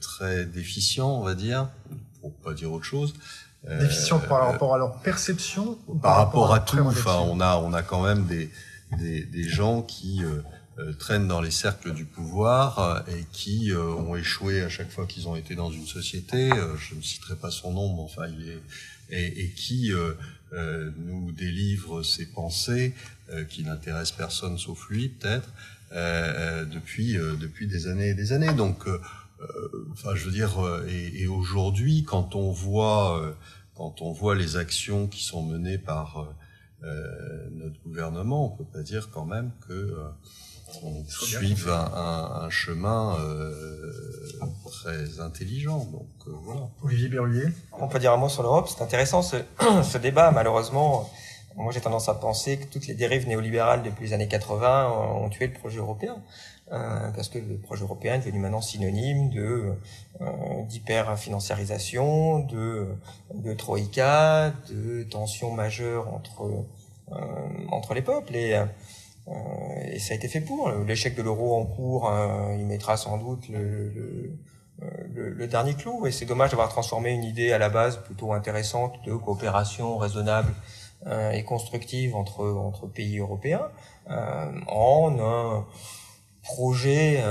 très 0.00 0.44
déficients, 0.46 1.10
on 1.10 1.22
va 1.22 1.34
dire, 1.34 1.68
pour 2.20 2.34
pas 2.34 2.54
dire 2.54 2.72
autre 2.72 2.84
chose. 2.84 3.14
Déficients 3.66 4.20
par 4.20 4.46
rapport 4.46 4.74
à 4.74 4.78
leur 4.78 5.00
perception 5.00 5.76
Par, 6.00 6.16
rapport, 6.16 6.54
à, 6.54 6.60
tout. 6.60 6.78
Enfin, 6.78 7.18
on 7.24 7.40
a, 7.40 7.56
on 7.56 7.72
a 7.72 7.82
quand 7.82 8.02
même 8.02 8.24
des, 8.24 8.50
des, 8.96 9.24
des 9.24 9.48
gens 9.48 9.82
qui 9.82 10.24
euh, 10.24 10.40
euh, 10.78 10.92
traînent 10.94 11.28
dans 11.28 11.40
les 11.40 11.50
cercles 11.50 11.92
du 11.92 12.04
pouvoir 12.04 12.78
euh, 12.78 13.00
et 13.08 13.24
qui 13.32 13.72
ont 13.74 14.16
échoué 14.16 14.62
à 14.62 14.68
chaque 14.68 14.90
fois 14.90 15.06
qu'ils 15.06 15.28
ont 15.28 15.36
été 15.36 15.54
dans 15.54 15.70
une 15.70 15.86
société. 15.86 16.50
je 16.78 16.94
ne 16.94 17.02
citerai 17.02 17.36
pas 17.36 17.50
son 17.50 17.72
nom, 17.72 17.94
mais 17.94 18.02
enfin, 18.02 18.26
il 18.26 18.48
est 18.48 18.62
et, 19.10 19.44
et 19.44 19.50
qui 19.50 19.90
nous 20.98 21.32
délivre 21.32 22.02
ses 22.02 22.26
pensées 22.26 22.94
qui 23.48 23.64
n'intéressent 23.64 24.16
personne 24.16 24.58
sauf 24.58 24.88
lui, 24.90 25.08
peut-être, 25.08 25.48
depuis 26.70 27.14
depuis 27.14 27.66
des 27.66 27.86
années 27.86 28.10
et 28.10 28.14
des 28.14 28.32
années. 28.32 28.52
Donc 28.52 28.86
enfin, 29.92 30.14
je 30.14 30.24
veux 30.24 30.32
dire, 30.32 30.58
et, 30.88 31.22
et 31.22 31.26
aujourd'hui, 31.26 32.04
quand 32.04 32.34
on 32.34 32.50
voit 32.50 33.34
quand 33.78 34.02
on 34.02 34.10
voit 34.10 34.34
les 34.34 34.56
actions 34.56 35.06
qui 35.06 35.22
sont 35.22 35.42
menées 35.42 35.78
par 35.78 36.18
euh, 36.18 36.24
euh, 36.84 37.48
notre 37.52 37.80
gouvernement, 37.82 38.46
on 38.46 38.56
peut 38.56 38.64
pas 38.64 38.82
dire 38.82 39.08
quand 39.12 39.24
même 39.24 39.52
que 39.68 39.96
suivent 41.08 41.70
un, 41.70 42.42
un, 42.42 42.50
chemin 42.50 43.16
euh, 43.20 43.92
très 44.66 45.20
intelligent. 45.20 45.84
Donc 45.86 46.08
euh, 46.26 46.32
voilà. 46.42 46.62
Olivier 46.82 47.08
Berruyer. 47.08 47.48
On 47.72 47.88
peut 47.88 47.98
dire 47.98 48.12
un 48.12 48.16
mot 48.16 48.28
sur 48.28 48.42
l'Europe. 48.42 48.68
C'est 48.68 48.82
intéressant 48.82 49.22
ce, 49.22 49.36
ce 49.82 49.98
débat. 49.98 50.30
Malheureusement, 50.30 51.10
moi 51.56 51.72
j'ai 51.72 51.80
tendance 51.80 52.08
à 52.08 52.14
penser 52.14 52.58
que 52.58 52.66
toutes 52.66 52.86
les 52.86 52.94
dérives 52.94 53.26
néolibérales 53.28 53.82
depuis 53.82 54.06
les 54.06 54.12
années 54.12 54.28
80 54.28 54.90
ont 54.90 55.28
tué 55.28 55.46
le 55.46 55.54
projet 55.54 55.78
européen. 55.78 56.16
Euh, 56.70 57.10
parce 57.16 57.30
que 57.30 57.38
le 57.38 57.56
projet 57.56 57.84
européen 57.84 58.16
est 58.16 58.18
devenu 58.18 58.40
maintenant 58.40 58.60
synonyme 58.60 59.30
de 59.30 59.72
euh, 60.20 60.62
d'hyper-financiarisation, 60.68 62.40
de, 62.40 62.88
de 63.32 63.54
troïka, 63.54 64.52
de 64.68 65.02
tensions 65.04 65.50
majeures 65.50 66.12
entre 66.12 66.42
euh, 67.12 67.14
entre 67.72 67.94
les 67.94 68.02
peuples 68.02 68.36
et 68.36 68.52
euh, 68.54 68.66
et 69.92 69.98
ça 69.98 70.12
a 70.12 70.16
été 70.16 70.28
fait 70.28 70.42
pour. 70.42 70.70
L'échec 70.86 71.14
de 71.14 71.22
l'euro 71.22 71.58
en 71.58 71.64
cours, 71.64 72.10
il 72.58 72.64
mettra 72.66 72.96
sans 72.96 73.18
doute 73.18 73.48
le, 73.48 73.90
le, 73.90 74.38
le, 75.14 75.30
le 75.30 75.46
dernier 75.46 75.74
clou. 75.74 76.06
Et 76.06 76.12
c'est 76.12 76.24
dommage 76.24 76.50
d'avoir 76.50 76.70
transformé 76.70 77.12
une 77.12 77.24
idée 77.24 77.52
à 77.52 77.58
la 77.58 77.68
base 77.68 77.98
plutôt 78.02 78.32
intéressante 78.32 78.94
de 79.04 79.14
coopération 79.14 79.98
raisonnable 79.98 80.54
et 81.32 81.44
constructive 81.44 82.16
entre, 82.16 82.46
entre 82.46 82.86
pays 82.86 83.18
européens 83.18 83.68
en 84.08 85.18
un 85.20 85.66
projet 86.48 87.22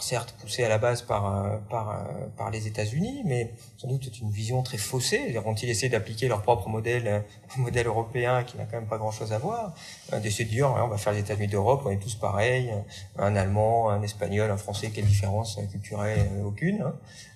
certes 0.00 0.34
poussé 0.40 0.64
à 0.64 0.68
la 0.68 0.78
base 0.78 1.02
par 1.02 1.26
euh, 1.26 1.56
par 1.70 1.90
euh, 1.90 2.26
par 2.36 2.50
les 2.50 2.66
États-Unis, 2.66 3.22
mais 3.24 3.52
sans 3.76 3.88
doute 3.88 4.02
c'est 4.04 4.20
une 4.20 4.30
vision 4.30 4.62
très 4.62 4.78
faussée. 4.78 5.32
Vont-ils 5.32 5.68
essayer 5.68 5.88
d'appliquer 5.88 6.28
leur 6.28 6.42
propre 6.42 6.68
modèle 6.68 7.06
euh, 7.06 7.20
modèle 7.58 7.86
européen 7.86 8.44
qui 8.44 8.56
n'a 8.56 8.64
quand 8.64 8.78
même 8.78 8.88
pas 8.88 8.98
grand-chose 8.98 9.32
à 9.32 9.38
voir 9.38 9.74
D'essayer 10.22 10.44
de 10.44 10.50
dire 10.50 10.70
on 10.70 10.88
va 10.88 10.96
faire 10.96 11.12
les 11.12 11.20
États-Unis 11.20 11.48
d'Europe, 11.48 11.82
on 11.84 11.90
est 11.90 11.98
tous 11.98 12.14
pareils, 12.14 12.72
un 13.18 13.36
Allemand, 13.36 13.90
un 13.90 14.02
Espagnol, 14.02 14.50
un 14.50 14.56
Français, 14.56 14.90
quelle 14.94 15.06
différence 15.06 15.58
culturelle 15.70 16.28
Aucune. 16.44 16.84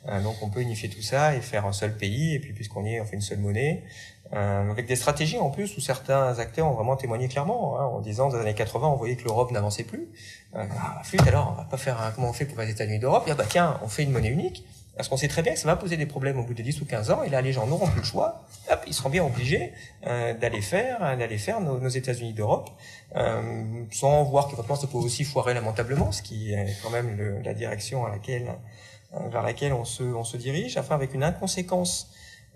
Hein. 0.06 0.20
Donc 0.22 0.36
on 0.42 0.48
peut 0.48 0.60
unifier 0.60 0.88
tout 0.88 1.02
ça 1.02 1.34
et 1.34 1.40
faire 1.40 1.66
un 1.66 1.72
seul 1.72 1.96
pays, 1.96 2.34
et 2.34 2.40
puis 2.40 2.52
puisqu'on 2.52 2.84
y 2.84 2.94
est, 2.94 3.00
on 3.00 3.04
fait 3.04 3.16
une 3.16 3.22
seule 3.22 3.38
monnaie. 3.38 3.84
Euh, 4.34 4.70
avec 4.70 4.86
des 4.86 4.96
stratégies 4.96 5.38
en 5.38 5.48
plus 5.48 5.74
où 5.78 5.80
certains 5.80 6.38
acteurs 6.38 6.66
ont 6.66 6.74
vraiment 6.74 6.96
témoigné 6.96 7.28
clairement, 7.28 7.80
hein, 7.80 7.84
en 7.84 8.00
disant 8.00 8.28
dans 8.28 8.36
les 8.36 8.42
années 8.42 8.54
80, 8.54 8.86
on 8.86 8.96
voyait 8.96 9.16
que 9.16 9.24
l'Europe 9.24 9.50
n'avançait 9.52 9.84
plus. 9.84 10.08
Euh, 10.54 10.64
ah, 10.78 11.00
flûte, 11.02 11.26
alors, 11.26 11.54
on 11.54 11.56
va 11.56 11.64
pas 11.64 11.78
faire 11.78 12.00
un, 12.02 12.10
comment 12.10 12.28
on 12.28 12.32
fait 12.34 12.44
pour 12.44 12.58
les 12.60 12.68
États-Unis 12.68 12.98
d'Europe 12.98 13.24
ah, 13.30 13.34
bah 13.34 13.44
tiens, 13.48 13.80
on 13.82 13.88
fait 13.88 14.02
une 14.02 14.10
monnaie 14.10 14.28
unique, 14.28 14.66
parce 14.98 15.08
qu'on 15.08 15.16
sait 15.16 15.28
très 15.28 15.40
bien 15.40 15.54
que 15.54 15.58
ça 15.58 15.66
va 15.66 15.76
poser 15.76 15.96
des 15.96 16.04
problèmes 16.04 16.38
au 16.38 16.42
bout 16.42 16.52
de 16.52 16.62
10 16.62 16.82
ou 16.82 16.84
15 16.84 17.10
ans, 17.10 17.22
et 17.22 17.30
là 17.30 17.40
les 17.40 17.52
gens 17.54 17.66
n'auront 17.66 17.86
plus 17.86 18.00
le 18.00 18.06
choix, 18.06 18.44
hop, 18.70 18.82
ils 18.86 18.92
seront 18.92 19.08
bien 19.08 19.24
obligés 19.24 19.72
euh, 20.06 20.34
d'aller 20.34 20.60
faire, 20.60 21.16
d'aller 21.16 21.38
faire 21.38 21.62
nos, 21.62 21.78
nos 21.78 21.88
États-Unis 21.88 22.34
d'Europe, 22.34 22.68
euh, 23.16 23.84
sans 23.92 24.24
voir 24.24 24.48
que 24.48 24.56
ça 24.56 24.86
peut 24.86 24.98
aussi 24.98 25.24
foirer 25.24 25.54
lamentablement, 25.54 26.12
ce 26.12 26.20
qui 26.20 26.52
est 26.52 26.76
quand 26.82 26.90
même 26.90 27.16
le, 27.16 27.40
la 27.40 27.54
direction 27.54 28.04
à 28.04 28.10
laquelle, 28.10 28.56
euh, 29.14 29.28
vers 29.30 29.42
laquelle 29.42 29.72
on 29.72 29.86
se, 29.86 30.02
on 30.02 30.24
se 30.24 30.36
dirige, 30.36 30.76
enfin 30.76 30.96
avec 30.96 31.14
une 31.14 31.22
inconséquence 31.22 32.10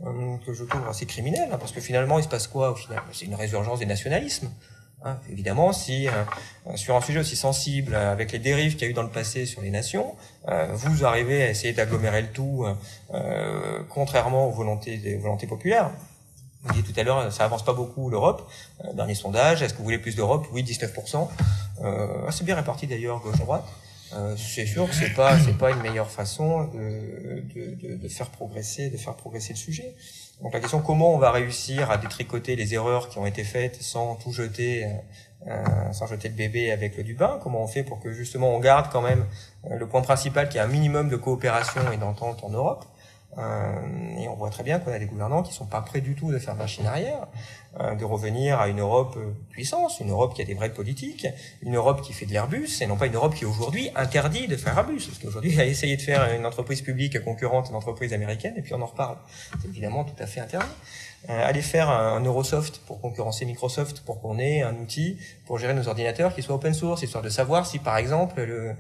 euh, 0.04 0.36
que 0.44 0.52
je 0.52 0.64
trouve 0.64 0.88
assez 0.88 1.06
criminel, 1.06 1.48
hein, 1.52 1.58
parce 1.58 1.70
que 1.70 1.80
finalement, 1.80 2.18
il 2.18 2.24
se 2.24 2.28
passe 2.28 2.48
quoi 2.48 2.72
au 2.72 2.74
final? 2.74 3.00
C'est 3.12 3.26
une 3.26 3.36
résurgence 3.36 3.78
des 3.78 3.86
nationalismes. 3.86 4.50
Hein. 5.04 5.16
Évidemment, 5.30 5.72
si 5.72 6.08
euh, 6.08 6.12
sur 6.74 6.96
un 6.96 7.00
sujet 7.00 7.20
aussi 7.20 7.36
sensible, 7.36 7.94
euh, 7.94 8.12
avec 8.12 8.32
les 8.32 8.40
dérives 8.40 8.72
qu'il 8.72 8.82
y 8.82 8.84
a 8.86 8.88
eu 8.88 8.94
dans 8.94 9.04
le 9.04 9.10
passé 9.10 9.46
sur 9.46 9.62
les 9.62 9.70
nations, 9.70 10.14
vous 10.72 11.04
arrivez 11.04 11.44
à 11.44 11.50
essayer 11.50 11.72
d'agglomérer 11.72 12.22
le 12.22 12.28
tout, 12.28 12.66
contrairement 13.90 14.48
aux 14.48 14.50
volontés, 14.50 14.96
des 14.96 15.16
volontés 15.16 15.46
populaires. 15.46 15.92
Vous 16.64 16.72
disiez 16.74 16.92
tout 16.92 16.98
à 16.98 17.04
l'heure, 17.04 17.32
ça 17.32 17.44
avance 17.44 17.64
pas 17.64 17.74
beaucoup 17.74 18.10
l'Europe. 18.10 18.50
dernier 18.94 19.14
sondage, 19.14 19.62
est-ce 19.62 19.72
que 19.72 19.78
vous 19.78 19.84
voulez 19.84 20.00
plus 20.00 20.16
d'Europe? 20.16 20.48
Oui, 20.52 20.64
19%. 20.64 21.28
assez 22.26 22.42
bien 22.42 22.56
réparti 22.56 22.88
d'ailleurs 22.88 23.20
gauche-droite. 23.20 23.64
Euh, 24.14 24.36
c'est 24.36 24.66
sûr 24.66 24.88
que 24.88 24.94
c'est 24.94 25.14
pas 25.14 25.38
c'est 25.38 25.56
pas 25.56 25.70
une 25.70 25.80
meilleure 25.80 26.10
façon 26.10 26.64
de, 26.64 27.40
de, 27.54 27.96
de, 27.96 28.08
faire 28.08 28.28
progresser 28.30 28.90
de 28.90 28.96
faire 28.96 29.14
progresser 29.14 29.54
le 29.54 29.58
sujet. 29.58 29.94
Donc 30.42 30.52
la 30.52 30.60
question 30.60 30.80
comment 30.80 31.14
on 31.14 31.18
va 31.18 31.30
réussir 31.30 31.90
à 31.90 31.96
détricoter 31.96 32.56
les 32.56 32.74
erreurs 32.74 33.08
qui 33.08 33.18
ont 33.18 33.26
été 33.26 33.44
faites 33.44 33.80
sans 33.82 34.16
tout 34.16 34.32
jeter 34.32 34.86
euh, 35.48 35.92
sans 35.92 36.06
jeter 36.06 36.28
le 36.28 36.34
bébé 36.34 36.70
avec 36.70 36.96
le 36.96 37.02
du 37.02 37.14
bain 37.14 37.40
Comment 37.42 37.62
on 37.62 37.66
fait 37.66 37.82
pour 37.82 37.98
que 37.98 38.12
justement 38.12 38.54
on 38.54 38.60
garde 38.60 38.90
quand 38.92 39.02
même 39.02 39.26
euh, 39.64 39.76
le 39.76 39.88
point 39.88 40.00
principal 40.00 40.48
qui 40.48 40.58
est 40.58 40.60
un 40.60 40.68
minimum 40.68 41.08
de 41.08 41.16
coopération 41.16 41.80
et 41.92 41.96
d'entente 41.96 42.44
en 42.44 42.50
Europe? 42.50 42.84
Euh, 43.38 44.18
et 44.18 44.28
on 44.28 44.34
voit 44.34 44.50
très 44.50 44.62
bien 44.62 44.78
qu'on 44.78 44.92
a 44.92 44.98
des 44.98 45.06
gouvernants 45.06 45.42
qui 45.42 45.54
sont 45.54 45.64
pas 45.64 45.80
prêts 45.80 46.00
du 46.00 46.14
tout 46.14 46.30
de 46.30 46.38
faire 46.38 46.54
machine 46.54 46.86
arrière, 46.86 47.26
euh, 47.80 47.94
de 47.94 48.04
revenir 48.04 48.60
à 48.60 48.68
une 48.68 48.80
Europe 48.80 49.14
euh, 49.16 49.32
puissance, 49.50 50.00
une 50.00 50.10
Europe 50.10 50.34
qui 50.34 50.42
a 50.42 50.44
des 50.44 50.54
vraies 50.54 50.72
politiques, 50.72 51.26
une 51.62 51.76
Europe 51.76 52.02
qui 52.02 52.12
fait 52.12 52.26
de 52.26 52.32
l'Airbus, 52.32 52.68
et 52.82 52.86
non 52.86 52.96
pas 52.96 53.06
une 53.06 53.14
Europe 53.14 53.34
qui 53.34 53.46
aujourd'hui 53.46 53.90
interdit 53.96 54.48
de 54.48 54.56
faire 54.56 54.76
Airbus. 54.76 55.06
Parce 55.06 55.18
qu'aujourd'hui, 55.18 55.58
a 55.60 55.64
essayé 55.64 55.96
de 55.96 56.02
faire 56.02 56.34
une 56.34 56.44
entreprise 56.44 56.82
publique 56.82 57.22
concurrente 57.24 57.66
à 57.66 57.70
une 57.70 57.76
entreprise 57.76 58.12
américaine, 58.12 58.54
et 58.56 58.62
puis 58.62 58.74
on 58.74 58.82
en 58.82 58.86
reparle. 58.86 59.16
C'est 59.60 59.68
évidemment 59.68 60.04
tout 60.04 60.20
à 60.22 60.26
fait 60.26 60.40
interdit 60.40 60.66
aller 61.28 61.62
faire 61.62 61.88
un, 61.88 62.20
Eurosoft 62.20 62.80
pour 62.86 63.00
concurrencer 63.00 63.44
Microsoft, 63.44 64.00
pour 64.00 64.20
qu'on 64.20 64.38
ait 64.38 64.62
un 64.62 64.74
outil 64.74 65.18
pour 65.46 65.58
gérer 65.58 65.74
nos 65.74 65.86
ordinateurs 65.88 66.34
qui 66.34 66.42
soit 66.42 66.54
open 66.54 66.74
source, 66.74 67.02
histoire 67.02 67.22
de 67.22 67.28
savoir 67.28 67.66
si 67.66 67.78
par 67.78 67.96
exemple 67.96 68.42
le, 68.42 68.72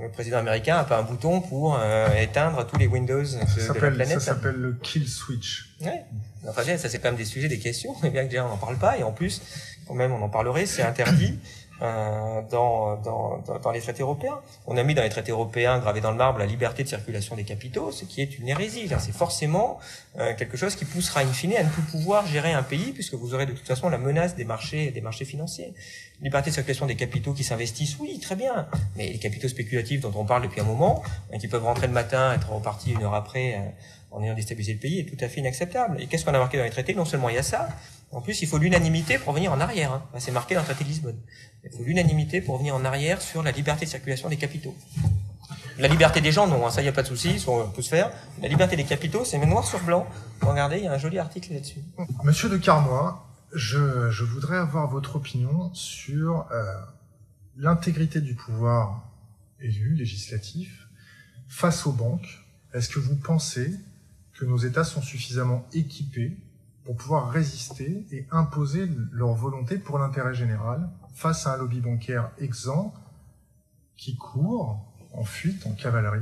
le 0.00 0.08
président 0.10 0.38
américain 0.38 0.76
a 0.76 0.84
pas 0.84 0.98
un 0.98 1.02
bouton 1.02 1.40
pour 1.40 1.78
euh, 1.78 2.08
éteindre 2.20 2.66
tous 2.66 2.78
les 2.78 2.86
Windows 2.86 3.22
de, 3.22 3.62
de 3.62 3.68
la 3.68 3.74
planète. 3.74 4.20
Ça 4.20 4.20
s'appelle 4.20 4.56
le 4.56 4.72
kill 4.82 5.08
switch. 5.08 5.76
Ouais. 5.80 6.04
Enfin, 6.48 6.62
ça 6.76 6.88
c'est 6.88 6.98
quand 6.98 7.08
même 7.08 7.16
des 7.16 7.24
sujets, 7.24 7.48
des 7.48 7.58
questions, 7.58 7.94
mais 8.02 8.10
bien 8.10 8.24
que 8.24 8.30
déjà 8.30 8.44
on 8.44 8.48
n'en 8.48 8.56
parle 8.56 8.76
pas, 8.76 8.98
et 8.98 9.02
en 9.02 9.12
plus, 9.12 9.40
quand 9.86 9.94
même 9.94 10.12
on 10.12 10.22
en 10.22 10.28
parlerait, 10.28 10.66
c'est 10.66 10.82
interdit. 10.82 11.38
Euh, 11.82 12.40
dans, 12.52 12.96
dans, 13.02 13.42
dans, 13.60 13.70
les 13.72 13.80
traités 13.80 14.02
européens. 14.02 14.38
On 14.68 14.76
a 14.76 14.84
mis 14.84 14.94
dans 14.94 15.02
les 15.02 15.08
traités 15.08 15.32
européens, 15.32 15.80
gravé 15.80 16.00
dans 16.00 16.12
le 16.12 16.16
marbre, 16.16 16.38
la 16.38 16.46
liberté 16.46 16.84
de 16.84 16.88
circulation 16.88 17.34
des 17.34 17.42
capitaux, 17.42 17.90
ce 17.90 18.04
qui 18.04 18.20
est 18.20 18.38
une 18.38 18.48
hérésie. 18.48 18.88
C'est 19.00 19.12
forcément 19.12 19.80
euh, 20.20 20.34
quelque 20.36 20.56
chose 20.56 20.76
qui 20.76 20.84
poussera 20.84 21.22
in 21.22 21.32
fine 21.32 21.56
à 21.56 21.64
ne 21.64 21.68
plus 21.68 21.82
pouvoir 21.82 22.28
gérer 22.28 22.52
un 22.52 22.62
pays, 22.62 22.92
puisque 22.92 23.14
vous 23.14 23.34
aurez 23.34 23.46
de 23.46 23.52
toute 23.52 23.66
façon 23.66 23.88
la 23.88 23.98
menace 23.98 24.36
des 24.36 24.44
marchés, 24.44 24.92
des 24.92 25.00
marchés 25.00 25.24
financiers. 25.24 25.74
Liberté 26.22 26.50
de 26.50 26.54
circulation 26.54 26.86
des 26.86 26.94
capitaux 26.94 27.32
qui 27.32 27.42
s'investissent, 27.42 27.96
oui, 27.98 28.20
très 28.20 28.36
bien. 28.36 28.68
Mais 28.94 29.08
les 29.08 29.18
capitaux 29.18 29.48
spéculatifs 29.48 30.00
dont 30.00 30.12
on 30.14 30.24
parle 30.24 30.42
depuis 30.42 30.60
un 30.60 30.64
moment, 30.64 31.02
euh, 31.32 31.38
qui 31.38 31.48
peuvent 31.48 31.64
rentrer 31.64 31.88
le 31.88 31.92
matin, 31.92 32.32
être 32.34 32.52
repartis 32.52 32.92
une 32.92 33.02
heure 33.02 33.14
après, 33.14 33.74
en 34.12 34.22
ayant 34.22 34.34
déstabilisé 34.34 34.74
le 34.74 34.78
pays, 34.78 35.00
est 35.00 35.04
tout 35.04 35.22
à 35.24 35.28
fait 35.28 35.40
inacceptable. 35.40 36.00
Et 36.00 36.06
qu'est-ce 36.06 36.24
qu'on 36.24 36.34
a 36.34 36.38
marqué 36.38 36.56
dans 36.56 36.64
les 36.64 36.70
traités? 36.70 36.94
Non 36.94 37.04
seulement 37.04 37.30
il 37.30 37.34
y 37.34 37.38
a 37.38 37.42
ça, 37.42 37.68
en 38.14 38.20
plus, 38.20 38.42
il 38.42 38.48
faut 38.48 38.58
l'unanimité 38.58 39.18
pour 39.18 39.32
venir 39.32 39.52
en 39.52 39.60
arrière. 39.60 39.92
Hein. 39.92 40.02
C'est 40.18 40.30
marqué 40.30 40.54
dans 40.54 40.60
le 40.60 40.66
traité 40.66 40.84
de 40.84 40.88
Lisbonne. 40.88 41.18
Il 41.64 41.70
faut 41.72 41.82
l'unanimité 41.82 42.40
pour 42.40 42.58
venir 42.58 42.74
en 42.76 42.84
arrière 42.84 43.20
sur 43.20 43.42
la 43.42 43.50
liberté 43.50 43.86
de 43.86 43.90
circulation 43.90 44.28
des 44.28 44.36
capitaux. 44.36 44.74
La 45.78 45.88
liberté 45.88 46.20
des 46.20 46.30
gens, 46.30 46.46
non, 46.46 46.64
hein, 46.64 46.70
ça, 46.70 46.80
il 46.80 46.84
n'y 46.84 46.88
a 46.88 46.92
pas 46.92 47.02
de 47.02 47.08
souci, 47.08 47.44
on 47.48 47.68
peut 47.70 47.82
se 47.82 47.88
faire. 47.88 48.12
La 48.40 48.46
liberté 48.46 48.76
des 48.76 48.84
capitaux, 48.84 49.24
c'est 49.24 49.44
noir 49.44 49.66
sur 49.66 49.82
blanc. 49.82 50.06
Regardez, 50.40 50.78
il 50.78 50.84
y 50.84 50.86
a 50.86 50.92
un 50.92 50.98
joli 50.98 51.18
article 51.18 51.52
là-dessus. 51.52 51.80
Monsieur 52.22 52.48
de 52.48 52.56
Carmois, 52.56 53.26
je, 53.52 54.10
je, 54.10 54.22
voudrais 54.22 54.58
avoir 54.58 54.88
votre 54.88 55.16
opinion 55.16 55.74
sur 55.74 56.46
euh, 56.52 56.64
l'intégrité 57.56 58.20
du 58.20 58.36
pouvoir 58.36 59.10
élu, 59.60 59.94
législatif, 59.94 60.86
face 61.48 61.84
aux 61.84 61.92
banques. 61.92 62.46
Est-ce 62.72 62.88
que 62.88 63.00
vous 63.00 63.16
pensez 63.16 63.74
que 64.34 64.44
nos 64.44 64.58
États 64.58 64.84
sont 64.84 65.02
suffisamment 65.02 65.66
équipés 65.72 66.36
pour 66.84 66.96
pouvoir 66.96 67.30
résister 67.30 68.06
et 68.10 68.26
imposer 68.30 68.88
leur 69.10 69.34
volonté 69.34 69.78
pour 69.78 69.98
l'intérêt 69.98 70.34
général 70.34 70.90
face 71.14 71.46
à 71.46 71.54
un 71.54 71.56
lobby 71.56 71.80
bancaire 71.80 72.30
exempt 72.38 72.94
qui 73.96 74.16
court 74.16 74.92
en 75.12 75.24
fuite, 75.24 75.66
en 75.66 75.72
cavalerie. 75.72 76.20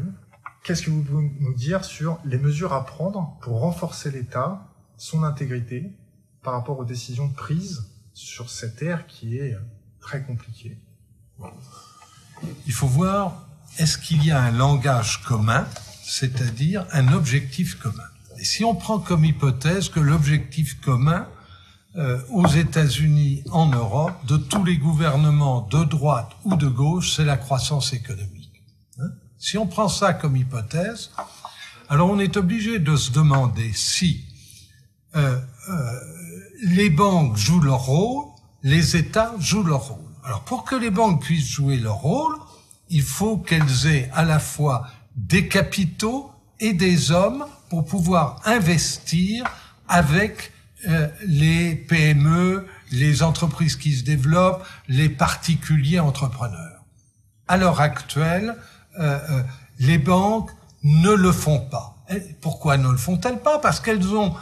Qu'est-ce 0.62 0.82
que 0.82 0.90
vous 0.90 1.02
pouvez 1.02 1.32
nous 1.40 1.54
dire 1.54 1.84
sur 1.84 2.20
les 2.24 2.38
mesures 2.38 2.72
à 2.72 2.86
prendre 2.86 3.36
pour 3.40 3.60
renforcer 3.60 4.10
l'État, 4.10 4.68
son 4.96 5.24
intégrité, 5.24 5.92
par 6.42 6.52
rapport 6.52 6.78
aux 6.78 6.84
décisions 6.84 7.28
prises 7.28 7.90
sur 8.14 8.50
cette 8.50 8.82
ère 8.82 9.06
qui 9.06 9.38
est 9.38 9.56
très 10.00 10.22
compliquée? 10.22 10.78
Il 12.66 12.72
faut 12.72 12.86
voir, 12.86 13.48
est-ce 13.78 13.98
qu'il 13.98 14.24
y 14.24 14.30
a 14.30 14.40
un 14.40 14.52
langage 14.52 15.24
commun, 15.24 15.66
c'est-à-dire 16.02 16.86
un 16.92 17.12
objectif 17.12 17.78
commun? 17.80 18.11
Si 18.44 18.64
on 18.64 18.74
prend 18.74 18.98
comme 18.98 19.24
hypothèse 19.24 19.88
que 19.88 20.00
l'objectif 20.00 20.80
commun 20.80 21.26
euh, 21.96 22.18
aux 22.30 22.46
États-Unis, 22.46 23.44
en 23.50 23.66
Europe, 23.66 24.14
de 24.26 24.36
tous 24.36 24.64
les 24.64 24.78
gouvernements 24.78 25.60
de 25.70 25.84
droite 25.84 26.30
ou 26.44 26.56
de 26.56 26.66
gauche, 26.66 27.14
c'est 27.16 27.24
la 27.24 27.36
croissance 27.36 27.92
économique. 27.92 28.62
Hein 28.98 29.10
si 29.38 29.58
on 29.58 29.66
prend 29.66 29.88
ça 29.88 30.14
comme 30.14 30.36
hypothèse, 30.36 31.10
alors 31.88 32.08
on 32.08 32.18
est 32.18 32.36
obligé 32.38 32.78
de 32.78 32.96
se 32.96 33.12
demander 33.12 33.72
si 33.74 34.24
euh, 35.14 35.38
euh, 35.68 36.00
les 36.62 36.88
banques 36.88 37.36
jouent 37.36 37.60
leur 37.60 37.84
rôle, 37.84 38.24
les 38.62 38.96
États 38.96 39.34
jouent 39.38 39.64
leur 39.64 39.88
rôle. 39.88 39.98
Alors 40.24 40.44
pour 40.44 40.64
que 40.64 40.74
les 40.74 40.90
banques 40.90 41.22
puissent 41.22 41.50
jouer 41.50 41.76
leur 41.76 41.96
rôle, 41.96 42.34
il 42.88 43.02
faut 43.02 43.36
qu'elles 43.36 43.86
aient 43.86 44.10
à 44.14 44.24
la 44.24 44.38
fois 44.38 44.86
des 45.16 45.48
capitaux 45.48 46.30
et 46.60 46.72
des 46.72 47.10
hommes 47.10 47.44
pour 47.72 47.86
pouvoir 47.86 48.38
investir 48.44 49.46
avec 49.88 50.52
euh, 50.86 51.08
les 51.26 51.74
PME, 51.74 52.66
les 52.90 53.22
entreprises 53.22 53.76
qui 53.76 53.96
se 53.96 54.04
développent, 54.04 54.62
les 54.88 55.08
particuliers 55.08 55.98
entrepreneurs. 55.98 56.82
à 57.48 57.56
l'heure 57.56 57.80
actuelle, 57.80 58.56
euh, 59.00 59.18
euh, 59.30 59.42
les 59.78 59.96
banques 59.96 60.50
ne 60.82 61.12
le 61.12 61.32
font 61.32 61.60
pas. 61.60 61.96
Pourquoi 62.42 62.76
ne 62.76 62.90
le 62.90 62.98
font-elles 62.98 63.40
pas? 63.40 63.58
Parce 63.58 63.80
qu'elles 63.80 64.06
ont 64.14 64.34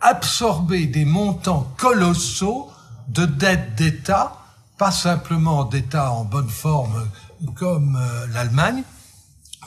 absorbé 0.00 0.86
des 0.86 1.04
montants 1.04 1.72
colossaux 1.76 2.68
de 3.06 3.26
dettes 3.26 3.76
d'État, 3.76 4.38
pas 4.76 4.90
simplement 4.90 5.62
d'États 5.62 6.10
en 6.10 6.24
bonne 6.24 6.50
forme 6.50 7.08
comme 7.54 7.94
euh, 7.94 8.26
l'Allemagne, 8.34 8.82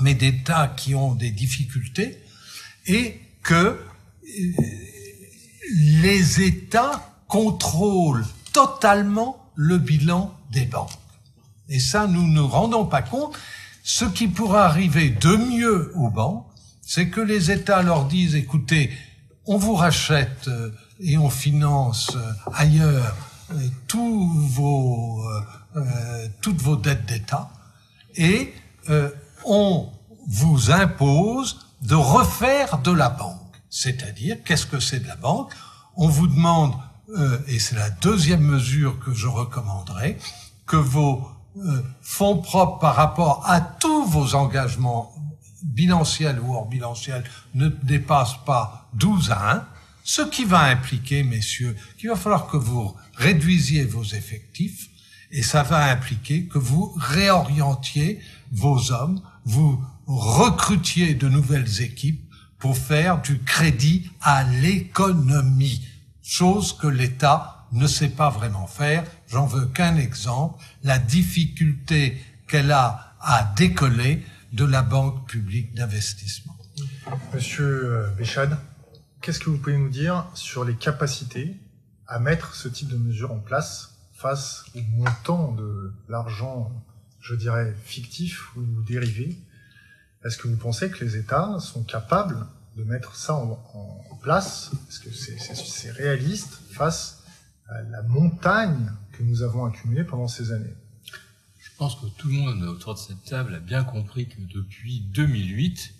mais 0.01 0.15
d'États 0.15 0.67
qui 0.67 0.95
ont 0.95 1.15
des 1.15 1.31
difficultés, 1.31 2.21
et 2.87 3.19
que 3.43 3.55
euh, 3.55 3.77
les 5.71 6.41
États 6.41 7.09
contrôlent 7.27 8.25
totalement 8.53 9.51
le 9.55 9.77
bilan 9.77 10.35
des 10.51 10.65
banques. 10.65 10.89
Et 11.69 11.79
ça, 11.79 12.07
nous 12.07 12.27
ne 12.27 12.33
nous 12.33 12.47
rendons 12.47 12.85
pas 12.85 13.01
compte. 13.01 13.35
Ce 13.83 14.05
qui 14.05 14.27
pourrait 14.27 14.61
arriver 14.61 15.09
de 15.09 15.35
mieux 15.35 15.91
aux 15.95 16.09
banques, 16.09 16.45
c'est 16.81 17.09
que 17.09 17.21
les 17.21 17.51
États 17.51 17.81
leur 17.81 18.05
disent, 18.05 18.35
écoutez, 18.35 18.91
on 19.45 19.57
vous 19.57 19.75
rachète 19.75 20.47
euh, 20.47 20.71
et 20.99 21.17
on 21.17 21.29
finance 21.29 22.15
ailleurs 22.53 23.15
tous 23.87 24.31
vos, 24.33 25.23
toutes 26.41 26.61
vos 26.61 26.75
dettes 26.77 27.05
d'État, 27.05 27.51
et 28.17 28.53
euh, 28.89 29.09
on 29.45 29.89
vous 30.27 30.71
impose 30.71 31.64
de 31.85 31.95
refaire 31.95 32.79
de 32.79 32.91
la 32.91 33.09
banque. 33.09 33.39
C'est-à-dire, 33.69 34.37
qu'est-ce 34.43 34.65
que 34.65 34.79
c'est 34.79 34.99
de 34.99 35.07
la 35.07 35.15
banque? 35.15 35.53
On 35.95 36.07
vous 36.07 36.27
demande, 36.27 36.73
euh, 37.17 37.37
et 37.47 37.59
c'est 37.59 37.75
la 37.75 37.89
deuxième 37.89 38.41
mesure 38.41 38.99
que 38.99 39.13
je 39.13 39.27
recommanderais, 39.27 40.17
que 40.65 40.77
vos 40.77 41.27
euh, 41.57 41.83
fonds 42.01 42.37
propres 42.37 42.79
par 42.79 42.95
rapport 42.95 43.43
à 43.45 43.61
tous 43.61 44.05
vos 44.05 44.35
engagements 44.35 45.13
bilanciels 45.63 46.39
ou 46.39 46.55
hors 46.55 46.67
bilanciels 46.67 47.23
ne 47.53 47.69
dépassent 47.69 48.43
pas 48.45 48.89
12 48.93 49.31
à 49.31 49.51
1, 49.55 49.67
ce 50.03 50.21
qui 50.21 50.45
va 50.45 50.61
impliquer, 50.61 51.23
messieurs, 51.23 51.75
qu'il 51.97 52.09
va 52.09 52.15
falloir 52.15 52.47
que 52.47 52.57
vous 52.57 52.95
réduisiez 53.15 53.85
vos 53.85 54.03
effectifs, 54.03 54.89
et 55.31 55.41
ça 55.41 55.63
va 55.63 55.85
impliquer 55.91 56.45
que 56.45 56.59
vous 56.59 56.93
réorientiez 56.97 58.19
vos 58.51 58.91
hommes, 58.91 59.21
vous 59.43 59.83
recrutiez 60.07 61.15
de 61.15 61.27
nouvelles 61.27 61.81
équipes 61.81 62.21
pour 62.59 62.77
faire 62.77 63.21
du 63.21 63.39
crédit 63.39 64.09
à 64.21 64.43
l'économie, 64.43 65.85
chose 66.23 66.73
que 66.77 66.87
l'État 66.87 67.67
ne 67.71 67.87
sait 67.87 68.09
pas 68.09 68.29
vraiment 68.29 68.67
faire. 68.67 69.03
J'en 69.27 69.45
veux 69.45 69.65
qu'un 69.65 69.97
exemple, 69.97 70.63
la 70.83 70.97
difficulté 70.97 72.17
qu'elle 72.47 72.71
a 72.71 73.15
à 73.19 73.53
décoller 73.55 74.23
de 74.53 74.65
la 74.65 74.81
Banque 74.81 75.27
publique 75.27 75.73
d'investissement. 75.73 76.55
Monsieur 77.33 77.65
euh, 77.65 78.09
Béchad, 78.11 78.57
qu'est-ce 79.21 79.39
que 79.39 79.49
vous 79.49 79.57
pouvez 79.57 79.77
nous 79.77 79.89
dire 79.89 80.25
sur 80.33 80.63
les 80.63 80.75
capacités 80.75 81.55
à 82.07 82.19
mettre 82.19 82.55
ce 82.55 82.67
type 82.67 82.87
de 82.87 82.97
mesures 82.97 83.31
en 83.31 83.39
place 83.39 83.95
face 84.13 84.65
au 84.75 84.81
montant 84.97 85.51
de 85.51 85.93
l'argent, 86.07 86.71
je 87.19 87.35
dirais, 87.35 87.75
fictif 87.83 88.55
ou 88.55 88.61
dérivé, 88.87 89.37
est-ce 90.25 90.37
que 90.37 90.47
vous 90.47 90.57
pensez 90.57 90.89
que 90.89 91.05
les 91.05 91.17
États 91.17 91.59
sont 91.59 91.83
capables 91.83 92.47
de 92.75 92.83
mettre 92.83 93.15
ça 93.15 93.35
en, 93.35 93.61
place? 94.23 94.71
Est-ce 94.89 94.99
que 94.99 95.11
c'est 95.11 95.91
réaliste 95.91 96.59
face 96.71 97.23
à 97.67 97.79
la 97.83 98.01
montagne 98.01 98.91
que 99.11 99.21
nous 99.21 99.43
avons 99.43 99.65
accumulée 99.65 100.03
pendant 100.03 100.27
ces 100.27 100.51
années? 100.51 100.73
Je 101.59 101.69
pense 101.77 101.95
que 101.95 102.07
tout 102.17 102.29
le 102.29 102.33
monde 102.33 102.63
autour 102.63 102.95
de 102.95 102.99
cette 102.99 103.23
table 103.25 103.53
a 103.53 103.59
bien 103.59 103.83
compris 103.83 104.27
que 104.27 104.41
depuis 104.51 105.01
2008, 105.13 105.93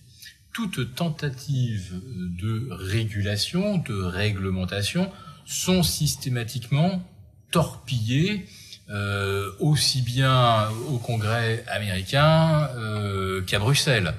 toute 0.53 0.95
tentative 0.95 2.01
de 2.39 2.67
régulation, 2.71 3.77
de 3.77 4.01
réglementation 4.01 5.11
sont 5.45 5.83
systématiquement 5.83 7.07
torpillé 7.51 8.47
euh, 8.91 9.49
aussi 9.59 10.03
bien 10.03 10.69
au 10.89 10.99
Congrès 10.99 11.63
américain 11.67 12.69
euh, 12.77 13.41
qu'à 13.41 13.57
Bruxelles. 13.57 14.13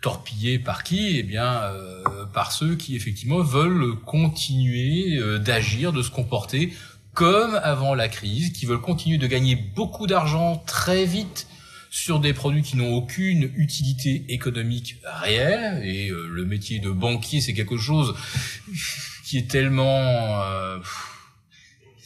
Torpillé 0.00 0.58
par 0.58 0.82
qui? 0.82 1.16
Eh 1.18 1.22
bien, 1.22 1.62
euh, 1.62 2.24
par 2.34 2.50
ceux 2.50 2.74
qui 2.74 2.96
effectivement 2.96 3.40
veulent 3.40 3.94
continuer 4.04 5.20
d'agir, 5.38 5.92
de 5.92 6.02
se 6.02 6.10
comporter 6.10 6.72
comme 7.14 7.54
avant 7.62 7.94
la 7.94 8.08
crise, 8.08 8.52
qui 8.52 8.66
veulent 8.66 8.80
continuer 8.80 9.18
de 9.18 9.26
gagner 9.28 9.54
beaucoup 9.54 10.08
d'argent 10.08 10.56
très 10.66 11.04
vite 11.04 11.46
sur 11.90 12.18
des 12.18 12.32
produits 12.32 12.62
qui 12.62 12.76
n'ont 12.76 12.94
aucune 12.94 13.50
utilité 13.56 14.24
économique 14.28 14.96
réelle. 15.04 15.84
Et 15.84 16.08
le 16.10 16.44
métier 16.44 16.80
de 16.80 16.90
banquier, 16.90 17.40
c'est 17.40 17.54
quelque 17.54 17.76
chose 17.76 18.14
qui 19.24 19.38
est 19.38 19.50
tellement 19.50 20.40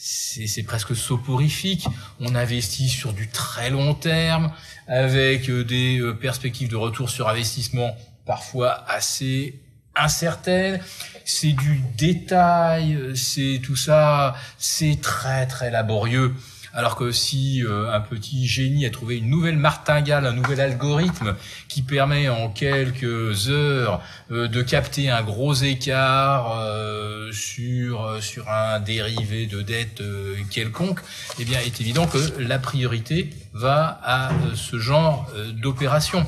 c'est 0.05 0.63
presque 0.63 0.95
soporifique. 0.97 1.85
On 2.19 2.35
investit 2.35 2.89
sur 2.89 3.13
du 3.13 3.29
très 3.29 3.69
long 3.69 3.93
terme, 3.93 4.51
avec 4.87 5.49
euh, 5.49 5.63
des 5.63 5.99
euh, 5.99 6.13
perspectives 6.13 6.67
de 6.67 6.75
retour 6.75 7.09
sur 7.09 7.29
investissement 7.29 7.95
parfois 8.25 8.83
assez 8.89 9.61
incertaines. 9.95 10.81
C'est 11.23 11.53
du 11.53 11.81
détail, 11.97 12.95
euh, 12.95 13.15
c'est 13.15 13.61
tout 13.63 13.77
ça, 13.77 14.35
c'est 14.57 14.99
très 15.01 15.47
très 15.47 15.71
laborieux. 15.71 16.33
Alors 16.75 16.95
que 16.95 17.11
si 17.11 17.63
euh, 17.63 17.93
un 17.93 18.01
petit 18.01 18.47
génie 18.47 18.87
a 18.87 18.89
trouvé 18.89 19.17
une 19.17 19.29
nouvelle 19.29 19.57
martingale, 19.57 20.25
un 20.25 20.33
nouvel 20.33 20.59
algorithme 20.59 21.35
qui 21.67 21.83
permet 21.83 22.29
en 22.29 22.49
quelques 22.49 23.49
heures 23.49 24.01
euh, 24.31 24.47
de 24.47 24.63
capter 24.63 25.11
un 25.11 25.21
gros 25.21 25.53
écart 25.53 26.57
euh, 26.57 27.31
sur 27.31 28.17
sur 28.23 28.49
un 28.49 28.79
dérivé 28.79 29.45
de 29.45 29.61
dette 29.61 30.01
quelconque, 30.49 30.99
eh 31.39 31.45
bien, 31.45 31.59
il 31.61 31.67
est 31.67 31.79
évident 31.79 32.07
que 32.07 32.39
la 32.39 32.57
priorité 32.57 33.29
va 33.53 33.99
à 34.03 34.31
ce 34.55 34.79
genre 34.79 35.31
d'opération. 35.53 36.25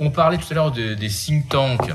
On 0.00 0.10
parlait 0.10 0.38
tout 0.38 0.46
à 0.50 0.54
l'heure 0.54 0.72
des 0.72 1.08
think 1.08 1.48
tanks. 1.48 1.92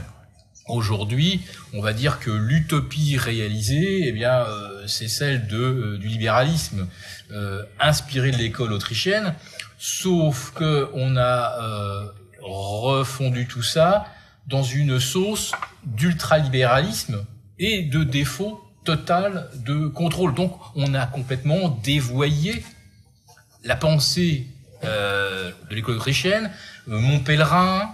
Aujourd'hui, 0.69 1.41
on 1.73 1.81
va 1.81 1.91
dire 1.91 2.19
que 2.19 2.31
l'utopie 2.31 3.18
réalisée, 3.18 4.07
eh 4.07 4.11
bien, 4.14 4.45
c'est 4.88 5.10
celle 5.10 5.47
de, 5.47 5.97
du 5.99 6.07
libéralisme 6.07 6.88
euh, 7.34 7.64
inspiré 7.80 8.31
de 8.31 8.38
l'école 8.38 8.73
autrichienne, 8.73 9.35
sauf 9.77 10.51
que 10.51 10.89
on 10.93 11.18
a 11.18 11.61
euh, 11.61 12.05
refondu 12.41 13.47
tout 13.47 13.64
ça 13.64 14.05
dans 14.47 14.64
une 14.64 14.99
sauce 14.99 15.51
d'ultralibéralisme 15.84 17.26
et 17.60 17.84
de 17.84 18.03
défaut 18.03 18.61
total 18.84 19.49
de 19.55 19.88
contrôle. 19.88 20.34
Donc 20.34 20.60
on 20.76 20.93
a 20.93 21.05
complètement 21.05 21.69
dévoyé 21.84 22.64
la 23.64 23.76
pensée 23.76 24.47
euh, 24.84 25.51
de 25.69 25.76
l'école 25.76 25.95
autrichienne, 25.95 26.51
euh, 26.89 27.19
pèlerin, 27.19 27.89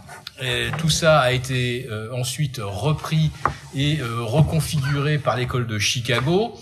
tout 0.78 0.90
ça 0.90 1.20
a 1.20 1.32
été 1.32 1.86
euh, 1.90 2.14
ensuite 2.14 2.61
repris 2.64 3.30
et 3.76 3.99
reconfiguré 4.02 5.18
par 5.18 5.36
l'école 5.36 5.68
de 5.68 5.78
Chicago 5.78 6.57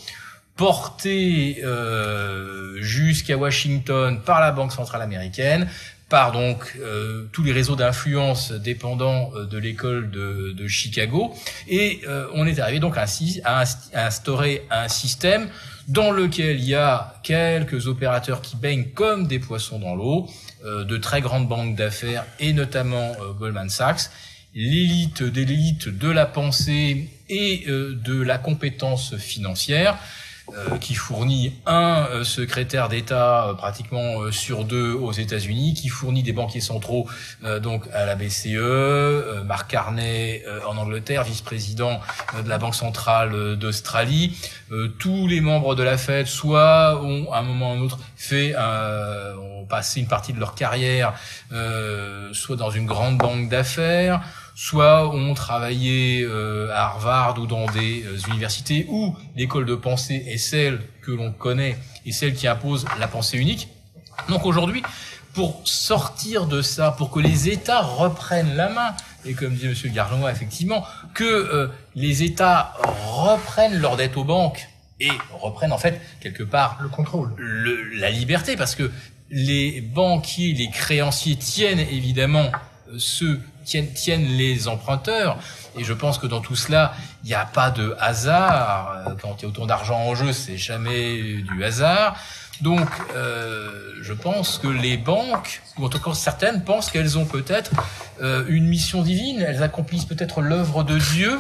porté 0.58 1.60
euh, 1.64 2.82
jusqu'à 2.82 3.38
Washington 3.38 4.20
par 4.26 4.42
la 4.42 4.52
Banque 4.52 4.74
centrale 4.74 5.04
américaine, 5.04 5.70
par 6.10 6.32
donc 6.32 6.76
euh, 6.80 7.28
tous 7.32 7.44
les 7.44 7.52
réseaux 7.52 7.76
d'influence 7.76 8.52
dépendants 8.52 9.32
euh, 9.36 9.46
de 9.46 9.58
l'école 9.58 10.10
de, 10.10 10.54
de, 10.58 10.68
Chicago, 10.68 11.34
et 11.70 12.02
on 12.34 12.48
est 12.48 12.60
arrivé 12.60 12.80
donc 12.80 12.98
à, 12.98 13.06
à, 13.46 13.64
instaurer 13.94 14.66
un 14.72 14.88
système 14.88 15.48
dans 15.88 16.12
lequel 16.12 16.60
il 16.60 16.66
y 16.66 16.76
a 16.76 17.14
quelques 17.24 17.88
opérateurs 17.88 18.42
qui 18.42 18.58
baignent 18.58 18.90
comme 18.94 19.28
des 19.28 19.40
poissons 19.40 19.80
dans 19.80 19.96
l'eau, 19.96 20.28
de 20.66 20.98
très 20.98 21.22
grandes 21.22 21.48
banques 21.48 21.76
d'affaires 21.76 22.26
et 22.40 22.52
notamment 22.52 23.14
Goldman 23.40 23.70
Sachs, 23.70 24.10
l'élite 24.54 25.24
de 25.24 25.42
l'élite 25.42 25.88
de 25.88 26.10
la 26.10 26.26
pensée 26.26 27.08
et 27.30 27.66
de 27.68 28.22
la 28.22 28.38
compétence 28.38 29.16
financière, 29.16 29.98
euh, 30.56 30.78
qui 30.78 30.94
fournit 30.94 31.52
un 31.66 32.08
euh, 32.10 32.24
secrétaire 32.24 32.88
d'État 32.88 33.50
euh, 33.50 33.54
pratiquement 33.54 34.32
sur 34.32 34.64
deux 34.64 34.94
aux 34.94 35.12
États-Unis, 35.12 35.74
qui 35.74 35.90
fournit 35.90 36.24
des 36.24 36.32
banquiers 36.32 36.62
centraux 36.62 37.08
donc 37.62 37.84
à 37.94 38.06
la 38.06 38.16
BCE, 38.16 39.44
Marc 39.46 39.72
Carney 39.72 40.44
en 40.66 40.78
Angleterre, 40.78 41.24
vice-président 41.24 42.00
de 42.44 42.50
la 42.50 42.58
Banque 42.58 42.76
centrale 42.76 43.58
d'Australie. 43.58 44.38
tous 45.00 45.28
les 45.28 45.42
membres 45.42 45.76
de 45.76 45.84
la 45.84 45.98
Fed, 45.98 46.28
soit 46.28 47.02
ont 47.02 47.32
à 47.32 47.40
un 47.40 47.44
moment 47.44 47.74
ou 47.74 47.78
un 47.78 47.82
autre 47.82 48.00
fait, 48.16 48.56
ont 48.58 49.66
passé 49.66 50.00
une 50.00 50.08
partie 50.08 50.34
de 50.34 50.40
leur 50.40 50.56
carrière, 50.56 51.14
soit 52.32 52.56
dans 52.56 52.72
une 52.72 52.86
grande 52.86 53.18
banque 53.18 53.50
d'affaires 53.50 54.22
soit 54.60 55.08
ont 55.14 55.36
travaillé 55.36 56.24
euh, 56.24 56.72
à 56.74 56.86
Harvard 56.86 57.38
ou 57.38 57.46
dans 57.46 57.68
des 57.68 58.04
euh, 58.04 58.18
universités 58.32 58.88
où 58.90 59.16
l'école 59.36 59.68
de 59.68 59.76
pensée 59.76 60.26
est 60.28 60.40
celle 60.40 60.82
que 61.04 61.12
l'on 61.12 61.32
connaît 61.32 61.78
et 62.08 62.12
celle 62.12 62.34
qui 62.34 62.48
impose 62.48 62.88
la 63.00 63.08
pensée 63.08 63.38
unique. 63.38 63.68
Donc 64.30 64.48
aujourd'hui, 64.48 64.82
pour 65.36 65.62
sortir 65.64 66.48
de 66.48 66.64
ça, 66.64 66.90
pour 66.90 67.12
que 67.12 67.20
les 67.20 67.50
États 67.50 67.82
reprennent 67.82 68.56
la 68.56 68.70
main, 68.70 68.96
et 69.26 69.36
comme 69.36 69.54
dit 69.54 69.68
Monsieur 69.68 69.90
Garnois, 69.90 70.32
effectivement, 70.32 70.84
que 71.14 71.24
euh, 71.24 71.68
les 71.94 72.24
États 72.24 72.74
reprennent 73.06 73.78
leur 73.80 73.96
dette 73.96 74.18
aux 74.18 74.24
banques 74.24 74.68
et 75.00 75.12
reprennent 75.40 75.72
en 75.72 75.78
fait 75.78 76.02
quelque 76.20 76.42
part 76.42 76.80
le 76.82 76.90
contrôle, 76.90 77.32
le, 77.38 77.94
la 78.00 78.10
liberté, 78.10 78.58
parce 78.58 78.74
que 78.74 78.90
les 79.30 79.82
banquiers, 79.82 80.54
les 80.54 80.72
créanciers 80.72 81.36
tiennent 81.36 81.78
évidemment 81.78 82.50
euh, 82.90 82.96
ceux 82.98 83.40
tiennent, 83.68 83.92
tiennent 83.94 84.26
les 84.26 84.68
emprunteurs. 84.68 85.38
Et 85.78 85.84
je 85.84 85.94
pense 85.94 86.18
que 86.18 86.26
dans 86.26 86.42
tout 86.42 86.56
cela, 86.56 86.94
il 87.24 87.28
n'y 87.28 87.36
a 87.36 87.46
pas 87.46 87.70
de 87.70 87.96
hasard. 88.00 89.04
Euh, 89.08 89.16
quand 89.22 89.36
il 89.38 89.44
y 89.44 89.46
a 89.46 89.50
autant 89.50 89.68
d'argent 89.68 90.00
en 90.00 90.16
jeu, 90.16 90.34
c'est 90.34 90.58
jamais 90.58 91.42
du 91.42 91.64
hasard. 91.64 92.18
Donc, 92.62 92.90
euh, 93.16 93.94
je 94.02 94.14
pense 94.14 94.58
que 94.58 94.68
les 94.68 94.98
banques, 94.98 95.62
ou 95.78 95.86
en 95.86 95.90
tout 95.90 96.00
cas 96.00 96.14
certaines, 96.16 96.64
pensent 96.64 96.90
qu'elles 96.90 97.18
ont 97.18 97.26
peut-être 97.26 97.72
euh, 98.22 98.46
une 98.48 98.66
mission 98.66 99.04
divine. 99.04 99.42
Elles 99.42 99.62
accomplissent 99.62 100.06
peut-être 100.06 100.42
l'œuvre 100.42 100.84
de 100.84 100.98
Dieu. 100.98 101.40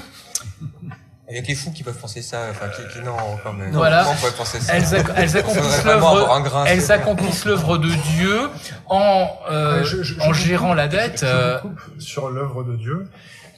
Il 1.29 1.35
y 1.35 1.39
a 1.39 1.41
que 1.41 1.47
les 1.47 1.55
fous 1.55 1.71
qui 1.71 1.83
peuvent 1.83 1.97
penser 1.97 2.21
ça, 2.21 2.47
enfin 2.51 2.67
qui, 2.69 2.81
qui 2.93 3.03
non, 3.05 3.17
quand 3.43 3.51
même. 3.53 3.71
Voilà. 3.73 4.05
Penser 4.37 4.61
ça 4.61 4.75
Elles, 4.75 4.83
ac- 4.85 5.11
elles 5.17 5.35
accomplissent 5.37 5.83
l'œuvre. 5.83 6.65
Elles 6.67 6.91
accomplissent 6.91 7.43
l'œuvre 7.45 7.77
de 7.77 7.89
Dieu 8.15 8.49
en 8.85 9.29
euh, 9.51 9.79
Ouais, 9.79 9.83
je- 9.85 10.03
je- 10.03 10.19
en 10.21 10.31
je 10.31 10.45
gérant 10.45 10.69
coupe- 10.69 10.77
la 10.77 10.87
dette. 10.87 11.23
euh, 11.23 11.59
coupe 11.59 11.79
sur 11.99 12.29
l'œuvre 12.29 12.63
de 12.63 12.77
Dieu. 12.77 13.09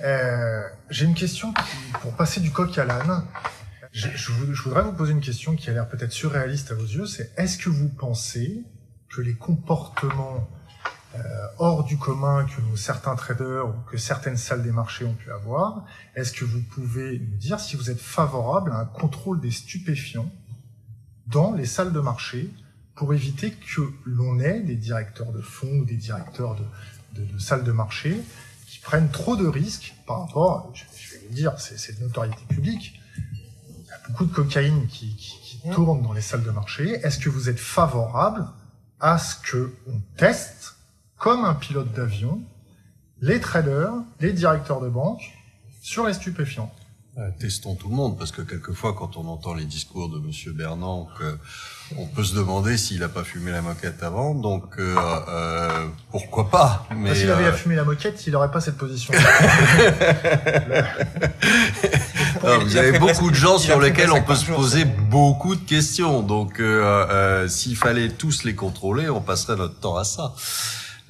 Euh, 0.01 0.61
J'ai 0.89 1.05
une 1.05 1.13
question 1.13 1.53
qui- 1.53 1.91
pour 2.01 2.13
passer 2.13 2.39
du 2.39 2.49
coq 2.51 2.75
à 2.79 2.85
l'âne. 2.85 3.23
Je, 3.91 4.07
je 4.15 4.31
vou- 4.31 4.51
je 4.53 4.63
voudrais 4.63 4.81
vous 4.81 4.93
poser 4.93 5.11
une 5.11 5.21
question 5.21 5.55
qui 5.55 5.69
a 5.69 5.73
l'air 5.73 5.87
peut-être 5.87 6.11
surréaliste 6.11 6.71
à 6.71 6.75
vos 6.75 6.85
yeux. 6.85 7.05
C'est 7.05 7.31
est-ce 7.37 7.57
que 7.59 7.69
vous 7.69 7.89
pensez 7.89 8.63
que 9.15 9.21
les 9.21 9.35
comportements 9.35 10.47
hors 11.57 11.83
du 11.83 11.97
commun 11.97 12.45
que 12.45 12.77
certains 12.77 13.15
traders 13.15 13.67
ou 13.67 13.73
que 13.89 13.97
certaines 13.97 14.37
salles 14.37 14.63
des 14.63 14.71
marchés 14.71 15.05
ont 15.05 15.13
pu 15.13 15.31
avoir, 15.31 15.85
est-ce 16.15 16.31
que 16.31 16.45
vous 16.45 16.61
pouvez 16.61 17.19
nous 17.19 17.37
dire 17.37 17.59
si 17.59 17.75
vous 17.75 17.89
êtes 17.89 17.99
favorable 17.99 18.71
à 18.71 18.79
un 18.79 18.85
contrôle 18.85 19.41
des 19.41 19.51
stupéfiants 19.51 20.31
dans 21.27 21.53
les 21.53 21.65
salles 21.65 21.93
de 21.93 21.99
marché 21.99 22.49
pour 22.95 23.13
éviter 23.13 23.51
que 23.51 23.81
l'on 24.05 24.39
ait 24.39 24.59
des 24.59 24.75
directeurs 24.75 25.31
de 25.31 25.41
fonds 25.41 25.79
ou 25.79 25.85
des 25.85 25.95
directeurs 25.95 26.55
de, 26.55 27.21
de, 27.21 27.33
de 27.33 27.39
salles 27.39 27.63
de 27.63 27.71
marché 27.71 28.21
qui 28.67 28.79
prennent 28.79 29.09
trop 29.09 29.35
de 29.35 29.47
risques 29.47 29.95
par 30.05 30.27
rapport, 30.27 30.71
je, 30.75 30.83
je 30.95 31.13
vais 31.13 31.19
vous 31.21 31.29
le 31.29 31.35
dire, 31.35 31.59
c'est 31.59 31.97
de 31.97 32.03
notoriété 32.03 32.41
publique, 32.49 32.99
il 33.17 33.87
y 33.87 33.91
a 33.91 33.99
beaucoup 34.07 34.25
de 34.25 34.33
cocaïne 34.33 34.87
qui, 34.87 35.15
qui, 35.15 35.39
qui 35.39 35.69
tourne 35.71 36.01
dans 36.01 36.13
les 36.13 36.21
salles 36.21 36.43
de 36.43 36.51
marché. 36.51 36.91
Est-ce 37.03 37.19
que 37.19 37.29
vous 37.29 37.49
êtes 37.49 37.59
favorable 37.59 38.45
à 38.99 39.17
ce 39.17 39.35
que 39.35 39.73
on 39.87 39.99
teste, 40.17 40.75
comme 41.19 41.45
un 41.45 41.53
pilote 41.53 41.91
d'avion, 41.93 42.41
les 43.21 43.39
traders, 43.39 43.93
les 44.21 44.33
directeurs 44.33 44.81
de 44.81 44.89
banque 44.89 45.21
sur 45.81 46.07
les 46.07 46.13
stupéfiants 46.13 46.71
Euh, 47.17 47.29
Testons 47.37 47.75
tout 47.75 47.89
le 47.89 47.95
monde, 47.95 48.17
parce 48.17 48.31
que 48.31 48.41
quelquefois, 48.41 48.93
quand 48.93 49.17
on 49.17 49.27
entend 49.27 49.53
les 49.53 49.65
discours 49.65 50.07
de 50.09 50.19
Monsieur 50.19 50.53
Bernand, 50.53 51.09
que 51.19 51.37
on 51.97 52.05
peut 52.05 52.23
se 52.23 52.33
demander 52.35 52.77
s'il 52.77 53.03
a 53.03 53.09
pas 53.09 53.23
fumé 53.25 53.51
la 53.51 53.61
moquette 53.61 54.01
avant. 54.03 54.33
Donc, 54.35 54.63
euh, 54.77 54.95
euh, 55.27 55.87
pourquoi 56.11 56.49
pas 56.49 56.87
Mais 56.95 57.13
S'il 57.15 57.29
avait 57.31 57.45
euh, 57.45 57.49
à 57.49 57.53
fumer 57.53 57.75
la 57.75 57.83
moquette, 57.83 58.25
il 58.25 58.31
n'aurait 58.31 58.51
pas 58.51 58.61
cette 58.61 58.77
position. 58.77 59.11
non, 62.43 62.59
vous 62.59 62.77
avez 62.77 62.97
beaucoup 62.99 63.31
de 63.31 63.35
gens 63.35 63.57
sur 63.57 63.79
lesquels 63.81 64.11
on 64.11 64.21
peut 64.21 64.35
se 64.35 64.45
poser 64.51 64.85
beaucoup 64.85 65.55
de 65.55 65.65
questions. 65.65 66.21
Donc, 66.21 66.59
euh, 66.59 67.05
euh, 67.09 67.47
s'il 67.49 67.75
fallait 67.75 68.09
tous 68.09 68.43
les 68.43 68.53
contrôler, 68.55 69.09
on 69.09 69.19
passerait 69.19 69.55
notre 69.57 69.79
temps 69.79 69.97
à 69.97 70.03
ça. 70.03 70.33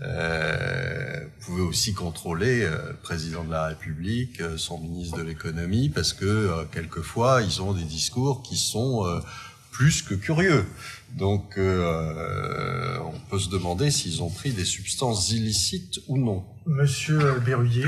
Euh, 0.01 1.19
vous 1.39 1.45
pouvez 1.45 1.61
aussi 1.61 1.93
contrôler 1.93 2.61
euh, 2.61 2.77
le 2.89 2.95
président 2.95 3.43
de 3.43 3.51
la 3.51 3.67
République, 3.67 4.39
euh, 4.39 4.57
son 4.57 4.79
ministre 4.79 5.17
de 5.17 5.23
l'économie, 5.23 5.89
parce 5.89 6.13
que 6.13 6.25
euh, 6.25 6.63
quelquefois 6.71 7.41
ils 7.41 7.61
ont 7.61 7.73
des 7.73 7.83
discours 7.83 8.41
qui 8.41 8.55
sont 8.55 9.05
euh, 9.05 9.19
plus 9.71 10.01
que 10.01 10.13
curieux. 10.13 10.65
Donc, 11.17 11.57
euh, 11.57 12.97
on 12.99 13.19
peut 13.29 13.39
se 13.39 13.49
demander 13.49 13.89
s'ils 13.91 14.21
ont 14.21 14.29
pris 14.29 14.51
des 14.51 14.65
substances 14.65 15.31
illicites 15.31 15.99
ou 16.07 16.17
non. 16.17 16.43
Monsieur 16.65 17.39
Berruyer, 17.45 17.85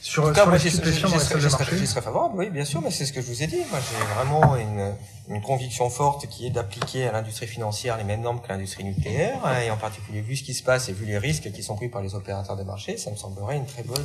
sur, 0.00 0.24
En 0.24 0.28
tout 0.28 0.34
sur 0.34 0.44
cas, 0.44 0.46
moi, 0.48 0.58
les 0.58 0.70
serais, 0.70 0.92
j'y 0.92 1.86
serais 1.86 2.02
favorable, 2.02 2.34
oui, 2.36 2.50
bien 2.50 2.64
sûr, 2.64 2.80
mais 2.82 2.90
c'est 2.90 3.04
ce 3.04 3.12
que 3.12 3.20
je 3.20 3.26
vous 3.26 3.42
ai 3.42 3.46
dit. 3.46 3.58
Moi, 3.70 3.80
j'ai 3.80 4.14
vraiment 4.14 4.56
une, 4.56 4.94
une 5.34 5.40
conviction 5.40 5.88
forte 5.88 6.26
qui 6.26 6.46
est 6.46 6.50
d'appliquer 6.50 7.08
à 7.08 7.12
l'industrie 7.12 7.46
financière 7.46 7.96
les 7.96 8.04
mêmes 8.04 8.20
normes 8.20 8.40
que 8.40 8.48
l'industrie 8.48 8.84
nucléaire, 8.84 9.44
hein, 9.44 9.60
et 9.60 9.70
en 9.70 9.76
particulier 9.76 10.20
vu 10.20 10.36
ce 10.36 10.42
qui 10.42 10.54
se 10.54 10.62
passe 10.62 10.88
et 10.88 10.92
vu 10.92 11.06
les 11.06 11.18
risques 11.18 11.50
qui 11.52 11.62
sont 11.62 11.76
pris 11.76 11.88
par 11.88 12.02
les 12.02 12.14
opérateurs 12.14 12.56
de 12.56 12.62
marché, 12.62 12.96
ça 12.96 13.10
me 13.10 13.16
semblerait 13.16 13.56
une 13.56 13.66
très 13.66 13.82
bonne, 13.82 14.04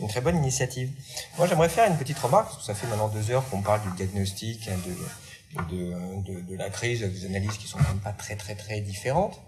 une 0.00 0.08
très 0.08 0.20
bonne 0.20 0.36
initiative. 0.36 0.90
Moi, 1.36 1.46
j'aimerais 1.46 1.68
faire 1.68 1.90
une 1.90 1.96
petite 1.96 2.18
remarque, 2.18 2.46
parce 2.46 2.58
que 2.58 2.64
ça 2.64 2.74
fait 2.74 2.86
maintenant 2.86 3.08
deux 3.08 3.30
heures 3.30 3.48
qu'on 3.50 3.62
parle 3.62 3.82
du 3.82 3.90
diagnostic, 3.96 4.68
hein, 4.68 4.76
de, 4.86 5.70
de, 5.70 6.40
de, 6.40 6.56
la 6.56 6.70
crise, 6.70 7.00
des 7.00 7.26
analyses 7.26 7.58
qui 7.58 7.66
sont 7.66 7.78
même 7.78 8.00
pas 8.02 8.12
très 8.12 8.36
très 8.36 8.54
très 8.54 8.80
différentes. 8.80 9.40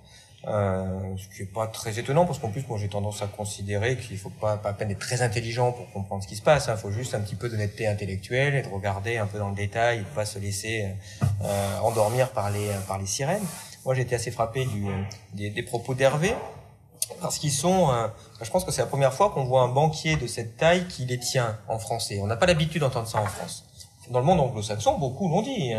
Euh, 0.49 1.17
ce 1.19 1.37
qui 1.37 1.43
est 1.43 1.53
pas 1.53 1.67
très 1.67 1.99
étonnant 1.99 2.25
parce 2.25 2.39
qu'en 2.39 2.49
plus 2.49 2.67
moi 2.67 2.79
j'ai 2.79 2.89
tendance 2.89 3.21
à 3.21 3.27
considérer 3.27 3.99
qu'il 3.99 4.17
faut 4.17 4.31
pas 4.31 4.57
pas 4.57 4.71
à 4.71 4.73
peine 4.73 4.91
être 4.91 4.99
très 4.99 5.21
intelligent 5.21 5.71
pour 5.71 5.91
comprendre 5.93 6.23
ce 6.23 6.29
qui 6.29 6.37
se 6.37 6.41
passe. 6.41 6.71
Il 6.73 6.79
faut 6.79 6.91
juste 6.91 7.15
un 7.15 7.21
petit 7.21 7.35
peu 7.35 7.51
d'honnêteté 7.51 7.87
intellectuelle 7.87 8.55
et 8.55 8.62
de 8.62 8.69
regarder 8.69 9.19
un 9.19 9.27
peu 9.27 9.39
dans 9.39 9.51
le 9.51 9.55
détail, 9.55 9.99
et 9.99 10.03
pas 10.15 10.25
se 10.25 10.39
laisser 10.39 10.89
euh, 11.43 11.79
endormir 11.83 12.31
par 12.31 12.51
les 12.51 12.71
par 12.89 12.99
les 12.99 13.05
sirènes. 13.05 13.45
Moi 13.85 13.99
été 13.99 14.15
assez 14.15 14.31
frappé 14.31 14.65
du, 14.65 14.87
des, 15.35 15.51
des 15.51 15.62
propos 15.62 15.95
d'Hervé 15.95 16.35
parce 17.21 17.39
qu'ils 17.39 17.53
sont. 17.53 17.91
euh, 17.93 18.09
je 18.41 18.51
pense 18.51 18.65
que 18.65 18.73
c'est 18.73 18.81
la 18.81 18.87
première 18.89 19.12
fois 19.12 19.29
qu'on 19.31 19.45
voit 19.45 19.61
un 19.61 19.69
banquier 19.69 20.17
de 20.17 20.27
cette 20.27 20.57
taille 20.57 20.87
qui 20.89 21.05
les 21.05 21.19
tient 21.19 21.59
en 21.69 21.79
français. 21.79 22.19
On 22.23 22.27
n'a 22.27 22.37
pas 22.37 22.47
l'habitude 22.47 22.81
d'entendre 22.81 23.09
ça 23.09 23.21
en 23.21 23.27
France. 23.27 23.67
Dans 24.09 24.21
le 24.21 24.25
monde 24.25 24.41
anglo-saxon, 24.41 24.97
beaucoup 24.97 25.29
l'ont 25.29 25.43
dit. 25.43 25.75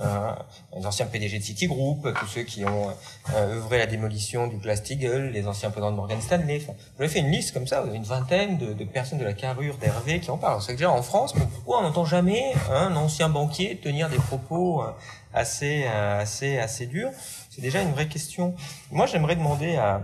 Euh, 0.00 0.10
euh, 0.20 0.32
les 0.76 0.86
anciens 0.86 1.06
PDG 1.06 1.38
de 1.38 1.44
Citigroup, 1.44 2.06
tous 2.18 2.26
ceux 2.26 2.42
qui 2.42 2.64
ont 2.64 2.90
euh, 3.34 3.56
œuvré 3.56 3.78
la 3.78 3.86
démolition 3.86 4.46
du 4.46 4.56
Glass-Steagall, 4.56 5.30
les 5.30 5.46
anciens 5.46 5.70
présidents 5.70 5.90
de 5.90 5.96
Morgan 5.96 6.20
Stanley. 6.20 6.60
Enfin, 6.62 6.76
J'avais 6.98 7.10
fait 7.10 7.20
une 7.20 7.30
liste 7.30 7.52
comme 7.52 7.66
ça, 7.66 7.84
une 7.92 8.02
vingtaine 8.02 8.58
de, 8.58 8.72
de 8.72 8.84
personnes 8.84 9.18
de 9.18 9.24
la 9.24 9.32
carrure 9.32 9.76
d'Hervé 9.78 10.20
qui 10.20 10.30
en 10.30 10.38
parlent. 10.38 10.62
C'est 10.62 10.72
déjà 10.72 10.90
en 10.90 11.02
France, 11.02 11.32
pourquoi 11.32 11.80
on 11.80 11.82
n'entend 11.82 12.04
jamais 12.04 12.52
un 12.70 12.94
ancien 12.96 13.28
banquier 13.28 13.76
tenir 13.76 14.08
des 14.08 14.18
propos 14.18 14.82
euh, 14.82 14.90
assez, 15.34 15.84
euh, 15.86 16.20
assez, 16.20 16.58
assez 16.58 16.86
durs? 16.86 17.10
C'est 17.50 17.62
déjà 17.62 17.82
une 17.82 17.92
vraie 17.92 18.08
question. 18.08 18.54
Moi, 18.90 19.06
j'aimerais 19.06 19.36
demander 19.36 19.76
à, 19.76 20.02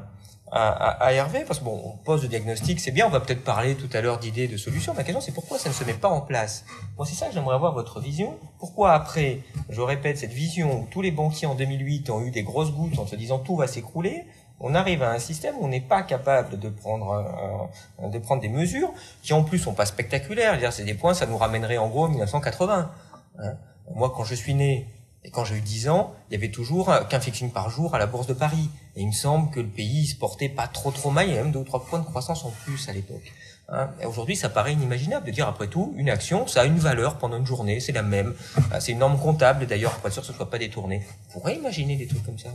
à, 0.53 0.69
à, 0.69 0.91
à 1.07 1.13
Hervé, 1.13 1.45
parce 1.45 1.59
que 1.59 1.65
bon, 1.65 1.81
on 1.85 1.97
pose 2.05 2.23
le 2.23 2.29
diagnostic, 2.29 2.79
c'est 2.81 2.93
bien, 2.93 3.07
on 3.07 3.11
va 3.11 3.21
peut-être 3.21 3.43
parler 3.45 3.75
tout 3.75 3.89
à 3.93 4.01
l'heure 4.01 4.19
d'idées, 4.19 4.47
de 4.49 4.57
solutions. 4.57 4.95
Ma 4.95 5.03
question, 5.03 5.21
c'est 5.21 5.33
pourquoi 5.33 5.59
ça 5.59 5.69
ne 5.69 5.75
se 5.75 5.85
met 5.85 5.95
pas 5.95 6.09
en 6.09 6.21
place? 6.21 6.65
Moi, 6.97 7.07
c'est 7.07 7.15
ça 7.17 7.27
que 7.27 7.35
j'aimerais 7.35 7.57
avoir 7.57 7.73
votre 7.75 8.01
vision. 8.01 8.39
Pourquoi 8.59 8.93
après, 8.93 9.41
je 9.71 9.81
répète, 9.81 10.19
cette 10.19 10.33
vision 10.33 10.83
où 10.83 10.87
tous 10.91 11.03
les 11.03 11.11
banquiers 11.11 11.47
en 11.49 11.55
2008 11.55 12.11
ont 12.11 12.23
eu 12.23 12.31
des 12.31 12.43
grosses 12.43 12.73
gouttes 12.73 12.99
en 12.99 13.07
se 13.07 13.17
disant 13.17 13.39
tout 13.39 13.57
va 13.57 13.67
s'écrouler, 13.67 14.25
on 14.59 14.75
arrive 14.75 15.03
à 15.03 15.11
un 15.11 15.19
système 15.19 15.55
où 15.59 15.65
on 15.65 15.69
n'est 15.69 15.83
pas 15.83 16.03
capable 16.03 16.59
de 16.59 16.71
prendre 16.71 17.69
euh, 18.01 18.09
de 18.09 18.19
prendre 18.19 18.41
des 18.41 18.49
mesures 18.49 18.91
qui 19.23 19.35
en 19.35 19.43
plus 19.45 19.59
sont 19.59 19.75
pas 19.75 19.85
spectaculaires. 19.85 20.73
C'est 20.73 20.85
des 20.85 20.95
points, 20.95 21.13
ça 21.13 21.27
nous 21.27 21.37
ramènerait 21.37 21.77
en 21.77 21.89
gros 21.89 22.07
à 22.07 22.09
1980. 22.09 22.91
hein. 23.39 23.53
Moi, 23.95 24.13
quand 24.17 24.25
je 24.25 24.35
suis 24.35 24.55
né 24.55 24.89
et 25.27 25.31
quand 25.31 25.45
j'ai 25.45 25.57
eu 25.57 25.61
10 25.61 25.89
ans, 25.89 26.15
il 26.31 26.35
y 26.35 26.37
avait 26.37 26.53
toujours 26.53 26.89
euh, 26.89 27.03
qu'un 27.03 27.19
fixing 27.19 27.51
par 27.51 27.69
jour 27.69 27.97
à 27.97 27.99
la 27.99 28.07
bourse 28.07 28.29
de 28.29 28.33
Paris. 28.33 28.71
Et 28.95 29.03
il 29.03 29.09
me 29.09 29.13
semble 29.13 29.51
que 29.51 29.59
le 29.59 29.67
pays 29.67 30.07
se 30.07 30.15
portait 30.15 30.49
pas 30.49 30.69
trop 30.69 30.93
trop 30.93 31.11
mal. 31.11 31.29
Il 31.29 31.35
y 31.35 31.39
a 31.39 31.43
même 31.43 31.51
deux 31.51 31.59
ou 31.59 31.65
trois 31.65 31.85
points 31.85 31.99
de 31.99 32.05
croissance 32.05 32.45
en 32.45 32.51
plus 32.65 32.89
à 32.89 32.93
l'époque. 32.93 33.33
Hein. 33.69 33.91
Aujourd'hui, 34.07 34.37
ça 34.37 34.49
paraît 34.49 34.75
inimaginable 34.75 35.27
de 35.27 35.33
dire 35.33 35.49
après 35.49 35.67
tout, 35.67 35.93
une 35.97 36.09
action, 36.09 36.47
ça 36.47 36.61
a 36.61 36.65
une 36.65 36.79
valeur 36.79 37.19
pendant 37.19 37.39
une 37.39 37.45
journée, 37.45 37.81
c'est 37.81 37.91
la 37.91 38.03
même. 38.05 38.35
Ah, 38.71 38.79
C'est 38.79 38.93
une 38.93 38.99
norme 38.99 39.19
comptable 39.19 39.67
d'ailleurs, 39.67 39.97
pour 39.97 40.07
être 40.07 40.13
sûr 40.13 40.23
que 40.23 40.29
ce 40.29 40.33
soit 40.33 40.49
pas 40.49 40.59
détourné. 40.59 41.03
On 41.29 41.33
pourrait 41.33 41.57
imaginer 41.57 41.97
des 41.97 42.07
trucs 42.07 42.25
comme 42.25 42.39
ça. 42.39 42.51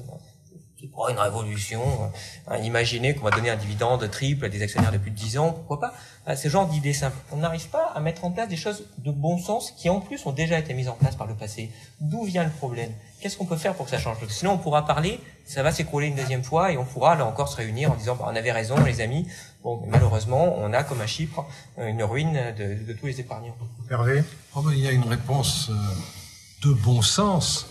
Hein. 0.82 0.88
C'est 0.90 0.92
pas 0.92 1.12
une 1.12 1.20
révolution. 1.20 1.82
hein. 2.48 2.58
Imaginer 2.58 3.14
qu'on 3.16 3.24
va 3.26 3.32
donner 3.32 3.50
un 3.50 3.56
dividende 3.56 4.10
triple 4.10 4.46
à 4.46 4.50
des 4.50 4.62
actionnaires 4.62 4.92
de 4.92 4.98
plus 4.98 5.12
de 5.12 5.16
10 5.16 5.38
ans, 5.38 5.52
pourquoi 5.54 5.80
pas 5.80 5.94
Ah, 6.26 6.36
Ce 6.36 6.48
genre 6.48 6.68
d'idées 6.68 6.94
simples. 6.94 7.18
On 7.32 7.38
n'arrive 7.38 7.68
pas 7.70 7.92
à 7.96 8.00
mettre 8.00 8.26
en 8.26 8.32
place 8.32 8.50
des 8.50 8.58
choses 8.58 8.86
de 8.98 9.12
bon 9.12 9.38
sens 9.38 9.72
qui 9.78 9.90
en 9.90 10.00
plus 10.00 10.26
ont 10.26 10.32
déjà 10.32 10.58
été 10.60 10.74
mises 10.74 10.90
en 10.90 10.94
place 10.96 11.16
par 11.16 11.28
le 11.28 11.36
passé. 11.36 11.72
D'où 12.00 12.24
vient 12.24 12.44
le 12.44 12.50
problème? 12.50 12.92
Qu'est-ce 13.20 13.38
qu'on 13.38 13.46
peut 13.46 13.58
faire 13.58 13.76
pour 13.76 13.86
que 13.86 13.92
ça 13.92 14.00
change? 14.00 14.18
Parce 14.20 14.32
que 14.32 14.38
Sinon, 14.38 14.54
on 14.54 14.58
pourra 14.58 14.86
parler, 14.86 15.20
ça 15.46 15.62
va 15.62 15.72
s'écrouler 15.72 16.08
une 16.08 16.16
deuxième 16.16 16.44
fois 16.44 16.72
et 16.72 16.78
on 16.78 16.86
pourra 16.86 17.16
là 17.16 17.26
encore 17.26 17.48
se 17.50 17.58
réunir 17.58 17.92
en 17.92 17.96
disant 17.96 18.16
bah, 18.16 18.26
on 18.28 18.36
avait 18.36 18.52
raison 18.52 18.76
les 18.84 19.00
amis. 19.02 19.28
Bon, 19.64 19.80
mais 19.84 19.90
malheureusement, 19.92 20.56
on 20.58 20.74
a 20.74 20.84
comme 20.84 21.02
à 21.02 21.06
Chypre 21.08 21.46
une 21.78 22.02
ruine 22.04 22.40
de, 22.58 22.84
de 22.84 22.94
tous 22.94 23.06
les 23.06 23.20
épargnants. 23.20 23.56
Hervé? 23.92 24.24
Oh, 24.56 24.62
ben, 24.64 24.72
il 24.72 24.80
y 24.80 24.88
a 24.88 24.92
une 24.92 25.08
réponse 25.08 25.70
euh, 25.70 25.74
de 26.68 26.74
bon 26.74 27.04
sens. 27.04 27.68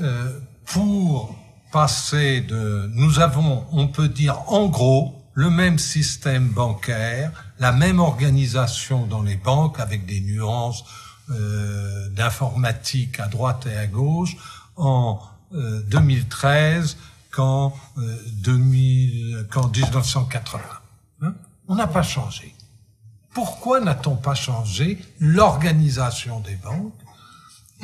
Euh, 0.00 0.40
pour 0.64 1.32
passer 1.72 2.40
de... 2.40 2.90
Nous 2.94 3.20
avons, 3.20 3.64
on 3.72 3.88
peut 3.88 4.08
dire 4.08 4.42
en 4.48 4.66
gros, 4.66 5.14
le 5.34 5.50
même 5.50 5.78
système 5.78 6.48
bancaire, 6.48 7.32
la 7.58 7.72
même 7.72 8.00
organisation 8.00 9.06
dans 9.06 9.22
les 9.22 9.36
banques 9.36 9.80
avec 9.80 10.06
des 10.06 10.20
nuances 10.20 10.84
euh, 11.30 12.08
d'informatique 12.10 13.20
à 13.20 13.28
droite 13.28 13.66
et 13.66 13.76
à 13.76 13.86
gauche. 13.86 14.36
En 14.76 15.20
euh, 15.54 15.82
2013, 15.88 16.96
qu'en 17.30 17.72
2000, 17.96 19.46
qu'en 19.50 19.68
1980. 19.68 20.62
Hein? 21.22 21.34
On 21.68 21.76
n'a 21.76 21.86
pas 21.86 22.02
changé. 22.02 22.54
Pourquoi 23.32 23.80
n'a-t-on 23.80 24.16
pas 24.16 24.34
changé 24.34 24.98
l'organisation 25.20 26.40
des 26.40 26.56
banques 26.56 26.92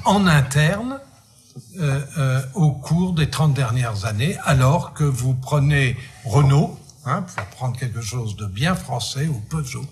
en 0.05 0.27
interne 0.27 0.99
euh, 1.79 2.03
euh, 2.19 2.43
au 2.55 2.73
cours 2.73 3.13
des 3.15 3.31
30 3.31 3.55
dernières 3.55 4.05
années, 4.05 4.37
alors 4.45 4.93
que 4.93 5.05
vous 5.05 5.35
prenez 5.35 5.97
Renault, 6.25 6.79
hein, 7.05 7.23
pour 7.23 7.47
prendre 7.47 7.79
quelque 7.79 8.01
chose 8.01 8.37
de 8.37 8.47
bien 8.47 8.75
français, 8.75 9.27
ou 9.29 9.41
Peugeot, 9.51 9.87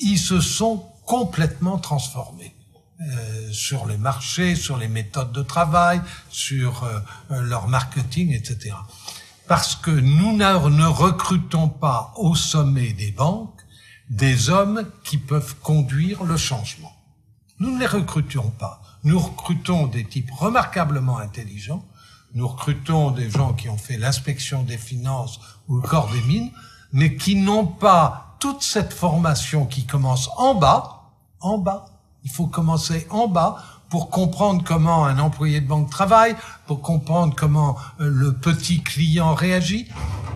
ils 0.00 0.18
se 0.18 0.40
sont 0.40 0.84
complètement 1.06 1.78
transformés. 1.78 2.54
Euh, 3.00 3.52
sur 3.52 3.86
les 3.86 3.96
marchés, 3.96 4.56
sur 4.56 4.76
les 4.76 4.88
méthodes 4.88 5.30
de 5.30 5.42
travail, 5.42 6.02
sur 6.30 6.82
euh, 6.82 6.98
euh, 7.30 7.42
leur 7.42 7.68
marketing, 7.68 8.34
etc. 8.34 8.74
Parce 9.46 9.76
que 9.76 9.92
nous 9.92 10.36
ne 10.36 10.84
recrutons 10.84 11.68
pas 11.68 12.12
au 12.16 12.34
sommet 12.34 12.92
des 12.94 13.12
banques 13.12 13.60
des 14.10 14.50
hommes 14.50 14.84
qui 15.04 15.16
peuvent 15.16 15.54
conduire 15.62 16.24
le 16.24 16.36
changement. 16.36 16.92
Nous 17.60 17.72
ne 17.72 17.78
les 17.78 17.86
recrutons 17.86 18.50
pas. 18.50 18.82
Nous 19.08 19.20
recrutons 19.20 19.86
des 19.86 20.04
types 20.04 20.30
remarquablement 20.30 21.16
intelligents. 21.16 21.82
Nous 22.34 22.46
recrutons 22.46 23.10
des 23.10 23.30
gens 23.30 23.54
qui 23.54 23.70
ont 23.70 23.78
fait 23.78 23.96
l'inspection 23.96 24.64
des 24.64 24.76
finances 24.76 25.40
ou 25.66 25.76
le 25.76 25.80
corps 25.80 26.10
des 26.10 26.20
mines, 26.20 26.50
mais 26.92 27.16
qui 27.16 27.34
n'ont 27.34 27.64
pas 27.64 28.36
toute 28.38 28.60
cette 28.60 28.92
formation 28.92 29.64
qui 29.64 29.86
commence 29.86 30.28
en 30.36 30.54
bas, 30.54 31.14
en 31.40 31.56
bas, 31.56 31.86
il 32.22 32.30
faut 32.30 32.48
commencer 32.48 33.06
en 33.08 33.28
bas 33.28 33.56
pour 33.88 34.10
comprendre 34.10 34.62
comment 34.62 35.06
un 35.06 35.18
employé 35.18 35.62
de 35.62 35.66
banque 35.66 35.88
travaille, 35.88 36.36
pour 36.66 36.82
comprendre 36.82 37.34
comment 37.34 37.78
euh, 38.00 38.10
le 38.10 38.34
petit 38.34 38.82
client 38.82 39.32
réagit, 39.32 39.88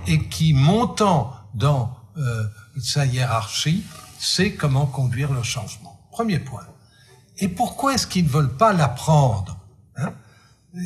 et 0.07 0.29
qui, 0.31 0.55
montant 0.55 1.35
dans 1.53 1.95
euh, 2.17 2.45
sa 2.81 3.05
hiérarchie, 3.05 3.85
sait 4.19 4.55
comment 4.55 4.87
conduire 4.87 5.31
le 5.31 5.43
changement. 5.43 6.01
Premier 6.11 6.39
point. 6.39 6.72
Et 7.43 7.49
pourquoi 7.49 7.95
est-ce 7.95 8.07
qu'ils 8.07 8.25
ne 8.25 8.31
veulent 8.31 8.57
pas 8.57 8.73
l'apprendre 8.73 9.59
hein? 9.97 10.15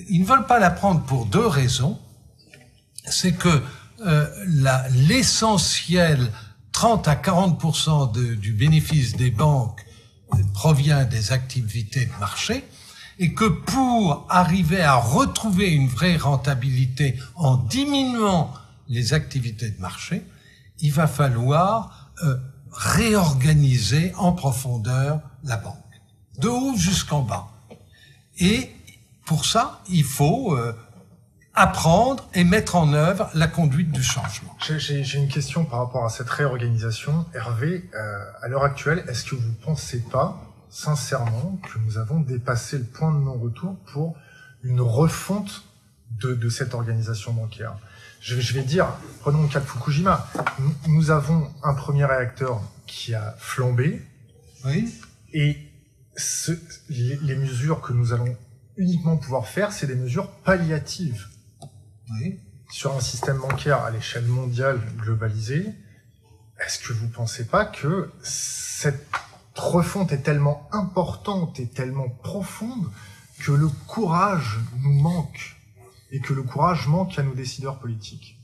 Ils 0.09 0.23
ne 0.23 0.27
veulent 0.27 0.47
pas 0.47 0.59
l'apprendre 0.59 1.03
pour 1.03 1.27
deux 1.27 1.47
raisons. 1.47 1.99
C'est 3.05 3.35
que 3.35 3.62
euh, 4.05 4.27
l'essentiel 4.91 6.33
30 6.73 7.09
à 7.09 7.15
40% 7.15 8.11
du 8.39 8.53
bénéfice 8.53 9.16
des 9.16 9.31
banques 9.31 9.85
provient 10.55 11.05
des 11.05 11.33
activités 11.33 12.07
de 12.07 12.19
marché. 12.20 12.65
Et 13.19 13.35
que 13.35 13.45
pour 13.45 14.27
arriver 14.31 14.83
à 14.83 14.97
retrouver 14.97 15.70
une 15.70 15.89
vraie 15.89 16.16
rentabilité 16.16 17.19
en 17.35 17.59
diminuant 17.59 18.53
les 18.89 19.12
activités 19.12 19.70
de 19.70 19.81
marché, 19.81 20.23
il 20.81 20.93
va 20.93 21.07
falloir 21.07 22.12
euh, 22.24 22.37
réorganiser 22.73 24.15
en 24.16 24.33
profondeur 24.33 25.20
la 25.45 25.57
banque, 25.57 25.85
de 26.38 26.48
haut 26.48 26.76
jusqu'en 26.76 27.22
bas. 27.22 27.48
Et 28.38 28.70
pour 29.24 29.44
ça, 29.44 29.82
il 29.88 30.04
faut 30.04 30.56
euh, 30.56 30.72
apprendre 31.54 32.28
et 32.34 32.44
mettre 32.44 32.76
en 32.76 32.92
œuvre 32.92 33.30
la 33.34 33.48
conduite 33.48 33.90
du 33.90 34.02
changement. 34.02 34.56
J'ai 34.60 35.18
une 35.18 35.28
question 35.28 35.64
par 35.64 35.80
rapport 35.80 36.04
à 36.04 36.10
cette 36.10 36.28
réorganisation. 36.28 37.24
Hervé, 37.34 37.88
euh, 37.94 38.18
à 38.42 38.48
l'heure 38.48 38.62
actuelle, 38.62 39.04
est-ce 39.08 39.24
que 39.24 39.34
vous 39.34 39.48
ne 39.48 39.54
pensez 39.64 40.00
pas, 40.00 40.40
sincèrement, 40.68 41.58
que 41.62 41.78
nous 41.78 41.96
avons 41.96 42.20
dépassé 42.20 42.78
le 42.78 42.84
point 42.84 43.10
de 43.10 43.18
non-retour 43.18 43.76
pour 43.92 44.16
une 44.62 44.82
refonte 44.82 45.64
de, 46.20 46.34
de, 46.34 46.48
cette 46.50 46.74
organisation 46.74 47.32
bancaire? 47.32 47.74
Je, 48.20 48.38
je, 48.38 48.52
vais 48.52 48.62
dire, 48.62 48.88
prenons 49.20 49.42
le 49.42 49.48
cas 49.48 49.60
de 49.60 49.64
Fukushima. 49.64 50.28
Nous, 50.58 50.74
nous 50.88 51.10
avons 51.10 51.50
un 51.62 51.74
premier 51.74 52.04
réacteur 52.04 52.60
qui 52.86 53.14
a 53.14 53.34
flambé. 53.38 54.02
Oui. 54.64 54.92
Et 55.32 55.56
ce, 56.16 56.52
les, 56.88 57.16
les 57.16 57.36
mesures 57.36 57.80
que 57.80 57.93
nous 57.93 58.12
allons 58.12 58.36
uniquement 58.76 59.16
pouvoir 59.16 59.47
faire, 59.47 59.72
c'est 59.72 59.86
des 59.86 59.94
mesures 59.94 60.30
palliatives 60.44 61.26
oui. 62.10 62.38
sur 62.70 62.94
un 62.94 63.01
système 63.01 63.38
bancaire 63.38 63.82
à 63.82 63.90
l'échelle 63.90 64.26
mondiale 64.26 64.80
globalisée, 64.98 65.72
est-ce 66.64 66.78
que 66.78 66.93
vous 66.93 67.09
pensez 67.09 67.47
pas 67.47 67.64
que 67.64 68.10
cette 68.22 69.06
refonte 69.55 70.12
est 70.12 70.22
tellement 70.22 70.68
importante 70.72 71.60
et 71.60 71.68
tellement 71.68 72.09
profonde 72.09 72.90
que 73.40 73.52
le 73.52 73.68
courage 73.68 74.59
nous 74.82 74.94
manque 74.94 75.56
et 76.10 76.20
que 76.20 76.32
le 76.32 76.43
courage 76.43 76.86
manque 76.86 77.18
à 77.18 77.22
nos 77.22 77.34
décideurs 77.34 77.78
politiques? 77.78 78.38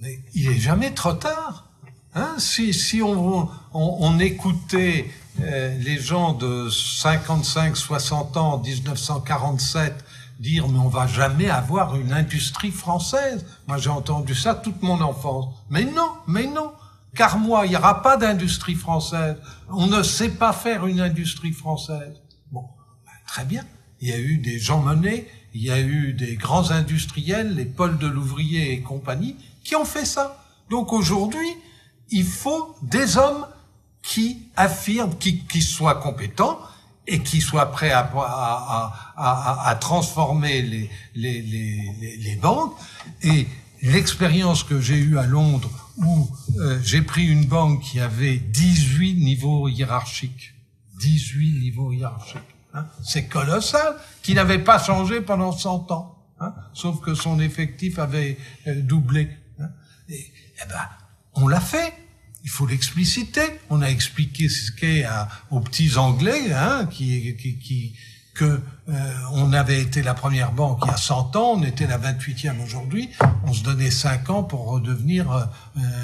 Mais 0.00 0.20
il 0.34 0.48
est 0.48 0.58
jamais 0.58 0.94
trop 0.94 1.12
tard. 1.12 1.70
Hein? 2.14 2.36
Si, 2.38 2.72
si 2.72 3.02
on, 3.02 3.42
on, 3.42 3.48
on 3.72 4.18
écoutait 4.18 5.10
les 5.38 5.98
gens 5.98 6.32
de 6.32 6.68
55, 6.68 7.76
60 7.76 8.36
ans, 8.36 8.58
1947, 8.58 10.04
dire 10.38 10.68
mais 10.68 10.78
on 10.78 10.88
va 10.88 11.06
jamais 11.06 11.50
avoir 11.50 11.96
une 11.96 12.12
industrie 12.12 12.70
française. 12.70 13.44
Moi 13.68 13.78
j'ai 13.78 13.90
entendu 13.90 14.34
ça 14.34 14.54
toute 14.54 14.82
mon 14.82 15.00
enfance. 15.00 15.54
Mais 15.68 15.84
non, 15.84 16.12
mais 16.26 16.46
non. 16.46 16.72
Car 17.14 17.38
moi, 17.38 17.66
il 17.66 17.70
n'y 17.70 17.76
aura 17.76 18.02
pas 18.02 18.16
d'industrie 18.16 18.74
française. 18.74 19.36
On 19.68 19.86
ne 19.86 20.02
sait 20.02 20.30
pas 20.30 20.52
faire 20.52 20.86
une 20.86 21.00
industrie 21.00 21.52
française. 21.52 22.20
Bon, 22.52 22.62
ben, 23.04 23.12
très 23.26 23.44
bien. 23.44 23.64
Il 24.00 24.08
y 24.08 24.12
a 24.12 24.18
eu 24.18 24.38
des 24.38 24.58
gens 24.58 24.80
menés, 24.80 25.28
il 25.52 25.62
y 25.62 25.70
a 25.70 25.80
eu 25.80 26.12
des 26.12 26.36
grands 26.36 26.70
industriels, 26.70 27.54
les 27.54 27.64
Paul 27.64 27.98
de 27.98 28.06
l'ouvrier 28.06 28.72
et 28.72 28.80
compagnie, 28.80 29.36
qui 29.64 29.76
ont 29.76 29.84
fait 29.84 30.04
ça. 30.04 30.42
Donc 30.70 30.92
aujourd'hui, 30.92 31.48
il 32.10 32.24
faut 32.24 32.76
des 32.82 33.16
hommes 33.16 33.46
qui 34.02 34.42
affirment, 34.56 35.16
qui, 35.18 35.44
qui 35.44 35.62
soient 35.62 35.96
compétents, 35.96 36.58
et 37.06 37.20
qui 37.20 37.40
soit 37.40 37.72
prêt 37.72 37.90
à, 37.90 38.10
à, 38.14 39.12
à, 39.16 39.68
à 39.68 39.74
transformer 39.74 40.62
les, 40.62 40.90
les, 41.14 41.42
les, 41.42 42.16
les, 42.18 42.36
banques. 42.36 42.74
Et 43.22 43.48
l'expérience 43.82 44.62
que 44.62 44.80
j'ai 44.80 44.96
eue 44.96 45.18
à 45.18 45.26
Londres, 45.26 45.70
où 45.96 46.28
euh, 46.58 46.78
j'ai 46.84 47.02
pris 47.02 47.26
une 47.26 47.46
banque 47.46 47.82
qui 47.82 47.98
avait 47.98 48.36
18 48.36 49.14
niveaux 49.14 49.68
hiérarchiques, 49.68 50.54
18 51.00 51.60
niveaux 51.60 51.92
hiérarchiques, 51.92 52.38
hein, 52.74 52.86
c'est 53.02 53.26
colossal, 53.26 53.96
qui 54.22 54.34
n'avait 54.34 54.60
pas 54.60 54.78
changé 54.78 55.20
pendant 55.20 55.50
100 55.50 55.90
ans, 55.90 56.16
hein, 56.38 56.54
sauf 56.74 57.00
que 57.00 57.14
son 57.14 57.40
effectif 57.40 57.98
avait 57.98 58.38
euh, 58.68 58.80
doublé. 58.82 59.30
Hein, 59.58 59.68
et, 60.08 60.14
et 60.14 60.68
ben, 60.68 60.88
on 61.34 61.48
l'a 61.48 61.60
fait 61.60 61.92
il 62.42 62.50
faut 62.50 62.66
l'expliciter. 62.66 63.60
On 63.68 63.82
a 63.82 63.88
expliqué 63.88 64.48
ce 64.48 64.72
qu'est 64.72 65.06
aux 65.50 65.60
petits 65.60 65.96
Anglais, 65.96 66.52
hein, 66.52 66.86
qui, 66.90 67.36
qui, 67.36 67.58
qui 67.58 67.96
que 68.34 68.60
euh, 68.88 69.14
on 69.32 69.52
avait 69.52 69.80
été 69.82 70.02
la 70.02 70.14
première 70.14 70.52
banque 70.52 70.80
il 70.84 70.90
y 70.90 70.94
a 70.94 70.96
100 70.96 71.36
ans, 71.36 71.54
on 71.58 71.62
était 71.62 71.86
la 71.86 71.98
28e 71.98 72.62
aujourd'hui, 72.62 73.10
on 73.44 73.52
se 73.52 73.62
donnait 73.62 73.90
5 73.90 74.30
ans 74.30 74.42
pour 74.44 74.66
redevenir 74.68 75.30
euh, 75.30 75.42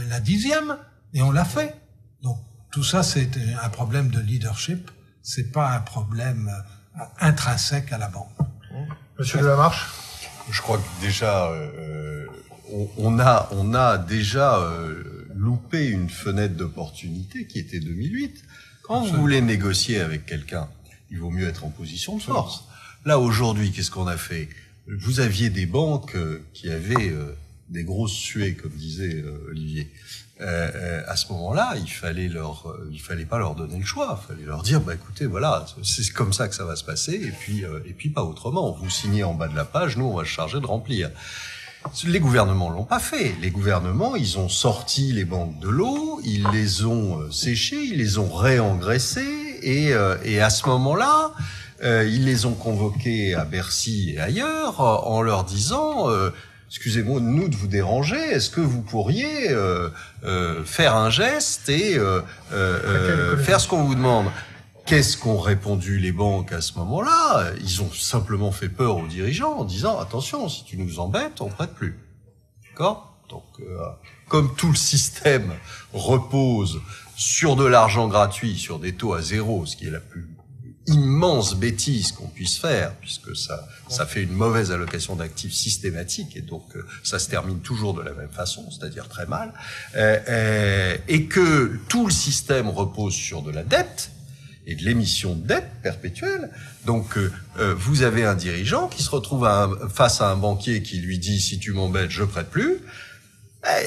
la 0.08 0.20
dixième, 0.20 0.76
et 1.14 1.22
on 1.22 1.30
l'a 1.30 1.44
fait. 1.44 1.74
Donc 2.22 2.38
tout 2.70 2.84
ça, 2.84 3.02
c'est 3.02 3.30
un 3.62 3.68
problème 3.68 4.08
de 4.08 4.20
leadership, 4.20 4.90
c'est 5.22 5.50
pas 5.50 5.70
un 5.70 5.80
problème 5.80 6.50
euh, 6.98 7.04
intrinsèque 7.20 7.92
à 7.92 7.98
la 7.98 8.08
banque. 8.08 8.32
Monsieur 9.18 9.38
Delamarche 9.38 9.86
Je 10.50 10.60
crois 10.60 10.76
que 10.76 11.00
déjà, 11.00 11.46
euh, 11.46 12.26
on, 12.70 12.88
on, 12.98 13.18
a, 13.18 13.48
on 13.52 13.72
a 13.72 13.96
déjà 13.96 14.60
loupé 15.36 15.86
une 15.86 16.08
fenêtre 16.08 16.54
d'opportunité 16.54 17.46
qui 17.46 17.58
était 17.58 17.80
2008. 17.80 18.42
Quand 18.82 19.04
vous 19.04 19.20
voulez 19.20 19.40
négocier 19.40 20.00
avec 20.00 20.26
quelqu'un, 20.26 20.68
il 21.10 21.18
vaut 21.18 21.30
mieux 21.30 21.48
être 21.48 21.64
en 21.64 21.70
position 21.70 22.16
de 22.16 22.22
force. 22.22 22.64
Là, 23.04 23.18
aujourd'hui, 23.18 23.70
qu'est-ce 23.70 23.90
qu'on 23.90 24.06
a 24.06 24.16
fait? 24.16 24.48
Vous 24.88 25.20
aviez 25.20 25.50
des 25.50 25.66
banques 25.66 26.14
euh, 26.14 26.44
qui 26.52 26.70
avaient 26.70 27.10
euh, 27.10 27.36
des 27.68 27.84
grosses 27.84 28.12
suées, 28.12 28.54
comme 28.54 28.72
disait 28.72 29.14
euh, 29.14 29.48
Olivier. 29.50 29.90
Euh, 30.40 31.02
à 31.06 31.16
ce 31.16 31.32
moment-là, 31.32 31.74
il 31.76 31.90
fallait 31.90 32.28
leur, 32.28 32.76
il 32.90 33.00
fallait 33.00 33.24
pas 33.24 33.38
leur 33.38 33.54
donner 33.54 33.78
le 33.78 33.84
choix. 33.84 34.20
Il 34.22 34.34
fallait 34.34 34.46
leur 34.46 34.62
dire, 34.62 34.80
bah 34.80 34.94
écoutez, 34.94 35.26
voilà, 35.26 35.66
c'est 35.82 36.08
comme 36.12 36.32
ça 36.32 36.46
que 36.48 36.54
ça 36.54 36.64
va 36.64 36.76
se 36.76 36.84
passer, 36.84 37.14
et 37.14 37.32
puis, 37.32 37.64
et 37.86 37.92
puis 37.94 38.10
pas 38.10 38.22
autrement. 38.22 38.72
Vous 38.72 38.90
signez 38.90 39.24
en 39.24 39.34
bas 39.34 39.48
de 39.48 39.56
la 39.56 39.64
page, 39.64 39.96
nous 39.96 40.04
on 40.04 40.14
va 40.14 40.24
se 40.24 40.28
charger 40.28 40.60
de 40.60 40.66
remplir. 40.66 41.10
Les 42.06 42.20
gouvernements 42.20 42.70
l'ont 42.70 42.84
pas 42.84 42.98
fait. 42.98 43.34
Les 43.40 43.50
gouvernements, 43.50 44.16
ils 44.16 44.38
ont 44.38 44.48
sorti 44.48 45.12
les 45.12 45.24
banques 45.24 45.58
de 45.60 45.68
l'eau, 45.68 46.20
ils 46.24 46.46
les 46.52 46.84
ont 46.84 47.20
euh, 47.20 47.30
séchées, 47.30 47.82
ils 47.82 47.98
les 47.98 48.18
ont 48.18 48.32
réengraissées, 48.32 49.58
et, 49.62 49.92
euh, 49.92 50.16
et 50.24 50.40
à 50.40 50.50
ce 50.50 50.66
moment-là, 50.68 51.32
euh, 51.82 52.08
ils 52.08 52.24
les 52.24 52.46
ont 52.46 52.54
convoqués 52.54 53.34
à 53.34 53.44
Bercy 53.44 54.14
et 54.16 54.20
ailleurs 54.20 54.80
en 54.80 55.22
leur 55.22 55.44
disant 55.44 56.08
excusez-moi 56.68 57.20
de 57.20 57.24
nous 57.26 57.48
de 57.48 57.56
vous 57.56 57.68
déranger, 57.68 58.18
est-ce 58.18 58.50
que 58.50 58.60
vous 58.60 58.82
pourriez 58.82 59.50
euh, 59.50 59.88
euh, 60.24 60.64
faire 60.64 60.96
un 60.96 61.10
geste 61.10 61.68
et 61.68 61.96
euh, 61.96 63.36
faire 63.38 63.60
ce 63.60 63.68
qu'on 63.68 63.84
vous 63.84 63.94
demande? 63.94 64.26
Qu'est-ce 64.86 65.16
qu'ont 65.16 65.40
répondu 65.40 65.98
les 65.98 66.12
banques 66.12 66.52
à 66.52 66.60
ce 66.60 66.78
moment-là? 66.78 67.50
Ils 67.60 67.82
ont 67.82 67.90
simplement 67.92 68.52
fait 68.52 68.68
peur 68.68 68.98
aux 68.98 69.06
dirigeants 69.08 69.58
en 69.58 69.64
disant 69.64 69.98
attention, 69.98 70.48
si 70.48 70.64
tu 70.64 70.76
nous 70.76 71.00
embêtes, 71.00 71.40
on 71.40 71.48
prête 71.48 71.74
plus. 71.74 71.98
D'accord? 72.70 73.16
Donc, 73.28 73.42
euh, 73.58 73.78
comme 74.28 74.54
tout 74.54 74.68
le 74.68 74.76
système 74.76 75.52
repose 75.92 76.80
sur 77.16 77.56
de 77.56 77.64
l'argent 77.64 78.06
gratuit, 78.06 78.56
sur 78.56 78.78
des 78.78 78.94
taux 78.94 79.14
à 79.14 79.22
zéro, 79.22 79.66
ce 79.66 79.76
qui 79.76 79.86
est 79.86 79.90
la 79.90 79.98
plus 79.98 80.28
immense 80.86 81.56
bêtise 81.56 82.12
qu'on 82.12 82.28
puisse 82.28 82.58
faire, 82.58 82.94
puisque 82.96 83.34
ça, 83.36 83.66
ça 83.88 84.06
fait 84.06 84.22
une 84.22 84.32
mauvaise 84.32 84.70
allocation 84.70 85.16
d'actifs 85.16 85.52
systématique, 85.52 86.36
et 86.36 86.42
donc 86.42 86.64
euh, 86.76 86.86
ça 87.02 87.18
se 87.18 87.28
termine 87.28 87.60
toujours 87.60 87.94
de 87.94 88.02
la 88.02 88.12
même 88.12 88.30
façon, 88.30 88.70
c'est-à-dire 88.70 89.08
très 89.08 89.26
mal, 89.26 89.52
euh, 89.96 90.18
euh, 90.28 90.96
et 91.08 91.24
que 91.24 91.78
tout 91.88 92.06
le 92.06 92.12
système 92.12 92.68
repose 92.68 93.14
sur 93.14 93.42
de 93.42 93.50
la 93.50 93.64
dette, 93.64 94.12
et 94.66 94.74
de 94.74 94.82
l'émission 94.84 95.34
de 95.34 95.46
dette 95.46 95.70
perpétuelle. 95.82 96.50
Donc, 96.84 97.16
vous 97.56 98.02
avez 98.02 98.24
un 98.24 98.34
dirigeant 98.34 98.88
qui 98.88 99.02
se 99.02 99.10
retrouve 99.10 99.48
face 99.94 100.20
à 100.20 100.30
un 100.30 100.36
banquier 100.36 100.82
qui 100.82 100.98
lui 100.98 101.18
dit 101.18 101.40
si 101.40 101.58
tu 101.58 101.72
m'embêtes, 101.72 102.10
je 102.10 102.24
prête 102.24 102.50
plus. 102.50 102.80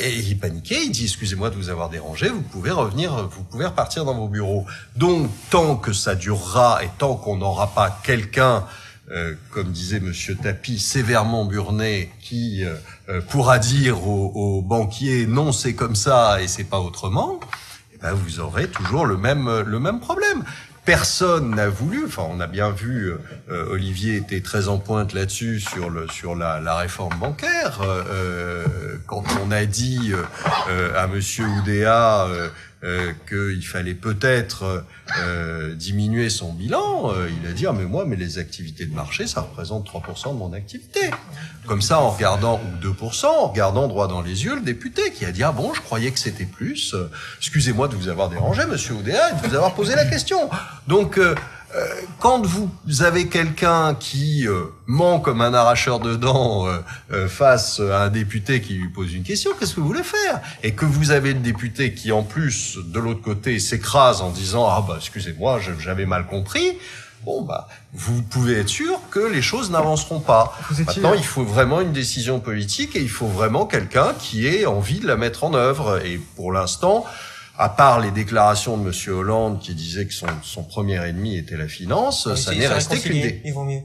Et 0.04 0.20
il 0.20 0.38
paniquait, 0.38 0.84
il 0.86 0.92
dit 0.92 1.06
excusez-moi 1.06 1.50
de 1.50 1.56
vous 1.56 1.70
avoir 1.70 1.90
dérangé, 1.90 2.28
vous 2.30 2.42
pouvez 2.42 2.72
revenir, 2.72 3.30
vous 3.30 3.44
pouvez 3.44 3.66
repartir 3.66 4.04
dans 4.04 4.14
vos 4.14 4.28
bureaux. 4.28 4.66
Donc 4.98 5.30
tant 5.50 5.78
que 5.78 5.94
ça 5.94 6.16
durera 6.16 6.84
et 6.84 6.90
tant 6.98 7.16
qu'on 7.16 7.38
n'aura 7.38 7.74
pas 7.74 7.98
quelqu'un, 8.04 8.66
euh, 9.12 9.36
comme 9.52 9.72
disait 9.72 10.02
Monsieur 10.02 10.36
Tapi, 10.36 10.80
sévèrement 10.80 11.46
burné, 11.46 12.12
qui 12.20 12.66
euh, 12.66 12.76
euh, 13.08 13.22
pourra 13.22 13.58
dire 13.58 14.06
aux, 14.06 14.62
banquiers 14.62 15.26
non 15.26 15.54
c'est 15.54 15.74
comme 15.74 15.96
ça 15.96 16.42
et 16.42 16.48
c'est 16.50 16.66
pas 16.66 16.80
autrement, 16.80 17.40
eh 17.94 17.98
ben 18.00 18.12
vous 18.12 18.42
aurez 18.42 18.70
toujours 18.70 19.06
le 19.06 19.16
même 19.16 19.62
le 19.62 19.80
même 19.80 20.02
problème 20.02 20.44
personne 20.90 21.54
n'a 21.54 21.70
voulu. 21.70 22.06
Enfin, 22.08 22.24
on 22.32 22.40
a 22.40 22.48
bien 22.48 22.72
vu, 22.72 23.14
euh, 23.52 23.66
Olivier 23.70 24.16
était 24.16 24.42
très 24.42 24.70
en 24.70 24.80
pointe 24.80 25.14
là-dessus 25.14 25.60
sur 25.60 25.92
le 25.92 26.08
sur 26.08 26.34
la, 26.34 26.76
réforme 26.78 27.16
bancaire. 27.20 27.82
Euh, 27.84 28.04
euh 28.10 28.66
quand 29.06 29.24
on 29.46 29.52
a 29.52 29.66
dit 29.66 30.14
à 30.96 31.08
Monsieur 31.08 31.46
Oudéa 31.46 32.28
euh, 32.82 33.12
qu'il 33.28 33.66
fallait 33.66 33.94
peut-être 33.94 34.86
euh, 35.20 35.76
diminuer 35.76 36.30
son 36.30 36.54
bilan, 36.54 37.12
euh, 37.12 37.28
il 37.30 37.46
a 37.50 37.52
dit 37.52 37.68
ah, 37.68 37.74
mais 37.74 37.84
moi 37.84 38.06
mais 38.08 38.16
les 38.16 38.38
activités 38.38 38.86
de 38.86 38.96
marché 38.96 39.28
ça 39.28 39.42
représente 39.42 39.86
3% 39.86 40.34
de 40.34 40.38
mon 40.38 40.54
activité. 40.54 41.12
Comme 41.68 41.82
ça 41.82 42.00
en 42.00 42.10
regardant 42.10 42.60
ou 42.60 42.88
2%, 42.88 43.26
en 43.26 43.48
regardant 43.48 43.90
droit 43.90 44.08
dans 44.08 44.22
les 44.22 44.46
yeux 44.46 44.56
le 44.56 44.62
député 44.62 45.12
qui 45.12 45.26
a 45.26 45.34
dit 45.34 45.44
ah 45.44 45.52
bon 45.52 45.74
je 45.74 45.82
croyais 45.82 46.12
que 46.12 46.20
c'était 46.20 46.46
plus. 46.46 46.96
Excusez-moi 47.40 47.90
de 47.90 47.96
vous 47.96 48.08
avoir 48.08 48.30
dérangé 48.30 48.66
Monsieur 48.66 48.94
Oudéa 48.94 49.32
et 49.32 49.42
de 49.42 49.48
vous 49.48 49.56
avoir 49.56 49.76
posé 49.76 49.96
la 49.96 50.06
question. 50.06 50.50
Donc 50.88 51.18
euh, 51.18 51.36
quand 52.20 52.46
vous 52.46 52.70
avez 53.02 53.28
quelqu'un 53.28 53.94
qui 53.94 54.48
euh, 54.48 54.66
ment 54.88 55.20
comme 55.20 55.42
un 55.42 55.54
arracheur 55.54 56.00
de 56.00 56.16
dents 56.16 56.68
euh, 57.12 57.28
face 57.28 57.80
à 57.80 58.04
un 58.04 58.10
député 58.10 58.62
qui 58.62 58.74
lui 58.74 58.90
pose 58.90 59.14
une 59.14 59.24
question, 59.24 59.52
qu'est-ce 59.58 59.76
que 59.76 59.80
vous 59.80 59.88
voulez 59.88 60.04
faire? 60.04 60.42
Et 60.64 60.74
que 60.74 60.86
vous 60.86 61.12
avez 61.12 61.34
le 61.34 61.40
député 61.40 61.94
qui, 61.94 62.12
en 62.12 62.24
plus, 62.24 62.78
de 62.84 63.00
l'autre 63.00 63.22
côté, 63.22 63.60
s'écrase 63.60 64.22
en 64.22 64.32
disant 64.32 64.68
ah 64.68 64.84
bah 64.88 64.96
excusez-moi, 64.98 65.60
j'avais 65.80 66.06
mal 66.06 66.26
compris. 66.26 66.78
Bon 67.26 67.42
bah, 67.42 67.68
vous 67.94 68.22
pouvez 68.22 68.60
être 68.60 68.70
sûr 68.70 69.00
que 69.12 69.20
les 69.20 69.42
choses 69.42 69.72
n'avanceront 69.72 70.22
pas. 70.22 70.58
Maintenant, 70.88 71.14
il 71.14 71.24
faut 71.24 71.44
vraiment 71.44 71.82
une 71.82 71.92
décision 71.92 72.40
politique 72.40 72.96
et 72.96 73.02
il 73.02 73.10
faut 73.10 73.28
vraiment 73.28 73.66
quelqu'un 73.66 74.14
qui 74.18 74.48
ait 74.48 74.66
envie 74.66 75.00
de 75.00 75.08
la 75.08 75.18
mettre 75.18 75.44
en 75.44 75.54
œuvre. 75.54 76.02
Et 76.06 76.20
pour 76.36 76.54
l'instant, 76.54 77.06
à 77.60 77.68
part 77.68 78.00
les 78.00 78.12
déclarations 78.12 78.78
de 78.78 78.84
Monsieur 78.84 79.12
Hollande 79.12 79.60
qui 79.60 79.76
disait 79.76 80.08
que 80.08 80.14
son, 80.14 80.28
son 80.44 80.64
premier 80.64 80.96
ennemi 81.06 81.36
était 81.36 81.58
la 81.58 81.68
finance, 81.68 82.34
ça 82.36 82.56
n'est 82.56 82.68
resté 82.68 82.98
qu'une 82.98 83.22
des... 83.22 83.44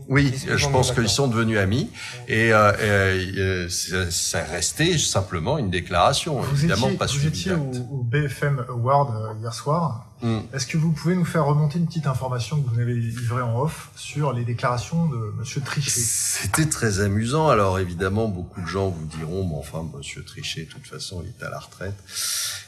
Oui, 0.09 0.32
je 0.46 0.68
pense 0.68 0.92
qu'ils 0.92 1.09
sont 1.09 1.26
devenus 1.26 1.59
amis. 1.59 1.90
Et 2.28 2.52
euh, 2.52 2.72
euh, 2.78 3.68
ça 3.68 4.44
resté 4.44 4.96
simplement 4.96 5.59
une 5.59 5.70
déclaration, 5.70 6.40
vous 6.40 6.56
évidemment 6.56 6.86
étiez, 6.86 6.98
pas 6.98 7.06
Vous 7.06 7.26
étiez 7.26 7.52
au, 7.52 7.72
au, 7.90 8.02
BFM 8.05 8.64
Award 8.68 9.10
euh, 9.10 9.40
hier 9.40 9.52
soir. 9.52 10.03
Mm. 10.23 10.39
Est-ce 10.53 10.66
que 10.66 10.78
vous 10.78 10.93
pouvez 10.93 11.15
nous 11.15 11.24
faire 11.24 11.45
remonter 11.45 11.78
une 11.78 11.86
petite 11.86 12.07
information 12.07 12.62
que 12.62 12.70
vous 12.70 12.81
avez 12.81 12.95
livrée 12.95 13.43
en 13.43 13.61
off 13.61 13.91
sur 13.97 14.32
les 14.32 14.45
déclarations 14.45 15.07
de 15.07 15.16
Monsieur 15.39 15.61
Trichet? 15.61 15.91
C'était 15.91 16.66
très 16.66 17.01
amusant. 17.01 17.49
Alors 17.49 17.78
évidemment, 17.78 18.28
beaucoup 18.28 18.62
de 18.62 18.66
gens 18.66 18.89
vous 18.89 19.07
diront, 19.07 19.45
bon, 19.45 19.59
enfin, 19.59 19.86
Monsieur 19.97 20.24
Trichet, 20.24 20.65
de 20.65 20.70
toute 20.70 20.86
façon, 20.86 21.23
il 21.23 21.28
est 21.28 21.47
à 21.47 21.51
la 21.51 21.59
retraite. 21.59 21.97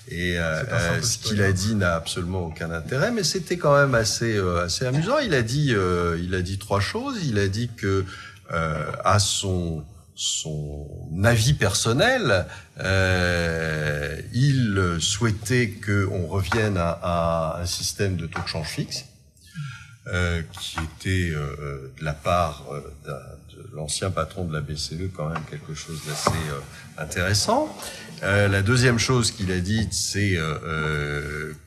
Et 0.08 0.38
euh, 0.38 0.62
euh 0.70 1.02
ce 1.02 1.18
qu'il 1.18 1.42
a 1.42 1.52
dit 1.52 1.74
n'a 1.74 1.94
absolument 1.94 2.46
aucun 2.46 2.70
intérêt, 2.70 3.10
mais 3.10 3.24
c'était 3.24 3.56
quand 3.56 3.76
même 3.76 3.94
assez 3.94 4.36
euh, 4.36 4.64
assez 4.64 4.84
amusant. 4.86 5.18
Il 5.18 5.34
a 5.34 5.42
dit 5.42 5.72
euh, 5.74 6.18
il 6.22 6.34
a 6.34 6.42
dit 6.42 6.58
trois 6.58 6.80
choses. 6.80 7.24
Il 7.24 7.38
a 7.38 7.48
dit 7.48 7.70
que 7.76 8.04
à 8.48 9.18
son 9.18 9.84
son 10.16 10.88
avis 11.22 11.52
personnel, 11.52 12.46
euh, 12.80 14.18
il 14.32 14.96
souhaitait 14.98 15.70
qu'on 15.70 16.26
revienne 16.26 16.78
à, 16.78 17.58
un 17.60 17.66
système 17.66 18.16
de 18.16 18.26
taux 18.26 18.40
de 18.40 18.48
change 18.48 18.68
fixe, 18.68 19.04
euh, 20.08 20.40
qui 20.58 20.78
était 20.78 21.34
euh, 21.34 21.92
de 21.98 22.04
la 22.04 22.14
part 22.14 22.64
euh, 22.72 22.80
de, 23.04 23.12
l'ancien 23.74 24.10
patron 24.10 24.44
de 24.44 24.54
la 24.54 24.60
BCE 24.60 25.10
quand 25.14 25.28
même 25.28 25.42
quelque 25.50 25.74
chose 25.74 26.00
d'assez 26.06 26.30
euh, 26.30 27.02
intéressant. 27.02 27.68
la 28.22 28.62
deuxième 28.62 28.98
chose 28.98 29.30
qu'il 29.30 29.50
a 29.50 29.60
dite, 29.60 29.92
c'est 29.92 30.38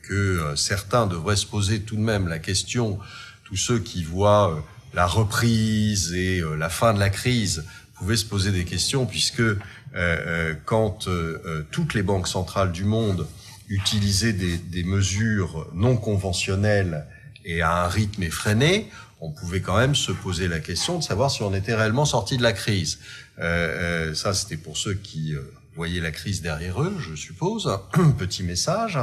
que 0.02 0.54
certains 0.56 1.06
devraient 1.06 1.36
se 1.36 1.46
poser 1.46 1.80
tout 1.80 1.96
de 1.96 2.00
même 2.00 2.26
la 2.26 2.40
question, 2.40 2.98
tous 3.44 3.56
ceux 3.56 3.78
qui 3.78 4.02
voient 4.02 4.64
la 4.92 5.06
reprise 5.06 6.12
et 6.14 6.42
la 6.58 6.68
fin 6.68 6.92
de 6.92 6.98
la 6.98 7.10
crise 7.10 7.64
pouvait 8.00 8.16
se 8.16 8.24
poser 8.24 8.50
des 8.50 8.64
questions 8.64 9.04
puisque 9.04 9.40
euh, 9.40 9.58
euh 9.94 10.54
quand 10.64 11.06
euh, 11.06 11.42
euh, 11.44 11.66
toutes 11.70 11.92
les 11.92 12.02
banques 12.02 12.28
centrales 12.28 12.72
du 12.72 12.84
monde 12.84 13.26
utilisaient 13.68 14.32
des, 14.32 14.56
des, 14.56 14.84
mesures 14.84 15.68
non 15.74 15.96
conventionnelles 15.96 17.06
et 17.44 17.60
à 17.60 17.84
un 17.84 17.88
rythme 17.88 18.22
effréné, 18.22 18.88
on 19.20 19.30
pouvait 19.30 19.60
quand 19.60 19.76
même 19.76 19.94
se 19.94 20.12
poser 20.12 20.48
la 20.48 20.60
question 20.60 20.98
de 20.98 21.04
savoir 21.04 21.30
si 21.30 21.42
on 21.42 21.54
était 21.54 21.74
réellement 21.74 22.06
sorti 22.06 22.38
de 22.38 22.42
la 22.42 22.54
crise. 22.54 22.98
Euh, 23.38 24.14
ça, 24.14 24.32
c'était 24.32 24.56
pour 24.56 24.76
ceux 24.78 24.94
qui 24.94 25.34
voyaient 25.76 26.00
la 26.00 26.10
crise 26.10 26.40
derrière 26.40 26.82
eux, 26.82 26.96
je 26.98 27.14
suppose. 27.14 27.70
Petit 28.18 28.42
message. 28.42 28.98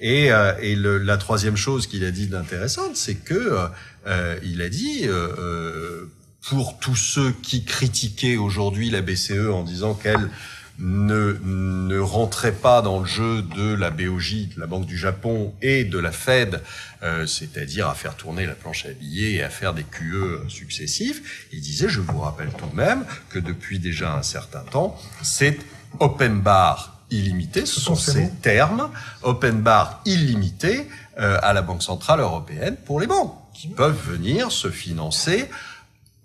Et, 0.00 0.28
et 0.60 0.76
le, 0.76 0.98
la 0.98 1.18
troisième 1.18 1.56
chose 1.56 1.86
qu'il 1.88 2.04
a 2.04 2.12
dit 2.12 2.28
d'intéressante, 2.28 2.96
c'est 2.96 3.16
que 3.16 3.58
il 4.42 4.62
a 4.62 4.68
dit 4.68 5.06
pour 6.42 6.78
tous 6.78 6.96
ceux 6.96 7.32
qui 7.32 7.64
critiquaient 7.64 8.36
aujourd'hui 8.36 8.90
la 8.90 9.02
BCE 9.02 9.50
en 9.52 9.62
disant 9.62 9.94
qu'elle 9.94 10.30
ne, 10.78 11.36
ne 11.42 11.98
rentrait 11.98 12.52
pas 12.52 12.82
dans 12.82 13.00
le 13.00 13.06
jeu 13.06 13.42
de 13.42 13.74
la 13.74 13.90
BOJ, 13.90 14.54
de 14.54 14.60
la 14.60 14.66
Banque 14.66 14.86
du 14.86 14.96
Japon 14.96 15.52
et 15.60 15.84
de 15.84 15.98
la 15.98 16.12
Fed, 16.12 16.62
euh, 17.02 17.26
c'est-à-dire 17.26 17.88
à 17.88 17.94
faire 17.94 18.14
tourner 18.14 18.46
la 18.46 18.54
planche 18.54 18.86
à 18.86 18.90
billets 18.90 19.34
et 19.34 19.42
à 19.42 19.50
faire 19.50 19.74
des 19.74 19.82
QE 19.82 20.48
successifs. 20.48 21.48
Il 21.52 21.60
disait, 21.60 21.88
je 21.88 22.00
vous 22.00 22.18
rappelle 22.18 22.50
tout 22.56 22.66
de 22.66 22.76
même 22.76 23.04
que 23.28 23.38
depuis 23.38 23.80
déjà 23.80 24.14
un 24.14 24.22
certain 24.22 24.60
temps, 24.60 24.96
c'est 25.22 25.58
open 25.98 26.40
bar 26.40 26.94
illimité, 27.10 27.66
ce 27.66 27.80
sont 27.80 27.96
ces 27.96 28.30
termes, 28.42 28.90
open 29.22 29.62
bar 29.62 30.02
illimité 30.04 30.86
euh, 31.18 31.38
à 31.42 31.52
la 31.54 31.62
Banque 31.62 31.82
Centrale 31.82 32.20
Européenne 32.20 32.76
pour 32.84 33.00
les 33.00 33.06
banques, 33.06 33.34
qui 33.54 33.68
peuvent 33.68 33.98
venir 34.06 34.52
se 34.52 34.70
financer 34.70 35.48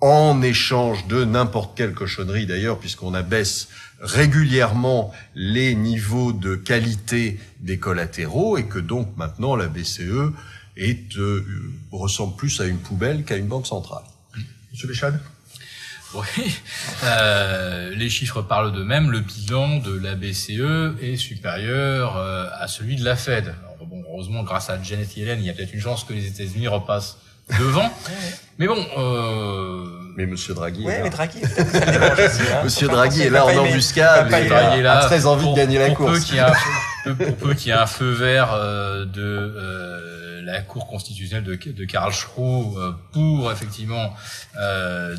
en 0.03 0.41
échange 0.41 1.07
de 1.07 1.23
n'importe 1.23 1.77
quelle 1.77 1.93
cochonnerie 1.93 2.45
d'ailleurs, 2.45 2.77
puisqu'on 2.77 3.13
abaisse 3.13 3.69
régulièrement 4.01 5.13
les 5.33 5.75
niveaux 5.75 6.33
de 6.33 6.57
qualité 6.57 7.39
des 7.61 7.79
collatéraux 7.79 8.57
et 8.57 8.65
que 8.65 8.79
donc 8.79 9.15
maintenant 9.15 9.55
la 9.55 9.67
BCE 9.67 10.33
est, 10.75 11.17
euh, 11.17 11.45
ressemble 11.89 12.35
plus 12.35 12.59
à 12.59 12.65
une 12.65 12.79
poubelle 12.79 13.23
qu'à 13.23 13.37
une 13.37 13.47
banque 13.47 13.65
centrale. 13.65 14.03
Monsieur 14.73 14.89
Béchade? 14.89 15.21
Oui, 16.15 16.53
euh, 17.05 17.95
les 17.95 18.09
chiffres 18.09 18.41
parlent 18.41 18.73
d'eux-mêmes. 18.73 19.09
Le 19.09 19.21
bilan 19.21 19.77
de 19.77 19.97
la 19.97 20.15
BCE 20.15 21.01
est 21.01 21.15
supérieur 21.15 22.17
euh, 22.17 22.49
à 22.59 22.67
celui 22.67 22.97
de 22.97 23.05
la 23.05 23.15
Fed. 23.15 23.55
Alors, 23.63 23.87
bon, 23.87 24.03
heureusement, 24.09 24.43
grâce 24.43 24.69
à 24.69 24.83
Janet 24.83 25.15
Yellen, 25.15 25.39
il 25.39 25.45
y 25.45 25.49
a 25.49 25.53
peut-être 25.53 25.73
une 25.73 25.81
chance 25.81 26.03
que 26.03 26.11
les 26.11 26.27
États-Unis 26.27 26.67
repassent 26.67 27.17
devant. 27.59 27.89
mais 28.57 28.67
bon. 28.67 28.85
Euh... 28.97 29.85
Mais 30.15 30.25
Monsieur 30.27 30.53
Draghi. 30.53 30.85
Ouais, 30.85 31.01
mais 31.01 31.09
Draghi. 31.09 31.39
hein. 31.43 32.61
Monsieur 32.63 32.87
Draghi 32.87 33.23
est 33.23 33.29
là 33.29 33.45
en 33.45 33.57
embuscade 33.57 34.31
et 34.31 34.85
a 34.85 34.97
très 34.99 35.25
envie 35.25 35.49
de 35.49 35.55
gagner 35.55 35.79
la 35.79 35.89
course. 35.91 36.19
Peu 36.19 36.19
qu'il 36.19 36.35
y 36.35 36.39
a 36.39 36.53
un, 37.05 37.13
pour 37.13 37.35
peu 37.35 37.53
qu'il 37.55 37.67
y 37.69 37.71
ait 37.71 37.79
un 37.79 37.87
feu 37.87 38.11
vert 38.11 38.53
euh, 38.53 39.05
de 39.05 39.21
euh, 39.21 40.12
la 40.43 40.61
Cour 40.61 40.87
constitutionnelle 40.87 41.43
de, 41.43 41.55
de 41.55 41.85
Karl 41.85 42.13
Schroe 42.13 42.95
pour 43.11 43.51
effectivement 43.51 44.13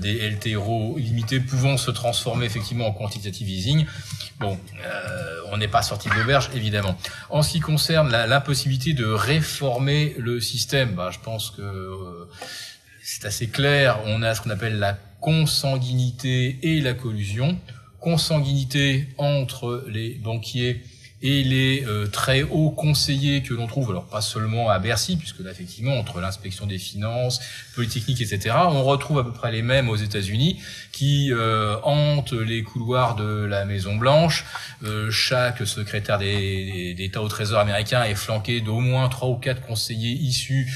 des 0.00 0.30
LTRO 0.30 0.98
illimités 0.98 1.40
pouvant 1.40 1.76
se 1.76 1.90
transformer 1.90 2.46
effectivement 2.46 2.86
en 2.86 2.92
quantitative 2.92 3.48
easing. 3.48 3.86
Bon, 4.40 4.58
on 5.50 5.56
n'est 5.56 5.68
pas 5.68 5.82
sorti 5.82 6.08
de 6.08 6.14
l'auberge 6.14 6.50
évidemment. 6.54 6.96
En 7.30 7.42
ce 7.42 7.52
qui 7.52 7.60
concerne 7.60 8.10
l'impossibilité 8.10 8.92
de 8.92 9.06
réformer 9.06 10.14
le 10.18 10.40
système, 10.40 10.94
bah, 10.94 11.10
je 11.12 11.18
pense 11.18 11.50
que 11.50 12.28
c'est 13.02 13.26
assez 13.26 13.48
clair. 13.48 14.00
On 14.06 14.22
a 14.22 14.34
ce 14.34 14.40
qu'on 14.40 14.50
appelle 14.50 14.78
la 14.78 14.98
consanguinité 15.20 16.58
et 16.62 16.80
la 16.80 16.94
collusion. 16.94 17.58
Consanguinité 18.00 19.08
entre 19.18 19.84
les 19.88 20.14
banquiers 20.14 20.82
et 21.24 21.42
les 21.42 21.86
euh, 21.86 22.06
très 22.06 22.42
hauts 22.42 22.68
conseillers 22.68 23.42
que 23.42 23.54
l'on 23.54 23.66
trouve, 23.66 23.90
alors 23.90 24.04
pas 24.04 24.20
seulement 24.20 24.68
à 24.68 24.78
Bercy, 24.78 25.16
puisque 25.16 25.40
là 25.40 25.52
effectivement 25.52 25.98
entre 25.98 26.20
l'inspection 26.20 26.66
des 26.66 26.76
finances, 26.76 27.40
Polytechnique, 27.74 28.20
etc., 28.20 28.54
on 28.68 28.84
retrouve 28.84 29.18
à 29.18 29.24
peu 29.24 29.32
près 29.32 29.50
les 29.50 29.62
mêmes 29.62 29.88
aux 29.88 29.96
États-Unis 29.96 30.60
qui 30.92 31.32
euh, 31.32 31.76
hantent 31.82 32.34
les 32.34 32.62
couloirs 32.62 33.16
de 33.16 33.24
la 33.46 33.64
Maison 33.64 33.96
Blanche. 33.96 34.44
Euh, 34.84 35.10
chaque 35.10 35.66
secrétaire 35.66 36.18
d'État 36.18 37.22
au 37.22 37.28
Trésor 37.28 37.58
américain 37.58 38.04
est 38.04 38.16
flanqué 38.16 38.60
d'au 38.60 38.80
moins 38.80 39.08
trois 39.08 39.30
ou 39.30 39.36
quatre 39.36 39.62
conseillers 39.62 40.12
issus 40.12 40.70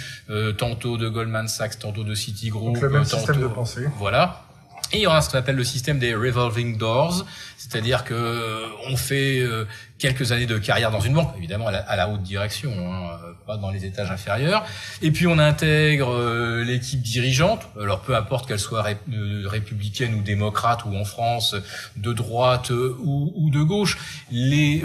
tantôt 0.56 0.96
de 0.96 1.08
Goldman 1.08 1.46
Sachs, 1.46 1.78
tantôt 1.78 2.04
de 2.04 2.14
Citigroup, 2.14 2.72
Donc 2.72 2.80
le 2.80 2.88
même 2.88 3.04
système 3.04 3.40
de 3.40 3.48
pensée. 3.48 3.86
Voilà. 3.98 4.48
Et 4.92 5.06
on 5.06 5.12
a 5.12 5.20
ce 5.20 5.28
qu'on 5.28 5.38
appelle 5.38 5.56
le 5.56 5.64
système 5.64 5.98
des 5.98 6.14
revolving 6.14 6.78
doors, 6.78 7.26
c'est-à-dire 7.58 8.04
que 8.04 8.14
euh, 8.14 8.68
on 8.88 8.96
fait 8.96 9.40
euh, 9.40 9.64
quelques 9.98 10.30
années 10.30 10.46
de 10.46 10.58
carrière 10.58 10.92
dans 10.92 11.00
une 11.00 11.14
banque, 11.14 11.34
évidemment 11.36 11.66
à 11.66 11.96
la, 11.96 12.08
haute 12.08 12.22
direction, 12.22 12.70
hein, 12.70 13.18
euh, 13.24 13.32
pas 13.48 13.56
dans 13.56 13.72
les 13.72 13.84
étages 13.84 14.12
inférieurs. 14.12 14.64
Et 15.02 15.10
puis 15.10 15.26
on 15.26 15.40
intègre 15.40 16.62
l'équipe 16.62 17.02
dirigeante, 17.02 17.62
alors 17.80 18.00
peu 18.02 18.14
importe 18.14 18.46
qu'elle 18.46 18.60
soit 18.60 18.86
républicaine 19.46 20.14
ou 20.14 20.22
démocrate 20.22 20.84
ou 20.84 20.94
en 20.94 21.04
France 21.04 21.56
de 21.96 22.12
droite 22.12 22.70
ou, 22.70 23.50
de 23.52 23.62
gauche, 23.62 23.98
les 24.30 24.80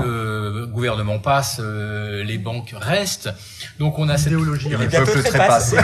gouvernements 0.72 1.20
passent, 1.20 1.62
les 1.62 2.40
banques 2.40 2.74
restent. 2.76 3.30
Donc 3.78 4.00
on 4.00 4.10
a 4.10 4.18
cette 4.18 4.34
idéologie. 4.34 4.70
Les 4.70 4.88
peuples 4.88 5.22
trépassent. 5.22 5.76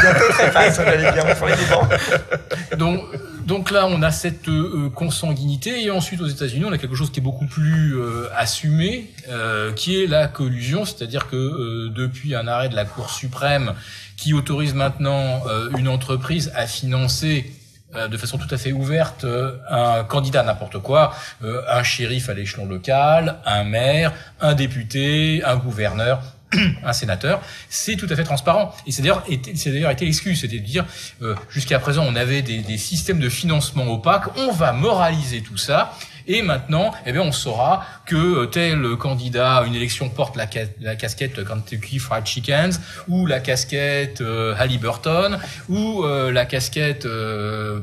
Donc 2.78 3.04
donc 3.50 3.72
là, 3.72 3.88
on 3.88 4.04
a 4.04 4.12
cette 4.12 4.48
euh, 4.48 4.92
consanguinité, 4.92 5.84
et 5.84 5.90
ensuite 5.90 6.22
aux 6.22 6.28
États-Unis, 6.28 6.66
on 6.66 6.72
a 6.72 6.78
quelque 6.80 6.96
chose 6.96 7.12
qui 7.12 7.20
est 7.20 7.24
beaucoup 7.24 7.46
plus 7.46 7.98
euh, 7.98 8.28
assumé, 8.36 9.12
euh, 9.30 9.72
qui 9.74 10.02
est 10.02 10.08
la 10.08 10.28
collusion, 10.28 10.86
c'est-à-dire 10.86 11.28
que 11.28 11.88
depuis 11.90 12.36
un 12.36 12.48
arrêt 12.48 12.70
de 12.70 12.76
la 12.76 12.86
Cour 12.86 13.10
suprême 13.12 13.74
qui 14.18 14.34
autorise 14.34 14.74
maintenant 14.74 15.44
une 15.78 15.88
entreprise 15.88 16.52
à 16.54 16.68
financer 16.68 17.54
de 17.96 18.18
façon 18.18 18.38
tout 18.38 18.54
à 18.54 18.58
fait 18.58 18.74
ouverte 18.74 19.26
un 19.70 20.04
candidat 20.04 20.44
n'importe 20.44 20.80
quoi, 20.80 21.14
un 21.42 21.84
shérif 21.84 22.28
à 22.28 22.34
l'échelon 22.34 22.66
local, 22.66 23.38
un 23.46 23.64
maire, 23.64 24.14
un 24.42 24.56
député, 24.56 25.42
un 25.46 25.56
gouverneur, 25.56 26.22
un 26.84 26.94
sénateur, 26.94 27.42
c'est 27.70 27.96
tout 27.96 28.08
à 28.10 28.16
fait 28.16 28.24
transparent. 28.24 28.74
Et 28.88 28.92
c'est 28.92 29.02
d'ailleurs 29.02 29.24
été, 29.28 29.52
été 29.52 30.06
l'excuse, 30.06 30.42
c'était 30.42 30.60
de 30.60 30.66
dire 30.66 30.86
euh, 31.22 31.36
jusqu'à 31.50 31.80
présent 31.80 32.04
on 32.08 32.16
avait 32.16 32.42
des, 32.42 32.60
des, 32.60 32.78
systèmes 32.78 33.20
de 33.20 33.30
financement 33.30 33.88
opaques, 33.92 34.26
on 34.38 34.52
va 34.52 34.74
moraliser 34.74 35.42
tout 35.42 35.58
ça. 35.58 35.94
Et 36.32 36.44
maintenant, 36.44 36.94
eh 37.08 37.12
bien, 37.12 37.24
on 37.24 37.32
saura 37.32 37.84
que 38.06 38.16
euh, 38.16 38.46
tel 38.46 38.96
candidat 38.98 39.58
à 39.58 39.66
une 39.66 39.74
élection 39.74 40.10
porte 40.10 40.36
la, 40.36 40.46
la 40.80 40.96
casquette 40.96 41.44
Kentucky 41.44 41.98
Fried 41.98 42.24
Chickens, 42.28 42.80
ou 43.08 43.26
la 43.26 43.40
casquette 43.40 44.22
euh, 44.22 44.54
Halliburton, 44.56 45.40
ou 45.70 46.04
euh, 46.04 46.32
la 46.32 46.46
casquette 46.46 47.08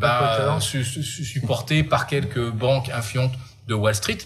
bah, 0.00 0.58
supportée 0.60 1.82
par 1.82 2.06
quelques 2.06 2.50
banques 2.50 2.88
influentes 2.90 3.34
de 3.66 3.74
Wall 3.74 3.96
Street. 3.96 4.18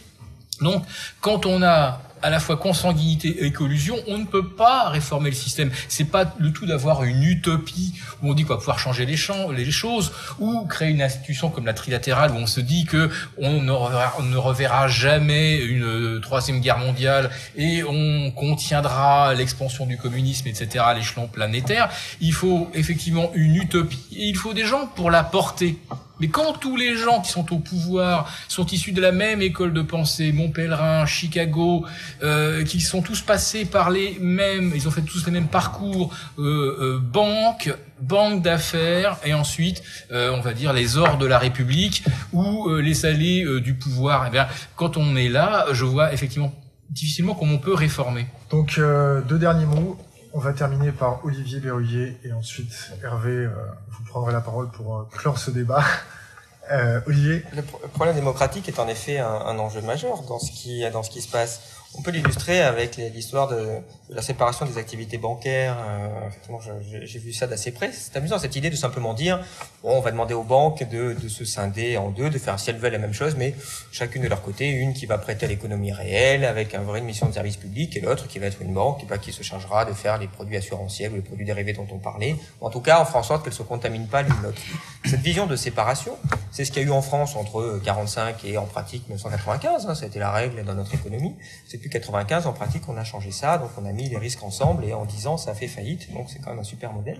Donc, 0.60 0.84
quand 1.22 1.46
on 1.46 1.62
a 1.62 2.02
à 2.22 2.30
la 2.30 2.40
fois 2.40 2.56
consanguinité 2.56 3.44
et 3.44 3.52
collusion, 3.52 3.96
on 4.06 4.18
ne 4.18 4.24
peut 4.24 4.46
pas 4.46 4.88
réformer 4.88 5.30
le 5.30 5.36
système. 5.36 5.70
C'est 5.88 6.04
pas 6.04 6.34
le 6.38 6.52
tout 6.52 6.66
d'avoir 6.66 7.04
une 7.04 7.22
utopie 7.22 7.94
où 8.22 8.30
on 8.30 8.34
dit 8.34 8.44
qu'on 8.44 8.54
va 8.54 8.58
pouvoir 8.58 8.78
changer 8.78 9.06
les, 9.06 9.16
champs, 9.16 9.50
les 9.50 9.70
choses, 9.70 10.12
ou 10.38 10.66
créer 10.66 10.90
une 10.90 11.02
institution 11.02 11.50
comme 11.50 11.66
la 11.66 11.74
trilatérale 11.74 12.32
où 12.32 12.36
on 12.36 12.46
se 12.46 12.60
dit 12.60 12.84
que 12.84 13.10
on 13.38 13.62
ne 13.62 13.72
reverra, 13.72 14.14
on 14.18 14.22
ne 14.22 14.36
reverra 14.36 14.88
jamais 14.88 15.56
une 15.56 16.20
troisième 16.20 16.60
guerre 16.60 16.78
mondiale 16.78 17.30
et 17.56 17.82
on 17.84 18.30
contiendra 18.30 19.34
l'expansion 19.34 19.86
du 19.86 19.96
communisme, 19.96 20.48
etc. 20.48 20.84
à 20.86 20.94
l'échelon 20.94 21.28
planétaire. 21.28 21.90
Il 22.20 22.32
faut 22.32 22.70
effectivement 22.74 23.30
une 23.34 23.56
utopie 23.56 24.06
et 24.12 24.26
il 24.26 24.36
faut 24.36 24.54
des 24.54 24.64
gens 24.64 24.86
pour 24.86 25.10
la 25.10 25.24
porter. 25.24 25.78
Mais 26.20 26.28
quand 26.28 26.52
tous 26.54 26.76
les 26.76 26.96
gens 26.96 27.20
qui 27.20 27.30
sont 27.30 27.52
au 27.52 27.58
pouvoir 27.58 28.30
sont 28.48 28.66
issus 28.66 28.92
de 28.92 29.00
la 29.00 29.12
même 29.12 29.42
école 29.42 29.72
de 29.72 29.82
pensée, 29.82 30.32
Montpellerin, 30.32 31.06
Chicago, 31.06 31.86
euh, 32.22 32.64
qui 32.64 32.80
sont 32.80 33.02
tous 33.02 33.22
passés 33.22 33.64
par 33.64 33.90
les 33.90 34.18
mêmes, 34.20 34.72
ils 34.74 34.86
ont 34.86 34.90
fait 34.90 35.02
tous 35.02 35.24
les 35.26 35.32
mêmes 35.32 35.48
parcours, 35.48 36.12
euh, 36.38 36.42
euh, 36.80 36.98
banque, 36.98 37.74
banque 38.00 38.42
d'affaires, 38.42 39.16
et 39.24 39.34
ensuite, 39.34 39.82
euh, 40.12 40.30
on 40.32 40.40
va 40.40 40.52
dire, 40.52 40.72
les 40.72 40.96
ors 40.96 41.18
de 41.18 41.26
la 41.26 41.38
République 41.38 42.04
ou 42.32 42.68
euh, 42.68 42.80
les 42.80 43.06
allées 43.06 43.44
euh, 43.44 43.60
du 43.60 43.74
pouvoir. 43.74 44.26
Eh 44.26 44.30
bien, 44.30 44.46
quand 44.76 44.96
on 44.96 45.16
est 45.16 45.28
là, 45.28 45.66
je 45.72 45.84
vois 45.84 46.12
effectivement 46.12 46.52
difficilement 46.90 47.34
comment 47.34 47.54
on 47.54 47.58
peut 47.58 47.74
réformer. 47.74 48.26
Donc, 48.50 48.80
deux 49.28 49.38
derniers 49.38 49.66
mots. 49.66 49.96
On 50.32 50.38
va 50.38 50.52
terminer 50.52 50.92
par 50.92 51.24
Olivier 51.24 51.58
Berruyer 51.60 52.16
et 52.24 52.32
ensuite 52.32 52.92
Hervé, 53.02 53.48
vous 53.88 54.04
prendrez 54.04 54.32
la 54.32 54.40
parole 54.40 54.70
pour 54.70 55.08
clore 55.10 55.38
ce 55.38 55.50
débat. 55.50 55.82
Euh, 56.70 57.00
Olivier? 57.06 57.42
Le 57.54 57.62
problème 57.62 58.14
démocratique 58.14 58.68
est 58.68 58.78
en 58.78 58.86
effet 58.86 59.18
un, 59.18 59.26
un, 59.28 59.58
enjeu 59.58 59.80
majeur 59.80 60.22
dans 60.22 60.38
ce 60.38 60.52
qui, 60.52 60.88
dans 60.90 61.02
ce 61.02 61.10
qui 61.10 61.20
se 61.20 61.28
passe. 61.28 61.79
On 61.98 62.02
peut 62.02 62.12
l'illustrer 62.12 62.60
avec 62.62 62.96
l'histoire 62.96 63.48
de, 63.48 63.82
la 64.12 64.22
séparation 64.22 64.66
des 64.66 64.78
activités 64.78 65.18
bancaires. 65.18 65.76
Euh, 65.78 66.64
j'ai 67.04 67.18
vu 67.18 67.32
ça 67.32 67.46
d'assez 67.46 67.72
près. 67.72 67.90
C'est 67.92 68.16
amusant 68.16 68.38
cette 68.38 68.56
idée 68.56 68.70
de 68.70 68.76
simplement 68.76 69.14
dire 69.14 69.40
bon, 69.82 69.96
on 69.96 70.00
va 70.00 70.10
demander 70.10 70.34
aux 70.34 70.42
banques 70.42 70.88
de, 70.88 71.16
de, 71.20 71.28
se 71.28 71.44
scinder 71.44 71.96
en 71.96 72.10
deux, 72.10 72.30
de 72.30 72.38
faire 72.38 72.58
si 72.58 72.70
elles 72.70 72.78
veulent 72.78 72.92
la 72.92 72.98
même 72.98 73.12
chose, 73.12 73.34
mais 73.36 73.54
chacune 73.92 74.22
de 74.22 74.28
leur 74.28 74.42
côté, 74.42 74.68
une 74.68 74.94
qui 74.94 75.06
va 75.06 75.18
prêter 75.18 75.46
à 75.46 75.48
l'économie 75.48 75.92
réelle 75.92 76.44
avec 76.44 76.74
un 76.74 76.82
vrai 76.82 77.00
mission 77.00 77.26
de 77.28 77.32
service 77.32 77.56
public, 77.56 77.96
et 77.96 78.00
l'autre 78.00 78.26
qui 78.26 78.38
va 78.38 78.46
être 78.46 78.62
une 78.62 78.72
banque 78.72 79.06
bah, 79.08 79.18
qui 79.18 79.32
se 79.32 79.42
chargera 79.42 79.84
de 79.84 79.92
faire 79.92 80.18
les 80.18 80.28
produits 80.28 80.56
assurantiels 80.56 81.12
ou 81.12 81.16
les 81.16 81.22
produits 81.22 81.46
dérivés 81.46 81.72
dont 81.72 81.88
on 81.92 81.98
parlait. 81.98 82.36
En 82.60 82.70
tout 82.70 82.80
cas, 82.80 83.00
on 83.00 83.04
fera 83.04 83.20
en 83.20 83.24
sorte 83.24 83.44
qu'elles 83.44 83.52
se 83.52 83.62
contaminent 83.62 84.08
pas 84.08 84.22
l'une 84.22 84.40
l'autre. 84.42 84.60
Cette 85.04 85.20
vision 85.20 85.46
de 85.46 85.56
séparation, 85.56 86.16
c'est 86.50 86.64
ce 86.64 86.72
qu'il 86.72 86.82
y 86.82 86.84
a 86.84 86.88
eu 86.88 86.92
en 86.92 87.02
France 87.02 87.36
entre 87.36 87.80
45 87.84 88.44
et 88.44 88.58
en 88.58 88.66
pratique 88.66 89.02
1995. 89.08 89.86
Hein, 89.86 89.94
ça 89.94 90.04
a 90.04 90.08
été 90.08 90.18
la 90.18 90.30
règle 90.30 90.64
dans 90.64 90.74
notre 90.74 90.94
économie. 90.94 91.34
Depuis 91.80 91.88
95, 91.88 92.46
en 92.46 92.52
pratique, 92.52 92.82
on 92.88 92.96
a 92.98 93.04
changé 93.04 93.30
ça. 93.30 93.56
Donc 93.56 93.70
on 93.78 93.86
a 93.86 93.92
mis 93.92 94.10
les 94.10 94.18
risques 94.18 94.42
ensemble 94.42 94.84
et 94.84 94.92
en 94.92 95.06
10 95.06 95.26
ans, 95.28 95.36
ça 95.38 95.52
a 95.52 95.54
fait 95.54 95.66
faillite. 95.66 96.12
Donc 96.12 96.28
c'est 96.28 96.38
quand 96.38 96.50
même 96.50 96.58
un 96.58 96.64
super 96.64 96.92
modèle. 96.92 97.18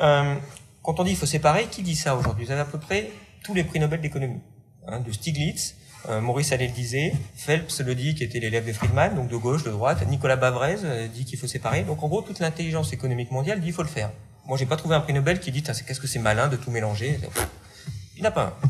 Euh, 0.00 0.36
quand 0.82 1.00
on 1.00 1.04
dit 1.04 1.10
il 1.10 1.16
faut 1.16 1.26
séparer, 1.26 1.66
qui 1.66 1.82
dit 1.82 1.96
ça 1.96 2.14
aujourd'hui? 2.14 2.44
Vous 2.44 2.52
avez 2.52 2.60
à 2.60 2.64
peu 2.64 2.78
près 2.78 3.10
tous 3.42 3.54
les 3.54 3.64
prix 3.64 3.80
Nobel 3.80 4.00
d'économie. 4.00 4.40
Hein, 4.86 5.00
de 5.00 5.10
Stiglitz, 5.10 5.74
euh, 6.08 6.20
Maurice 6.20 6.52
Allais 6.52 6.68
le 6.68 6.72
disait, 6.72 7.12
Phelps 7.34 7.80
le 7.80 7.94
dit, 7.96 8.14
qui 8.14 8.22
était 8.22 8.38
l'élève 8.38 8.66
de 8.66 8.72
Friedman, 8.72 9.16
donc 9.16 9.28
de 9.28 9.36
gauche, 9.36 9.64
de 9.64 9.70
droite, 9.70 10.06
Nicolas 10.08 10.36
Bavrez 10.36 10.76
euh, 10.84 11.08
dit 11.08 11.24
qu'il 11.24 11.38
faut 11.38 11.48
séparer. 11.48 11.82
Donc 11.82 12.04
en 12.04 12.08
gros, 12.08 12.22
toute 12.22 12.38
l'intelligence 12.38 12.92
économique 12.92 13.32
mondiale 13.32 13.58
dit 13.58 13.66
qu'il 13.66 13.74
faut 13.74 13.82
le 13.82 13.88
faire. 13.88 14.10
Moi, 14.46 14.58
j'ai 14.58 14.66
pas 14.66 14.76
trouvé 14.76 14.94
un 14.94 15.00
prix 15.00 15.12
Nobel 15.12 15.40
qui 15.40 15.50
dit 15.50 15.62
qu'est-ce 15.62 16.00
que 16.00 16.06
c'est 16.06 16.20
malin 16.20 16.46
de 16.46 16.56
tout 16.56 16.70
mélanger? 16.70 17.18
Il 18.14 18.22
n'y 18.22 18.26
en 18.26 18.30
a 18.30 18.32
pas 18.32 18.44
un. 18.44 18.68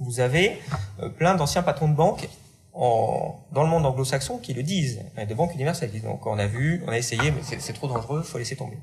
Vous 0.00 0.18
avez 0.18 0.60
euh, 1.00 1.08
plein 1.08 1.36
d'anciens 1.36 1.62
patrons 1.62 1.88
de 1.88 1.94
banque 1.94 2.28
en, 2.72 3.40
dans 3.52 3.62
le 3.62 3.68
monde 3.68 3.84
anglo-saxon 3.86 4.38
qui 4.38 4.54
le 4.54 4.62
disent, 4.62 5.00
hein, 5.16 5.26
de 5.26 5.34
banques 5.34 5.54
universelles. 5.54 5.90
Donc 6.02 6.26
on 6.26 6.38
a 6.38 6.46
vu, 6.46 6.82
on 6.86 6.90
a 6.90 6.98
essayé, 6.98 7.30
mais 7.30 7.40
c'est 7.42 7.72
trop 7.72 7.88
dangereux, 7.88 8.22
faut 8.22 8.38
laisser 8.38 8.56
tomber. 8.56 8.78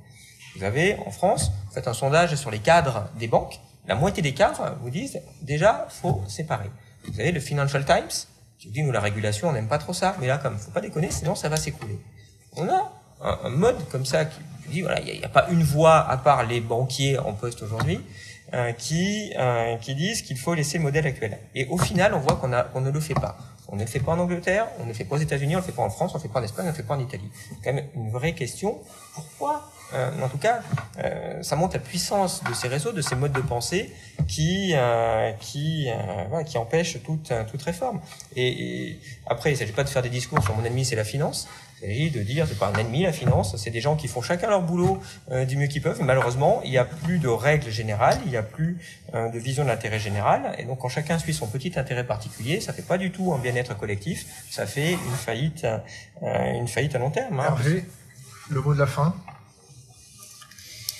Vous 0.56 0.64
avez 0.64 0.98
en 1.06 1.12
France, 1.12 1.52
vous 1.68 1.74
faites 1.74 1.88
un 1.88 1.94
sondage 1.94 2.36
sur 2.36 2.52
les 2.52 2.60
cadres 2.60 3.08
des 3.20 3.28
banques, 3.28 3.60
la 3.88 3.96
moitié 3.96 4.22
des 4.22 4.34
cadres 4.34 4.76
vous 4.82 4.90
disent 4.90 5.22
déjà 5.42 5.88
faut 5.90 6.22
séparer. 6.28 6.70
Vous 7.08 7.20
avez 7.20 7.32
le 7.32 7.40
Financial 7.40 7.86
Times 7.86 8.28
qui 8.60 8.70
dit 8.70 8.82
nous 8.82 8.92
la 8.92 9.00
régulation 9.00 9.50
on 9.50 9.54
n'aime 9.54 9.68
pas 9.68 9.78
trop 9.78 9.94
ça, 9.94 10.16
mais 10.20 10.28
là 10.28 10.38
comme 10.38 10.58
faut 10.58 10.72
pas 10.72 10.82
déconner 10.82 11.12
sinon 11.12 11.36
ça 11.36 11.48
va 11.48 11.58
s'écrouler. 11.58 12.00
On 12.56 12.68
a 12.68 12.92
un, 13.22 13.40
un, 13.44 13.50
mode 13.50 13.88
comme 13.90 14.06
ça 14.06 14.26
qui 14.26 14.40
dit 14.70 14.82
voilà 14.82 15.00
il 15.00 15.18
n'y 15.18 15.24
a, 15.24 15.28
a, 15.28 15.30
pas 15.30 15.48
une 15.50 15.64
voix 15.64 16.00
à 16.10 16.18
part 16.18 16.46
les 16.46 16.60
banquiers 16.60 17.18
en 17.18 17.34
poste 17.34 17.62
aujourd'hui 17.62 18.02
euh, 18.54 18.72
qui 18.72 19.34
euh, 19.38 19.76
qui 19.78 19.94
disent 19.94 20.22
qu'il 20.22 20.38
faut 20.38 20.54
laisser 20.54 20.78
le 20.78 20.86
modèle 20.86 21.06
actuel. 21.06 21.38
Et 21.54 21.66
au 21.68 21.78
final, 21.78 22.14
on 22.14 22.20
voit 22.20 22.36
qu'on 22.36 22.52
qu'on 22.74 22.82
ne 22.82 22.92
le 22.92 23.00
fait 23.00 23.14
pas. 23.14 23.38
On 23.70 23.76
ne 23.76 23.82
le 23.82 23.88
fait 23.88 24.00
pas 24.00 24.14
en 24.14 24.20
Angleterre, 24.20 24.68
on 24.80 24.84
ne 24.84 24.90
le 24.90 24.94
fait 24.94 25.04
pas 25.04 25.16
aux 25.16 25.20
États-Unis, 25.20 25.56
on 25.56 25.60
ne 25.60 25.64
le 25.64 25.68
fait 25.68 25.76
pas 25.76 25.84
en 25.84 25.90
France, 25.90 26.12
on 26.14 26.18
ne 26.18 26.24
le 26.24 26.28
fait 26.28 26.34
pas 26.34 26.40
en 26.40 26.44
Espagne, 26.44 26.66
on 26.66 26.68
ne 26.68 26.72
le 26.72 26.78
fait 26.78 26.84
pas 26.84 26.96
en 26.96 27.00
Italie. 27.00 27.30
C'est 27.50 27.62
quand 27.64 27.74
même 27.74 27.88
une 27.96 28.12
vraie 28.12 28.34
question. 28.34 28.80
Pourquoi 29.14 29.70
euh, 29.94 30.12
En 30.22 30.30
tout 30.30 30.38
cas, 30.38 30.62
euh, 31.04 31.42
ça 31.44 31.56
montre 31.56 31.76
la 31.76 31.80
puissance 31.80 32.44
de 32.44 32.54
ces 32.54 32.68
réseaux, 32.68 32.92
de 32.92 33.02
ces 33.02 33.16
modes 33.16 33.34
de 33.34 33.42
pensée 33.42 33.94
qui 34.28 34.74
euh, 34.76 35.32
qui 35.40 35.90
voilà, 36.30 36.44
qui 36.44 36.58
empêchent 36.58 36.98
toute 37.04 37.32
toute 37.50 37.62
réforme. 37.62 38.02
Et, 38.36 38.48
et 38.90 39.00
après, 39.26 39.52
il 39.52 39.54
ne 39.54 39.60
s'agit 39.60 39.72
pas 39.72 39.84
de 39.84 39.90
faire 39.90 40.02
des 40.02 40.10
discours 40.10 40.44
sur 40.44 40.56
mon 40.56 40.64
ennemi, 40.64 40.86
c'est 40.86 40.96
la 40.96 41.04
finance. 41.04 41.48
Il 41.82 41.88
s'agit 41.88 42.10
de 42.10 42.24
dire, 42.24 42.48
c'est 42.48 42.58
pas 42.58 42.70
un 42.70 42.80
ennemi 42.80 43.04
la 43.04 43.12
finance, 43.12 43.56
c'est 43.58 43.70
des 43.70 43.82
gens 43.82 43.96
qui 43.96 44.08
font 44.08 44.24
chacun 44.24 44.50
leur 44.50 44.64
boulot 44.64 45.00
euh, 45.32 45.46
du 45.46 45.58
mieux 45.58 45.68
qu'ils 45.68 45.84
peuvent. 45.84 46.02
malheureusement, 46.02 46.62
il 46.64 46.72
n'y 46.72 46.80
a 46.80 46.86
plus 46.86 47.20
de 47.20 47.28
règles 47.28 47.70
générales, 47.70 48.18
il 48.26 48.32
n'y 48.32 48.38
a 48.38 48.42
plus 48.42 48.80
euh, 49.14 49.30
de 49.30 49.38
vision 49.38 49.64
de 49.64 49.70
l'intérêt 49.70 50.00
général. 50.00 50.56
Et 50.58 50.64
donc, 50.64 50.80
quand 50.80 50.90
chacun 50.90 51.20
suit 51.20 51.36
son 51.36 51.46
petit 51.46 51.74
intérêt 51.78 52.04
particulier, 52.04 52.62
ça 52.62 52.74
fait 52.74 52.82
pas 52.82 52.98
du 52.98 53.12
tout 53.12 53.32
un 53.32 53.38
bien-être 53.38 53.78
collectif, 53.78 54.26
ça 54.50 54.66
fait 54.66 54.94
une 54.94 55.16
faillite, 55.16 55.68
euh, 56.24 56.54
une 56.54 56.68
faillite 56.68 56.96
à 56.96 57.00
long 57.00 57.12
terme. 57.12 57.40
Hein. 57.40 57.46
Hervé, 57.46 57.86
le 58.50 58.62
mot 58.62 58.74
de 58.74 58.80
la 58.80 58.88
fin. 58.88 59.14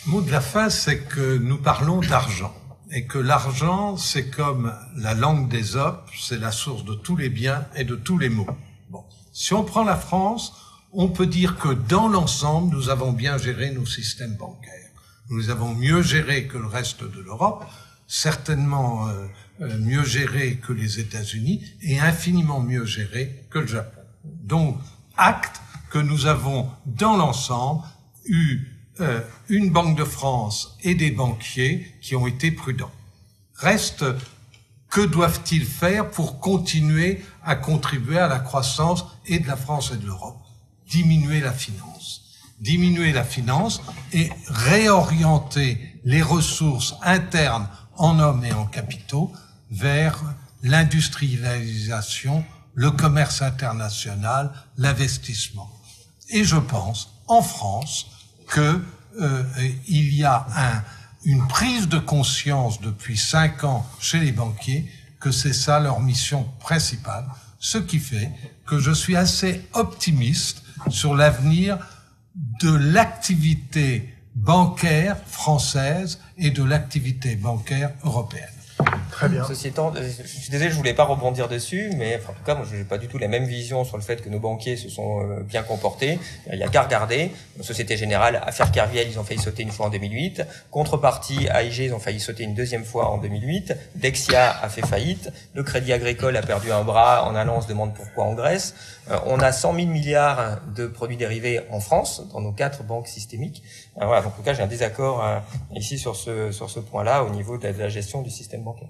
Le 0.08 0.14
mot 0.14 0.22
de 0.22 0.32
la 0.32 0.40
fin, 0.40 0.70
c'est 0.70 1.00
que 1.00 1.38
nous 1.38 1.58
parlons 1.58 2.00
d'argent 2.00 2.56
et 2.92 3.08
que 3.08 3.18
l'argent, 3.18 3.98
c'est 3.98 4.30
comme 4.30 4.74
la 4.96 5.14
langue 5.14 5.50
des 5.50 5.76
opes, 5.76 6.10
c'est 6.18 6.40
la 6.40 6.54
source 6.54 6.86
de 6.86 6.94
tous 6.94 7.18
les 7.18 7.28
biens 7.28 7.66
et 7.76 7.84
de 7.84 7.96
tous 7.96 8.18
les 8.18 8.30
maux. 8.30 8.48
Bon. 8.90 9.04
Si 9.34 9.54
on 9.54 9.66
prend 9.66 9.84
la 9.84 9.98
France, 9.98 10.54
on 10.94 11.10
peut 11.10 11.26
dire 11.26 11.58
que 11.58 11.74
dans 11.74 12.08
l'ensemble, 12.08 12.74
nous 12.74 12.88
avons 12.88 13.12
bien 13.12 13.38
géré 13.38 13.72
nos 13.72 13.86
systèmes 13.86 14.36
bancaires. 14.36 14.92
Nous 15.30 15.40
les 15.40 15.50
avons 15.50 15.74
mieux 15.74 16.02
gérés 16.02 16.48
que 16.48 16.58
le 16.58 16.68
reste 16.68 17.04
de 17.04 17.20
l'Europe, 17.20 17.66
certainement 18.08 19.10
euh, 19.10 19.28
euh, 19.60 19.78
mieux 19.78 20.06
gérés 20.06 20.56
que 20.56 20.72
les 20.72 21.02
États-Unis 21.02 21.66
et 21.82 22.00
infiniment 22.00 22.62
mieux 22.62 22.86
gérés 22.86 23.46
que 23.50 23.60
le 23.60 23.68
Japon. 23.68 24.02
Donc, 24.24 24.80
acte 25.18 25.60
que 25.90 26.00
nous 26.00 26.28
avons 26.28 26.70
dans 26.86 27.18
l'ensemble 27.18 27.84
eu 28.24 28.77
euh, 29.00 29.22
une 29.50 29.70
Banque 29.72 29.98
de 29.98 30.04
France 30.04 30.78
et 30.82 30.96
des 30.96 31.12
banquiers 31.12 31.96
qui 32.02 32.16
ont 32.16 32.28
été 32.28 32.52
prudents. 32.52 32.92
Reste, 33.56 34.06
que 34.90 35.02
doivent-ils 35.02 35.66
faire 35.66 36.10
pour 36.10 36.40
continuer 36.40 37.24
à 37.44 37.56
contribuer 37.56 38.20
à 38.20 38.28
la 38.28 38.40
croissance 38.40 39.06
et 39.26 39.40
de 39.40 39.48
la 39.48 39.58
France 39.58 39.92
et 39.94 39.98
de 39.98 40.06
l'Europe? 40.06 40.40
Diminuer 40.90 41.42
la 41.42 41.52
finance. 41.52 42.22
Diminuer 42.60 43.12
la 43.12 43.24
finance 43.24 43.82
et 44.14 44.32
réorienter 44.48 46.00
les 46.04 46.22
ressources 46.22 46.96
internes 47.04 47.68
en 47.96 48.20
hommes 48.20 48.46
et 48.46 48.54
en 48.54 48.66
capitaux 48.66 49.32
vers 49.70 50.24
l'industrialisation, 50.64 52.44
le 52.74 52.92
commerce 52.92 53.42
international, 53.42 54.52
l'investissement. 54.78 55.72
Et 56.30 56.44
je 56.44 56.58
pense, 56.58 57.14
en 57.28 57.42
France, 57.42 58.08
que 58.48 58.82
euh, 59.20 59.44
il 59.88 60.14
y 60.14 60.24
a 60.24 60.46
un, 60.56 60.84
une 61.26 61.48
prise 61.48 61.88
de 61.88 62.00
conscience 62.00 62.82
depuis 62.82 63.18
cinq 63.18 63.64
ans 63.64 63.86
chez 64.00 64.20
les 64.20 64.32
banquiers 64.32 64.90
que 65.20 65.32
c'est 65.32 65.54
ça 65.54 65.80
leur 65.80 66.00
mission 66.00 66.44
principale, 66.60 67.26
ce 67.60 67.78
qui 67.78 68.00
fait 68.00 68.32
que 68.66 68.80
je 68.80 68.92
suis 68.92 69.16
assez 69.16 69.62
optimiste 69.74 70.64
sur 70.90 71.16
l'avenir 71.16 71.80
de 72.62 72.72
l'activité 72.72 74.14
bancaire 74.36 75.18
française 75.26 76.20
et 76.38 76.52
de 76.52 76.64
l'activité 76.64 77.36
bancaire 77.36 77.92
européenne. 78.04 78.57
Très 79.12 79.30
bien. 79.30 79.44
Euh, 79.44 79.48
je 79.50 80.28
suis 80.28 80.50
désolé, 80.50 80.70
je 80.70 80.76
voulais 80.76 80.94
pas 80.94 81.04
rebondir 81.04 81.48
dessus, 81.48 81.92
mais 81.96 82.20
en 82.28 82.34
tout 82.34 82.44
cas, 82.46 82.56
moi, 82.56 82.66
je 82.70 82.76
n'ai 82.76 82.84
pas 82.84 82.98
du 82.98 83.08
tout 83.08 83.18
la 83.18 83.28
même 83.28 83.46
vision 83.46 83.84
sur 83.84 83.98
le 83.98 84.04
fait 84.04 84.22
que 84.22 84.30
nos 84.30 84.40
banquiers 84.40 84.78
se 84.78 84.90
sont 84.90 85.22
euh, 85.22 85.42
bien 85.42 85.64
comportés. 85.64 86.20
Il 86.52 86.60
y 86.60 86.64
a 86.64 86.68
qu'à 86.68 86.84
regarder. 86.84 87.32
Société 87.62 87.98
Générale, 87.98 88.42
affaire 88.46 88.72
Kerviel, 88.72 89.08
ils 89.10 89.20
ont 89.20 89.24
failli 89.24 89.40
sauter 89.40 89.64
une 89.64 89.72
fois 89.72 89.88
en 89.88 89.90
2008. 89.90 90.44
Contrepartie, 90.72 91.48
AIG, 91.48 91.78
ils 91.80 91.94
ont 91.94 92.00
failli 92.00 92.20
sauter 92.20 92.44
une 92.44 92.54
deuxième 92.54 92.86
fois 92.86 93.10
en 93.10 93.18
2008. 93.18 93.74
Dexia 93.96 94.58
a 94.62 94.70
fait 94.70 94.86
faillite. 94.86 95.32
Le 95.54 95.64
Crédit 95.64 95.94
Agricole 95.94 96.38
a 96.38 96.42
perdu 96.42 96.72
un 96.72 96.84
bras 96.84 97.26
en 97.26 97.36
allant, 97.36 97.58
on 97.58 97.62
se 97.62 97.68
demande 97.68 97.94
pourquoi 97.96 98.26
en 98.26 98.34
Grèce. 98.34 98.76
Euh, 99.10 99.18
on 99.26 99.40
a 99.40 99.52
100 99.52 99.76
000 99.76 99.88
milliards 99.88 100.60
de 100.76 100.88
produits 100.88 101.18
dérivés 101.18 101.62
en 101.72 101.80
France, 101.80 102.22
dans 102.32 102.42
nos 102.42 102.52
quatre 102.52 102.84
banques 102.84 103.08
systémiques. 103.08 103.64
Voilà, 104.06 104.22
donc 104.22 104.34
en 104.34 104.36
tout 104.38 104.44
cas, 104.44 104.54
j'ai 104.54 104.64
un 104.64 104.68
désaccord 104.68 105.24
ici 105.76 105.98
sur 105.98 106.16
ce, 106.16 106.52
sur 106.52 106.70
ce 106.70 106.80
point-là 106.80 107.24
au 107.24 107.30
niveau 107.30 107.58
de 107.58 107.68
la 107.68 107.90
gestion 107.90 108.22
du 108.22 108.30
système 108.30 108.64
bancaire 108.64 108.90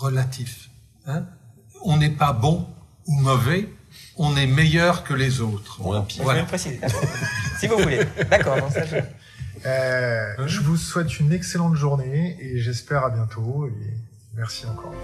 relatif. 0.00 0.70
Hein 1.06 1.26
on 1.84 1.96
n'est 1.96 2.10
pas 2.10 2.32
bon 2.32 2.66
ou 3.06 3.14
mauvais, 3.20 3.68
on 4.16 4.36
est 4.36 4.46
meilleur 4.46 5.04
que 5.04 5.14
les 5.14 5.40
autres. 5.40 5.78
Voilà. 5.80 6.06
si 7.58 7.66
vous 7.66 7.78
voulez. 7.78 8.00
D'accord. 8.30 8.56
Euh, 9.64 10.46
je 10.46 10.60
vous 10.60 10.76
souhaite 10.76 11.20
une 11.20 11.32
excellente 11.32 11.74
journée 11.74 12.36
et 12.40 12.58
j'espère 12.58 13.04
à 13.04 13.10
bientôt. 13.10 13.66
Et 13.66 13.94
merci 14.34 14.66
encore. 14.66 14.94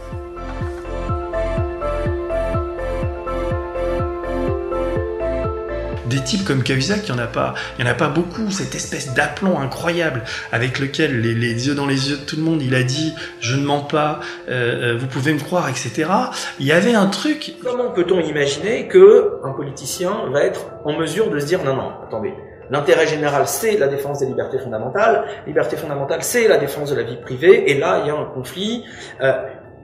Des 6.09 6.21
types 6.21 6.45
comme 6.45 6.63
Cahuzac, 6.63 7.01
il 7.09 7.15
n'y 7.15 7.21
en 7.21 7.23
a 7.23 7.27
pas, 7.27 7.55
il 7.79 7.85
y 7.85 7.89
en 7.89 7.91
a 7.91 7.95
pas 7.95 8.09
beaucoup. 8.09 8.51
Cette 8.51 8.75
espèce 8.75 9.15
d'aplomb 9.15 9.59
incroyable 9.59 10.23
avec 10.53 10.79
lequel 10.79 11.21
les, 11.21 11.69
yeux 11.69 11.75
dans 11.75 11.87
les 11.87 12.11
yeux 12.11 12.17
de 12.17 12.25
tout 12.25 12.37
le 12.37 12.43
monde, 12.43 12.63
il 12.63 12.75
a 12.75 12.83
dit 12.83 13.15
je 13.41 13.57
ne 13.57 13.65
mens 13.65 13.81
pas, 13.81 14.21
euh, 14.49 14.95
euh, 14.95 14.99
vous 14.99 15.07
pouvez 15.07 15.33
me 15.33 15.41
croire, 15.41 15.69
etc. 15.69 16.11
Il 16.59 16.67
y 16.67 16.73
avait 16.73 16.95
un 16.95 17.07
truc. 17.07 17.55
Comment 17.63 17.91
peut-on 17.91 18.21
imaginer 18.21 18.89
que 18.89 19.41
un 19.45 19.53
politicien 19.53 20.31
va 20.33 20.43
être 20.43 20.67
en 20.85 20.99
mesure 20.99 21.31
de 21.31 21.39
se 21.39 21.47
dire 21.47 21.65
non 21.65 21.77
non, 21.77 21.93
attendez. 22.07 22.35
L'intérêt 22.71 23.07
général, 23.07 23.47
c'est 23.47 23.79
la 23.79 23.89
défense 23.89 24.21
des 24.21 24.27
libertés 24.27 24.59
fondamentales. 24.59 25.25
Liberté 25.47 25.77
fondamentale, 25.77 26.23
c'est 26.23 26.49
la 26.49 26.59
défense 26.59 26.91
de 26.91 26.97
la 26.97 27.03
vie 27.03 27.17
privée. 27.17 27.71
Et 27.71 27.79
là, 27.79 28.01
il 28.03 28.09
y 28.09 28.11
a 28.11 28.15
un 28.15 28.27
conflit. 28.27 28.85
Euh, 29.23 29.33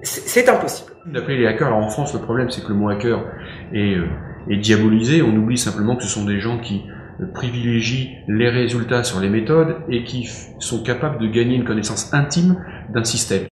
c'est 0.02 0.48
impossible. 0.50 0.92
D'appeler 1.06 1.38
les 1.38 1.46
hackers. 1.46 1.68
Alors 1.68 1.78
en 1.78 1.88
France, 1.88 2.12
le 2.12 2.20
problème, 2.20 2.50
c'est 2.50 2.62
que 2.62 2.68
le 2.68 2.74
mot 2.74 2.90
hacker 2.90 3.24
est 3.72 3.96
et 4.48 4.56
diabolisé. 4.56 5.22
On 5.22 5.36
oublie 5.36 5.58
simplement 5.58 5.96
que 5.96 6.02
ce 6.02 6.08
sont 6.08 6.24
des 6.24 6.40
gens 6.40 6.58
qui 6.58 6.82
euh, 7.20 7.26
privilégient 7.32 8.10
les 8.28 8.48
résultats 8.48 9.04
sur 9.04 9.20
les 9.20 9.28
méthodes 9.28 9.76
et 9.88 10.04
qui 10.04 10.28
sont 10.58 10.82
capables 10.82 11.20
de 11.20 11.26
gagner 11.26 11.56
une 11.56 11.64
connaissance 11.64 12.12
intime 12.12 12.56
d'un 12.92 13.04
système. 13.04 13.46